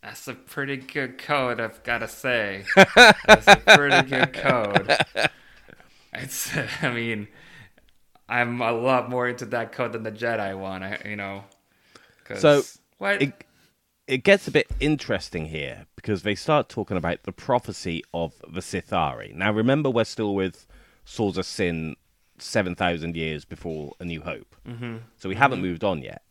That's 0.01 0.27
a 0.27 0.33
pretty 0.33 0.77
good 0.77 1.17
code, 1.17 1.59
I've 1.59 1.83
got 1.83 1.97
to 1.97 2.07
say. 2.07 2.63
That's 2.75 3.47
a 3.47 3.55
pretty 3.57 4.09
good 4.09 4.33
code. 4.33 4.97
It's, 6.17 6.49
I 6.81 6.93
mean, 6.93 7.27
I'm 8.29 8.61
a 8.61 8.71
lot 8.71 9.09
more 9.09 9.27
into 9.27 9.45
that 9.47 9.73
code 9.73 9.91
than 9.91 10.03
the 10.03 10.13
Jedi 10.13 10.57
one. 10.57 10.81
I, 10.81 11.01
you 11.05 11.17
know. 11.17 11.43
So, 12.37 12.63
what? 12.97 13.21
It, 13.21 13.44
it 14.07 14.23
gets 14.23 14.47
a 14.47 14.51
bit 14.51 14.67
interesting 14.79 15.47
here 15.47 15.85
because 15.95 16.21
they 16.23 16.35
start 16.35 16.69
talking 16.69 16.97
about 16.97 17.23
the 17.23 17.31
prophecy 17.31 18.03
of 18.13 18.33
the 18.47 18.61
Sithari. 18.61 19.33
Now, 19.33 19.51
remember, 19.51 19.89
we're 19.89 20.03
still 20.03 20.35
with 20.35 20.67
Sorzus 21.05 21.45
Syn 21.45 21.95
7,000 22.37 23.15
years 23.15 23.45
before 23.45 23.93
A 23.99 24.05
New 24.05 24.21
Hope. 24.21 24.55
Mm-hmm. 24.67 24.97
So 25.17 25.29
we 25.29 25.35
haven't 25.35 25.61
moved 25.61 25.83
on 25.83 26.01
yet. 26.01 26.21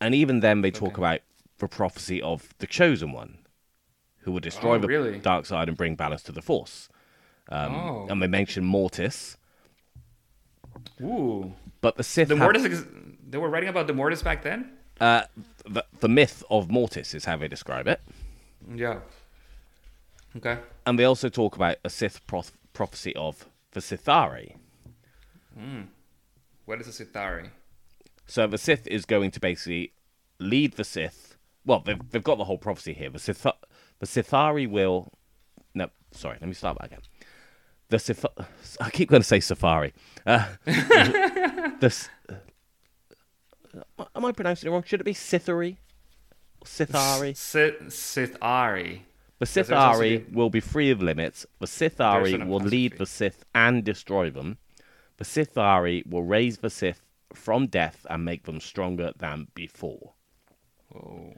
And 0.00 0.14
even 0.14 0.40
then, 0.40 0.60
they 0.62 0.70
talk 0.70 0.96
about 0.96 1.20
the 1.58 1.68
prophecy 1.68 2.22
of 2.22 2.54
the 2.58 2.66
Chosen 2.66 3.12
One, 3.12 3.38
who 4.20 4.32
will 4.32 4.40
destroy 4.40 4.76
Oh, 4.76 4.78
the 4.78 4.88
really? 4.88 5.18
dark 5.18 5.46
side 5.46 5.68
and 5.68 5.76
bring 5.76 5.94
balance 5.96 6.22
to 6.24 6.32
the 6.32 6.42
Force. 6.42 6.88
Um, 7.48 7.74
Oh. 7.74 8.06
And 8.08 8.22
they 8.22 8.26
mention 8.28 8.64
Mortis. 8.64 9.36
Ooh, 11.02 11.52
But 11.80 11.96
the 11.96 12.02
Sith 12.04 12.28
the 12.28 12.36
have- 12.36 12.42
Mortis. 12.42 12.64
ex- 12.64 12.84
They 13.28 13.38
were 13.38 13.48
writing 13.48 13.68
about 13.68 13.86
the 13.86 13.92
Mortis 13.94 14.22
back 14.22 14.42
then. 14.42 14.70
Uh, 15.00 15.22
the, 15.68 15.84
the 16.00 16.08
myth 16.08 16.44
of 16.50 16.70
Mortis 16.70 17.14
is 17.14 17.24
how 17.24 17.36
they 17.36 17.48
describe 17.48 17.88
it. 17.88 18.00
Yeah. 18.74 19.00
Okay. 20.36 20.58
And 20.86 20.98
they 20.98 21.04
also 21.04 21.28
talk 21.28 21.56
about 21.56 21.76
a 21.84 21.90
Sith 21.90 22.26
prof- 22.26 22.52
prophecy 22.72 23.14
of 23.16 23.46
the 23.72 23.80
Sithari. 23.80 24.56
What 26.64 26.80
is 26.80 27.00
a 27.00 27.04
Sithari? 27.04 27.48
So 28.26 28.46
the 28.46 28.58
Sith 28.58 28.86
is 28.86 29.04
going 29.04 29.32
to 29.32 29.40
basically 29.40 29.92
lead 30.38 30.74
the 30.74 30.84
Sith. 30.84 31.36
Well, 31.64 31.80
they've, 31.80 31.98
they've 32.10 32.22
got 32.22 32.38
the 32.38 32.44
whole 32.44 32.58
prophecy 32.58 32.92
here. 32.92 33.10
The, 33.10 33.18
Sith, 33.18 33.42
the 33.42 34.06
Sithari 34.06 34.68
will. 34.68 35.12
No, 35.74 35.88
sorry, 36.12 36.38
let 36.40 36.48
me 36.48 36.54
start 36.54 36.78
that 36.78 36.86
again. 36.86 37.00
The 37.88 37.98
Sith. 37.98 38.24
I 38.80 38.90
keep 38.90 39.10
going 39.10 39.22
to 39.22 39.26
say 39.26 39.40
Safari. 39.40 39.92
Uh, 40.24 40.46
the, 40.64 42.08
Uh, 43.98 44.04
am 44.14 44.24
I 44.24 44.32
pronouncing 44.32 44.68
it 44.68 44.72
wrong? 44.72 44.82
Should 44.84 45.00
it 45.00 45.04
be 45.04 45.14
Sithari? 45.14 45.76
Sithari? 46.64 47.36
Sith 47.36 47.80
Sithari. 47.88 49.00
The 49.38 49.46
Sithari 49.46 50.30
will 50.32 50.50
be 50.50 50.60
free 50.60 50.90
of 50.90 51.02
limits. 51.02 51.46
The 51.60 51.66
Sithari 51.66 52.46
will 52.46 52.60
lead 52.60 52.98
the 52.98 53.06
Sith 53.06 53.44
and 53.54 53.82
destroy 53.82 54.30
them. 54.30 54.58
The 55.16 55.24
Sithari 55.24 56.06
will 56.06 56.24
raise 56.24 56.58
the 56.58 56.68
Sith 56.68 57.02
from 57.32 57.66
death 57.66 58.04
and 58.10 58.24
make 58.24 58.44
them 58.44 58.60
stronger 58.60 59.12
than 59.16 59.48
before. 59.54 60.12
Whoa. 60.90 61.34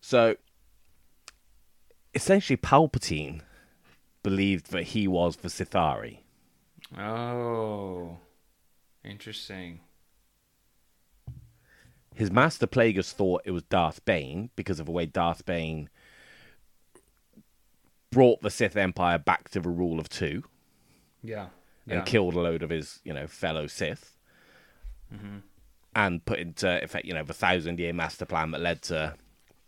So, 0.00 0.36
essentially, 2.14 2.56
Palpatine 2.56 3.40
believed 4.22 4.70
that 4.70 4.84
he 4.84 5.08
was 5.08 5.36
the 5.36 5.48
Sithari. 5.48 6.18
Oh. 6.96 8.18
Interesting. 9.04 9.80
His 12.18 12.32
master 12.32 12.66
Plagueis 12.66 13.12
thought 13.12 13.42
it 13.44 13.52
was 13.52 13.62
Darth 13.62 14.04
Bane 14.04 14.50
because 14.56 14.80
of 14.80 14.86
the 14.86 14.92
way 14.92 15.06
Darth 15.06 15.46
Bane 15.46 15.88
brought 18.10 18.42
the 18.42 18.50
Sith 18.50 18.76
Empire 18.76 19.18
back 19.18 19.50
to 19.50 19.60
the 19.60 19.68
rule 19.68 20.00
of 20.00 20.08
two. 20.08 20.42
Yeah. 21.22 21.46
and 21.86 22.04
killed 22.04 22.34
a 22.34 22.40
load 22.40 22.64
of 22.64 22.70
his, 22.70 22.98
you 23.04 23.12
know, 23.12 23.28
fellow 23.28 23.68
Sith, 23.68 24.16
Mm-hmm. 25.14 25.36
and 25.94 26.24
put 26.26 26.40
into 26.40 26.82
effect, 26.82 27.06
you 27.06 27.14
know, 27.14 27.22
the 27.22 27.32
thousand-year 27.32 27.92
master 27.92 28.26
plan 28.26 28.50
that 28.50 28.60
led 28.60 28.82
to 28.82 29.14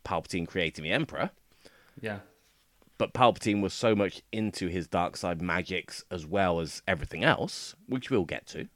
Palpatine 0.05 0.47
creating 0.49 0.83
the 0.83 0.91
Emperor. 0.91 1.31
Yeah. 2.01 2.19
But 2.99 3.15
Palpatine 3.15 3.63
was 3.63 3.73
so 3.73 3.95
much 3.95 4.23
into 4.33 4.67
his 4.67 4.89
dark 4.89 5.17
side 5.17 5.41
magics 5.41 6.05
as 6.11 6.27
well 6.27 6.59
as 6.59 6.83
everything 6.89 7.23
else, 7.25 7.77
which 7.87 8.11
we'll 8.11 8.25
get 8.25 8.47
to, 8.49 8.67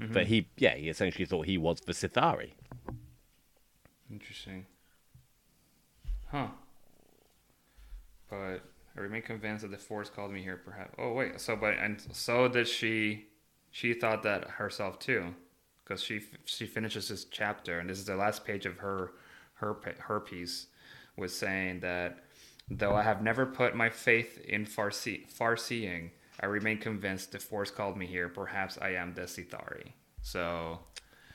Mm-hmm. 0.00 0.12
that 0.12 0.26
he, 0.26 0.48
yeah, 0.56 0.74
he 0.74 0.88
essentially 0.88 1.24
thought 1.24 1.46
he 1.46 1.56
was 1.56 1.80
the 1.80 1.92
Sithari. 1.92 2.52
Interesting. 4.10 4.66
Huh. 6.26 6.48
But 8.28 8.62
I 8.96 9.00
remain 9.00 9.22
convinced 9.22 9.62
that 9.62 9.70
the 9.70 9.78
Force 9.78 10.10
called 10.10 10.32
me 10.32 10.42
here. 10.42 10.56
Perhaps. 10.56 10.94
Oh 10.98 11.12
wait. 11.12 11.40
So, 11.40 11.56
but 11.56 11.74
and 11.78 12.00
so 12.12 12.48
did 12.48 12.68
she? 12.68 13.26
She 13.70 13.92
thought 13.92 14.22
that 14.22 14.50
herself 14.50 14.98
too, 14.98 15.34
because 15.84 16.02
she 16.02 16.20
she 16.44 16.66
finishes 16.66 17.08
this 17.08 17.24
chapter, 17.24 17.78
and 17.78 17.90
this 17.90 17.98
is 17.98 18.04
the 18.04 18.16
last 18.16 18.44
page 18.44 18.66
of 18.66 18.78
her 18.78 19.12
her 19.54 19.76
her 19.98 20.20
piece, 20.20 20.66
was 21.16 21.36
saying 21.36 21.80
that 21.80 22.24
though 22.70 22.94
I 22.94 23.02
have 23.02 23.22
never 23.22 23.46
put 23.46 23.74
my 23.74 23.90
faith 23.90 24.38
in 24.40 24.64
far 24.66 24.90
see, 24.90 25.26
far 25.28 25.56
seeing, 25.56 26.12
I 26.40 26.46
remain 26.46 26.78
convinced 26.78 27.32
the 27.32 27.38
Force 27.38 27.70
called 27.70 27.96
me 27.96 28.06
here. 28.06 28.28
Perhaps 28.28 28.78
I 28.80 28.90
am 28.90 29.14
the 29.14 29.22
Sithari. 29.22 29.92
So 30.22 30.80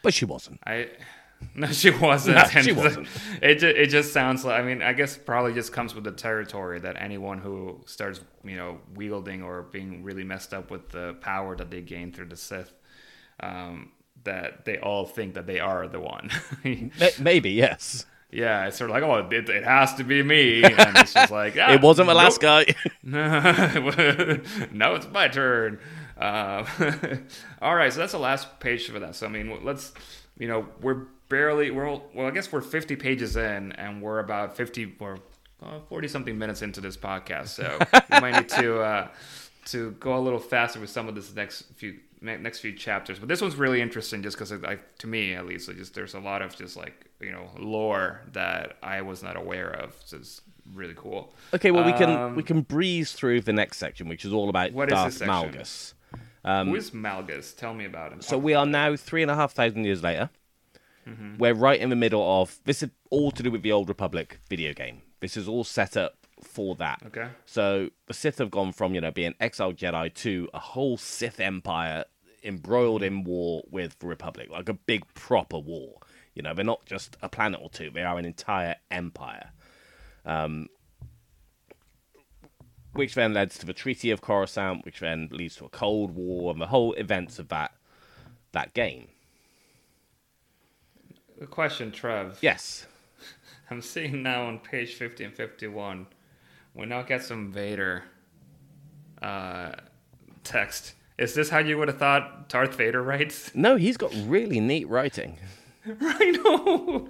But 0.03 0.13
she 0.13 0.25
wasn't. 0.25 0.59
I 0.65 0.89
no, 1.55 1.67
she 1.67 1.89
wasn't. 1.89 2.35
No, 2.35 2.61
she 2.61 2.71
wasn't. 2.71 3.07
It 3.41 3.55
just, 3.55 3.77
it 3.77 3.89
just 3.89 4.13
sounds 4.13 4.43
like 4.43 4.59
I 4.59 4.63
mean 4.63 4.81
I 4.81 4.93
guess 4.93 5.17
probably 5.17 5.53
just 5.53 5.71
comes 5.71 5.95
with 5.95 6.03
the 6.03 6.11
territory 6.11 6.79
that 6.79 6.97
anyone 6.99 7.39
who 7.39 7.81
starts 7.85 8.21
you 8.43 8.57
know 8.57 8.79
wielding 8.95 9.41
or 9.41 9.63
being 9.63 10.03
really 10.03 10.23
messed 10.23 10.53
up 10.53 10.69
with 10.69 10.89
the 10.89 11.15
power 11.21 11.55
that 11.55 11.71
they 11.71 11.81
gain 11.81 12.11
through 12.11 12.27
the 12.27 12.35
Sith, 12.35 12.73
um, 13.39 13.91
that 14.23 14.65
they 14.65 14.79
all 14.79 15.05
think 15.05 15.33
that 15.35 15.47
they 15.47 15.59
are 15.59 15.87
the 15.87 15.99
one. 15.99 16.29
Maybe, 17.19 17.51
yes. 17.51 18.05
Yeah, 18.31 18.67
it's 18.67 18.77
sort 18.77 18.91
of 18.91 18.93
like 18.93 19.03
oh 19.03 19.27
it, 19.31 19.49
it 19.49 19.63
has 19.63 19.95
to 19.95 20.03
be 20.03 20.21
me, 20.21 20.63
and 20.63 20.97
it's 20.97 21.13
just 21.13 21.31
like 21.31 21.55
ah, 21.59 21.71
it 21.73 21.81
wasn't 21.81 22.07
last 22.09 22.41
nope. 22.41 22.67
guy. 22.67 22.75
now 24.71 24.95
it's 24.95 25.07
my 25.11 25.27
turn. 25.27 25.79
Uh, 26.17 26.65
all 27.61 27.75
right, 27.75 27.91
so 27.91 27.99
that's 27.99 28.11
the 28.11 28.19
last 28.19 28.59
page 28.59 28.87
for 28.87 28.99
that. 28.99 29.15
So 29.15 29.25
I 29.25 29.29
mean, 29.29 29.59
let's, 29.63 29.93
you 30.37 30.47
know, 30.47 30.67
we're 30.81 31.05
barely 31.29 31.71
we're 31.71 31.87
well, 31.87 32.27
I 32.27 32.31
guess 32.31 32.51
we're 32.51 32.61
50 32.61 32.95
pages 32.97 33.35
in, 33.35 33.71
and 33.73 34.01
we're 34.01 34.19
about 34.19 34.55
50 34.55 34.95
or 34.99 35.17
40 35.89 36.07
something 36.07 36.37
minutes 36.37 36.61
into 36.61 36.81
this 36.81 36.97
podcast. 36.97 37.47
So 37.49 37.79
we 38.11 38.19
might 38.19 38.35
need 38.35 38.49
to 38.49 38.81
uh, 38.81 39.07
to 39.67 39.91
go 39.91 40.17
a 40.17 40.21
little 40.21 40.39
faster 40.39 40.79
with 40.79 40.89
some 40.89 41.07
of 41.07 41.15
this 41.15 41.33
next 41.33 41.63
few 41.75 41.99
next 42.21 42.59
few 42.59 42.73
chapters. 42.73 43.19
But 43.19 43.27
this 43.29 43.41
one's 43.41 43.55
really 43.55 43.81
interesting, 43.81 44.21
just 44.23 44.37
because 44.37 44.51
to 44.99 45.07
me 45.07 45.33
at 45.33 45.45
least, 45.45 45.69
just 45.75 45.93
there's 45.93 46.13
a 46.13 46.19
lot 46.19 46.41
of 46.41 46.55
just 46.55 46.75
like 46.77 47.09
you 47.19 47.31
know 47.31 47.49
lore 47.57 48.21
that 48.33 48.77
I 48.83 49.01
was 49.01 49.23
not 49.23 49.35
aware 49.35 49.69
of. 49.69 49.95
So 50.05 50.17
it's 50.17 50.41
really 50.73 50.95
cool. 50.95 51.33
okay, 51.53 51.71
well, 51.71 51.85
we 51.85 51.93
can 51.93 52.09
Um, 52.09 52.35
we 52.35 52.43
can 52.43 52.61
breeze 52.61 53.13
through 53.13 53.41
the 53.41 53.53
next 53.53 53.77
section, 53.77 54.07
which 54.09 54.25
is 54.25 54.33
all 54.33 54.49
about 54.49 54.71
What 54.73 54.91
is 54.91 54.93
Darth? 54.93 55.21
Malgus. 55.21 55.93
Who 56.43 56.75
is 56.75 56.91
Malgus? 56.91 57.55
Tell 57.55 57.73
me 57.73 57.85
about 57.85 58.11
him. 58.13 58.21
So 58.21 58.37
we 58.37 58.53
are 58.53 58.65
now 58.65 58.95
three 58.95 59.21
and 59.21 59.31
a 59.31 59.35
half 59.35 59.53
thousand 59.53 59.85
years 59.85 60.03
later. 60.03 60.29
We're 61.39 61.55
right 61.55 61.79
in 61.79 61.89
the 61.89 61.95
middle 61.95 62.21
of 62.41 62.59
this 62.65 62.83
is 62.83 62.89
all 63.09 63.31
to 63.31 63.41
do 63.41 63.49
with 63.49 63.63
the 63.63 63.71
Old 63.71 63.89
Republic 63.89 64.39
video 64.47 64.73
game. 64.73 65.01
This 65.21 65.35
is 65.35 65.47
all 65.47 65.63
set 65.63 65.97
up 65.97 66.18
for 66.49 66.75
that. 66.75 67.01
Okay. 67.07 67.29
So 67.45 67.89
the 68.07 68.13
Sith 68.13 68.39
have 68.39 68.51
gone 68.51 68.71
from 68.71 68.95
you 68.95 69.01
know 69.01 69.11
being 69.11 69.35
exiled 69.39 69.77
Jedi 69.77 70.13
to 70.15 70.49
a 70.53 70.59
whole 70.59 70.97
Sith 70.97 71.39
empire 71.39 72.05
embroiled 72.43 73.03
in 73.03 73.23
war 73.23 73.63
with 73.69 73.99
the 73.99 74.07
Republic, 74.07 74.49
like 74.49 74.69
a 74.69 74.73
big 74.73 75.03
proper 75.13 75.59
war. 75.59 75.99
You 76.33 76.41
know, 76.41 76.53
they're 76.53 76.65
not 76.65 76.85
just 76.85 77.17
a 77.21 77.29
planet 77.29 77.59
or 77.61 77.69
two; 77.69 77.89
they 77.91 78.03
are 78.03 78.17
an 78.17 78.25
entire 78.25 78.75
empire. 78.91 79.51
Um, 80.25 80.67
which 82.93 83.15
then 83.15 83.33
leads 83.33 83.57
to 83.59 83.65
the 83.65 83.73
Treaty 83.73 84.11
of 84.11 84.21
Coruscant, 84.21 84.83
which 84.83 84.99
then 84.99 85.29
leads 85.31 85.55
to 85.57 85.65
a 85.65 85.69
Cold 85.69 86.11
War 86.11 86.51
and 86.51 86.59
the 86.59 86.67
whole 86.67 86.93
events 86.93 87.39
of 87.39 87.49
that 87.49 87.71
that 88.51 88.73
game. 88.73 89.07
A 91.41 91.45
question, 91.45 91.91
Trev. 91.91 92.39
Yes. 92.41 92.87
I'm 93.69 93.81
seeing 93.81 94.23
now 94.23 94.45
on 94.45 94.59
page 94.59 94.95
50 94.95 95.23
and 95.23 95.33
51. 95.33 96.07
We 96.79 96.85
now 96.85 97.01
get 97.01 97.23
some 97.23 97.51
Vader 97.51 98.05
uh, 99.21 99.71
text. 100.45 100.93
Is 101.17 101.33
this 101.33 101.49
how 101.49 101.57
you 101.59 101.77
would 101.77 101.89
have 101.89 101.97
thought 101.97 102.47
Darth 102.47 102.75
Vader 102.75 103.03
writes? 103.03 103.51
No, 103.55 103.75
he's 103.75 103.97
got 103.97 104.13
really 104.25 104.61
neat 104.61 104.87
writing. 104.87 105.37
I 106.01 106.31
know. 106.31 107.07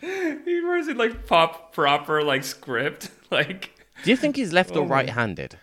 he 0.44 0.60
writes 0.60 0.86
it 0.86 0.96
like 0.96 1.26
pop 1.26 1.72
proper 1.74 2.22
like 2.22 2.44
script. 2.44 3.10
Like 3.32 3.72
Do 4.04 4.10
you 4.10 4.16
think 4.16 4.36
he's 4.36 4.52
left 4.52 4.76
Oh 4.76 4.82
or 4.82 4.86
right-handed? 4.86 5.58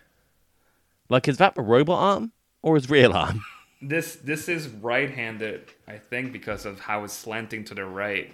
Like, 1.07 1.27
is 1.27 1.37
that 1.37 1.55
the 1.55 1.61
robot 1.61 1.99
arm 1.99 2.31
or 2.61 2.75
his 2.75 2.89
real 2.89 3.13
arm? 3.13 3.45
this 3.81 4.15
this 4.17 4.49
is 4.49 4.67
right-handed, 4.67 5.71
I 5.87 5.97
think, 5.97 6.33
because 6.33 6.65
of 6.65 6.81
how 6.81 7.05
it's 7.05 7.13
slanting 7.13 7.63
to 7.65 7.73
the 7.73 7.85
right. 7.85 8.33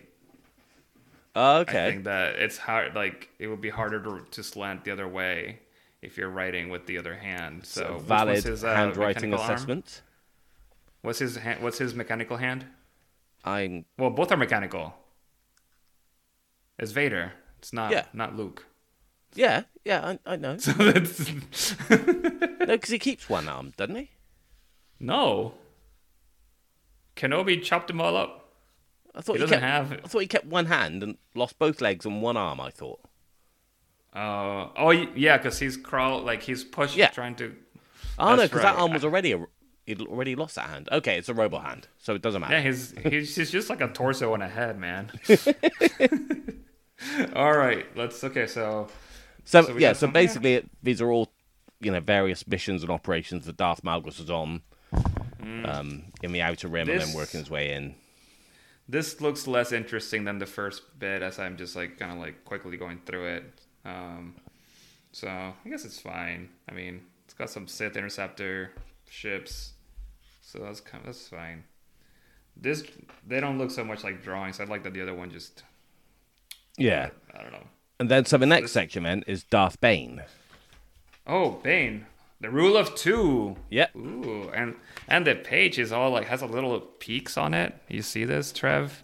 I 1.35 1.57
okay. 1.59 1.91
think 1.91 2.03
that 2.05 2.35
it's 2.35 2.57
hard. 2.57 2.95
Like 2.95 3.29
it 3.39 3.47
would 3.47 3.61
be 3.61 3.69
harder 3.69 4.01
to, 4.03 4.25
to 4.31 4.43
slant 4.43 4.83
the 4.85 4.91
other 4.91 5.07
way 5.07 5.59
if 6.01 6.17
you're 6.17 6.29
writing 6.29 6.69
with 6.69 6.85
the 6.85 6.97
other 6.97 7.15
hand. 7.15 7.65
So, 7.65 7.81
So 7.81 7.97
valid 7.99 8.43
his, 8.43 8.63
uh, 8.63 8.73
handwriting 8.75 9.31
mechanical 9.31 9.43
arm? 9.43 9.51
assessment. 9.55 10.01
What's 11.01 11.19
his 11.19 11.35
hand, 11.37 11.61
What's 11.61 11.77
his 11.77 11.93
mechanical 11.93 12.37
hand? 12.37 12.65
I'm 13.43 13.85
Well, 13.97 14.09
both 14.11 14.31
are 14.31 14.37
mechanical. 14.37 14.95
It's 16.79 16.91
Vader. 16.91 17.33
It's 17.59 17.71
not. 17.73 17.91
Yeah. 17.91 18.05
Not 18.13 18.35
Luke. 18.35 18.65
yeah, 19.35 19.63
yeah, 19.83 20.17
I, 20.25 20.33
I 20.33 20.35
know. 20.37 20.57
So 20.59 20.71
that's 20.71 21.29
no, 21.89 22.65
because 22.67 22.89
he 22.89 22.97
keeps 22.99 23.29
one 23.29 23.47
arm, 23.49 23.73
doesn't 23.77 23.95
he? 23.95 24.09
no. 24.99 25.53
Kenobi 27.15 27.61
chopped 27.63 27.87
them 27.87 28.01
all 28.01 28.17
up. 28.17 28.44
I 29.15 29.21
thought 29.21 29.33
He 29.33 29.39
he, 29.39 29.45
doesn't 29.45 29.59
kept, 29.59 29.89
have- 29.89 29.99
I 30.03 30.07
thought 30.07 30.19
he 30.19 30.27
kept 30.27 30.45
one 30.45 30.65
hand 30.65 31.01
and 31.01 31.17
lost 31.35 31.57
both 31.57 31.81
legs 31.81 32.05
and 32.05 32.21
one 32.21 32.37
arm. 32.37 32.59
I 32.59 32.69
thought. 32.69 32.99
Uh, 34.13 34.69
oh 34.77 34.91
yeah, 34.91 35.37
because 35.37 35.59
he's 35.59 35.77
crawl 35.77 36.21
like 36.21 36.43
he's 36.43 36.63
pushed, 36.63 36.95
Yeah. 36.95 37.09
trying 37.09 37.35
to. 37.35 37.55
Oh 38.19 38.35
no, 38.35 38.43
because 38.43 38.61
that 38.61 38.75
arm 38.75 38.93
was 38.93 39.03
already 39.03 39.31
a, 39.33 39.45
he'd 39.85 40.01
already 40.01 40.35
lost 40.35 40.55
that 40.55 40.69
hand. 40.69 40.87
Okay, 40.91 41.17
it's 41.17 41.29
a 41.29 41.33
robot 41.33 41.65
hand, 41.65 41.87
so 41.97 42.15
it 42.15 42.21
doesn't 42.21 42.39
matter. 42.41 42.53
Yeah, 42.55 42.61
he's 42.61 42.93
he's, 43.03 43.35
he's 43.35 43.51
just 43.51 43.69
like 43.69 43.81
a 43.81 43.87
torso 43.89 44.33
and 44.33 44.43
a 44.43 44.47
head, 44.47 44.79
man. 44.79 45.11
all 47.35 47.57
right, 47.57 47.85
let's. 47.95 48.23
Okay, 48.23 48.47
so 48.47 48.87
So, 49.43 49.63
So 49.63 49.77
yeah, 49.77 49.93
so 49.93 50.05
yeah. 50.07 50.11
basically, 50.11 50.53
it, 50.55 50.69
these 50.81 51.01
are 51.01 51.11
all 51.11 51.31
you 51.81 51.91
know 51.91 51.99
various 51.99 52.47
missions 52.47 52.81
and 52.83 52.91
operations 52.91 53.45
that 53.45 53.57
Darth 53.57 53.83
Malgus 53.83 54.19
was 54.19 54.29
on 54.29 54.61
um, 55.65 56.03
in 56.23 56.31
the 56.31 56.41
Outer 56.41 56.67
Rim 56.67 56.89
and 56.89 57.01
Mm. 57.01 57.05
Then 57.05 57.15
working 57.15 57.39
his 57.41 57.49
way 57.49 57.73
in. 57.73 57.95
This 58.87 59.21
looks 59.21 59.47
less 59.47 59.71
interesting 59.71 60.23
than 60.25 60.37
the 60.39 60.45
first 60.45 60.99
bit, 60.99 61.21
as 61.21 61.39
I'm 61.39 61.57
just 61.57 61.75
like 61.75 61.97
kind 61.97 62.11
of 62.11 62.17
like 62.19 62.45
quickly 62.45 62.77
going 62.77 63.01
through 63.05 63.27
it. 63.27 63.43
Um, 63.83 64.35
so 65.11 65.27
I 65.27 65.69
guess 65.69 65.85
it's 65.85 65.99
fine. 65.99 66.49
I 66.69 66.73
mean, 66.73 67.01
It's 67.25 67.33
got 67.33 67.49
some 67.49 67.67
Sith 67.67 67.97
interceptor 67.97 68.71
ships, 69.09 69.73
so 70.41 70.59
that's 70.59 70.81
kind 70.81 71.01
of, 71.01 71.07
that's 71.07 71.27
fine. 71.27 71.63
This 72.57 72.83
they 73.27 73.39
don't 73.39 73.57
look 73.57 73.71
so 73.71 73.83
much 73.83 74.03
like 74.03 74.23
drawings. 74.23 74.59
I 74.59 74.65
like 74.65 74.83
that 74.83 74.93
the 74.93 75.01
other 75.01 75.13
one 75.13 75.31
just 75.31 75.63
Yeah. 76.77 77.09
I 77.33 77.41
don't 77.41 77.51
know. 77.51 77.67
And 77.99 78.09
then 78.09 78.25
so 78.25 78.37
the 78.37 78.45
next 78.45 78.71
section 78.71 79.03
then 79.03 79.23
is 79.27 79.43
Darth 79.43 79.79
Bane. 79.81 80.21
Oh, 81.27 81.51
Bane, 81.63 82.05
the 82.41 82.49
rule 82.49 82.77
of 82.77 82.95
two. 82.95 83.55
Yeah. 83.69 83.87
Ooh, 83.95 84.49
and 84.53 84.75
and 85.07 85.25
the 85.25 85.35
page 85.35 85.79
is 85.79 85.91
all 85.91 86.11
like 86.11 86.27
has 86.27 86.41
a 86.41 86.45
little 86.47 86.79
peaks 86.79 87.37
on 87.37 87.53
it. 87.53 87.75
You 87.87 88.01
see 88.01 88.25
this, 88.25 88.51
Trev? 88.51 89.03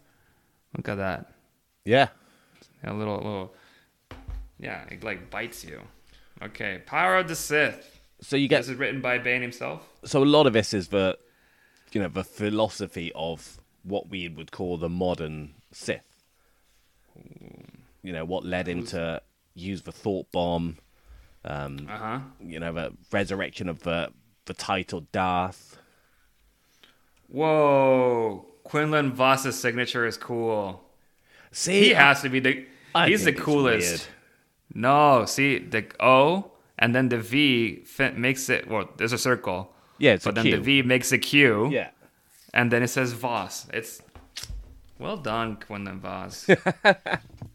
Look 0.75 0.87
at 0.89 0.97
that. 0.97 1.33
Yeah. 1.85 2.09
A 2.83 2.93
little 2.93 3.15
little. 3.17 3.53
Yeah, 4.59 4.83
it 4.89 5.03
like 5.03 5.29
bites 5.29 5.63
you. 5.63 5.81
Okay, 6.41 6.81
Power 6.85 7.17
of 7.17 7.27
the 7.27 7.35
Sith. 7.35 7.99
So 8.21 8.35
you 8.35 8.47
get 8.47 8.59
This 8.59 8.69
is 8.69 8.75
written 8.75 9.01
by 9.01 9.17
Bane 9.17 9.41
himself. 9.41 9.87
so 10.05 10.23
a 10.23 10.25
lot 10.25 10.45
of 10.47 10.53
this 10.53 10.73
is 10.73 10.89
the 10.89 11.17
you 11.91 12.01
know 12.01 12.07
the 12.07 12.23
philosophy 12.23 13.11
of 13.15 13.57
what 13.83 14.09
we 14.09 14.29
would 14.29 14.51
call 14.51 14.77
the 14.77 14.89
modern 14.89 15.53
Sith. 15.71 16.23
You 18.03 18.13
know 18.13 18.25
what 18.25 18.45
led 18.45 18.67
him 18.67 18.85
to 18.87 19.21
use 19.53 19.83
the 19.83 19.91
thought 19.91 20.31
bomb. 20.31 20.77
Uh 21.43 21.69
huh. 21.87 22.19
You 22.39 22.59
know 22.59 22.71
the 22.73 22.93
resurrection 23.11 23.67
of 23.69 23.83
the 23.83 24.11
the 24.45 24.53
title 24.53 25.01
Darth. 25.11 25.77
Whoa, 27.27 28.45
Quinlan 28.63 29.13
Vos's 29.13 29.59
signature 29.59 30.05
is 30.05 30.17
cool. 30.17 30.83
See, 31.51 31.79
He 31.85 31.89
has 31.89 32.21
to 32.21 32.29
be 32.29 32.39
the. 32.39 32.65
I 32.93 33.07
he's 33.07 33.23
the 33.23 33.33
coolest. 33.33 33.89
weird. 33.89 34.01
No, 34.73 35.25
see 35.25 35.59
the 35.59 35.85
O 35.99 36.51
and 36.77 36.93
then 36.95 37.09
the 37.09 37.17
V 37.19 37.85
makes 38.15 38.49
it. 38.49 38.67
Well, 38.69 38.89
there's 38.97 39.13
a 39.13 39.17
circle. 39.17 39.73
Yeah, 39.97 40.13
it's 40.13 40.25
but 40.25 40.35
then 40.35 40.45
Q. 40.45 40.57
the 40.57 40.61
V 40.61 40.81
makes 40.81 41.11
a 41.11 41.17
Q. 41.17 41.69
Yeah. 41.71 41.89
and 42.53 42.71
then 42.71 42.83
it 42.83 42.87
says 42.89 43.13
Vos. 43.13 43.67
It's 43.73 44.01
well 44.99 45.17
done, 45.17 45.55
Quinlan 45.57 45.99
Vos. 45.99 46.47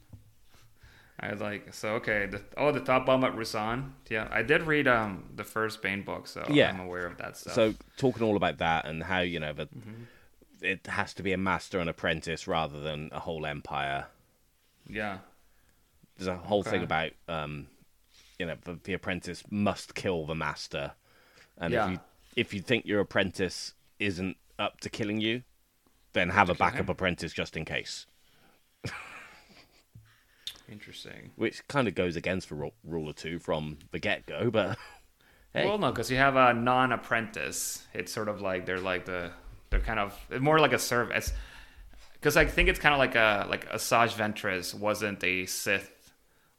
I 1.31 1.33
like 1.35 1.73
so 1.75 1.95
okay. 1.95 2.27
The, 2.27 2.41
oh, 2.57 2.73
the 2.73 2.81
thought 2.81 3.07
bomb 3.07 3.25
at 3.25 3.35
Ruusan. 3.35 3.93
Yeah, 4.11 4.29
I 4.31 4.43
did 4.43 4.63
read 4.63 4.87
um 4.87 5.25
the 5.35 5.45
first 5.45 5.83
Bane 5.83 6.03
book, 6.03 6.27
so 6.27 6.45
Yeah. 6.49 6.71
I'm 6.71 6.81
aware 6.81 7.07
of 7.07 7.17
that 7.19 7.37
stuff. 7.37 7.55
So 7.55 7.75
talking 7.97 8.23
all 8.23 8.37
about 8.37 8.59
that 8.59 8.87
and 8.87 9.03
how 9.03 9.21
you 9.21 9.41
know 9.41 9.53
that 9.55 9.69
Mm-hmm. 9.75 10.03
it 10.63 10.87
has 10.87 11.15
to 11.15 11.23
be 11.23 11.33
a 11.33 11.39
master 11.39 11.79
and 11.81 11.89
apprentice 11.91 12.47
rather 12.47 12.81
than 12.81 13.11
a 13.13 13.21
whole 13.21 13.45
empire. 13.47 14.07
yeah, 14.89 15.19
There's 16.17 16.29
a 16.29 16.37
whole 16.37 16.63
thing 16.63 16.83
about 16.83 17.13
um, 17.29 17.67
you 18.39 18.47
know 18.47 18.57
the, 18.65 18.79
the 18.85 18.93
apprentice 18.95 19.43
must 19.51 19.95
kill 19.95 20.27
the 20.27 20.35
master, 20.35 20.93
and 21.59 21.73
Yeah. 21.73 21.85
if 21.87 21.91
you 21.93 21.99
if 22.37 22.55
you 22.55 22.61
think 22.61 22.85
your 22.87 23.01
apprentice 23.01 23.75
isn't 23.99 24.37
up 24.59 24.81
to 24.81 24.91
killing 24.91 25.21
you, 25.21 25.43
then 26.13 26.29
have 26.31 26.51
a 26.51 26.55
backup 26.55 26.89
apprentice 26.89 27.33
just 27.33 27.57
in 27.57 27.65
case. 27.65 28.07
interesting. 30.71 31.31
Which 31.37 31.67
kind 31.69 31.89
of 31.89 31.95
goes 31.95 32.17
against 32.17 32.49
the 32.49 32.55
ru- 32.55 32.73
rule 32.85 33.09
of 33.09 33.17
two 33.17 33.39
from 33.39 33.79
the 33.93 33.99
get 33.99 34.27
go, 34.27 34.51
but 34.51 34.77
hey, 35.53 35.65
Well, 35.67 35.79
no, 35.79 35.91
because 35.91 36.11
you 36.11 36.17
have 36.17 36.37
a 36.37 36.53
non-apprentice. 36.55 37.87
It's 37.95 38.13
sort 38.13 38.29
of 38.29 38.41
like 38.41 38.67
they're 38.67 38.81
like 38.81 39.05
the 39.05 39.31
they're 39.71 39.81
kind 39.81 39.99
of 40.01 40.19
more 40.41 40.59
like 40.59 40.73
a 40.73 40.79
service. 40.79 41.33
Because 42.15 42.37
I 42.37 42.45
think 42.47 42.69
it's 42.69 42.79
kind 42.81 42.93
of 42.95 42.99
like 42.99 43.15
a 43.15 43.47
like 43.49 43.69
Asajj 43.71 44.15
Ventress 44.15 44.75
wasn't 44.75 45.23
a 45.23 45.47
Sith 45.47 45.93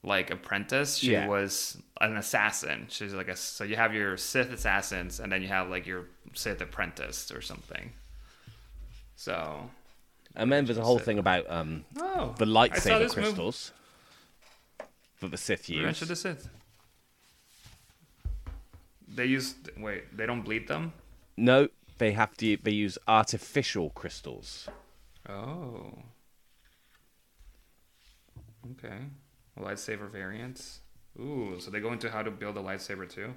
like 0.03 0.29
apprentice. 0.31 0.97
She 0.97 1.11
Yeah. 1.13 1.27
was 1.27 1.81
an 1.99 2.15
assassin. 2.17 2.85
She's 2.89 3.13
like 3.13 3.27
a 3.27 3.35
so 3.35 3.63
you 3.63 3.75
have 3.75 3.93
your 3.93 4.15
Sith 4.17 4.51
assassins 4.53 5.19
and 5.19 5.31
then 5.31 5.41
you 5.41 5.47
have 5.47 5.69
like 5.69 5.85
your 5.87 6.05
Sith 6.33 6.61
apprentice 6.61 7.31
or 7.31 7.41
something. 7.41 7.91
So 9.15 9.69
and 10.35 10.51
then 10.51 10.65
there's 10.65 10.77
a 10.77 10.83
whole 10.83 10.99
thing 10.99 11.17
about 11.17 11.49
um, 11.49 11.83
oh, 11.97 12.35
the 12.37 12.45
lightsaber 12.45 12.99
this 12.99 13.15
move- 13.15 13.25
crystals 13.25 13.71
that 15.21 15.31
the 15.31 15.37
Sith 15.37 15.69
Revenge 15.69 15.87
use. 15.87 16.01
of 16.03 16.07
the 16.07 16.15
Sith. 16.15 16.49
They 19.07 19.25
use 19.25 19.55
wait. 19.77 20.15
They 20.15 20.25
don't 20.25 20.41
bleed 20.41 20.67
them. 20.67 20.93
No, 21.37 21.69
they 21.97 22.11
have 22.11 22.35
to. 22.37 22.57
They 22.57 22.71
use 22.71 22.97
artificial 23.07 23.89
crystals. 23.91 24.67
Oh. 25.27 25.93
Okay. 28.73 28.97
Lightsaber 29.59 30.09
variants. 30.09 30.81
Ooh, 31.19 31.55
so 31.59 31.71
they 31.71 31.79
go 31.79 31.91
into 31.93 32.11
how 32.11 32.21
to 32.21 32.29
build 32.29 32.57
a 32.57 32.61
lightsaber 32.61 33.09
too. 33.09 33.33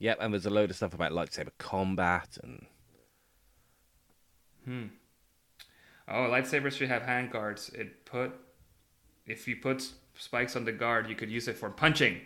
Yep, 0.00 0.18
and 0.20 0.32
there's 0.34 0.46
a 0.46 0.50
load 0.50 0.70
of 0.70 0.76
stuff 0.76 0.94
about 0.94 1.12
lightsaber 1.12 1.50
combat 1.58 2.38
and 2.42 2.66
Hmm. 4.64 4.86
Oh, 6.06 6.28
lightsabers 6.30 6.72
should 6.72 6.88
have 6.88 7.02
hand 7.02 7.30
guards. 7.30 7.70
It 7.70 8.04
put 8.04 8.32
if 9.26 9.48
you 9.48 9.56
put 9.56 9.92
spikes 10.18 10.56
on 10.56 10.64
the 10.64 10.72
guard, 10.72 11.08
you 11.08 11.14
could 11.14 11.30
use 11.30 11.48
it 11.48 11.56
for 11.56 11.70
punching. 11.70 12.20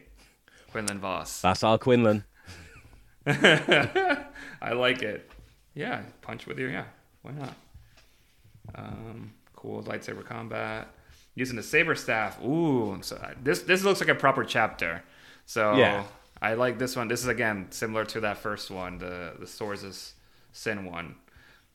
Quinlan 0.72 0.99
Vos. 1.01 1.43
that's 1.43 1.62
our 1.62 1.78
Quinlan. 1.78 2.24
I 3.26 4.72
like 4.72 5.03
it. 5.03 5.30
Yeah, 5.74 6.03
punch 6.22 6.47
with 6.47 6.59
your 6.59 6.70
yeah. 6.70 6.84
Why 7.22 7.32
not? 7.32 7.55
Um, 8.74 9.32
cool 9.55 9.82
lightsaber 9.82 10.24
combat 10.24 10.88
using 11.34 11.57
the 11.57 11.62
saber 11.62 11.95
staff. 11.95 12.43
Ooh, 12.43 12.99
so 13.03 13.16
I- 13.22 13.34
this 13.43 13.62
this 13.62 13.84
looks 13.84 14.01
like 14.01 14.09
a 14.09 14.14
proper 14.14 14.45
chapter. 14.45 15.03
So 15.47 15.74
Yeah. 15.76 16.05
I 16.40 16.55
like 16.55 16.78
this 16.78 16.97
one. 16.97 17.07
This 17.09 17.20
is 17.20 17.28
again 17.28 17.66
similar 17.70 18.05
to 18.07 18.20
that 18.20 18.38
first 18.38 18.70
one, 18.70 18.99
the 18.99 19.34
the 19.38 19.47
Sorzus 19.47 20.12
Syn 20.53 20.84
one. 20.84 21.16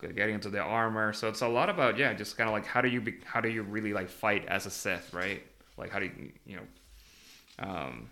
Getting 0.01 0.36
into 0.36 0.49
the 0.49 0.59
armor, 0.61 1.11
so 1.13 1.28
it's 1.28 1.41
a 1.41 1.47
lot 1.47 1.70
about 1.70 1.97
yeah, 1.97 2.13
just 2.13 2.38
kind 2.38 2.47
of 2.47 2.53
like 2.53 2.65
how 2.68 2.82
do 2.82 2.88
you 2.88 3.01
be, 3.01 3.15
how 3.26 3.41
do 3.41 3.49
you 3.49 3.63
really 3.63 3.93
like 3.93 4.09
fight 4.09 4.45
as 4.47 4.65
a 4.68 4.70
Sith, 4.70 5.11
right? 5.13 5.41
Like 5.78 5.91
how 5.91 5.99
do 5.99 6.05
you 6.05 6.32
you 6.45 6.55
know 6.57 6.63
um, 7.59 8.09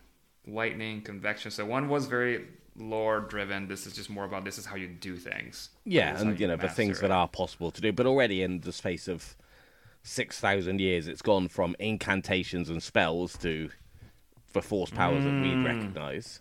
lightning, 0.48 1.02
convection. 1.02 1.52
So 1.52 1.66
one 1.66 1.88
was 1.90 2.06
very 2.08 2.46
lore 2.78 3.22
driven. 3.22 3.68
This 3.68 3.86
is 3.88 3.94
just 3.94 4.10
more 4.10 4.26
about 4.26 4.44
this 4.46 4.58
is 4.58 4.66
how 4.66 4.76
you 4.76 4.88
do 4.88 5.16
things. 5.16 5.70
Yeah, 5.86 6.12
This 6.12 6.20
is 6.20 6.24
how 6.26 6.30
and 6.32 6.40
you 6.40 6.48
know 6.48 6.58
the 6.58 6.70
things 6.70 7.00
it. 7.00 7.02
that 7.02 7.12
are 7.12 7.28
possible 7.28 7.72
to 7.72 7.82
do. 7.82 7.92
But 7.92 8.06
already 8.06 8.42
in 8.42 8.62
the 8.62 8.72
space 8.72 9.08
of 9.08 9.36
six 10.04 10.40
thousand 10.40 10.80
years, 10.82 11.08
it's 11.08 11.22
gone 11.22 11.48
from 11.48 11.76
incantations 11.80 12.70
and 12.70 12.82
spells 12.82 13.38
to 13.40 13.70
the 14.54 14.62
force 14.62 14.90
powers 14.92 15.24
that 15.24 15.32
we 15.42 15.50
Mm. 15.50 15.66
recognize. 15.66 16.40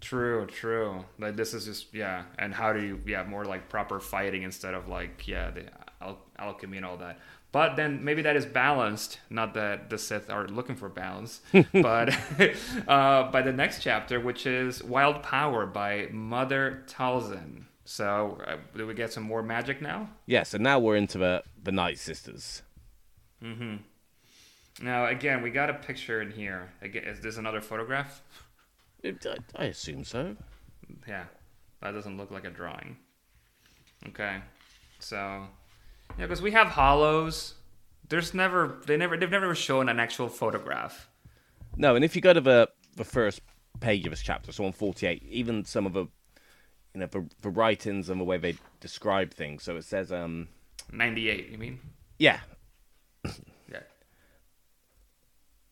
True, 0.00 0.46
true. 0.46 1.04
Like 1.18 1.36
this 1.36 1.54
is 1.54 1.64
just 1.64 1.94
yeah, 1.94 2.24
and 2.38 2.52
how 2.52 2.72
do 2.72 2.80
you 2.82 3.00
yeah 3.06 3.22
more 3.24 3.44
like 3.44 3.68
proper 3.68 4.00
fighting 4.00 4.42
instead 4.42 4.74
of 4.74 4.88
like 4.88 5.26
yeah 5.28 5.50
the 5.50 5.64
al- 6.00 6.18
alchemy 6.38 6.76
and 6.78 6.86
all 6.86 6.96
that. 6.98 7.18
But 7.52 7.76
then 7.76 8.02
maybe 8.02 8.22
that 8.22 8.34
is 8.34 8.46
balanced. 8.46 9.20
Not 9.28 9.52
that 9.54 9.90
the 9.90 9.98
Sith 9.98 10.30
are 10.30 10.48
looking 10.48 10.74
for 10.74 10.88
balance, 10.88 11.42
but 11.72 12.16
uh, 12.88 13.30
by 13.30 13.42
the 13.42 13.52
next 13.52 13.82
chapter, 13.82 14.18
which 14.18 14.46
is 14.46 14.82
Wild 14.82 15.22
Power 15.22 15.66
by 15.66 16.08
Mother 16.10 16.82
Talzin. 16.86 17.64
So 17.84 18.40
uh, 18.46 18.56
do 18.76 18.86
we 18.86 18.94
get 18.94 19.12
some 19.12 19.24
more 19.24 19.42
magic 19.42 19.82
now? 19.82 20.08
Yeah, 20.26 20.44
so 20.44 20.56
now 20.56 20.78
we're 20.78 20.96
into 20.96 21.18
the 21.18 21.42
the 21.62 21.72
Night 21.72 21.98
Sisters. 21.98 22.62
Mm-hmm. 23.42 23.76
Now 24.82 25.06
again, 25.06 25.42
we 25.42 25.50
got 25.50 25.68
a 25.68 25.74
picture 25.74 26.22
in 26.22 26.30
here. 26.30 26.72
Again, 26.80 27.04
is 27.04 27.20
this 27.20 27.36
another 27.36 27.60
photograph? 27.60 28.22
It- 29.02 29.26
I, 29.26 29.64
I 29.64 29.66
assume 29.66 30.04
so. 30.04 30.36
Yeah, 31.06 31.24
that 31.82 31.90
doesn't 31.92 32.16
look 32.16 32.30
like 32.30 32.44
a 32.44 32.50
drawing. 32.50 32.96
Okay, 34.08 34.38
so 35.00 35.46
yeah, 36.18 36.26
because 36.26 36.42
we 36.42 36.52
have 36.52 36.68
hollows. 36.68 37.54
There's 38.08 38.34
never 38.34 38.80
they 38.86 38.96
never 38.96 39.16
they've 39.16 39.30
never 39.30 39.54
shown 39.54 39.88
an 39.88 39.98
actual 39.98 40.28
photograph. 40.28 41.08
No, 41.76 41.96
and 41.96 42.04
if 42.04 42.14
you 42.14 42.22
go 42.22 42.32
to 42.32 42.40
the 42.40 42.68
the 42.96 43.04
first 43.04 43.40
page 43.80 44.04
of 44.04 44.10
this 44.10 44.22
chapter, 44.22 44.52
so 44.52 44.64
on 44.64 44.72
forty 44.72 45.06
eight, 45.06 45.22
even 45.28 45.64
some 45.64 45.86
of 45.86 45.92
the 45.92 46.06
you 46.94 47.00
know 47.00 47.06
the, 47.06 47.26
the 47.40 47.50
writings 47.50 48.10
and 48.10 48.20
the 48.20 48.24
way 48.24 48.36
they 48.36 48.56
describe 48.80 49.32
things. 49.32 49.62
So 49.62 49.76
it 49.76 49.84
says, 49.84 50.12
um, 50.12 50.48
Ninety 50.92 51.30
eight, 51.30 51.48
you 51.50 51.58
mean? 51.58 51.80
yeah. 52.18 52.40
Yeah. 53.24 53.80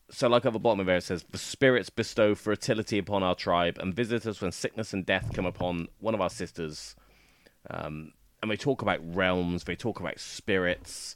So 0.09 0.27
like 0.27 0.45
at 0.45 0.53
the 0.53 0.59
bottom 0.59 0.79
of 0.79 0.87
there, 0.87 0.97
it 0.97 1.03
says 1.03 1.23
the 1.29 1.37
spirits 1.37 1.89
bestow 1.91 2.33
fertility 2.33 2.97
upon 2.97 3.21
our 3.23 3.35
tribe 3.35 3.77
and 3.79 3.93
visit 3.93 4.25
us 4.25 4.41
when 4.41 4.51
sickness 4.51 4.93
and 4.93 5.05
death 5.05 5.31
come 5.33 5.45
upon 5.45 5.87
one 5.99 6.13
of 6.15 6.21
our 6.21 6.29
sisters. 6.29 6.95
Um, 7.69 8.13
and 8.41 8.49
they 8.49 8.57
talk 8.57 8.81
about 8.81 8.99
realms, 9.15 9.63
they 9.63 9.75
talk 9.75 9.99
about 9.99 10.19
spirits, 10.19 11.15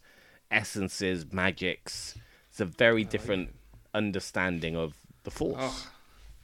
essences, 0.52 1.32
magics. 1.32 2.16
It's 2.50 2.60
a 2.60 2.66
very 2.66 3.04
different 3.04 3.56
understanding 3.94 4.76
of 4.76 4.96
the 5.24 5.32
force. 5.32 5.56
Oh, 5.60 5.92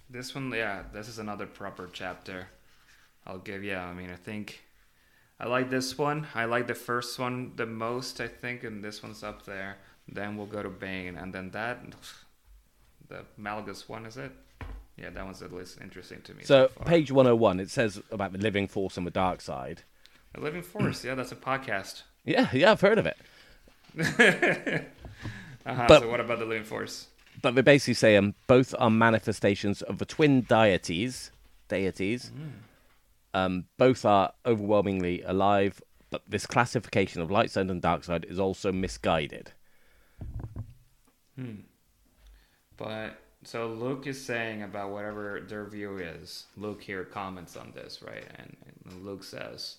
this 0.10 0.36
one, 0.36 0.52
yeah, 0.52 0.84
this 0.94 1.08
is 1.08 1.20
another 1.20 1.46
proper 1.46 1.90
chapter. 1.92 2.48
I'll 3.26 3.38
give 3.38 3.64
yeah. 3.64 3.86
I 3.86 3.94
mean, 3.94 4.10
I 4.10 4.16
think 4.16 4.62
I 5.40 5.48
like 5.48 5.70
this 5.70 5.98
one. 5.98 6.28
I 6.34 6.46
like 6.46 6.68
the 6.68 6.76
first 6.76 7.18
one 7.20 7.54
the 7.56 7.66
most. 7.66 8.20
I 8.20 8.28
think, 8.28 8.64
and 8.64 8.84
this 8.84 9.04
one's 9.04 9.24
up 9.24 9.46
there. 9.46 9.78
Then 10.08 10.36
we'll 10.36 10.48
go 10.48 10.64
to 10.64 10.70
Bane, 10.70 11.16
and 11.16 11.32
then 11.34 11.52
that, 11.52 11.80
the 13.08 13.24
Malgus 13.40 13.88
one 13.88 14.06
is 14.06 14.18
it? 14.18 14.32
yeah, 15.02 15.10
that 15.10 15.26
one's 15.26 15.42
at 15.42 15.52
least 15.52 15.80
interesting 15.82 16.22
to 16.22 16.34
me. 16.34 16.44
So, 16.44 16.68
far. 16.70 16.86
page 16.86 17.12
101, 17.12 17.60
it 17.60 17.70
says 17.70 18.02
about 18.12 18.34
the 18.34 18.40
living 18.40 18.68
force 18.68 18.98
and 18.98 19.08
the 19.08 19.12
dark 19.12 19.42
side. 19.42 19.84
A 20.36 20.40
Living 20.40 20.62
Force, 20.62 21.04
yeah, 21.04 21.16
that's 21.16 21.32
a 21.32 21.36
podcast. 21.36 22.04
Yeah, 22.24 22.50
yeah, 22.54 22.72
I've 22.72 22.82
heard 22.82 23.00
of 23.00 23.08
it. 23.08 23.18
Uh-huh, 25.66 25.86
But- 25.88 26.02
so 26.02 26.10
what 26.10 26.20
about 26.20 26.38
the 26.40 26.46
Living 26.46 26.64
Force? 26.64 27.08
But 27.42 27.56
they 27.56 27.62
basically 27.62 27.94
say 27.96 28.16
um, 28.18 28.36
both 28.48 28.76
are 28.78 28.90
manifestations 28.92 29.82
of 29.82 29.98
the 30.00 30.06
twin 30.06 30.42
deities. 30.42 31.32
Deities. 31.68 32.32
Um, 33.34 33.66
both 33.78 34.06
are 34.06 34.34
overwhelmingly 34.46 35.22
alive, 35.24 35.82
but 36.12 36.22
this 36.28 36.46
classification 36.46 37.22
of 37.22 37.32
light 37.32 37.50
side 37.52 37.70
and 37.72 37.82
dark 37.82 38.04
side 38.04 38.26
is 38.28 38.38
also 38.40 38.72
misguided. 38.72 39.54
Hmm. 41.36 41.62
But 42.78 43.18
so 43.44 43.68
Luke 43.70 44.06
is 44.08 44.24
saying 44.24 44.62
about 44.64 44.92
whatever 44.92 45.42
their 45.48 45.66
view 45.66 45.98
is. 45.98 46.46
Luke 46.58 46.82
here 46.84 47.04
comments 47.06 47.56
on 47.56 47.72
this, 47.74 48.02
right? 48.04 48.26
And, 48.38 48.58
and 48.86 49.06
Luke 49.06 49.24
says, 49.24 49.78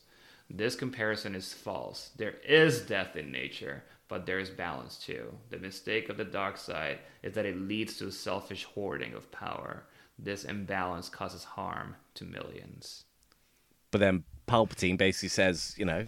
This 0.55 0.76
comparison 0.76 1.34
is 1.34 1.55
false. 1.55 2.11
There 2.16 2.34
is 2.46 2.82
death 2.82 3.16
in 3.16 3.32
nature, 3.32 3.84
but 4.07 4.26
there 4.26 4.38
is 4.38 4.50
balance 4.50 4.98
too. 4.98 5.32
The 5.48 5.59
mistake 5.59 6.11
of 6.11 6.18
the 6.18 6.26
dark 6.26 6.59
side 6.59 6.98
is 7.22 7.32
that 7.32 7.46
it 7.46 7.59
leads 7.59 7.96
to 7.98 8.11
selfish 8.11 8.64
hoarding 8.64 9.14
of 9.14 9.32
power. 9.32 9.84
This 10.18 10.44
imbalance 10.44 11.09
causes 11.09 11.42
harm 11.42 11.96
to 12.16 12.24
millions. 12.24 13.05
But 13.90 14.00
then 14.00 14.24
Palpatine 14.46 14.98
basically 14.98 15.30
says, 15.30 15.74
you 15.78 15.86
know, 15.86 16.07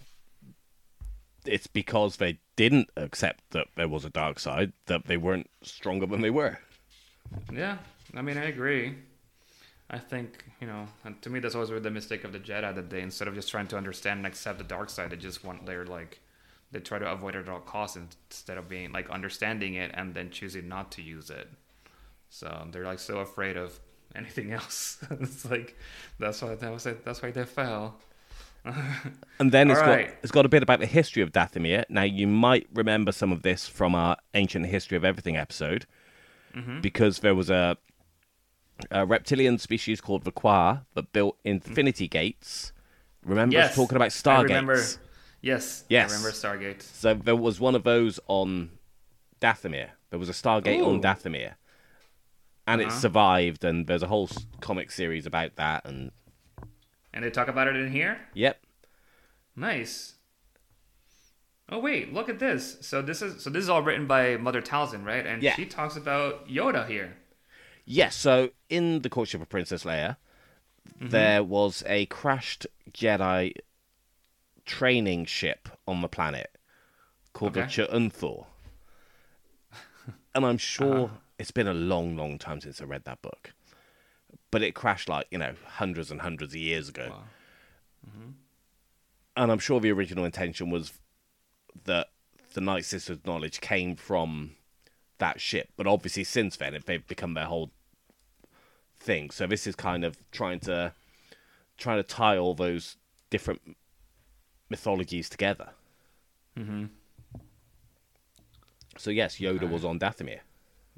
it's 1.46 1.66
because 1.66 2.16
they 2.16 2.38
didn't 2.56 2.90
accept 2.98 3.50
that 3.52 3.68
there 3.76 3.88
was 3.88 4.04
a 4.04 4.10
dark 4.10 4.38
side 4.38 4.74
that 4.86 5.06
they 5.06 5.16
weren't 5.16 5.48
stronger 5.62 6.04
than 6.04 6.20
they 6.20 6.30
were. 6.30 6.58
Yeah, 7.50 7.78
I 8.14 8.20
mean, 8.20 8.36
I 8.36 8.44
agree. 8.44 8.94
I 9.90 9.98
think, 9.98 10.44
you 10.60 10.66
know, 10.66 10.86
and 11.04 11.20
to 11.22 11.30
me, 11.30 11.40
that's 11.40 11.54
always 11.54 11.70
the 11.70 11.90
mistake 11.90 12.24
of 12.24 12.32
the 12.32 12.38
Jedi 12.40 12.74
that 12.74 12.88
they, 12.90 13.00
instead 13.02 13.28
of 13.28 13.34
just 13.34 13.50
trying 13.50 13.66
to 13.68 13.76
understand 13.76 14.18
and 14.18 14.26
accept 14.26 14.58
the 14.58 14.64
dark 14.64 14.88
side, 14.90 15.10
they 15.10 15.16
just 15.16 15.44
want, 15.44 15.66
they're 15.66 15.84
like, 15.84 16.20
they 16.72 16.80
try 16.80 16.98
to 16.98 17.10
avoid 17.10 17.34
it 17.34 17.40
at 17.40 17.48
all 17.48 17.60
costs 17.60 17.96
instead 17.96 18.56
of 18.56 18.68
being, 18.68 18.92
like, 18.92 19.10
understanding 19.10 19.74
it 19.74 19.90
and 19.94 20.14
then 20.14 20.30
choosing 20.30 20.68
not 20.68 20.90
to 20.92 21.02
use 21.02 21.28
it. 21.30 21.48
So 22.30 22.66
they're, 22.72 22.84
like, 22.84 22.98
so 22.98 23.18
afraid 23.18 23.56
of 23.56 23.78
anything 24.16 24.52
else. 24.52 24.98
it's 25.10 25.44
like, 25.44 25.76
that's 26.18 26.40
why, 26.42 26.54
that 26.54 26.72
was 26.72 26.86
it, 26.86 27.04
that's 27.04 27.22
why 27.22 27.30
they 27.30 27.44
fell. 27.44 27.96
And 29.38 29.52
then 29.52 29.70
it's 29.70 29.80
Alright. 29.80 30.06
got 30.08 30.16
it's 30.22 30.32
got 30.32 30.46
a 30.46 30.48
bit 30.48 30.62
about 30.62 30.80
the 30.80 30.86
history 30.86 31.22
of 31.22 31.32
Dathomir. 31.32 31.84
Now 31.90 32.04
you 32.04 32.26
might 32.26 32.66
remember 32.72 33.12
some 33.12 33.30
of 33.32 33.42
this 33.42 33.68
from 33.68 33.94
our 33.94 34.16
ancient 34.32 34.64
history 34.66 34.96
of 34.96 35.04
everything 35.04 35.36
episode, 35.36 35.86
Mm-hmm. 36.56 36.80
because 36.80 37.18
there 37.18 37.34
was 37.34 37.50
a, 37.50 37.76
a 38.90 39.06
reptilian 39.06 39.58
species 39.58 40.00
called 40.00 40.24
the 40.24 40.32
that 40.94 41.12
built 41.12 41.38
infinity 41.44 42.08
gates. 42.08 42.72
Remember 43.24 43.58
us 43.58 43.74
talking 43.74 43.96
about 43.96 44.12
I 44.26 44.42
remember, 44.42 44.74
stargates? 44.74 44.98
yes, 45.40 45.84
Yes. 45.88 46.10
I 46.10 46.14
remember 46.14 46.32
Stargate. 46.74 46.82
So 46.82 47.14
there 47.14 47.36
was 47.36 47.60
one 47.60 47.74
of 47.74 47.84
those 47.84 48.20
on 48.26 48.70
Dathomir. 49.40 49.90
There 50.10 50.18
was 50.18 50.28
a 50.28 50.32
Stargate 50.32 50.84
on 50.84 50.96
Ooh. 50.96 51.00
Dathomir, 51.00 51.54
and 52.66 52.80
it 52.80 52.88
Uh-huh. 52.88 53.00
survived. 53.00 53.64
And 53.64 53.86
there's 53.86 54.02
a 54.02 54.08
whole 54.08 54.28
comic 54.60 54.90
series 54.90 55.26
about 55.26 55.56
that. 55.56 55.84
And 55.86 56.10
And 57.12 57.24
they 57.24 57.30
talk 57.30 57.48
about 57.48 57.68
it 57.68 57.76
in 57.76 57.92
here? 57.92 58.20
yep, 58.34 58.60
Nice. 59.56 60.14
Oh 61.68 61.78
wait, 61.78 62.12
look 62.12 62.28
at 62.28 62.38
this. 62.38 62.76
So 62.82 63.00
this 63.00 63.22
is 63.22 63.42
so 63.42 63.48
this 63.50 63.62
is 63.62 63.68
all 63.70 63.82
written 63.82 64.06
by 64.06 64.36
Mother 64.36 64.60
Talzin, 64.60 65.04
right? 65.04 65.24
And 65.26 65.42
Yeah. 65.42 65.54
she 65.54 65.64
talks 65.64 65.96
about 65.96 66.46
Yoda 66.48 66.86
here. 66.86 67.16
Yes, 67.84 68.14
so 68.14 68.50
in 68.68 69.00
the 69.02 69.10
courtship 69.10 69.42
of 69.42 69.48
Princess 69.48 69.84
Leia, 69.84 70.16
mm-hmm. 70.88 71.08
there 71.08 71.42
was 71.42 71.82
a 71.86 72.06
crashed 72.06 72.66
Jedi 72.90 73.54
training 74.64 75.26
ship 75.26 75.68
on 75.86 76.00
the 76.00 76.08
planet 76.08 76.56
called 77.32 77.56
Okay. 77.56 77.66
the 77.66 77.66
Ch'unthor. 77.66 78.46
and 80.34 80.46
I'm 80.46 80.58
sure 80.58 81.04
uh-huh. 81.04 81.14
it's 81.38 81.50
been 81.50 81.68
a 81.68 81.74
long, 81.74 82.16
long 82.16 82.38
time 82.38 82.60
since 82.60 82.80
I 82.80 82.84
read 82.84 83.04
that 83.04 83.20
book. 83.20 83.52
But 84.50 84.62
it 84.62 84.74
crashed 84.74 85.08
like, 85.08 85.26
you 85.30 85.38
know, 85.38 85.54
hundreds 85.66 86.10
and 86.10 86.20
hundreds 86.20 86.54
of 86.54 86.60
years 86.60 86.88
ago. 86.88 87.08
Wow. 87.10 87.22
Mm-hmm. 88.08 88.30
And 89.36 89.52
I'm 89.52 89.58
sure 89.58 89.80
the 89.80 89.90
original 89.90 90.24
intention 90.24 90.70
was 90.70 90.92
that 91.84 92.08
the 92.54 92.60
Night 92.60 92.84
Sisters' 92.84 93.18
knowledge 93.26 93.60
came 93.60 93.96
from 93.96 94.52
that 95.18 95.40
ship. 95.40 95.68
But 95.76 95.86
obviously, 95.86 96.24
since 96.24 96.56
then, 96.56 96.74
it, 96.74 96.86
they've 96.86 97.06
become 97.06 97.34
their 97.34 97.46
whole 97.46 97.70
thing. 98.96 99.30
So 99.30 99.46
this 99.46 99.66
is 99.66 99.74
kind 99.74 100.04
of 100.04 100.18
trying 100.30 100.60
to 100.60 100.92
trying 101.76 101.98
to 101.98 102.02
tie 102.02 102.38
all 102.38 102.54
those 102.54 102.96
different 103.30 103.76
mythologies 104.70 105.28
together. 105.28 105.70
Mm-hmm. 106.58 106.86
So 108.96 109.10
yes, 109.10 109.38
Yoda 109.38 109.68
was 109.68 109.84
on 109.84 109.98
Dathomir. 109.98 110.40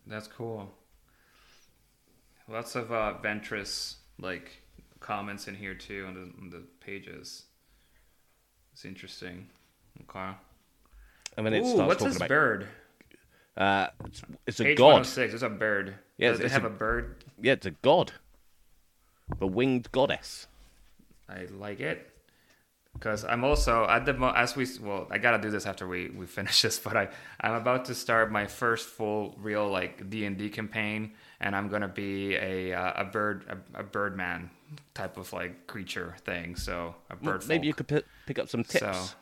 That's 0.06 0.28
cool. 0.28 0.70
Lots 2.48 2.76
of 2.76 2.92
uh, 2.92 3.14
Ventress 3.22 3.96
like 4.20 4.62
comments 5.00 5.48
in 5.48 5.54
here 5.54 5.74
too 5.74 6.04
on 6.06 6.14
the, 6.14 6.20
on 6.20 6.50
the 6.50 6.62
pages. 6.80 7.44
It's 8.72 8.84
interesting. 8.84 9.48
Okay. 10.02 10.36
And 11.36 11.46
then 11.46 11.54
it 11.54 11.62
Ooh, 11.62 11.74
starts 11.74 11.88
what's 11.88 11.98
talking 11.98 12.08
this 12.08 12.16
about 12.16 12.28
bird? 12.28 12.66
Uh, 13.57 13.88
it's, 14.04 14.22
it's 14.46 14.61
a 14.61 14.64
Page 14.64 14.78
god. 14.78 14.84
106. 15.04 15.34
It's 15.34 15.42
a 15.42 15.48
bird. 15.48 15.94
Yeah, 16.18 16.30
Does 16.30 16.40
it 16.40 16.44
it's 16.46 16.54
have 16.54 16.64
a- 16.64 16.68
a 16.68 16.70
bird? 16.70 17.24
Yeah, 17.40 17.52
it's 17.52 17.66
a 17.66 17.70
god, 17.70 18.12
the 19.38 19.46
winged 19.46 19.90
goddess. 19.92 20.46
I 21.28 21.46
like 21.59 21.80
it 21.80 22.11
because 22.94 23.24
I'm 23.24 23.42
also 23.44 23.86
at 23.88 24.07
the 24.07 24.14
mo- 24.14 24.32
as 24.34 24.54
we 24.57 24.66
well 24.80 25.07
I 25.11 25.18
gotta 25.18 25.38
do 25.38 25.50
this 25.50 25.66
after 25.66 25.86
we 25.88 26.09
we 26.11 26.24
finish 26.24 26.62
this 26.66 26.78
but 26.78 26.96
I 26.96 27.09
I'm 27.40 27.54
about 27.54 27.84
to 27.86 27.94
start 27.94 28.30
my 28.30 28.46
first 28.46 28.88
full 28.88 29.34
real 29.38 29.68
like 29.68 30.09
D 30.09 30.24
and 30.24 30.38
D 30.38 30.48
campaign 30.48 31.12
and 31.40 31.54
I'm 31.57 31.68
gonna 31.68 31.88
be 31.88 32.36
a 32.36 32.72
uh, 32.72 33.02
a 33.02 33.04
bird 33.04 33.44
a, 33.74 33.80
a 33.80 33.82
bird 33.82 34.16
man 34.16 34.50
type 34.94 35.16
of 35.18 35.32
like 35.32 35.66
creature 35.66 36.14
thing 36.24 36.54
so 36.57 36.94
a 37.11 37.16
Well, 37.20 37.32
bird 37.34 37.48
maybe 37.48 37.66
you 37.66 37.74
could 37.74 37.88
pi- 37.88 38.02
pick 38.26 38.38
up 38.38 38.48
some 38.48 38.62
tips. 38.64 38.80
so 38.84 39.14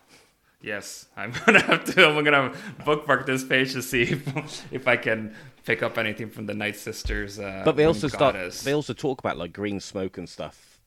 yes 0.64 1.06
I'm 1.16 1.32
gonna 1.46 1.60
have 1.60 1.84
to 1.94 2.06
I'm 2.08 2.24
gonna 2.24 2.52
bookmark 2.84 3.26
this 3.26 3.44
page 3.44 3.72
to 3.74 3.82
see 3.82 4.02
if, 4.14 4.72
if 4.72 4.88
I 4.88 4.96
can 4.96 5.34
pick 5.64 5.82
up 5.82 5.98
anything 5.98 6.30
from 6.30 6.46
the 6.46 6.54
Night 6.54 6.76
Sisters 6.76 7.38
uh, 7.38 7.62
But 7.64 7.76
they 7.76 7.84
also 7.84 8.08
start. 8.08 8.34
Goddess. 8.34 8.62
They 8.62 8.74
also 8.74 8.92
talk 8.92 9.18
about 9.20 9.36
like 9.36 9.52
green 9.52 9.80
smoke 9.80 10.18
and 10.18 10.28
stuff 10.28 10.80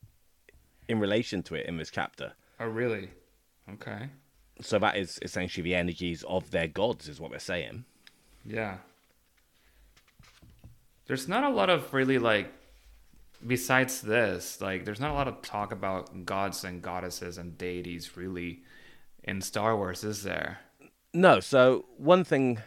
in 0.88 0.98
relation 1.00 1.42
to 1.44 1.54
it 1.54 1.66
in 1.66 1.76
this 1.76 1.90
chapter. 1.90 2.32
oh 2.60 2.66
really 2.66 3.10
okay 3.74 4.08
So 4.60 4.78
that 4.78 4.96
is 4.96 5.18
essentially 5.22 5.62
the 5.62 5.74
energies 5.74 6.24
of 6.24 6.50
their 6.50 6.68
gods, 6.68 7.08
is 7.08 7.20
what 7.20 7.30
they're 7.30 7.40
saying. 7.40 7.84
Yeah. 8.44 8.78
There's 11.06 11.28
not 11.28 11.44
a 11.44 11.48
lot 11.48 11.70
of 11.70 11.94
really 11.94 12.18
like 12.18 12.52
besides 13.46 14.00
this, 14.00 14.60
like 14.60 14.84
there's 14.84 15.00
not 15.00 15.10
a 15.10 15.14
lot 15.14 15.28
of 15.28 15.42
talk 15.42 15.72
about 15.72 16.24
gods 16.26 16.64
and 16.64 16.82
goddesses 16.82 17.38
and 17.38 17.56
deities 17.56 18.16
really 18.16 18.62
in 19.28 19.42
Star 19.42 19.76
Wars, 19.76 20.02
is 20.04 20.22
there? 20.22 20.60
No, 21.12 21.40
so 21.40 21.84
one 21.96 22.24
thing 22.24 22.58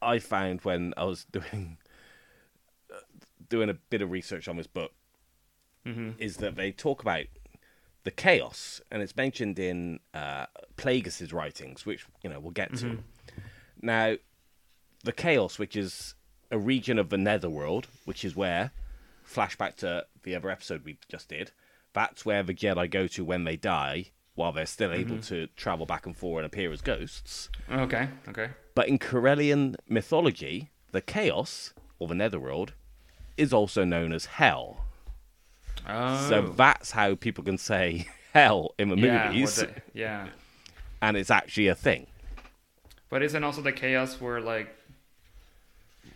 I 0.00 0.18
found 0.18 0.60
when 0.62 0.94
I 0.96 1.04
was 1.04 1.24
doing 1.30 1.78
doing 3.48 3.70
a 3.70 3.74
bit 3.74 4.02
of 4.02 4.10
research 4.10 4.46
on 4.46 4.56
this 4.56 4.66
book 4.66 4.92
is 6.18 6.36
that 6.36 6.54
they 6.54 6.70
talk 6.70 7.00
about 7.00 7.24
the 8.04 8.10
chaos, 8.10 8.80
and 8.90 9.00
it's 9.02 9.16
mentioned 9.16 9.58
in 9.58 10.00
uh, 10.12 10.44
Plagueis' 10.76 11.32
writings, 11.32 11.86
which 11.86 12.04
you 12.22 12.28
know 12.28 12.38
we'll 12.40 12.50
get 12.50 12.74
to. 12.76 12.86
Now, 13.80 14.16
the 15.04 15.12
chaos, 15.12 15.58
which 15.58 15.76
is 15.76 16.14
a 16.50 16.58
region 16.58 16.98
of 16.98 17.08
the 17.08 17.16
Netherworld, 17.18 17.88
which 18.04 18.24
is 18.24 18.36
where 18.36 18.72
flashback 19.26 19.76
to 19.76 20.04
the 20.22 20.34
other 20.34 20.50
episode 20.50 20.84
we 20.84 20.98
just 21.08 21.28
did. 21.28 21.52
That's 21.94 22.24
where 22.26 22.42
the 22.42 22.54
Jedi 22.54 22.90
go 22.90 23.06
to 23.08 23.24
when 23.24 23.44
they 23.44 23.56
die, 23.56 24.10
while 24.38 24.52
they're 24.52 24.66
still 24.66 24.92
able 24.92 25.16
mm-hmm. 25.16 25.34
to 25.34 25.48
travel 25.56 25.84
back 25.84 26.06
and 26.06 26.16
forth 26.16 26.44
and 26.44 26.46
appear 26.46 26.70
as 26.72 26.80
ghosts. 26.80 27.50
Okay, 27.70 28.08
okay. 28.28 28.50
But 28.76 28.86
in 28.86 29.00
Corellian 29.00 29.74
mythology, 29.88 30.70
the 30.92 31.00
chaos, 31.00 31.74
or 31.98 32.06
the 32.06 32.14
Netherworld, 32.14 32.72
is 33.36 33.52
also 33.52 33.84
known 33.84 34.12
as 34.12 34.26
hell. 34.26 34.84
Oh, 35.88 36.28
So 36.28 36.42
that's 36.56 36.92
how 36.92 37.16
people 37.16 37.42
can 37.42 37.58
say 37.58 38.06
hell 38.32 38.74
in 38.78 38.90
the 38.90 38.96
yeah, 38.96 39.26
movies, 39.26 39.56
the- 39.56 39.72
yeah. 39.92 40.28
and 41.02 41.16
it's 41.16 41.30
actually 41.30 41.66
a 41.66 41.74
thing. 41.74 42.06
But 43.10 43.24
isn't 43.24 43.42
also 43.42 43.60
the 43.60 43.72
chaos 43.72 44.20
where 44.20 44.40
like 44.40 44.72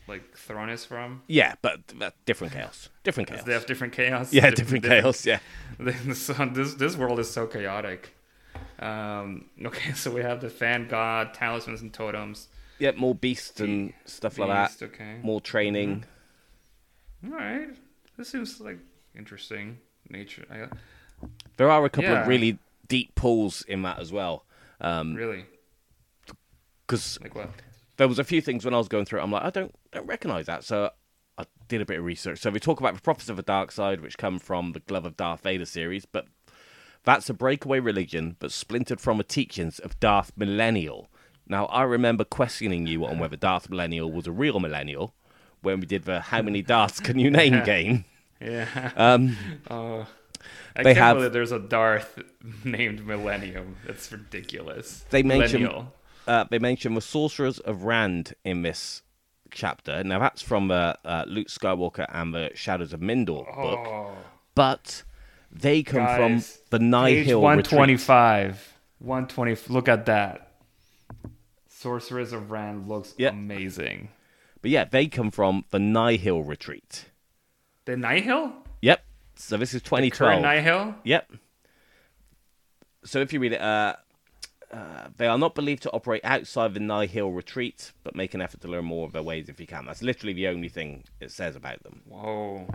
like 0.09 0.37
Thrawn 0.37 0.69
is 0.71 0.85
from? 0.85 1.23
Yeah, 1.27 1.55
but 1.63 1.81
but 1.99 2.15
different 2.27 2.53
chaos. 2.53 2.89
Different 3.05 3.29
chaos. 3.29 3.45
They 3.45 3.53
have 3.53 3.67
different 3.67 3.93
chaos. 3.93 4.33
yeah, 4.33 4.51
different 4.51 4.85
chaos, 4.85 5.25
yeah. 5.27 5.39
so 6.15 6.33
this 6.53 6.75
this 6.75 6.97
world 6.97 7.19
is 7.19 7.31
so 7.31 7.47
chaotic. 7.47 8.15
Um, 8.79 9.47
okay, 9.65 9.93
so 9.95 10.11
we 10.11 10.23
have 10.23 10.41
the 10.41 10.51
fan 10.51 10.89
god, 10.89 11.35
talismans 11.35 11.83
and 11.83 11.93
totems. 11.93 12.49
Yeah, 12.79 12.93
more 12.97 13.15
beasts 13.15 13.61
and 13.61 13.93
stuff 14.07 14.39
like 14.39 14.49
that. 14.49 14.85
Okay. 14.87 15.19
More 15.23 15.41
training. 15.41 16.05
All 17.25 17.31
right. 17.31 17.69
This 18.19 18.29
seems 18.31 18.61
like 18.61 18.79
interesting 19.17 19.79
nature. 20.09 20.45
I, 20.51 20.67
There 21.59 21.71
are 21.71 21.85
a 21.85 21.91
couple 21.91 22.11
Yeah. 22.11 22.23
of 22.23 22.27
really 22.29 22.59
deep 22.89 23.15
pulls 23.15 23.63
in 23.63 23.83
that 23.83 24.01
as 24.01 24.11
well. 24.13 24.45
Um 24.81 25.15
really? 25.15 25.45
'cause 26.27 27.19
because 27.19 27.21
Like 27.23 27.35
what? 27.37 27.51
There 27.97 28.09
was 28.09 28.19
a 28.19 28.25
few 28.25 28.41
things 28.41 28.65
when 28.65 28.75
I 28.75 28.79
was 28.79 28.89
going 28.89 29.05
through 29.05 29.21
it, 29.21 29.23
I'm 29.23 29.31
like, 29.33 29.45
I 29.45 29.51
don't 29.51 29.75
don't 29.93 30.07
recognize 30.07 30.47
that. 30.47 30.65
So 30.65 30.91
I 31.39 31.45
did 31.69 31.81
a 31.81 31.85
bit 31.87 31.99
of 31.99 32.05
research. 32.05 32.39
So 32.41 32.51
we 32.51 32.61
talk 32.61 32.81
about 32.81 32.95
the 32.95 33.01
prophets 33.01 33.29
of 33.29 33.37
the 33.37 33.43
dark 33.43 33.73
side, 33.73 34.01
which 34.01 34.19
come 34.19 34.39
from 34.39 34.73
the 34.73 34.81
Glove 34.81 35.05
of 35.07 35.17
Darth 35.17 35.43
Vader 35.43 35.65
series, 35.67 36.05
but 36.05 36.27
that's 37.05 37.29
a 37.31 37.35
breakaway 37.35 37.81
religion, 37.81 38.37
but 38.39 38.53
splintered 38.53 39.01
from 39.01 39.19
the 39.19 39.25
teachings 39.25 39.79
of 39.79 39.99
Darth 39.99 40.33
Millennial. 40.37 41.09
Now 41.49 41.67
I 41.67 41.83
remember 41.83 42.25
questioning 42.25 42.87
you 42.87 43.05
on 43.05 43.19
whether 43.19 43.37
Darth 43.37 43.69
Millennial 43.69 44.11
was 44.13 44.27
a 44.27 44.33
real 44.33 44.61
millennial 44.61 45.15
when 45.63 45.81
we 45.81 45.87
did 45.87 46.05
the 46.05 46.21
How 46.21 46.43
Many 46.43 46.63
Darths 46.75 47.01
Can 47.01 47.19
You 47.19 47.31
Name 47.31 47.65
game. 47.65 48.05
Yeah. 48.41 48.91
Um, 48.97 49.37
Oh. 49.71 50.07
I 50.75 50.83
They 50.83 50.95
can't 50.95 50.99
have- 51.05 51.17
believe 51.19 51.33
there's 51.33 51.53
a 51.53 51.59
Darth 51.59 52.19
named 52.65 53.07
Millennium. 53.07 53.77
That's 53.87 54.11
ridiculous. 54.11 55.05
They 55.11 55.23
mention- 55.23 55.63
Millennial. 55.63 55.93
Uh, 56.27 56.45
they 56.51 56.59
mention 56.59 56.95
the 56.95 57.01
Sorcerers 57.01 57.59
of 57.61 57.85
Rand 57.85 58.35
in 58.45 58.63
this 58.63 59.03
chapter. 59.51 60.03
Now 60.05 60.19
that's 60.19 60.43
from 60.43 60.71
uh, 60.71 60.95
uh, 61.05 61.25
Luke 61.27 61.49
Skywalker 61.49 62.07
and 62.09 62.35
the 62.35 62.51
Shadows 62.55 62.93
of 62.93 63.01
Mindor 63.01 63.45
book, 63.55 63.79
Oh, 63.87 64.17
but 64.55 65.03
they 65.51 65.83
come 65.83 66.05
guys. 66.05 66.17
from 66.17 66.61
the 66.71 66.79
Page 66.79 67.27
Nihil 67.27 67.41
retreat. 67.41 67.73
125. 67.73 68.79
120. 68.99 69.57
Look 69.73 69.89
at 69.89 70.07
that. 70.07 70.49
Sorcerers 71.69 72.33
of 72.33 72.51
Rand 72.51 72.87
looks 72.87 73.15
Yep. 73.19 73.33
amazing. 73.33 74.09
But 74.61 74.71
yeah, 74.71 74.85
they 74.85 75.09
come 75.09 75.31
from 75.33 75.65
the 75.71 75.81
Nihil 75.81 76.43
retreat. 76.45 77.07
The 77.85 77.97
Nihil? 77.97 78.53
Yep. 78.81 79.05
So 79.35 79.57
this 79.57 79.75
is 79.75 79.83
Current 79.83 80.13
2012. 80.15 80.43
Nihil? 80.43 80.95
Yep. 81.03 81.33
So 83.05 83.19
if 83.21 83.33
you 83.33 83.41
read 83.41 83.53
it, 83.55 83.61
uh, 83.61 83.97
uh, 84.73 85.09
they 85.17 85.27
are 85.27 85.39
not 85.39 85.55
believed 85.55 85.83
to 85.83 85.91
operate 85.91 86.23
outside 86.25 86.73
the 86.75 86.81
Nihil 86.81 87.31
retreat, 87.31 87.93
but 88.05 88.17
make 88.17 88.33
an 88.33 88.41
effort 88.41 88.61
to 88.63 88.69
learn 88.69 88.87
more 88.87 89.07
of 89.07 89.13
their 89.13 89.23
ways 89.23 89.49
if 89.49 89.61
you 89.61 89.67
can. 89.67 89.85
That's 89.85 90.03
literally 90.03 90.33
the 90.33 90.49
only 90.49 90.69
thing 90.69 91.05
it 91.21 91.31
says 91.31 91.57
about 91.57 91.83
them. 91.83 92.01
Whoa. 92.07 92.67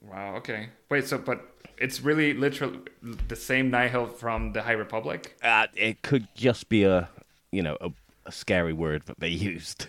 Wow, 0.00 0.36
okay. 0.36 0.68
Wait, 0.88 1.06
so, 1.06 1.18
but 1.18 1.42
it's 1.76 2.00
really 2.00 2.32
literally 2.32 2.80
the 3.02 3.36
same 3.36 3.70
Nihil 3.70 4.06
from 4.06 4.52
the 4.52 4.62
High 4.62 4.72
Republic? 4.72 5.36
Uh, 5.42 5.66
it 5.74 6.02
could 6.02 6.28
just 6.34 6.68
be 6.68 6.84
a, 6.84 7.08
you 7.50 7.62
know, 7.62 7.76
a, 7.80 7.90
a 8.26 8.32
scary 8.32 8.72
word 8.72 9.02
that 9.06 9.18
they 9.18 9.28
used. 9.30 9.86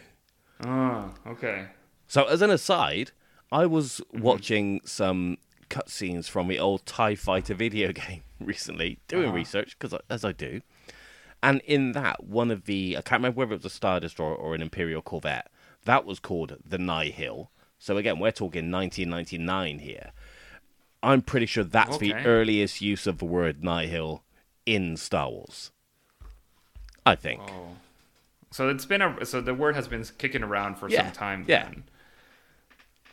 Oh, 0.66 1.14
okay. 1.28 1.68
So 2.08 2.24
as 2.26 2.42
an 2.42 2.50
aside, 2.50 3.12
I 3.52 3.68
was 3.68 4.02
watching 4.12 4.82
some 4.86 5.38
cutscenes 5.70 6.28
from 6.28 6.48
the 6.48 6.58
old 6.58 6.86
Tie 6.88 7.16
Fighter 7.16 7.54
video 7.54 7.92
game 7.94 8.24
recently, 8.40 9.00
doing 9.08 9.32
research 9.32 9.78
because 9.78 9.98
as 10.10 10.26
I 10.26 10.32
do, 10.32 10.62
and 11.42 11.62
in 11.66 11.94
that 11.94 12.24
one 12.24 12.52
of 12.52 12.66
the 12.66 12.98
I 12.98 13.02
can't 13.02 13.20
remember 13.20 13.40
whether 13.40 13.54
it 13.54 13.64
was 13.64 13.66
a 13.72 13.76
Star 13.76 14.00
Destroyer 14.00 14.36
or 14.36 14.56
an 14.56 14.62
Imperial 14.62 15.02
Corvette. 15.02 15.50
That 15.86 16.06
was 16.06 16.20
called 16.20 16.58
the 16.66 16.78
Nihil. 16.78 17.50
So 17.78 17.96
again, 17.98 18.20
we're 18.20 18.32
talking 18.32 18.70
1999 18.72 19.80
here. 19.80 20.12
I'm 21.02 21.22
pretty 21.22 21.46
sure 21.46 21.64
that's 21.64 21.98
the 21.98 22.14
earliest 22.14 22.82
use 22.82 23.08
of 23.08 23.20
the 23.20 23.26
word 23.26 23.64
Nihil 23.64 24.22
in 24.66 24.98
Star 24.98 25.30
Wars. 25.30 25.72
I 27.06 27.16
think. 27.16 27.42
Oh. 27.48 27.78
So 28.52 28.68
it's 28.68 28.86
been 28.86 29.02
a 29.02 29.26
so 29.26 29.40
the 29.42 29.54
word 29.54 29.76
has 29.76 29.88
been 29.88 30.04
kicking 30.18 30.44
around 30.44 30.76
for 30.76 30.90
Yeah, 30.90 31.04
some 31.06 31.12
time. 31.14 31.46
yeah. 31.48 31.64
then. 31.66 31.84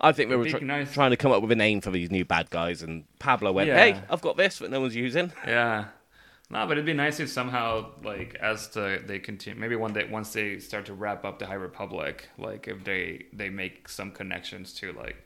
I 0.01 0.13
think 0.13 0.29
they 0.29 0.37
were 0.37 0.49
tr- 0.49 0.59
nice- 0.59 0.93
trying 0.93 1.11
to 1.13 1.17
come 1.17 1.33
up 1.33 1.41
with 1.41 1.51
a 1.53 1.57
name 1.57 1.81
for 1.81 1.91
these 1.91 2.11
new 2.11 2.25
bad 2.25 2.51
guys, 2.51 2.83
and 2.83 3.05
Pablo 3.19 3.53
went, 3.53 3.69
Yeah. 3.69 3.79
"Hey, 3.79 4.01
I've 4.11 4.21
got 4.21 4.37
this 4.37 4.59
that 4.59 4.71
no 4.71 4.81
one's 4.81 4.95
using." 4.97 5.33
Yeah. 5.47 5.87
No, 6.49 6.65
but 6.67 6.73
it'd 6.73 6.87
be 6.87 6.93
nice 6.93 7.19
if 7.19 7.29
somehow, 7.29 7.91
like, 8.05 8.37
as 8.37 8.69
the 8.69 9.03
they 9.05 9.19
continue, 9.19 9.61
maybe 9.61 9.75
one 9.75 9.93
day 9.93 10.07
once 10.09 10.33
they 10.33 10.61
start 10.61 10.87
to 10.87 10.95
wrap 10.95 11.25
up 11.25 11.39
the 11.41 11.47
High 11.47 11.55
Republic, 11.55 12.29
like, 12.39 12.69
if 12.69 12.85
they 12.85 13.27
they 13.33 13.49
make 13.51 13.89
some 13.89 14.13
connections 14.13 14.73
to 14.75 14.93
like 14.93 15.17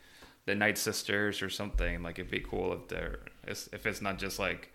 the 0.47 0.55
Night 0.55 0.79
Sisters 0.79 1.43
or 1.43 1.51
something, 1.51 2.03
like, 2.03 2.19
it'd 2.19 2.31
be 2.31 2.41
cool 2.41 2.73
if 2.73 2.89
they're 2.89 3.21
if 3.47 3.87
it's 3.87 4.01
not 4.01 4.19
just 4.19 4.39
like 4.39 4.73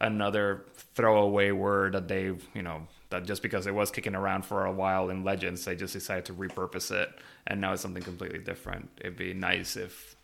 another 0.00 0.64
throwaway 0.94 1.50
word 1.50 1.92
that 1.92 2.08
they've 2.08 2.46
you 2.54 2.62
know 2.62 2.86
that 3.10 3.24
just 3.24 3.42
because 3.42 3.66
it 3.66 3.74
was 3.74 3.90
kicking 3.90 4.14
around 4.14 4.44
for 4.44 4.64
a 4.66 4.72
while 4.72 5.10
in 5.10 5.22
Legends, 5.24 5.64
they 5.64 5.76
just 5.76 5.92
decided 5.92 6.24
to 6.24 6.34
repurpose 6.34 6.90
it, 6.90 7.08
and 7.46 7.60
now 7.60 7.72
it's 7.72 7.82
something 7.82 8.02
completely 8.02 8.40
different. 8.40 8.90
It'd 9.00 9.16
be 9.16 9.32
nice 9.32 9.76
if 9.76 10.16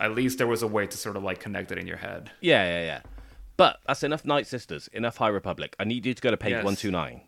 at 0.00 0.14
least 0.14 0.38
there 0.38 0.46
was 0.46 0.62
a 0.62 0.66
way 0.66 0.86
to 0.86 0.96
sort 0.96 1.16
of 1.16 1.22
like 1.22 1.38
connect 1.38 1.70
it 1.70 1.78
in 1.78 1.86
your 1.86 1.98
head. 1.98 2.30
Yeah, 2.40 2.64
yeah, 2.64 2.84
yeah. 2.84 3.00
But 3.58 3.80
that's 3.86 4.02
enough 4.02 4.24
Night 4.24 4.46
Sisters, 4.46 4.88
enough 4.94 5.18
High 5.18 5.28
Republic. 5.28 5.76
I 5.78 5.84
need 5.84 6.06
you 6.06 6.14
to 6.14 6.22
go 6.22 6.30
to 6.30 6.36
page 6.38 6.52
Yes. 6.52 6.64
one 6.64 6.76
two 6.76 6.90
nine. 6.90 7.20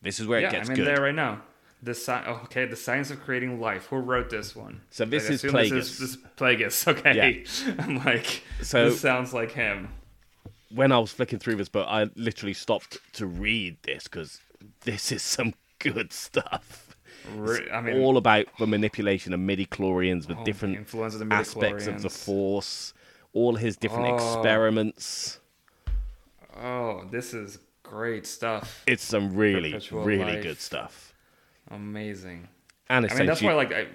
This 0.00 0.18
is 0.20 0.26
where 0.26 0.40
yeah, 0.40 0.48
it 0.48 0.52
gets 0.52 0.68
I'm 0.70 0.72
in 0.72 0.76
good. 0.78 0.86
there 0.86 1.02
right 1.02 1.14
now. 1.14 1.42
The 1.82 2.22
oh, 2.26 2.40
okay, 2.44 2.64
the 2.64 2.76
science 2.76 3.10
of 3.10 3.20
creating 3.20 3.60
life. 3.60 3.86
Who 3.86 3.96
wrote 3.96 4.30
this 4.30 4.56
one? 4.56 4.80
So 4.90 5.04
this 5.04 5.28
is 5.28 5.42
Plagueis. 5.42 5.70
This 5.70 5.90
is, 5.90 5.98
this 5.98 6.10
is 6.10 6.16
Plagueis. 6.36 6.86
Okay, 6.88 7.44
I'm 7.78 8.04
like, 8.04 8.42
So- 8.62 8.88
this 8.90 9.00
sounds 9.00 9.34
like 9.34 9.52
him. 9.52 9.90
When 10.70 10.92
I 10.92 10.98
was 10.98 11.10
flicking 11.12 11.38
through 11.38 11.56
this 11.56 11.68
book, 11.68 11.86
I 11.88 12.10
literally 12.14 12.52
stopped 12.52 12.98
to 13.14 13.26
read 13.26 13.78
this 13.82 14.04
because 14.04 14.38
this 14.82 15.10
is 15.10 15.22
some 15.22 15.54
good 15.78 16.12
stuff. 16.12 16.94
Re- 17.34 17.70
I 17.72 17.80
mean, 17.80 18.00
All 18.02 18.16
about 18.18 18.46
the 18.58 18.66
manipulation 18.66 19.32
of 19.32 19.40
midi 19.40 19.66
chlorians, 19.66 20.26
the 20.26 20.36
oh, 20.38 20.44
different 20.44 20.86
the 20.88 21.26
aspects 21.30 21.86
of 21.86 22.02
the. 22.02 22.10
Force, 22.10 22.92
all 23.32 23.54
his 23.56 23.76
different 23.76 24.08
Oh. 24.10 24.14
experiments. 24.14 25.40
Oh, 26.60 27.04
this 27.10 27.34
is 27.34 27.58
great 27.82 28.26
stuff. 28.26 28.82
It's 28.86 29.04
some 29.04 29.34
really, 29.34 29.72
Perpetual 29.72 30.04
really 30.04 30.32
life. 30.34 30.42
good 30.42 30.60
stuff. 30.60 31.12
Amazing. 31.70 32.48
And 32.90 33.06
I 33.10 33.14
mean, 33.14 33.26
that's 33.26 33.42
why, 33.42 33.54
like, 33.54 33.72
I, 33.72 33.86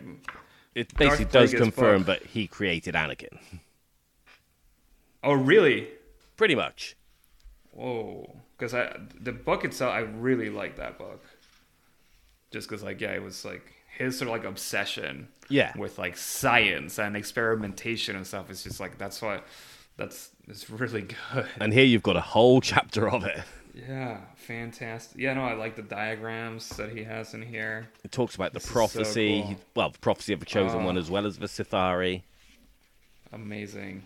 it 0.76 0.94
basically 0.96 1.26
does 1.26 1.54
confirm 1.54 2.04
book- 2.04 2.20
that 2.22 2.28
he 2.30 2.48
created 2.48 2.96
Anakin. 2.96 3.38
oh, 5.24 5.34
really? 5.34 5.88
Pretty 6.38 6.56
much. 6.56 6.96
Whoa, 7.72 8.36
because 8.58 8.74
I 8.76 8.96
the 9.20 9.32
book 9.32 9.66
itself, 9.66 9.94
I 9.94 10.00
really 10.02 10.50
like 10.52 10.76
that 10.78 10.98
book. 11.00 11.24
Just 12.52 12.70
because, 12.70 12.84
like, 12.84 13.02
yeah, 13.02 13.12
it 13.14 13.24
was 13.24 13.44
like 13.44 13.64
his 13.98 14.18
sort 14.18 14.28
of 14.30 14.34
like 14.34 14.44
obsession, 14.46 15.28
Yeah. 15.50 15.72
with 15.76 15.98
like 15.98 16.16
science 16.18 17.00
and 17.00 17.18
experimentation 17.18 18.16
and 18.16 18.28
stuff. 18.28 18.52
It's 18.52 18.64
just 18.64 18.80
like 18.80 19.00
that's 19.00 19.22
why 19.24 19.42
that's 19.98 20.30
it's 20.48 20.70
really 20.70 21.04
good. 21.34 21.48
And 21.60 21.74
here 21.74 21.86
you've 21.86 22.04
got 22.04 22.16
a 22.16 22.22
whole 22.22 22.62
chapter 22.62 23.10
of 23.10 23.24
it. 23.26 23.42
Yeah, 23.74 24.20
fantastic. 24.36 25.20
Yeah, 25.20 25.34
no, 25.34 25.44
I 25.44 25.54
like 25.54 25.76
the 25.76 25.82
diagrams 25.82 26.70
that 26.78 26.92
he 26.92 27.04
has 27.04 27.34
in 27.34 27.42
here. 27.42 27.90
It 28.04 28.12
talks 28.12 28.36
about 28.36 28.54
the 28.54 28.60
This 28.60 28.66
is 28.66 28.70
so 28.70 28.74
prophecy, 28.74 29.42
cool. 29.46 29.56
well, 29.76 29.90
the 29.90 30.00
prophecy 30.00 30.34
of 30.34 30.40
the 30.40 30.46
chosen 30.46 30.82
Oh. 30.82 30.86
one 30.86 30.96
ah. 30.96 31.00
as 31.00 31.10
well 31.10 31.26
as 31.26 31.40
the 31.40 31.48
Sith'ari. 31.48 32.22
Amazing, 33.32 34.04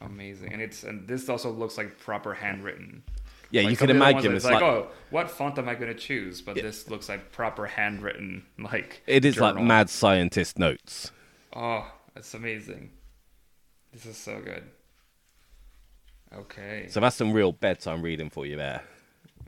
amazing, 0.00 0.52
and 0.52 0.62
it's 0.62 0.82
and 0.82 1.06
this 1.06 1.28
also 1.28 1.50
looks 1.50 1.76
like 1.76 1.98
proper 1.98 2.32
handwritten. 2.32 3.02
Yeah, 3.50 3.62
Like 3.62 3.70
you 3.72 3.76
can 3.76 3.90
of 3.90 3.96
the 3.96 4.02
other 4.02 4.12
ones 4.14 4.24
imagine 4.24 4.36
it's 4.36 4.44
like, 4.46 4.62
oh, 4.62 4.88
what 5.10 5.30
font 5.30 5.58
am 5.58 5.68
I 5.68 5.74
going 5.74 5.92
to 5.92 5.98
choose? 5.98 6.40
But 6.40 6.54
this 6.54 6.88
looks 6.88 7.10
like 7.10 7.32
proper 7.32 7.66
handwritten, 7.66 8.44
like 8.58 9.02
it 9.06 9.26
is 9.26 9.38
like 9.38 9.56
mad 9.56 9.90
scientist 9.90 10.58
notes. 10.58 11.10
Oh, 11.54 11.86
it's 12.16 12.32
amazing. 12.32 12.92
This 13.92 14.06
is 14.06 14.16
so 14.16 14.40
good. 14.40 14.62
Okay. 16.36 16.86
So 16.88 17.00
that's 17.00 17.16
some 17.16 17.32
real 17.32 17.52
bedtime 17.52 18.02
reading 18.02 18.30
for 18.30 18.46
you 18.46 18.56
there. 18.56 18.82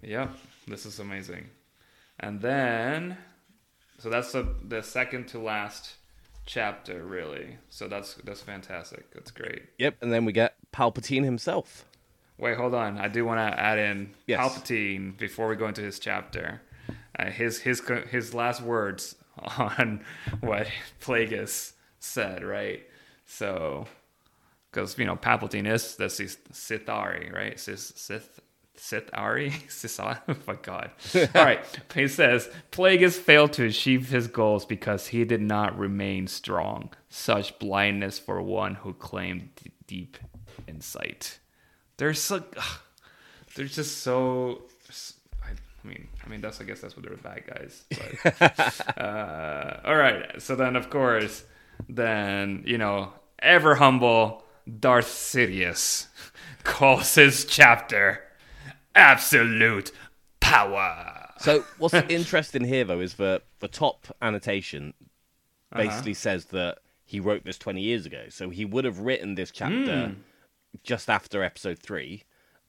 Yep, 0.03 0.30
this 0.68 0.85
is 0.85 0.99
amazing. 1.01 1.49
And 2.20 2.41
then, 2.41 3.16
so 3.99 4.11
that's 4.11 4.32
the 4.32 4.47
the 4.66 4.82
second 4.82 5.28
to 5.28 5.39
last 5.39 5.95
chapter, 6.47 7.03
really. 7.05 7.57
So 7.70 7.89
that's 7.89 8.14
that's 8.24 8.43
fantastic. 8.43 9.11
That's 9.12 9.30
great. 9.30 9.62
Yep, 9.78 9.97
and 10.03 10.12
then 10.12 10.24
we 10.24 10.32
get 10.32 10.57
Palpatine 10.72 11.24
himself. 11.24 11.85
Wait, 12.37 12.57
hold 12.57 12.74
on. 12.74 12.99
I 12.99 13.09
do 13.09 13.24
want 13.24 13.39
to 13.39 13.59
add 13.61 13.78
in 13.78 14.11
Yes. 14.26 14.41
Palpatine 14.41 15.16
before 15.16 15.49
we 15.49 15.57
go 15.57 15.68
into 15.68 15.82
his 15.82 15.99
chapter. 15.99 16.61
Uh, 17.18 17.26
his 17.30 17.61
his 17.61 17.80
his 18.11 18.35
last 18.35 18.61
words 18.61 19.14
on 19.59 20.05
what 20.41 20.66
Plagueis 21.01 21.72
said, 21.99 22.43
right? 22.45 22.82
So, 23.26 23.87
because 24.75 24.99
you 24.99 25.05
know 25.05 25.16
Palpatine 25.16 25.72
is 25.72 25.97
the 25.97 26.07
Sith'ari, 26.07 27.33
right? 27.33 27.59
Sith 27.59 27.93
Sith 27.97 28.41
Sith'ari, 28.77 29.51
Sith'ari. 29.68 30.18
Oh 30.29 30.37
my 30.47 30.55
God! 30.55 30.91
All 31.35 31.45
right. 31.45 31.64
He 31.95 32.09
says 32.09 32.51
Plagueis 32.72 33.16
failed 33.16 33.53
to 33.55 33.64
achieve 33.64 34.09
his 34.09 34.27
goals 34.27 34.66
because 34.66 35.09
he 35.09 35.25
did 35.25 35.41
not 35.41 35.79
remain 35.79 36.27
strong. 36.27 36.91
Such 37.09 37.59
blindness 37.59 38.18
for 38.18 38.43
one 38.43 38.75
who 38.75 38.93
claimed 38.95 39.51
d- 39.57 39.70
deep 39.87 40.18
insight. 40.66 41.39
They're 41.97 42.14
so, 42.14 42.43
ugh, 42.57 42.81
they're 43.55 43.66
just 43.66 43.99
so. 43.99 44.62
I, 45.45 45.51
I 45.51 45.87
mean, 45.87 46.09
I 46.25 46.29
mean 46.29 46.41
that's 46.41 46.61
I 46.61 46.64
guess 46.64 46.81
that's 46.81 46.97
what 46.97 47.07
they're 47.07 47.16
bad 47.16 47.45
guys. 47.47 47.85
But, 48.25 48.99
uh, 48.99 49.81
all 49.85 49.97
right. 49.97 50.43
So 50.43 50.57
then, 50.57 50.75
of 50.75 50.91
course, 50.91 51.45
then 51.89 52.64
you 52.66 52.79
know, 52.79 53.12
ever 53.39 53.77
humble 53.77 54.45
Darth 54.81 55.07
Sidious 55.07 56.07
calls 56.62 57.15
his 57.15 57.45
chapter 57.45 58.23
"Absolute 58.95 59.93
Power." 60.41 61.31
So 61.39 61.65
what's 61.79 61.95
interesting 62.09 62.65
here 62.65 62.85
though 62.85 63.01
is 63.01 63.15
the 63.15 63.43
the 63.61 63.69
top 63.69 64.07
annotation 64.23 64.95
uh-huh. 65.73 65.83
basically 65.83 66.15
says 66.15 66.47
that 66.47 66.79
he 67.05 67.21
wrote 67.21 67.45
this 67.45 67.59
20 67.59 67.81
years 67.83 68.07
ago. 68.07 68.25
So 68.31 68.51
he 68.51 68.65
would 68.65 68.85
have 68.85 69.01
written 69.01 69.35
this 69.35 69.51
chapter 69.51 70.09
hmm. 70.09 70.15
just 70.83 71.11
after 71.11 71.43
episode 71.43 71.79
3 71.79 72.23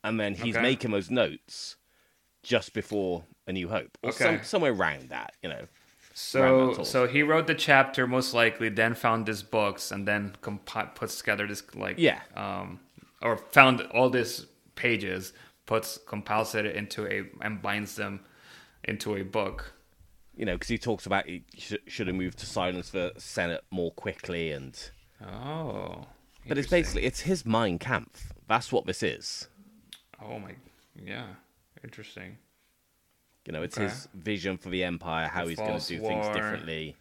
and 0.03 0.19
then 0.19 0.35
he's 0.35 0.55
Okay. 0.55 0.61
making 0.61 0.91
those 0.91 1.09
notes 1.09 1.77
just 2.43 2.73
before 2.73 3.23
A 3.47 3.53
New 3.53 3.69
Hope 3.69 3.97
or 4.03 4.11
some, 4.11 4.43
somewhere 4.43 4.71
around 4.71 5.09
that, 5.09 5.33
you 5.41 5.49
know. 5.49 5.67
So, 6.17 6.81
so 6.83 7.07
he 7.07 7.23
wrote 7.23 7.45
the 7.45 7.53
chapter 7.55 8.07
most 8.07 8.33
likely, 8.33 8.69
then 8.69 8.93
found 8.95 9.25
these 9.25 9.43
books, 9.43 9.91
and 9.91 10.07
then 10.07 10.33
compi- 10.41 10.95
puts 10.95 11.17
together 11.17 11.45
this 11.45 11.61
like 11.75 11.95
Yeah. 11.99 12.21
um, 12.35 12.79
or 13.21 13.35
found 13.37 13.81
all 13.93 14.09
these 14.09 14.45
pages, 14.75 15.33
puts 15.65 15.99
compiles 16.07 16.55
it 16.55 16.65
into 16.67 17.05
a 17.05 17.23
and 17.41 17.61
binds 17.61 17.95
them 17.97 18.21
into 18.85 19.15
a 19.17 19.23
book. 19.23 19.73
You 20.37 20.45
know, 20.45 20.53
because 20.55 20.69
he 20.69 20.77
talks 20.77 21.05
about 21.05 21.27
he 21.27 21.43
sh- 21.57 21.83
should 21.87 22.07
have 22.07 22.15
moved 22.15 22.39
to 22.39 22.45
silence 22.45 22.91
the 22.91 23.11
Senate 23.17 23.65
more 23.69 23.91
quickly 23.91 24.51
and 24.53 24.73
Oh, 25.21 26.05
but 26.47 26.57
it's 26.57 26.69
basically 26.69 27.03
it's 27.03 27.21
his 27.21 27.45
Mein 27.45 27.77
Kampf. 27.77 28.31
That's 28.47 28.71
what 28.71 28.85
this 28.85 29.03
is. 29.03 29.47
oh 30.21 30.39
my, 30.39 30.55
yeah, 30.95 31.27
interesting. 31.83 32.37
You 33.45 33.51
know, 33.51 33.61
it's 33.61 33.77
Okay. 33.77 33.85
his 33.85 34.07
vision 34.15 34.57
for 34.57 34.69
the 34.69 34.83
empire, 34.83 35.27
how 35.27 35.43
The 35.43 35.49
he's 35.49 35.59
going 35.59 35.79
to 35.79 35.87
do 35.87 35.99
things 35.99 36.25
differently. 36.33 36.95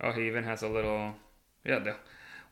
Oh, 0.00 0.12
he 0.12 0.26
even 0.26 0.44
has 0.44 0.62
a 0.62 0.68
little, 0.68 1.14
yeah, 1.64 1.78
the 1.80 1.96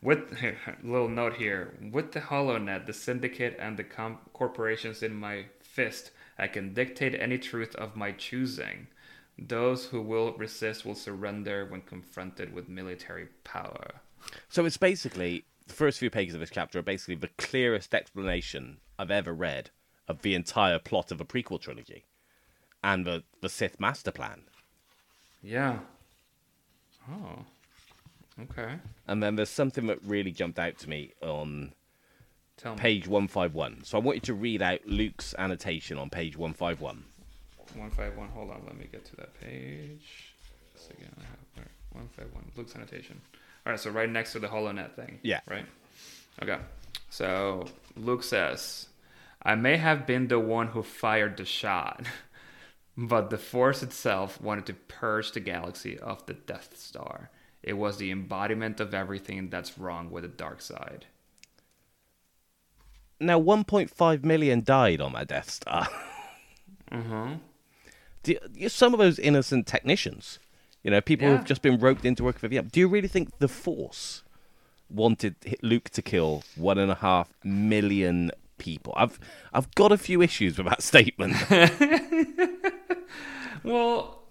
with 0.01 0.40
little 0.82 1.09
note 1.09 1.34
here 1.34 1.74
with 1.92 2.12
the 2.12 2.20
Hollow 2.20 2.59
HoloNet, 2.59 2.86
the 2.86 2.92
syndicate, 2.92 3.57
and 3.59 3.76
the 3.76 3.84
com- 3.84 4.18
corporations 4.32 5.03
in 5.03 5.14
my 5.14 5.46
fist, 5.61 6.11
I 6.38 6.46
can 6.46 6.74
dictate 6.74 7.14
any 7.18 7.38
truth 7.38 7.74
of 7.76 7.96
my 7.96 8.12
choosing. 8.12 8.88
Those 9.38 9.86
who 9.86 10.03
will 10.03 10.32
resist 10.32 10.84
will 10.84 10.94
surrender 10.94 11.64
when 11.66 11.82
confronted 11.82 12.53
with 12.53 12.68
military 12.68 13.28
power. 13.44 14.01
So 14.49 14.64
it's 14.64 14.76
basically 14.76 15.44
the 15.66 15.74
first 15.74 15.99
few 15.99 16.11
pages 16.11 16.34
of 16.34 16.40
this 16.40 16.51
chapter 16.51 16.80
are 16.80 16.82
basically 16.82 17.14
the 17.14 17.30
clearest 17.38 17.94
explanation 17.94 18.78
I've 18.99 19.11
ever 19.11 19.32
read 19.32 19.70
of 20.09 20.22
the 20.22 20.34
entire 20.34 20.78
plot 20.78 21.12
of 21.12 21.20
a 21.20 21.24
prequel 21.24 21.61
trilogy 21.61 22.05
and 22.83 23.05
the, 23.07 23.24
the 23.41 23.49
Sith 23.49 23.79
master 23.81 24.11
plan. 24.11 24.43
Yeah. 25.43 25.79
Oh. 27.11 27.45
Okay. 28.43 28.74
And 29.07 29.22
then 29.22 29.37
there's 29.37 29.51
something 29.51 29.87
that 29.89 29.99
really 30.05 30.31
jumped 30.31 30.59
out 30.59 30.79
to 30.79 30.89
me 30.89 31.12
on 31.22 31.72
Tell 32.57 32.74
me. 32.74 32.81
page 32.81 33.09
151. 33.09 33.85
So 33.85 33.99
I 33.99 34.01
want 34.01 34.16
you 34.16 34.20
to 34.22 34.35
read 34.35 34.62
out 34.62 34.87
Luke's 34.87 35.35
annotation 35.39 35.99
on 35.99 36.11
page 36.11 36.37
151. 36.37 37.05
One 37.74 37.91
five 37.91 38.16
one. 38.16 38.29
Hold 38.31 38.51
on, 38.51 38.62
let 38.66 38.79
me 38.79 38.89
get 38.91 39.05
to 39.07 39.16
that 39.16 39.39
page. 39.41 40.33
Just 40.74 40.91
again, 40.91 41.12
I 41.18 41.22
have 41.24 41.66
one 41.93 42.09
five 42.16 42.29
one. 42.33 42.51
Luke's 42.57 42.74
annotation. 42.74 43.20
All 43.66 43.72
right, 43.72 43.79
so 43.79 43.91
right 43.91 44.09
next 44.09 44.33
to 44.33 44.39
the 44.39 44.49
HoloNet 44.49 44.95
thing. 44.95 45.18
Yeah. 45.22 45.41
Right. 45.47 45.66
Okay. 46.43 46.57
So 47.11 47.66
Luke 47.95 48.22
says, 48.22 48.89
"I 49.43 49.55
may 49.55 49.76
have 49.76 50.07
been 50.07 50.29
the 50.29 50.41
one 50.41 50.68
who 50.68 50.83
fired 50.83 51.37
the 51.37 51.45
shot, 51.45 52.07
but 53.01 53.30
the 53.30 53.38
Force 53.38 53.82
itself 53.82 54.40
wanted 54.40 54.66
to 54.66 54.74
purge 54.74 55.30
the 55.32 55.40
galaxy 55.40 55.96
of 55.99 56.26
the 56.26 56.34
Death 56.34 56.76
Star. 56.76 57.30
It 57.62 57.74
was 57.74 57.96
the 57.99 58.11
embodiment 58.11 58.80
of 58.80 58.92
everything 58.92 59.49
that's 59.51 59.78
wrong 59.78 60.11
with 60.11 60.24
the 60.24 60.28
dark 60.28 60.61
side." 60.61 61.07
Now, 63.20 63.40
1.5 63.40 64.24
million 64.24 64.62
died 64.62 65.01
on 65.01 65.12
that 65.14 65.28
Death 65.28 65.51
Star. 65.51 65.88
Mm-hmm. 66.92 67.34
Some 68.68 68.92
of 68.94 68.99
those 68.99 69.18
innocent 69.18 69.66
technicians, 69.66 70.38
you 70.82 70.90
know, 70.90 71.01
people 71.01 71.26
Yeah. 71.28 71.36
who've 71.36 71.46
just 71.46 71.62
been 71.62 71.78
roped 71.78 72.05
into 72.05 72.24
work 72.24 72.38
for 72.38 72.49
the. 72.49 72.61
Do 72.62 72.80
you 72.80 72.88
really 72.88 73.09
think 73.09 73.38
the 73.38 73.49
Force 73.49 74.22
wanted 74.90 75.34
Luke 75.62 75.90
to 75.90 76.03
kill 76.03 76.42
one 76.57 76.78
and 76.78 76.90
a 76.90 76.96
half 76.96 77.32
million 77.44 78.30
people? 78.59 78.92
I've 78.96 79.18
I've 79.53 79.72
got 79.74 79.92
a 79.92 79.99
few 79.99 80.22
issues 80.22 80.57
with 80.59 80.66
that 80.68 80.82
statement. 80.92 81.34
Well, 83.68 84.22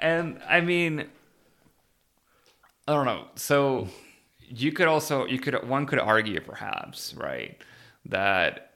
and 0.00 0.40
I 0.48 0.60
mean, 0.60 1.06
I 2.88 2.92
don't 2.92 3.06
know. 3.06 3.26
So 3.36 3.88
you 4.48 4.72
could 4.72 4.88
also 4.88 5.26
you 5.26 5.38
could 5.38 5.66
one 5.68 5.86
could 5.86 5.98
argue 6.00 6.40
perhaps 6.40 7.14
right 7.14 7.56
that 8.06 8.72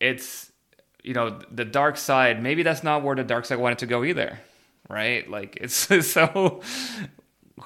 it's 0.00 0.50
you 1.02 1.14
know 1.14 1.38
the 1.50 1.64
dark 1.64 1.96
side. 1.96 2.42
Maybe 2.42 2.62
that's 2.62 2.82
not 2.82 3.02
where 3.02 3.14
the 3.14 3.24
dark 3.24 3.44
side 3.44 3.58
wanted 3.58 3.78
to 3.78 3.86
go 3.86 4.04
either, 4.04 4.40
right? 4.88 5.28
Like 5.30 5.56
it's 5.60 5.74
so. 6.06 6.60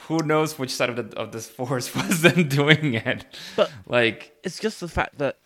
Who 0.09 0.19
knows 0.19 0.59
which 0.59 0.75
side 0.75 0.91
of 0.91 0.97
the 0.97 1.19
of 1.19 1.33
this 1.33 1.49
force 1.49 1.95
was 1.95 2.21
them 2.21 2.49
doing 2.49 2.95
it? 2.95 3.25
But- 3.57 3.71
like, 3.87 4.37
it's 4.45 4.59
just 4.59 4.81
the 4.81 4.89
fact 4.89 5.17
that 5.19 5.39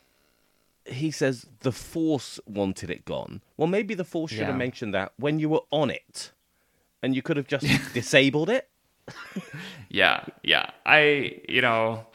he 0.91 1.11
says 1.11 1.47
the 1.61 1.72
Force 1.72 2.41
wanted 2.47 2.91
it 2.91 3.05
gone. 3.05 3.41
Well, 3.57 3.68
maybe 3.68 3.95
the 3.95 4.05
Force 4.05 4.30
should 4.30 4.41
Yeah. 4.41 4.47
have 4.47 4.57
mentioned 4.57 4.93
that 4.95 5.12
when 5.16 5.38
you 5.38 5.49
were 5.49 5.62
on 5.70 5.91
it, 5.91 6.32
and 7.03 7.14
you 7.14 7.22
could 7.22 7.36
have 7.36 7.47
just 7.47 7.66
disabled 7.95 8.51
it. 8.51 8.68
Yeah, 9.88 10.24
yeah. 10.45 10.70
I, 10.86 11.41
you 11.49 11.61
know, 11.62 12.07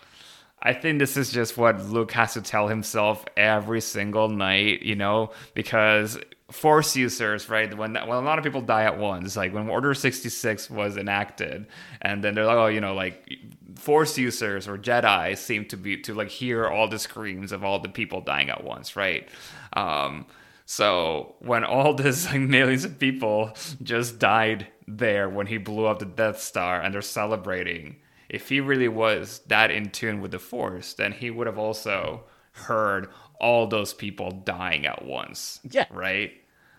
I 0.66 0.74
think 0.74 0.97
this 0.97 1.16
is 1.16 1.32
just 1.32 1.57
what 1.57 1.80
Luke 1.86 2.11
has 2.13 2.34
to 2.34 2.41
tell 2.41 2.68
himself 2.68 3.24
every 3.38 3.82
single 3.82 4.30
night, 4.30 4.82
you 4.82 4.95
know, 4.95 5.30
because 5.53 6.18
force 6.49 6.95
users, 6.95 7.49
right? 7.49 7.72
When 7.76 7.93
when 7.93 8.18
a 8.18 8.22
lot 8.22 8.39
of 8.39 8.43
people 8.43 8.61
die 8.61 8.84
at 8.84 8.97
once, 8.97 9.36
like 9.36 9.53
when 9.53 9.70
Order 9.70 9.93
66 9.93 10.72
was 10.72 10.97
enacted, 10.97 11.68
and 12.01 12.24
then 12.24 12.34
they're 12.34 12.45
like, 12.47 12.57
oh, 12.57 12.66
you 12.66 12.82
know, 12.82 12.95
like 12.95 13.32
force 13.76 14.18
users 14.18 14.68
or 14.68 14.78
Jedi 14.78 15.38
seem 15.38 15.66
to 15.66 15.78
be 15.78 15.97
to 15.97 16.16
like 16.16 16.30
hear 16.30 16.68
all 16.68 16.88
the 16.88 16.97
screams 16.97 17.51
of 17.51 17.63
all 17.63 17.80
the 17.80 17.89
people 17.89 18.22
dying 18.22 18.49
at 18.49 18.63
once, 18.63 18.95
right? 18.95 19.30
Um 19.74 20.26
so 20.66 21.36
when 21.39 21.63
all 21.63 21.93
this 22.03 22.26
like 22.26 22.41
millions 22.41 22.86
of 22.86 22.97
people 22.97 23.55
just 23.84 24.18
died 24.18 24.68
there 24.88 25.30
when 25.30 25.45
he 25.45 25.57
blew 25.57 25.86
up 25.86 25.99
the 25.99 26.05
Death 26.05 26.41
Star 26.41 26.82
and 26.82 26.91
they're 26.91 27.04
celebrating, 27.04 27.97
if 28.30 28.50
he 28.50 28.60
really 28.60 28.88
was 28.88 29.42
that 29.47 29.72
in 29.72 29.89
tune 29.89 30.22
with 30.22 30.32
the 30.32 30.39
Force, 30.39 30.93
then 30.93 31.12
he 31.12 31.30
would 31.30 31.47
have 31.47 31.58
also 31.58 32.24
heard 32.52 33.10
all 33.39 33.68
those 33.68 33.93
people 33.93 34.32
dying 34.32 34.86
at 34.86 35.06
once. 35.06 35.60
Yeah. 35.70 35.86
Right? 35.92 36.32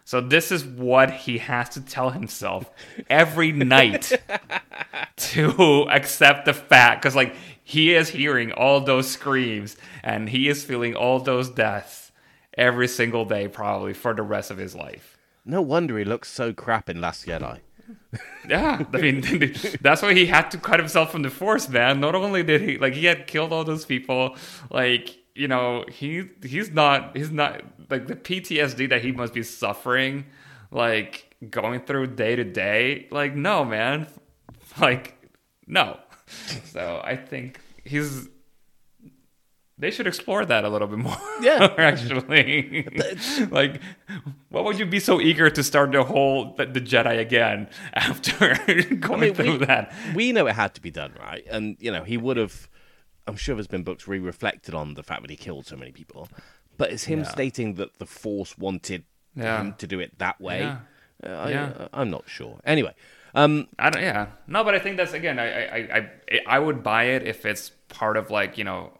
So 0.05 0.21
this 0.21 0.53
is 0.53 0.65
what 0.65 1.11
he 1.11 1.39
has 1.39 1.71
to 1.71 1.81
tell 1.81 2.11
himself 2.11 2.71
every 3.11 3.51
night 3.51 4.13
to 5.17 5.89
accept 5.91 6.45
the 6.45 6.53
fact 6.53 7.03
because 7.03 7.17
like 7.17 7.35
he 7.65 7.93
is 7.93 8.11
hearing 8.11 8.53
all 8.53 8.81
those 8.81 9.11
screams 9.11 9.77
and 10.05 10.29
he 10.29 10.49
is 10.49 10.63
feeling 10.63 10.95
all 10.95 11.19
those 11.19 11.51
deaths 11.51 12.13
every 12.57 12.87
single 12.87 13.25
day 13.25 13.49
probably 13.49 13.93
for 13.93 14.15
the 14.15 14.23
rest 14.23 14.53
of 14.53 14.59
his 14.59 14.77
life 14.77 15.19
No 15.45 15.61
wonder 15.61 15.99
he 15.99 16.05
looks 16.05 16.31
so 16.31 16.53
crap 16.53 16.89
in 16.89 17.01
Last 17.01 17.27
Jedi. 17.27 17.59
Yeah 18.49 18.85
i 18.93 18.99
mean 18.99 19.21
that's 19.81 20.03
why 20.03 20.15
he 20.15 20.27
had 20.27 20.51
to 20.51 20.59
cut 20.59 20.79
himself 20.79 21.11
from 21.11 21.23
the 21.23 21.31
force 21.31 21.69
man. 21.69 22.01
Not 22.01 22.15
only 22.15 22.43
did 22.43 22.63
he 22.63 22.79
like 22.79 22.95
he 22.95 23.07
had 23.07 23.27
killed 23.27 23.53
all 23.53 23.65
those 23.65 23.85
people 23.85 24.37
like 24.71 25.17
you 25.35 25.49
know 25.49 25.85
he 25.91 26.25
he's 26.43 26.71
not 26.71 27.17
he's 27.17 27.31
not 27.31 27.63
like 27.91 28.07
the 28.07 28.17
ptsd 28.17 28.89
that 28.89 29.03
he 29.03 29.13
must 29.13 29.35
be 29.35 29.43
suffering 29.43 30.25
like 30.71 31.35
going 31.51 31.81
through 31.81 32.09
day 32.09 32.37
to 32.37 32.45
day 32.45 33.07
like 33.11 33.35
no 33.35 33.65
man. 33.65 34.07
Like 34.81 35.17
no. 35.67 35.99
So 36.65 37.01
i 37.05 37.17
think 37.17 37.61
he's 37.85 38.29
they 39.79 39.91
should 39.91 40.07
explore 40.07 40.45
that 40.47 40.65
a 40.65 40.69
little 40.69 40.89
bit 40.89 40.99
more 40.99 41.17
Yeah. 41.43 41.75
actually 41.79 42.87
like 43.51 43.81
what 44.49 44.65
would 44.65 44.79
you 44.79 44.87
be 44.87 45.01
so 45.01 45.21
eager 45.21 45.51
to 45.51 45.63
start 45.63 45.93
the 45.93 46.03
whole 46.05 46.55
the, 46.55 46.67
the 46.67 46.81
jedi 46.81 47.19
again 47.19 47.69
after 47.95 48.55
going 48.97 49.21
mean, 49.21 49.35
through 49.35 49.59
we, 49.59 49.67
that 49.67 49.93
we 50.15 50.33
know 50.33 50.47
it 50.47 50.55
had 50.55 50.75
to 50.75 50.81
be 50.81 50.91
done, 50.91 51.13
right? 51.19 51.45
And 51.51 51.77
you 51.81 51.91
know, 51.93 52.05
he 52.05 52.17
would 52.17 52.37
have. 52.37 52.69
I'm 53.29 53.37
sure 53.37 53.55
there's 53.57 53.67
been 53.67 53.83
books 53.83 54.07
where 54.07 54.17
he 54.17 54.25
reflected 54.25 54.73
on 54.75 54.95
the 54.95 55.03
fact 55.03 55.23
that 55.23 55.31
he 55.31 55.37
killed 55.37 55.67
so 55.67 55.77
many 55.77 55.91
people, 55.93 56.29
but 56.79 56.91
it's 56.93 57.05
him 57.05 57.21
Yeah. 57.21 57.25
stating 57.29 57.75
that 57.75 57.99
the 57.99 58.07
Force 58.07 58.57
wanted 58.57 59.05
Yeah. 59.35 59.61
him 59.61 59.75
to 59.79 59.87
do 59.87 59.99
it 60.01 60.19
that 60.19 60.41
way. 60.41 60.61
Yeah. 60.61 60.79
Uh, 61.25 61.29
I, 61.29 61.51
Yeah. 61.51 61.89
I'm 61.93 62.09
not 62.11 62.29
sure. 62.29 62.61
Anyway, 62.65 62.95
um, 63.35 63.67
I 63.79 63.91
don't. 63.91 64.03
Yeah. 64.03 64.27
No, 64.47 64.63
but 64.65 64.75
I 64.75 64.79
think 64.79 64.97
that's 64.97 65.13
again. 65.13 65.39
I 65.39 65.47
I 65.47 65.77
I 65.77 65.99
I, 65.99 66.41
I 66.47 66.59
would 66.59 66.83
buy 66.83 67.05
it 67.17 67.27
if 67.27 67.45
it's 67.45 67.71
part 67.89 68.17
of 68.17 68.31
like 68.31 68.57
you 68.59 68.65
know, 68.65 68.96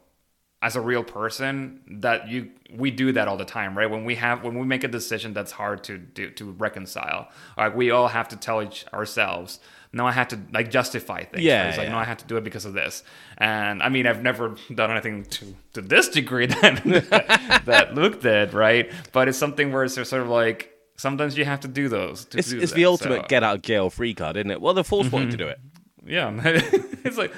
as 0.61 0.75
a 0.75 0.81
real 0.81 1.03
person 1.03 1.81
that 2.01 2.27
you 2.27 2.49
we 2.73 2.89
do 2.91 3.11
that 3.11 3.27
all 3.27 3.37
the 3.37 3.45
time, 3.45 3.77
right? 3.77 3.89
When 3.89 4.05
we 4.05 4.15
have 4.15 4.43
when 4.43 4.57
we 4.57 4.65
make 4.65 4.83
a 4.83 4.87
decision 4.87 5.33
that's 5.33 5.51
hard 5.51 5.83
to 5.85 5.97
do 5.97 6.31
to 6.31 6.51
reconcile, 6.51 7.29
like 7.57 7.75
we 7.75 7.91
all 7.91 8.07
have 8.07 8.27
to 8.29 8.35
tell 8.35 8.63
each 8.63 8.85
ourselves, 8.91 9.59
no, 9.93 10.05
I 10.07 10.11
had 10.11 10.29
to 10.31 10.39
like 10.51 10.71
justify 10.71 11.23
things. 11.25 11.43
Yeah, 11.43 11.69
It's 11.69 11.77
like, 11.77 11.89
no. 11.89 11.97
I 11.97 12.03
had 12.05 12.19
to 12.19 12.25
do 12.25 12.37
it 12.37 12.43
because 12.43 12.65
of 12.65 12.73
this. 12.73 13.03
And 13.37 13.83
I 13.83 13.89
mean, 13.89 14.07
I've 14.07 14.23
never 14.23 14.55
done 14.73 14.89
anything 14.91 15.25
to 15.25 15.55
to 15.73 15.81
this 15.81 16.09
degree 16.09 16.45
that 16.61 17.61
that 17.65 17.93
Luke 17.93 18.21
did, 18.21 18.53
right? 18.53 18.91
But 19.11 19.27
it's 19.27 19.37
something 19.37 19.71
where 19.71 19.83
it's 19.83 19.93
sort 19.93 20.21
of 20.23 20.27
like 20.29 20.71
sometimes 20.97 21.37
you 21.37 21.45
have 21.45 21.59
to 21.61 21.67
do 21.67 21.87
those. 21.87 22.25
To 22.25 22.39
It's, 22.39 22.49
do 22.49 22.59
it's 22.59 22.71
that. 22.71 22.75
the 22.75 22.85
ultimate 22.85 23.13
So, 23.13 23.19
Mm-hmm. 23.19 23.27
get 23.27 23.43
out 23.43 23.55
of 23.57 23.61
jail 23.61 23.89
free 23.91 24.13
card, 24.15 24.37
isn't 24.37 24.49
it? 24.49 24.59
Well, 24.59 24.73
the 24.73 24.83
Force 24.83 25.11
wanted 25.11 25.31
to 25.31 25.37
do 25.37 25.47
it. 25.47 25.59
Yeah, 26.05 26.31
it's 26.45 27.17
like. 27.17 27.31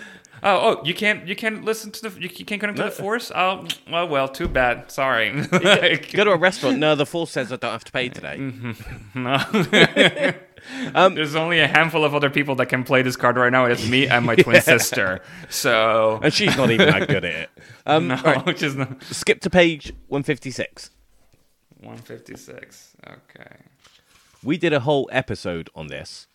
Oh, 0.44 0.78
oh! 0.80 0.82
You 0.86 0.94
can't, 0.94 1.28
you 1.28 1.36
can't 1.36 1.64
listen 1.66 1.91
to 1.91 2.10
the, 2.10 2.22
you 2.22 2.30
can't 2.30 2.60
connect 2.61 2.78
to 2.78 2.84
the 2.84 2.91
force. 2.91 3.32
Oh, 3.34 3.66
well, 3.90 4.07
well, 4.07 4.28
too 4.28 4.48
bad. 4.48 4.91
Sorry. 4.91 5.32
Like, 5.52 6.11
Go 6.14 6.24
to 6.24 6.32
a 6.32 6.38
restaurant. 6.38 6.80
No, 6.80 6.95
the 6.95 7.06
Force 7.06 7.32
says 7.32 7.52
I 7.52 7.57
don't 7.57 7.72
have 7.72 7.84
to 7.84 7.91
pay 7.91 8.10
today. 8.10 8.38
no. 9.14 10.34
Um, 10.94 11.16
There's 11.16 11.36
only 11.36 11.60
a 11.61 11.68
handful 11.68 12.03
of 12.03 12.14
other 12.14 12.30
people 12.30 12.53
that 12.56 12.68
can 12.68 12.84
play 12.84 13.02
this 13.02 13.16
card 13.16 13.38
right 13.38 13.52
now. 13.52 13.66
It's 13.66 13.88
me 13.88 14.07
and 14.07 14.26
my 14.26 14.36
twin 14.36 14.61
sister. 14.76 15.22
So 15.49 16.20
And 16.22 16.34
she's 16.34 16.56
not 16.57 16.70
even 16.70 16.88
that 16.90 17.07
good 17.07 17.24
at 17.24 17.34
it. 17.34 17.49
Um, 17.86 18.10
no, 18.10 18.22
right, 18.22 18.61
is 18.61 18.76
not 18.76 19.02
skip 19.03 19.40
to 19.41 19.49
page 19.49 19.94
156. 20.07 20.91
156. 21.80 22.95
Okay. 23.07 23.56
We 24.44 24.57
did 24.57 24.74
a 24.74 24.82
whole 24.82 25.10
episode 25.11 25.70
on 25.76 25.88
this. 25.88 26.28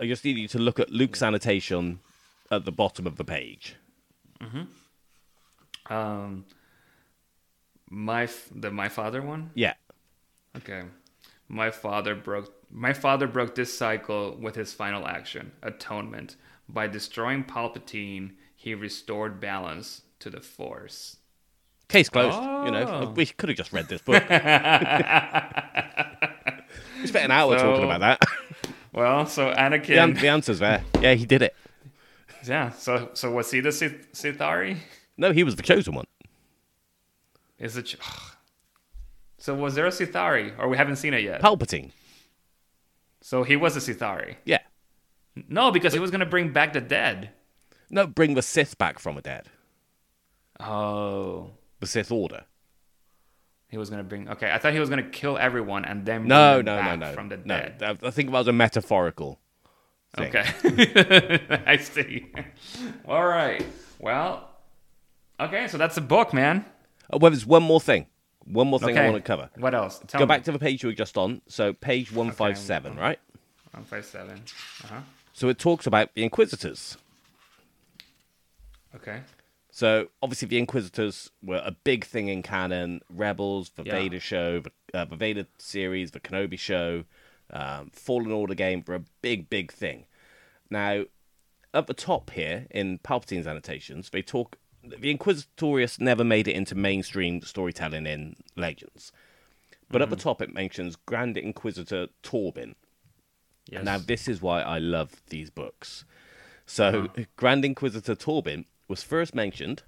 I 0.00 0.06
just 0.06 0.24
need 0.24 0.38
you 0.38 0.48
to 0.48 0.58
look 0.58 0.80
at 0.80 0.90
Luke's 0.90 1.22
annotation 1.22 2.00
at 2.50 2.64
the 2.64 2.72
bottom 2.72 3.06
of 3.06 3.16
the 3.16 3.24
page. 3.24 3.76
Um, 5.88 6.44
my 7.88 8.22
f- 8.24 8.48
the 8.54 8.70
my 8.70 8.88
father 8.88 9.20
one. 9.22 9.50
Yeah. 9.54 9.74
Okay. 10.56 10.82
My 11.48 11.70
father 11.70 12.14
broke 12.14 12.52
my 12.70 12.92
father 12.92 13.26
broke 13.26 13.54
this 13.56 13.76
cycle 13.76 14.36
with 14.40 14.54
his 14.54 14.72
final 14.72 15.06
action, 15.06 15.52
atonement. 15.62 16.36
By 16.68 16.86
destroying 16.86 17.44
Palpatine, 17.44 18.32
he 18.54 18.74
restored 18.74 19.40
balance 19.40 20.02
to 20.20 20.30
the 20.30 20.40
Force. 20.40 21.16
Case 21.88 22.08
closed. 22.08 22.36
You 22.38 22.70
know, 22.70 22.84
Oh. 22.88 23.10
we 23.10 23.26
could 23.26 23.48
have 23.48 23.58
just 23.58 23.72
read 23.72 23.88
this 23.88 24.00
book. 24.00 24.22
we 27.00 27.06
spent 27.06 27.24
an 27.24 27.30
hour 27.32 27.58
So- 27.58 27.64
talking 27.64 27.84
about 27.84 28.00
that. 28.00 28.20
Well, 28.92 29.26
so 29.26 29.46
the, 29.46 29.60
an- 29.60 29.72
Anakin, 29.72 30.20
the 30.20 30.28
answer's 30.28 30.58
there. 30.58 30.82
Yeah, 31.00 31.14
he 31.14 31.24
did 31.26 31.42
it. 31.42 31.54
yeah. 32.44 32.70
So 32.72 33.10
so 33.14 33.30
was 33.30 33.50
he 33.50 33.60
the 33.60 33.72
Sith- 33.72 34.12
Sith'ari? 34.12 34.78
No, 35.16 35.32
he 35.32 35.44
was 35.44 35.56
the 35.56 35.62
chosen 35.62 35.94
one. 35.94 36.06
Is 37.58 37.76
it? 37.76 37.94
So 39.42 39.54
was 39.54 39.74
there 39.74 39.86
a 39.86 39.90
Sith'ari, 39.90 40.52
or 40.58 40.68
we 40.68 40.76
haven't 40.76 40.96
seen 40.96 41.14
it 41.14 41.22
yet? 41.22 41.40
Palpatine. 41.40 41.92
So 43.22 43.42
he 43.42 43.56
was 43.56 43.74
a 43.74 43.80
Sith'ari. 43.80 44.36
Yeah. 44.44 44.58
No, 45.48 45.70
because 45.70 45.94
he 45.94 45.98
was 45.98 46.10
gonna 46.10 46.26
bring 46.26 46.52
back 46.52 46.74
the 46.74 46.80
dead. 46.82 47.30
No, 47.88 48.06
bring 48.06 48.34
the 48.34 48.42
Sith 48.42 48.76
back 48.76 48.98
from 48.98 49.14
the 49.16 49.22
dead. 49.22 49.46
Oh, 50.60 51.52
The 51.80 51.86
Sith 51.86 52.12
Order. 52.12 52.44
He 53.70 53.78
was 53.78 53.88
gonna 53.90 54.02
bring. 54.04 54.28
Okay, 54.28 54.50
I 54.50 54.58
thought 54.58 54.72
he 54.72 54.80
was 54.80 54.88
gonna 54.90 55.02
kill 55.10 55.38
everyone 55.38 55.84
and 55.84 56.04
then 56.04 56.26
No, 56.26 56.56
bring 56.56 56.66
them 56.66 56.76
no, 56.76 56.82
no, 56.82 56.88
back 56.88 56.98
no. 57.00 57.12
from 57.12 57.28
the 57.28 57.36
no, 57.38 57.56
dead. 57.58 57.82
I- 58.02 58.10
think 58.10 58.30
that 58.30 58.38
was 58.38 58.48
a 58.48 58.52
metaphorical. 58.52 59.38
thing. 60.16 60.28
Okay, 60.36 61.62
I 61.66 61.76
see. 61.76 62.26
All 63.06 63.26
right. 63.26 63.64
Well, 63.98 64.48
okay. 65.38 65.68
So 65.68 65.78
that's 65.78 65.96
a 65.96 66.00
book, 66.00 66.34
man. 66.34 66.64
Oh, 67.12 67.18
well, 67.18 67.30
there's 67.30 67.46
one 67.46 67.62
more 67.62 67.80
thing. 67.80 68.06
One 68.44 68.66
more 68.68 68.80
thing 68.80 68.96
I 68.98 69.04
want 69.08 69.16
to 69.24 69.26
cover. 69.26 69.50
What 69.56 69.74
else? 69.74 70.00
Tell 70.08 70.18
Go 70.18 70.24
me. 70.24 70.28
back 70.28 70.44
to 70.44 70.52
the 70.52 70.58
page 70.58 70.82
you 70.82 70.88
were 70.88 70.94
just 70.94 71.16
on. 71.16 71.40
So 71.46 71.72
page 71.72 72.10
157, 72.10 72.96
right? 72.96 73.18
One 73.72 73.84
five 73.84 74.04
seven. 74.04 74.42
Uh 74.82 74.86
huh. 74.88 75.00
So 75.32 75.48
it 75.48 75.58
talks 75.58 75.86
about 75.86 76.12
the 76.14 76.24
Inquisitors. 76.24 76.96
Okay. 78.96 79.20
So 79.80 80.08
obviously 80.22 80.46
the 80.46 80.58
Inquisitors 80.58 81.30
were 81.42 81.62
a 81.64 81.70
big 81.70 82.04
thing 82.04 82.28
in 82.28 82.42
canon. 82.42 83.00
Rebels, 83.08 83.70
the 83.70 83.82
Yeah. 83.82 83.92
Vader 83.92 84.20
show, 84.20 84.60
the, 84.60 84.72
uh, 84.92 85.06
the 85.06 85.16
Vader 85.16 85.46
series, 85.56 86.10
the 86.10 86.20
Kenobi 86.20 86.58
show, 86.58 87.04
um, 87.48 87.88
Fallen 87.88 88.30
Order 88.30 88.54
game 88.54 88.84
were 88.86 88.96
a 88.96 89.04
big, 89.22 89.48
big 89.48 89.72
thing. 89.72 90.04
Now, 90.68 91.04
at 91.72 91.86
the 91.86 91.94
top 91.94 92.28
here 92.32 92.66
in 92.70 92.98
Palpatine's 92.98 93.46
annotations, 93.46 94.10
they 94.10 94.20
talk. 94.20 94.58
The 94.84 95.16
Inquisitorius 95.16 95.98
never 95.98 96.24
made 96.24 96.46
it 96.46 96.56
into 96.56 96.74
mainstream 96.74 97.40
storytelling 97.40 98.06
in 98.06 98.36
Legends, 98.56 99.12
but 99.90 100.02
at 100.02 100.10
the 100.10 100.16
top 100.16 100.42
it 100.42 100.52
mentions 100.52 100.94
Grand 100.94 101.38
Inquisitor 101.38 102.08
Torbin. 102.22 102.74
Yes. 103.64 103.82
Now, 103.82 103.96
this 103.96 104.28
is 104.28 104.42
why 104.42 104.60
I 104.60 104.76
love 104.76 105.22
these 105.30 105.48
books. 105.48 106.04
So, 106.66 107.08
Grand 107.36 107.64
Inquisitor 107.64 108.14
Torbin 108.14 108.66
was 108.90 109.02
first 109.04 109.34
mentioned 109.34 109.84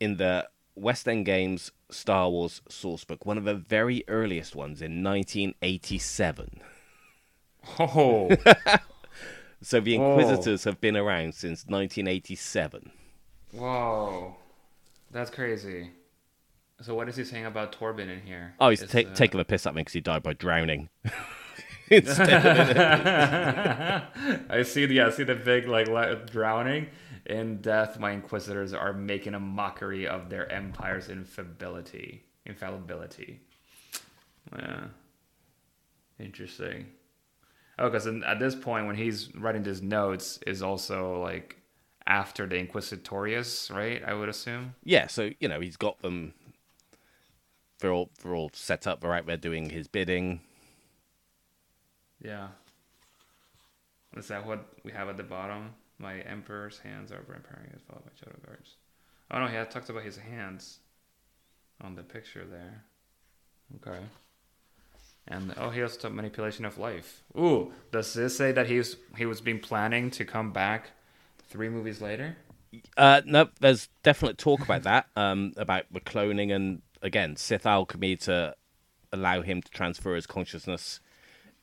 in 0.00 0.16
the 0.16 0.48
West 0.74 1.08
End 1.08 1.24
Games 1.24 1.70
Star 1.88 2.28
Wars 2.28 2.60
sourcebook, 2.68 3.24
one 3.24 3.38
of 3.38 3.44
the 3.44 3.54
very 3.54 4.02
earliest 4.08 4.56
ones 4.56 4.82
in 4.82 5.02
1987. 5.02 6.60
Oh. 7.78 8.30
So, 9.62 9.80
the 9.80 9.96
Whoa. 9.96 10.10
Inquisitors 10.10 10.64
have 10.64 10.78
been 10.78 10.94
around 10.94 11.34
since 11.34 11.64
1987. 11.64 12.90
Whoa. 13.52 14.36
That's 15.10 15.30
crazy. 15.30 15.90
So 16.82 16.94
what 16.94 17.08
is 17.08 17.16
he 17.16 17.24
saying 17.24 17.46
about 17.46 17.72
Torbin 17.72 18.10
in 18.10 18.20
here? 18.20 18.56
Oh, 18.60 18.68
he's 18.68 18.86
ta- 18.86 18.98
uh, 18.98 19.14
taking 19.14 19.38
the 19.38 19.44
piss 19.46 19.64
at 19.66 19.74
me 19.74 19.80
because 19.80 19.94
he 19.94 20.02
died 20.02 20.22
by 20.22 20.34
drowning. 20.34 20.90
I 21.90 22.02
see 24.64 24.86
the 24.86 25.02
I 25.02 25.10
see 25.10 25.24
the 25.24 25.34
big 25.34 25.66
like 25.68 26.30
drowning. 26.30 26.88
In 27.26 27.62
death, 27.62 27.98
my 27.98 28.10
inquisitors 28.10 28.74
are 28.74 28.92
making 28.92 29.34
a 29.34 29.40
mockery 29.40 30.06
of 30.06 30.28
their 30.28 30.50
empire's 30.52 31.08
infallibility. 31.08 32.24
Infallibility. 32.44 33.40
Yeah. 34.54 34.84
Interesting. 36.18 36.86
Oh, 37.78 37.88
because 37.88 38.06
at 38.06 38.38
this 38.38 38.54
point, 38.54 38.86
when 38.86 38.96
he's 38.96 39.34
writing 39.34 39.64
his 39.64 39.82
notes, 39.82 40.38
is 40.46 40.62
also 40.62 41.20
like 41.20 41.56
after 42.06 42.46
the 42.46 42.56
Inquisitorius, 42.56 43.74
right? 43.74 44.02
I 44.04 44.14
would 44.14 44.28
assume. 44.28 44.74
yeah, 44.84 45.06
so, 45.06 45.30
you 45.40 45.48
know, 45.48 45.60
he's 45.60 45.76
got 45.76 46.00
them. 46.02 46.34
They're 47.80 47.92
all, 47.92 48.10
they're 48.22 48.34
all 48.34 48.50
set 48.52 48.86
up. 48.86 49.00
They're 49.00 49.14
out 49.14 49.26
there 49.26 49.36
doing 49.36 49.70
his 49.70 49.88
bidding. 49.88 50.40
Yeah. 52.22 52.48
Is 54.16 54.28
that 54.28 54.46
what 54.46 54.66
we 54.84 54.92
have 54.92 55.08
at 55.08 55.16
the 55.16 55.22
bottom? 55.24 55.70
My 55.98 56.20
emperor's 56.20 56.78
hands 56.78 57.12
are 57.12 57.18
empowering 57.18 57.70
is 57.74 57.82
followed 57.88 58.04
by 58.04 58.10
shadow 58.18 58.38
guards. 58.44 58.76
Oh 59.30 59.40
no, 59.40 59.46
he 59.46 59.54
had 59.54 59.70
talked 59.70 59.88
about 59.88 60.02
his 60.02 60.16
hands 60.16 60.78
on 61.80 61.94
the 61.94 62.02
picture 62.02 62.44
there. 62.44 62.84
Okay. 63.76 64.04
And 65.26 65.54
oh, 65.56 65.70
he 65.70 65.82
also 65.82 65.98
talked 65.98 66.14
manipulation 66.14 66.64
of 66.64 66.78
life. 66.78 67.22
Ooh, 67.36 67.72
does 67.90 68.12
this 68.12 68.36
say 68.36 68.52
that 68.52 68.66
he's 68.66 68.96
he 69.16 69.24
was 69.24 69.40
being 69.40 69.58
planning 69.58 70.10
to 70.12 70.24
come 70.24 70.52
back 70.52 70.90
three 71.48 71.68
movies 71.68 72.00
later? 72.00 72.36
Uh, 72.96 73.22
no, 73.24 73.48
there's 73.60 73.88
definite 74.02 74.36
talk 74.36 74.60
about 74.60 74.82
that, 74.82 75.06
um, 75.16 75.52
about 75.56 75.84
the 75.90 76.00
cloning 76.00 76.54
and 76.54 76.82
again 77.00 77.36
Sith 77.36 77.66
alchemy 77.66 78.16
to 78.16 78.54
allow 79.12 79.40
him 79.40 79.62
to 79.62 79.70
transfer 79.70 80.14
his 80.14 80.26
consciousness. 80.26 81.00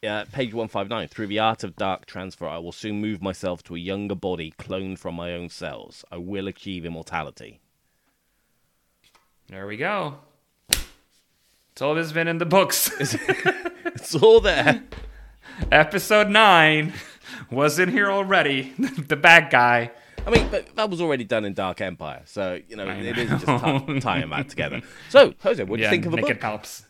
Uh, 0.05 0.25
page 0.31 0.53
one 0.53 0.67
five 0.67 0.89
nine. 0.89 1.07
Through 1.07 1.27
the 1.27 1.37
art 1.39 1.63
of 1.63 1.75
dark 1.75 2.07
transfer, 2.07 2.47
I 2.47 2.57
will 2.57 2.71
soon 2.71 2.99
move 3.01 3.21
myself 3.21 3.61
to 3.63 3.75
a 3.75 3.79
younger 3.79 4.15
body 4.15 4.51
cloned 4.57 4.97
from 4.97 5.13
my 5.15 5.33
own 5.33 5.49
cells. 5.49 6.03
I 6.11 6.17
will 6.17 6.47
achieve 6.47 6.85
immortality. 6.85 7.59
There 9.47 9.67
we 9.67 9.77
go. 9.77 10.15
It's 10.69 11.81
all 11.81 11.93
this 11.93 12.11
been 12.11 12.27
in 12.27 12.37
the 12.39 12.45
books. 12.45 12.89
It's 13.93 14.15
all 14.15 14.39
there. 14.39 14.83
Episode 15.71 16.29
nine 16.29 16.93
was 17.51 17.77
in 17.77 17.89
here 17.89 18.09
already. 18.09 18.73
the 18.79 19.15
bad 19.15 19.51
guy. 19.51 19.91
I 20.25 20.29
mean, 20.29 20.47
but 20.49 20.75
that 20.75 20.89
was 20.89 21.01
already 21.01 21.23
done 21.23 21.45
in 21.45 21.53
Dark 21.53 21.81
Empire, 21.81 22.21
so 22.25 22.59
you 22.67 22.75
know 22.77 22.85
I 22.85 22.93
it 22.95 23.17
isn't 23.17 23.39
just 23.41 23.47
know. 23.47 23.79
ti- 23.85 23.99
tying 23.99 24.29
that 24.29 24.49
together. 24.49 24.81
So, 25.09 25.33
Jose, 25.43 25.63
what 25.63 25.77
do 25.77 25.83
you 25.83 25.89
think 25.89 26.05
of 26.05 26.11
the 26.11 26.17
book? 26.17 26.39
palps. 26.39 26.83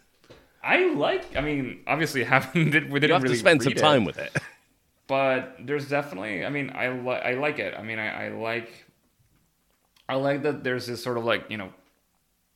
I 0.64 0.94
like. 0.94 1.36
I 1.36 1.42
mean, 1.42 1.82
obviously, 1.88 2.24
haven't 2.26 2.72
did, 2.72 2.92
we 2.92 3.00
didn't 3.00 3.10
You 3.10 3.14
have 3.14 3.24
really 3.24 3.36
to 3.36 3.40
spend 3.40 3.64
some 3.64 3.74
time 3.74 4.04
it, 4.04 4.06
with 4.06 4.18
it. 4.20 4.38
but 5.08 5.56
there's 5.60 5.88
definitely. 5.88 6.46
I 6.46 6.50
mean, 6.50 6.72
I 6.74 6.90
li- 6.90 7.22
I 7.24 7.34
like 7.34 7.60
it. 7.60 7.74
I 7.78 7.84
mean, 7.84 8.00
I, 8.00 8.28
I 8.28 8.30
like. 8.30 8.86
I 10.08 10.16
like 10.16 10.44
that 10.44 10.64
there's 10.64 10.88
this 10.88 11.04
sort 11.04 11.18
of 11.18 11.24
like 11.24 11.50
you 11.50 11.58
know, 11.58 11.72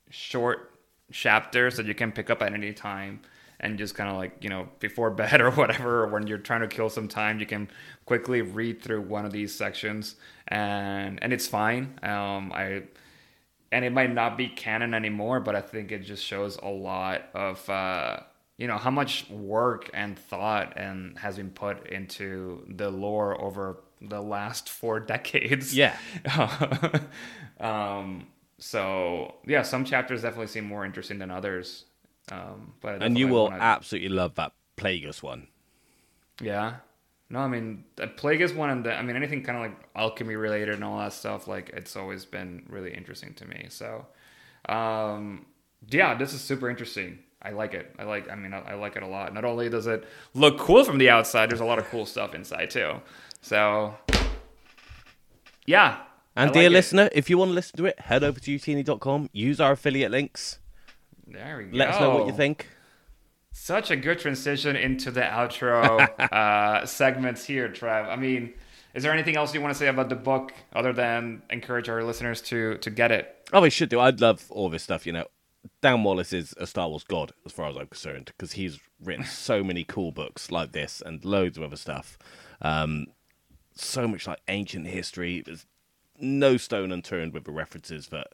short 0.10 0.72
chapters 1.12 1.78
that 1.78 1.86
you 1.86 1.94
can 1.94 2.12
pick 2.12 2.30
up 2.30 2.42
at 2.42 2.54
any 2.54 2.74
time 2.74 3.22
and 3.60 3.78
just 3.78 3.96
kind 3.96 4.10
of 4.10 4.16
like 4.16 4.44
you 4.44 4.50
know 4.50 4.68
before 4.80 5.10
bed 5.12 5.42
or 5.42 5.52
whatever 5.52 6.04
or 6.04 6.08
when 6.08 6.28
you're 6.28 6.38
trying 6.38 6.62
to 6.62 6.68
kill 6.68 6.90
some 6.90 7.08
time 7.08 7.40
you 7.40 7.46
can 7.46 7.70
quickly 8.06 8.42
read 8.42 8.82
through 8.82 9.02
one 9.02 9.26
of 9.26 9.32
these 9.32 9.54
sections 9.54 10.16
and 10.48 11.22
and 11.24 11.32
it's 11.32 11.48
fine 11.48 11.98
um 12.04 12.52
i 12.54 12.82
and 13.76 13.84
it 13.84 13.92
might 14.00 14.14
not 14.22 14.32
be 14.38 14.48
canon 14.48 14.94
anymore 14.94 15.40
but 15.40 15.54
i 15.56 15.62
think 15.62 15.92
it 15.92 16.00
just 16.12 16.24
shows 16.24 16.54
a 16.58 16.70
lot 16.92 17.20
of 17.34 17.70
uh 17.70 18.18
you 18.58 18.68
know 18.68 18.78
how 18.78 18.90
much 18.92 19.30
work 19.30 19.90
and 19.94 20.18
thought 20.18 20.78
and 20.78 21.20
has 21.20 21.36
been 21.36 21.50
put 21.52 21.88
into 21.88 22.64
the 22.70 22.90
lore 22.90 23.40
over 23.48 23.66
the 24.02 24.22
last 24.22 24.70
four 24.70 25.00
decades. 25.14 25.76
Yeah. 25.76 25.98
um. 27.60 28.28
So 28.58 29.36
yeah, 29.46 29.64
some 29.64 29.84
chapters 29.84 30.22
definitely 30.22 30.48
seem 30.48 30.66
more 30.66 30.86
interesting 30.86 31.20
than 31.20 31.32
others. 31.32 31.86
Um. 32.32 32.74
But 32.82 33.04
and 33.04 33.18
you 33.18 33.28
will 33.28 33.50
wanna- 33.50 33.62
absolutely 33.62 34.10
love 34.10 34.36
that 34.36 34.54
Plagueis 34.78 35.22
one. 35.22 35.48
Yeah. 36.42 36.76
No, 37.30 37.40
I 37.40 37.48
mean 37.48 37.84
the 37.96 38.08
Plagueis 38.08 38.56
one 38.56 38.70
and 38.70 38.86
the 38.86 38.94
I 38.94 39.02
mean 39.02 39.16
anything 39.16 39.44
kind 39.44 39.58
of 39.58 39.64
like 39.64 39.90
alchemy 39.96 40.36
related 40.36 40.76
and 40.76 40.84
all 40.84 41.00
that 41.00 41.14
stuff. 41.14 41.48
Like 41.48 41.70
it's 41.70 41.96
always 41.96 42.26
been 42.26 42.66
really 42.70 42.94
interesting 42.94 43.34
to 43.36 43.46
me. 43.46 43.68
So, 43.70 44.06
um, 44.70 45.46
yeah, 45.90 46.16
this 46.16 46.34
is 46.34 46.42
super 46.42 46.70
interesting. 46.70 47.20
I 47.42 47.52
like 47.52 47.74
it. 47.74 47.94
I 48.00 48.04
like. 48.04 48.30
I 48.30 48.36
mean, 48.36 48.54
I, 48.54 48.60
I 48.60 48.74
like 48.76 48.96
it 48.96 49.04
a 49.04 49.08
lot. 49.08 49.34
Not 49.34 49.46
only 49.46 49.70
does 49.70 49.88
it 49.88 50.04
look 50.34 50.58
cool 50.58 50.84
from 50.84 50.98
the 50.98 51.10
outside, 51.10 51.50
there's 51.50 51.60
a 51.60 51.66
lot 51.66 51.80
of 51.80 51.86
cool 51.90 52.06
stuff 52.06 52.34
inside 52.34 52.70
too. 52.70 53.02
So, 53.42 53.96
yeah. 55.66 56.00
And 56.36 56.50
I 56.50 56.54
dear 56.54 56.64
like 56.64 56.72
it. 56.72 56.74
listener, 56.74 57.10
if 57.12 57.30
you 57.30 57.38
want 57.38 57.50
to 57.50 57.56
listen 57.56 57.78
to 57.78 57.86
it, 57.86 58.00
head 58.00 58.24
over 58.24 58.40
to 58.40 58.52
youtini.com, 58.52 59.30
use 59.32 59.62
our 59.62 59.74
affiliate 59.74 60.12
links, 60.12 60.60
there 61.28 61.58
we 61.58 61.66
go. 61.66 61.78
let 61.78 61.90
us 61.90 62.00
know 62.00 62.16
what 62.16 62.28
you 62.28 62.34
think. 62.34 62.68
Such 63.58 63.90
a 63.90 63.96
good 63.96 64.20
transition 64.20 64.76
into 64.76 65.12
the 65.12 65.22
outro 65.22 66.10
uh, 66.32 66.86
segments 66.86 67.46
here, 67.46 67.70
Trev. 67.70 68.06
I 68.06 68.18
mean, 68.18 68.54
is 68.94 69.02
there 69.02 69.14
anything 69.14 69.38
else 69.38 69.54
you 69.54 69.62
want 69.62 69.74
to 69.74 69.80
say 69.80 69.88
about 69.88 70.10
the 70.10 70.16
book 70.16 70.52
other 70.74 70.92
than 70.92 71.42
encourage 71.50 71.88
our 71.88 72.04
listeners 72.04 72.42
to 72.44 72.78
to 72.80 72.90
get 72.90 73.14
it? 73.14 73.48
Oh, 73.54 73.62
we 73.62 73.70
should 73.70 73.88
do. 73.88 74.02
I'd 74.02 74.20
love 74.20 74.44
all 74.50 74.68
this 74.70 74.84
stuff. 74.84 75.06
You 75.08 75.14
know, 75.14 75.28
Dan 75.82 76.04
Wallace 76.04 76.34
is 76.34 76.54
a 76.58 76.68
Star 76.68 76.90
Wars 76.90 77.06
god 77.06 77.32
as 77.46 77.54
far 77.54 77.70
as 77.70 77.78
I'm 77.78 77.88
concerned 77.88 78.26
because 78.38 78.52
he's 78.52 78.78
written 79.02 79.24
so 79.26 79.64
many 79.70 79.86
cool 79.86 80.12
books 80.12 80.52
like 80.52 80.74
this 80.74 81.02
and 81.06 81.24
loads 81.24 81.58
of 81.58 81.64
other 81.64 81.78
stuff. 81.78 82.18
Um, 82.62 83.06
so 83.74 84.06
much 84.06 84.28
like 84.28 84.40
ancient 84.50 84.88
history. 84.88 85.42
There's 85.46 85.66
no 86.20 86.58
stone 86.58 86.92
unturned 86.92 87.32
with 87.34 87.46
the 87.46 87.52
references 87.54 88.08
that 88.10 88.28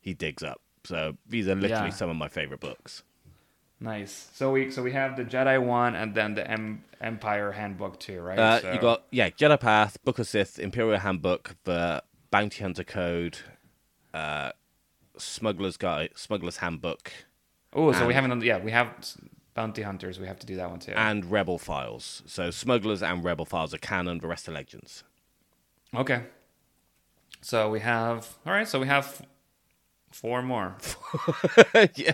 he 0.00 0.14
digs 0.14 0.42
up. 0.42 0.62
So 0.84 1.18
these 1.28 1.48
are 1.48 1.54
literally 1.54 1.88
Yeah. 1.88 1.90
some 1.90 2.08
of 2.08 2.16
my 2.16 2.28
favorite 2.28 2.60
books. 2.60 3.02
Nice. 3.80 4.30
So 4.34 4.50
we 4.52 4.70
so 4.70 4.82
we 4.82 4.92
have 4.92 5.16
the 5.16 5.24
Jedi 5.24 5.62
one 5.62 5.94
and 5.94 6.14
then 6.14 6.34
the 6.34 6.48
em- 6.50 6.84
Empire 7.00 7.52
Handbook 7.52 7.98
too, 8.00 8.20
right? 8.20 8.38
Uh, 8.38 8.60
so, 8.60 8.72
You 8.72 8.80
got 8.80 9.04
yeah, 9.10 9.30
Jedi 9.30 9.60
Path, 9.60 10.02
Book 10.04 10.18
of 10.18 10.26
Sith, 10.26 10.58
Imperial 10.58 10.98
Handbook, 11.00 11.56
the 11.64 12.02
Bounty 12.30 12.62
Hunter 12.62 12.84
Code, 12.84 13.38
uh, 14.14 14.52
Smuggler's 15.18 15.76
Guide, 15.76 16.10
Smuggler's 16.14 16.58
Handbook, 16.58 17.12
Oh, 17.72 17.92
so 17.92 18.06
we 18.06 18.14
haven't 18.14 18.42
yeah 18.42 18.58
we 18.58 18.70
have 18.70 18.88
Bounty 19.54 19.82
Hunters. 19.82 20.18
We 20.18 20.26
have 20.28 20.38
to 20.38 20.46
do 20.46 20.56
that 20.56 20.70
one 20.70 20.78
too. 20.78 20.92
and 20.92 21.30
Rebel 21.30 21.58
Files. 21.58 22.22
So 22.26 22.50
Smugglers 22.50 23.02
and 23.02 23.22
Rebel 23.24 23.44
Files 23.44 23.74
are 23.74 23.78
canon. 23.78 24.18
The 24.18 24.28
rest 24.28 24.48
are 24.48 24.52
legends. 24.52 25.04
okay. 25.94 26.22
So 27.42 27.68
we 27.70 27.80
have 27.80 28.38
all 28.46 28.52
right. 28.52 28.66
So 28.66 28.80
we 28.80 28.86
have 28.86 29.20
four 30.10 30.40
more. 30.42 30.76
yeah. 31.96 32.12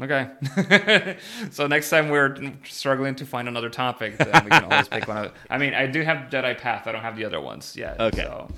Okay. 0.00 1.16
so 1.50 1.66
next 1.66 1.90
time 1.90 2.08
we're 2.08 2.36
struggling 2.64 3.16
to 3.16 3.26
find 3.26 3.48
another 3.48 3.68
topic, 3.68 4.16
then 4.16 4.44
we 4.44 4.50
can 4.50 4.64
always 4.64 4.88
pick 4.88 5.08
one. 5.08 5.26
Of, 5.26 5.32
I 5.50 5.58
mean, 5.58 5.74
I 5.74 5.86
do 5.86 6.02
have 6.02 6.30
Jedi 6.30 6.56
Path. 6.56 6.86
I 6.86 6.92
don't 6.92 7.02
have 7.02 7.16
the 7.16 7.24
other 7.24 7.40
ones 7.40 7.76
yet. 7.76 7.98
Okay. 8.00 8.22
So, 8.22 8.48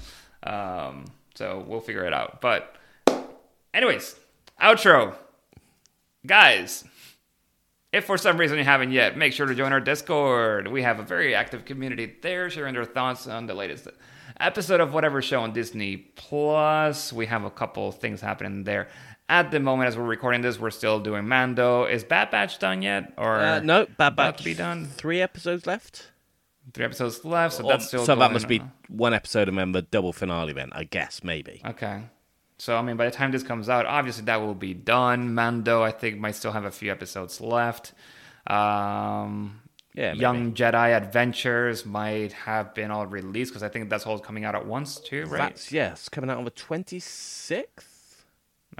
um, 0.43 1.07
so 1.35 1.65
we'll 1.67 1.81
figure 1.81 2.05
it 2.05 2.12
out. 2.12 2.43
But, 2.43 2.77
anyways, 3.73 4.17
outro, 4.61 5.15
guys. 6.27 6.85
If 7.93 8.05
for 8.05 8.17
some 8.17 8.37
reason 8.37 8.57
you 8.57 8.62
haven't 8.62 8.93
yet, 8.93 9.17
make 9.17 9.33
sure 9.33 9.47
to 9.47 9.55
join 9.55 9.73
our 9.73 9.81
Discord. 9.81 10.69
We 10.69 10.83
have 10.83 11.01
a 11.01 11.03
very 11.03 11.35
active 11.35 11.65
community 11.65 12.15
there, 12.23 12.49
sharing 12.49 12.75
their 12.75 12.85
thoughts 12.85 13.27
on 13.27 13.47
the 13.47 13.55
latest 13.55 13.89
episode 14.39 14.81
of 14.81 14.95
whatever 14.95 15.21
show 15.21 15.41
on 15.43 15.53
Disney 15.53 15.97
Plus. 15.97 17.12
We 17.12 17.27
have 17.27 17.45
a 17.45 17.51
couple 17.51 17.91
things 17.93 18.21
happening 18.21 18.65
there. 18.65 18.89
At 19.31 19.52
the 19.52 19.61
moment, 19.61 19.86
as 19.89 19.97
we're 19.97 20.05
recording 20.05 20.40
this, 20.43 20.59
we're 20.59 20.70
still 20.73 20.98
doing 20.98 21.28
Mando. 21.28 21.85
Is 21.85 22.02
Bad 22.02 22.31
Batch 22.32 22.59
done 22.59 22.82
yet? 22.82 23.12
Or 23.16 23.36
Uh, 23.39 23.61
no, 23.61 23.86
Bad 23.97 24.16
Batch. 24.16 24.39
to 24.39 24.44
be 24.44 24.55
done? 24.55 24.86
Three 24.86 25.20
episodes 25.23 25.66
left. 25.66 26.11
Three 26.74 26.85
episodes 26.85 27.24
left, 27.24 27.55
so 27.55 27.65
Or- 27.65 27.73
that's 27.73 27.86
still 27.86 28.05
so 28.05 28.16
that 28.16 28.32
must 28.32 28.48
be 28.48 28.59
on. 28.61 28.73
one 28.89 29.15
episode 29.15 29.48
and 29.48 29.57
then 29.57 29.70
the 29.73 29.82
double 29.82 30.12
finale. 30.12 30.52
Then 30.52 30.70
I 30.73 30.82
guess 30.85 31.23
maybe. 31.23 31.62
Okay. 31.65 32.02
So 32.59 32.77
I 32.77 32.82
mean, 32.82 32.97
by 32.97 33.05
the 33.07 33.11
time 33.12 33.31
this 33.31 33.43
comes 33.44 33.69
out, 33.69 33.86
obviously 33.86 34.24
that 34.24 34.40
will 34.40 34.55
be 34.55 34.74
done. 34.74 35.32
Mando, 35.35 35.82
I 35.82 35.93
think, 35.93 36.19
might 36.19 36.35
still 36.35 36.52
have 36.52 36.65
a 36.65 36.70
few 36.73 36.90
episodes 36.90 37.40
left. 37.40 37.93
Um, 38.47 39.62
Yeah, 39.94 40.09
maybe. 40.12 40.20
Young 40.20 40.52
Jedi 40.55 40.97
Adventures 40.97 41.85
might 41.86 42.32
have 42.32 42.74
been 42.74 42.90
all 42.90 43.07
released 43.07 43.51
because 43.52 43.62
I 43.65 43.69
think 43.69 43.90
that's 43.90 44.07
all 44.07 44.19
coming 44.19 44.44
out 44.44 44.55
at 44.55 44.66
once 44.66 45.01
too, 45.01 45.24
right? 45.27 45.39
That's 45.51 45.73
yes, 45.73 46.09
coming 46.09 46.31
out 46.31 46.39
on 46.39 46.44
the 46.44 46.51
twenty 46.51 47.01
sixth. 47.01 47.90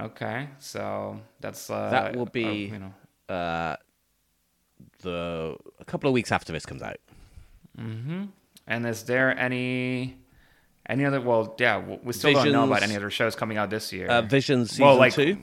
Okay, 0.01 0.49
so 0.59 1.19
that's 1.39 1.69
uh, 1.69 1.89
That 1.91 2.15
will 2.15 2.25
be- 2.25 2.71
you 2.73 2.79
know, 2.79 2.93
Uh, 3.33 3.75
the 5.01 5.55
a 5.79 5.85
couple 5.85 6.07
of 6.09 6.13
weeks 6.13 6.31
after 6.31 6.51
this 6.51 6.65
comes 6.65 6.81
out. 6.81 6.97
And 7.77 8.85
is 8.85 9.03
there 9.03 9.37
any 9.37 10.17
any 10.87 11.05
other? 11.05 11.21
Well, 11.21 11.55
yeah, 11.59 11.79
we 12.03 12.13
still 12.13 12.33
don't 12.33 12.51
know 12.51 12.65
about 12.65 12.83
any 12.83 12.95
other 12.95 13.09
shows 13.09 13.35
coming 13.35 13.57
out 13.57 13.69
this 13.69 13.91
year. 13.93 14.07
Uh, 14.07 14.21
Visions 14.21 14.71
season 14.71 14.85
Well, 14.85 14.97
like- 14.97 15.13
two. 15.13 15.37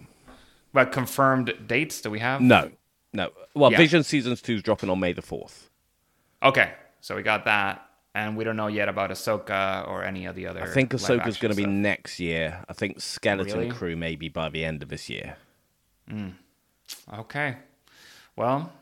but 0.73 0.93
confirmed 0.93 1.53
dates 1.67 2.01
do 2.01 2.11
we 2.11 2.19
have? 2.21 2.41
No, 2.41 2.71
no. 3.13 3.31
Well, 3.55 3.73
Yeah. 3.73 3.79
Visions 3.79 4.07
season 4.07 4.37
two 4.37 4.55
is 4.57 4.63
dropping 4.63 4.91
on 4.91 5.01
May 5.01 5.13
the 5.13 5.23
fourth. 5.23 5.71
Okay, 6.43 6.73
so 7.01 7.17
we 7.17 7.23
got 7.23 7.45
that, 7.47 7.88
and 8.19 8.37
we 8.37 8.43
don't 8.43 8.57
know 8.57 8.67
yet 8.67 8.89
about 8.89 9.11
Ahsoka 9.11 9.87
or 9.87 10.03
any 10.03 10.27
of 10.27 10.35
the 10.35 10.47
other. 10.49 10.63
I 10.63 10.67
think 10.67 10.91
Ahsoka's 10.91 11.37
going 11.37 11.55
to 11.55 11.57
be 11.57 11.67
next 11.67 12.19
year. 12.19 12.65
I 12.69 12.73
think 12.73 13.01
Skeleton 13.01 13.59
Really? 13.59 13.71
Crew 13.71 13.97
maybe 13.97 14.29
by 14.29 14.49
the 14.49 14.65
end 14.65 14.83
of 14.83 14.89
this 14.89 15.09
year. 15.09 15.37
Okay, 17.13 17.57
well, 18.35 18.73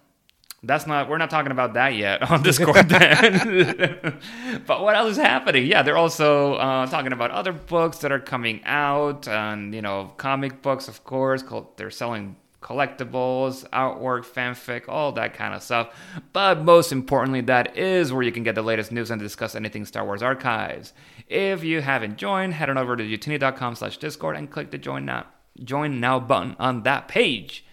that's 0.62 0.86
not. 0.86 1.08
We're 1.08 1.18
not 1.18 1.28
talking 1.28 1.52
about 1.52 1.74
that 1.74 1.94
yet 1.94 2.22
on 2.30 2.42
Discord. 2.42 2.88
Then, 2.88 4.18
but 4.66 4.82
what 4.82 4.96
else 4.96 5.12
is 5.12 5.16
happening? 5.18 5.66
Yeah, 5.66 5.82
they're 5.82 5.96
also 5.96 6.54
uh, 6.54 6.86
talking 6.86 7.12
about 7.12 7.30
other 7.30 7.52
books 7.52 7.98
that 7.98 8.12
are 8.12 8.20
coming 8.20 8.62
out, 8.64 9.28
and 9.28 9.74
you 9.74 9.82
know, 9.82 10.12
comic 10.16 10.62
books, 10.62 10.88
of 10.88 11.04
course. 11.04 11.42
Called, 11.42 11.76
they're 11.76 11.90
selling 11.90 12.36
collectibles, 12.66 13.68
artwork, 13.70 14.24
fanfic, 14.26 14.88
all 14.88 15.12
that 15.12 15.34
kind 15.34 15.54
of 15.54 15.62
stuff. 15.62 15.94
But 16.32 16.62
most 16.62 16.90
importantly, 16.90 17.40
that 17.42 17.76
is 17.76 18.12
where 18.12 18.22
you 18.22 18.32
can 18.32 18.42
get 18.42 18.56
the 18.56 18.62
latest 18.62 18.90
news 18.90 19.10
and 19.10 19.20
discuss 19.20 19.54
anything 19.54 19.84
Star 19.84 20.04
Wars 20.04 20.22
archives. 20.22 20.92
If 21.28 21.62
you 21.62 21.80
haven't 21.80 22.16
joined, 22.16 22.54
head 22.54 22.68
on 22.68 22.76
over 22.76 22.96
to 22.96 23.04
youtini.com 23.04 23.76
slash 23.76 23.98
discord 23.98 24.36
and 24.36 24.50
click 24.50 24.70
the 24.72 24.78
join 24.78 25.04
now 25.04 25.26
join 25.62 26.00
now 26.00 26.20
button 26.20 26.56
on 26.58 26.82
that 26.82 27.08
page. 27.08 27.64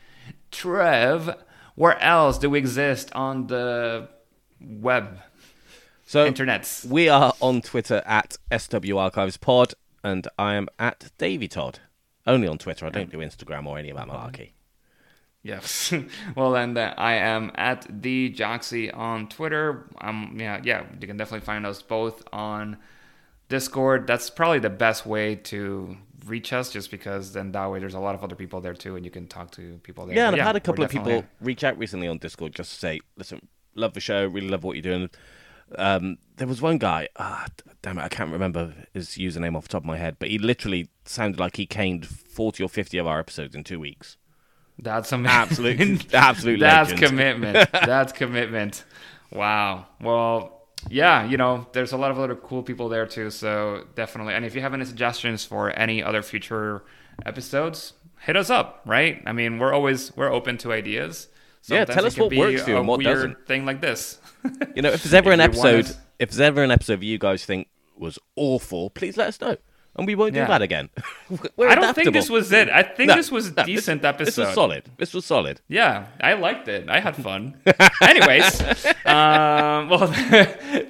Trev, 0.51 1.35
where 1.75 1.99
else 1.99 2.37
do 2.37 2.49
we 2.49 2.59
exist 2.59 3.11
on 3.13 3.47
the 3.47 4.07
web 4.61 5.17
So 6.05 6.29
internets? 6.29 6.85
we 6.85 7.09
are 7.09 7.33
on 7.41 7.61
Twitter 7.61 8.01
at 8.05 8.37
SW 8.57 8.95
Archives 8.95 9.37
Pod, 9.37 9.73
and 10.03 10.27
I 10.37 10.53
am 10.53 10.69
at 10.79 11.11
Davy 11.17 11.47
Todd. 11.47 11.79
Only 12.25 12.47
on 12.47 12.57
Twitter. 12.57 12.85
I 12.85 12.89
don't 12.89 13.11
do 13.11 13.17
Instagram 13.17 13.65
or 13.65 13.77
any 13.77 13.89
of 13.89 13.97
that 13.97 14.07
malarkey. 14.07 14.51
Yes. 15.43 15.93
well, 16.35 16.51
then 16.51 16.77
uh, 16.77 16.93
I 16.97 17.15
am 17.15 17.51
at 17.55 17.85
the 17.89 18.33
Joxy 18.33 18.95
on 18.95 19.27
Twitter. 19.27 19.85
Um, 19.99 20.37
yeah, 20.39 20.61
yeah, 20.63 20.85
you 20.99 21.07
can 21.07 21.17
definitely 21.17 21.45
find 21.45 21.65
us 21.65 21.81
both 21.81 22.23
on 22.31 22.77
Discord. 23.49 24.07
That's 24.07 24.29
probably 24.29 24.59
the 24.59 24.69
best 24.69 25.05
way 25.05 25.35
to 25.35 25.97
reach 26.25 26.53
us, 26.53 26.71
just 26.71 26.89
because 26.89 27.33
then 27.33 27.51
that 27.51 27.69
way 27.69 27.79
there's 27.79 27.93
a 27.93 27.99
lot 27.99 28.15
of 28.15 28.23
other 28.23 28.35
people 28.35 28.61
there 28.61 28.73
too, 28.73 28.95
and 28.95 29.03
you 29.03 29.11
can 29.11 29.27
talk 29.27 29.51
to 29.51 29.79
people 29.83 30.05
there. 30.05 30.15
Yeah, 30.15 30.27
and 30.29 30.37
I've 30.37 30.47
had 30.47 30.55
a 30.55 30.61
couple 30.61 30.85
of 30.85 30.89
people 30.89 31.25
reach 31.41 31.65
out 31.65 31.77
recently 31.77 32.07
on 32.07 32.17
Discord 32.17 32.55
just 32.55 32.71
to 32.73 32.79
say, 32.79 33.01
listen, 33.17 33.47
love 33.75 33.93
the 33.93 33.99
show, 33.99 34.25
really 34.25 34.47
love 34.47 34.63
what 34.63 34.77
you're 34.77 34.81
doing. 34.81 35.09
Um, 35.75 36.19
there 36.37 36.47
was 36.47 36.61
one 36.61 36.77
guy, 36.77 37.09
ah, 37.17 37.47
damn 37.81 37.97
it, 37.97 38.03
I 38.03 38.09
can't 38.09 38.31
remember 38.31 38.73
his 38.93 39.09
username 39.09 39.55
off 39.55 39.63
the 39.63 39.69
top 39.69 39.81
of 39.81 39.87
my 39.87 39.97
head, 39.97 40.17
but 40.19 40.29
he 40.29 40.37
literally 40.37 40.89
sounded 41.03 41.39
like 41.39 41.57
he 41.57 41.65
caned 41.65 42.05
40 42.05 42.63
or 42.63 42.69
50 42.69 42.97
of 42.97 43.07
our 43.07 43.19
episodes 43.19 43.55
in 43.55 43.63
two 43.63 43.79
weeks. 43.79 44.17
That's 44.79 45.11
amazing. 45.11 45.39
Absolute, 45.39 46.13
absolute 46.13 46.59
That's 46.59 46.91
legend. 46.91 47.07
commitment. 47.09 47.71
That's 47.71 48.11
commitment. 48.11 48.83
Wow. 49.31 49.87
Well, 50.01 50.61
yeah, 50.89 51.25
you 51.25 51.37
know, 51.37 51.67
there's 51.73 51.91
a 51.93 51.97
lot 51.97 52.11
of 52.11 52.19
other 52.19 52.35
cool 52.35 52.63
people 52.63 52.89
there 52.89 53.05
too. 53.05 53.29
So 53.29 53.85
definitely. 53.95 54.33
And 54.33 54.45
if 54.45 54.55
you 54.55 54.61
have 54.61 54.73
any 54.73 54.85
suggestions 54.85 55.45
for 55.45 55.69
any 55.77 56.03
other 56.03 56.21
future 56.21 56.83
episodes, 57.25 57.93
hit 58.19 58.35
us 58.35 58.49
up. 58.49 58.81
Right? 58.85 59.21
I 59.25 59.31
mean, 59.31 59.59
we're 59.59 59.73
always 59.73 60.15
we're 60.17 60.31
open 60.31 60.57
to 60.59 60.73
ideas. 60.73 61.27
Yeah, 61.65 61.85
Sometimes 61.85 61.95
tell 61.95 62.05
us 62.05 62.17
what 62.17 62.35
works 62.35 62.63
for 62.63 62.69
you 62.71 62.75
a 62.75 62.79
and 62.79 62.87
what 62.89 62.97
weird 62.99 63.15
doesn't. 63.15 63.47
Thing 63.47 63.65
like 63.65 63.79
this. 63.79 64.19
You 64.75 64.81
know, 64.81 64.89
if 64.89 65.03
there's 65.03 65.13
ever 65.13 65.29
If 65.29 65.35
an 65.35 65.39
episode, 65.39 65.95
if 66.19 66.29
there's 66.31 66.41
ever 66.41 66.61
an 66.61 66.71
episode 66.71 67.01
you 67.01 67.17
guys 67.17 67.45
think 67.45 67.69
was 67.95 68.19
awful, 68.35 68.89
please 68.89 69.15
let 69.15 69.29
us 69.29 69.39
know. 69.39 69.55
And 69.95 70.07
we 70.07 70.15
won't 70.15 70.33
Yeah. 70.35 70.45
do 70.45 70.51
that 70.51 70.61
again. 70.61 70.89
I 71.59 71.75
don't 71.75 71.93
think 71.93 72.13
this 72.13 72.29
was 72.29 72.51
it. 72.51 72.69
I 72.69 72.83
think 72.83 73.09
No, 73.09 73.15
this 73.15 73.31
was 73.31 73.47
a 73.49 73.53
no, 73.53 73.63
decent 73.63 74.01
this, 74.01 74.09
episode. 74.09 74.25
This 74.25 74.37
was 74.47 74.53
solid. 74.55 74.83
This 74.97 75.13
was 75.13 75.25
solid. 75.25 75.61
Yeah, 75.67 76.07
I 76.21 76.33
liked 76.33 76.67
it. 76.67 76.89
I 76.89 76.99
had 76.99 77.15
fun. 77.15 77.55
Anyways, 78.01 78.61
um, 79.05 79.89
well, 79.89 80.07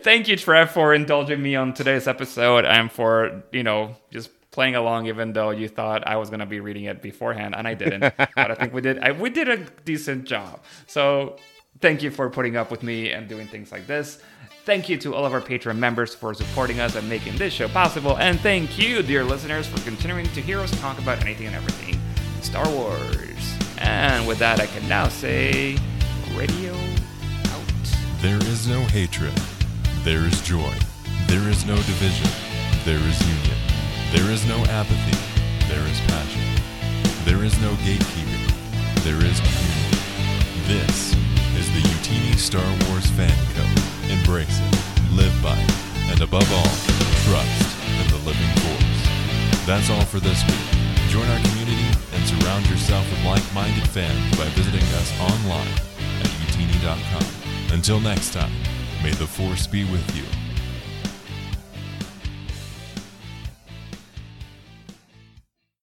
thank 0.02 0.28
you, 0.28 0.36
Trev, 0.38 0.72
for 0.72 0.94
indulging 0.94 1.42
me 1.42 1.56
on 1.56 1.74
today's 1.74 2.08
episode 2.08 2.66
and 2.66 2.92
for, 2.92 3.44
you 3.52 3.64
know, 3.64 3.96
just 4.12 4.30
playing 4.52 4.76
along 4.76 5.08
even 5.08 5.34
though 5.34 5.50
you 5.50 5.68
thought 5.68 6.06
I 6.08 6.16
was 6.18 6.30
going 6.30 6.40
to 6.40 6.46
be 6.46 6.60
reading 6.60 6.84
it 6.86 7.02
beforehand 7.02 7.56
and 7.56 7.68
I 7.68 7.74
didn't. 7.74 8.02
but 8.18 8.52
I 8.52 8.56
think 8.56 8.72
we 8.74 8.82
did 8.82 9.00
I, 9.00 9.12
we 9.12 9.30
did 9.30 9.50
a 9.50 9.58
decent 9.84 10.26
job. 10.26 10.62
So, 10.86 11.38
thank 11.82 12.04
you 12.04 12.12
for 12.12 12.30
putting 12.30 12.56
up 12.56 12.70
with 12.70 12.84
me 12.84 13.12
and 13.12 13.28
doing 13.28 13.48
things 13.48 13.72
like 13.72 13.88
this. 13.88 14.20
Thank 14.66 14.88
you 14.88 14.98
to 15.00 15.14
all 15.14 15.26
of 15.26 15.34
our 15.34 15.42
Patreon 15.42 15.76
members 15.76 16.16
for 16.16 16.34
supporting 16.34 16.80
us 16.80 16.96
and 16.96 17.10
making 17.10 17.36
this 17.36 17.52
show 17.52 17.68
possible. 17.68 18.18
And 18.18 18.40
thank 18.40 18.80
you, 18.80 19.04
dear 19.04 19.26
listeners, 19.26 19.68
for 19.68 19.78
continuing 19.82 20.26
to 20.28 20.42
hear 20.42 20.62
us 20.62 20.72
talk 20.80 21.00
about 21.00 21.22
anything 21.22 21.48
and 21.48 21.56
everything 21.56 22.00
Star 22.42 22.66
Wars. 22.70 23.58
And 23.80 24.26
with 24.26 24.40
that, 24.40 24.62
I 24.62 24.68
can 24.68 24.88
now 24.88 25.10
say 25.10 25.78
radio 26.34 26.74
out. 26.74 27.74
There 28.22 28.38
is 28.38 28.66
no 28.66 28.80
hatred. 28.86 29.34
There 30.06 30.26
is 30.26 30.42
joy. 30.44 30.74
There 31.28 31.50
is 31.50 31.66
no 31.66 31.76
division. 31.76 32.30
There 32.86 33.00
is 33.00 33.20
union. 33.22 33.58
There 34.14 34.32
is 34.32 34.46
no 34.48 34.60
apathy. 34.72 35.18
There 35.68 35.86
is 35.90 36.00
passion. 36.08 36.42
There 37.26 37.44
is 37.44 37.60
no 37.60 37.72
gatekeeping. 37.84 39.04
There 39.04 39.20
is 39.26 39.42
community. 39.42 39.98
This 40.68 41.14
is 41.60 41.68
the 41.74 41.82
Youtini 41.90 42.38
Star 42.38 42.64
Wars 42.88 43.10
Fan 43.10 43.36
Code. 43.56 43.83
Embrace 44.10 44.60
it, 44.60 45.12
live 45.12 45.34
by 45.42 45.58
it, 45.58 45.72
and 46.12 46.22
above 46.22 46.48
all, 46.52 46.74
trust 47.26 47.64
in 48.00 48.08
the 48.10 48.22
living 48.26 48.54
force. 48.64 49.00
That's 49.66 49.90
all 49.90 50.06
for 50.06 50.20
this 50.20 50.44
week. 50.46 50.68
Join 51.10 51.28
our 51.30 51.40
community 51.40 51.88
and 52.14 52.26
surround 52.28 52.68
yourself 52.70 53.10
with 53.10 53.24
like-minded 53.24 53.88
fans 53.90 54.38
by 54.38 54.46
visiting 54.50 54.84
us 55.00 55.12
online 55.20 55.68
at 56.20 56.28
youtini.com. 56.42 57.74
Until 57.74 58.00
next 58.00 58.34
time, 58.34 58.52
may 59.02 59.12
the 59.12 59.28
force 59.28 59.68
be 59.68 59.84
with 59.86 60.16
you. 60.16 60.43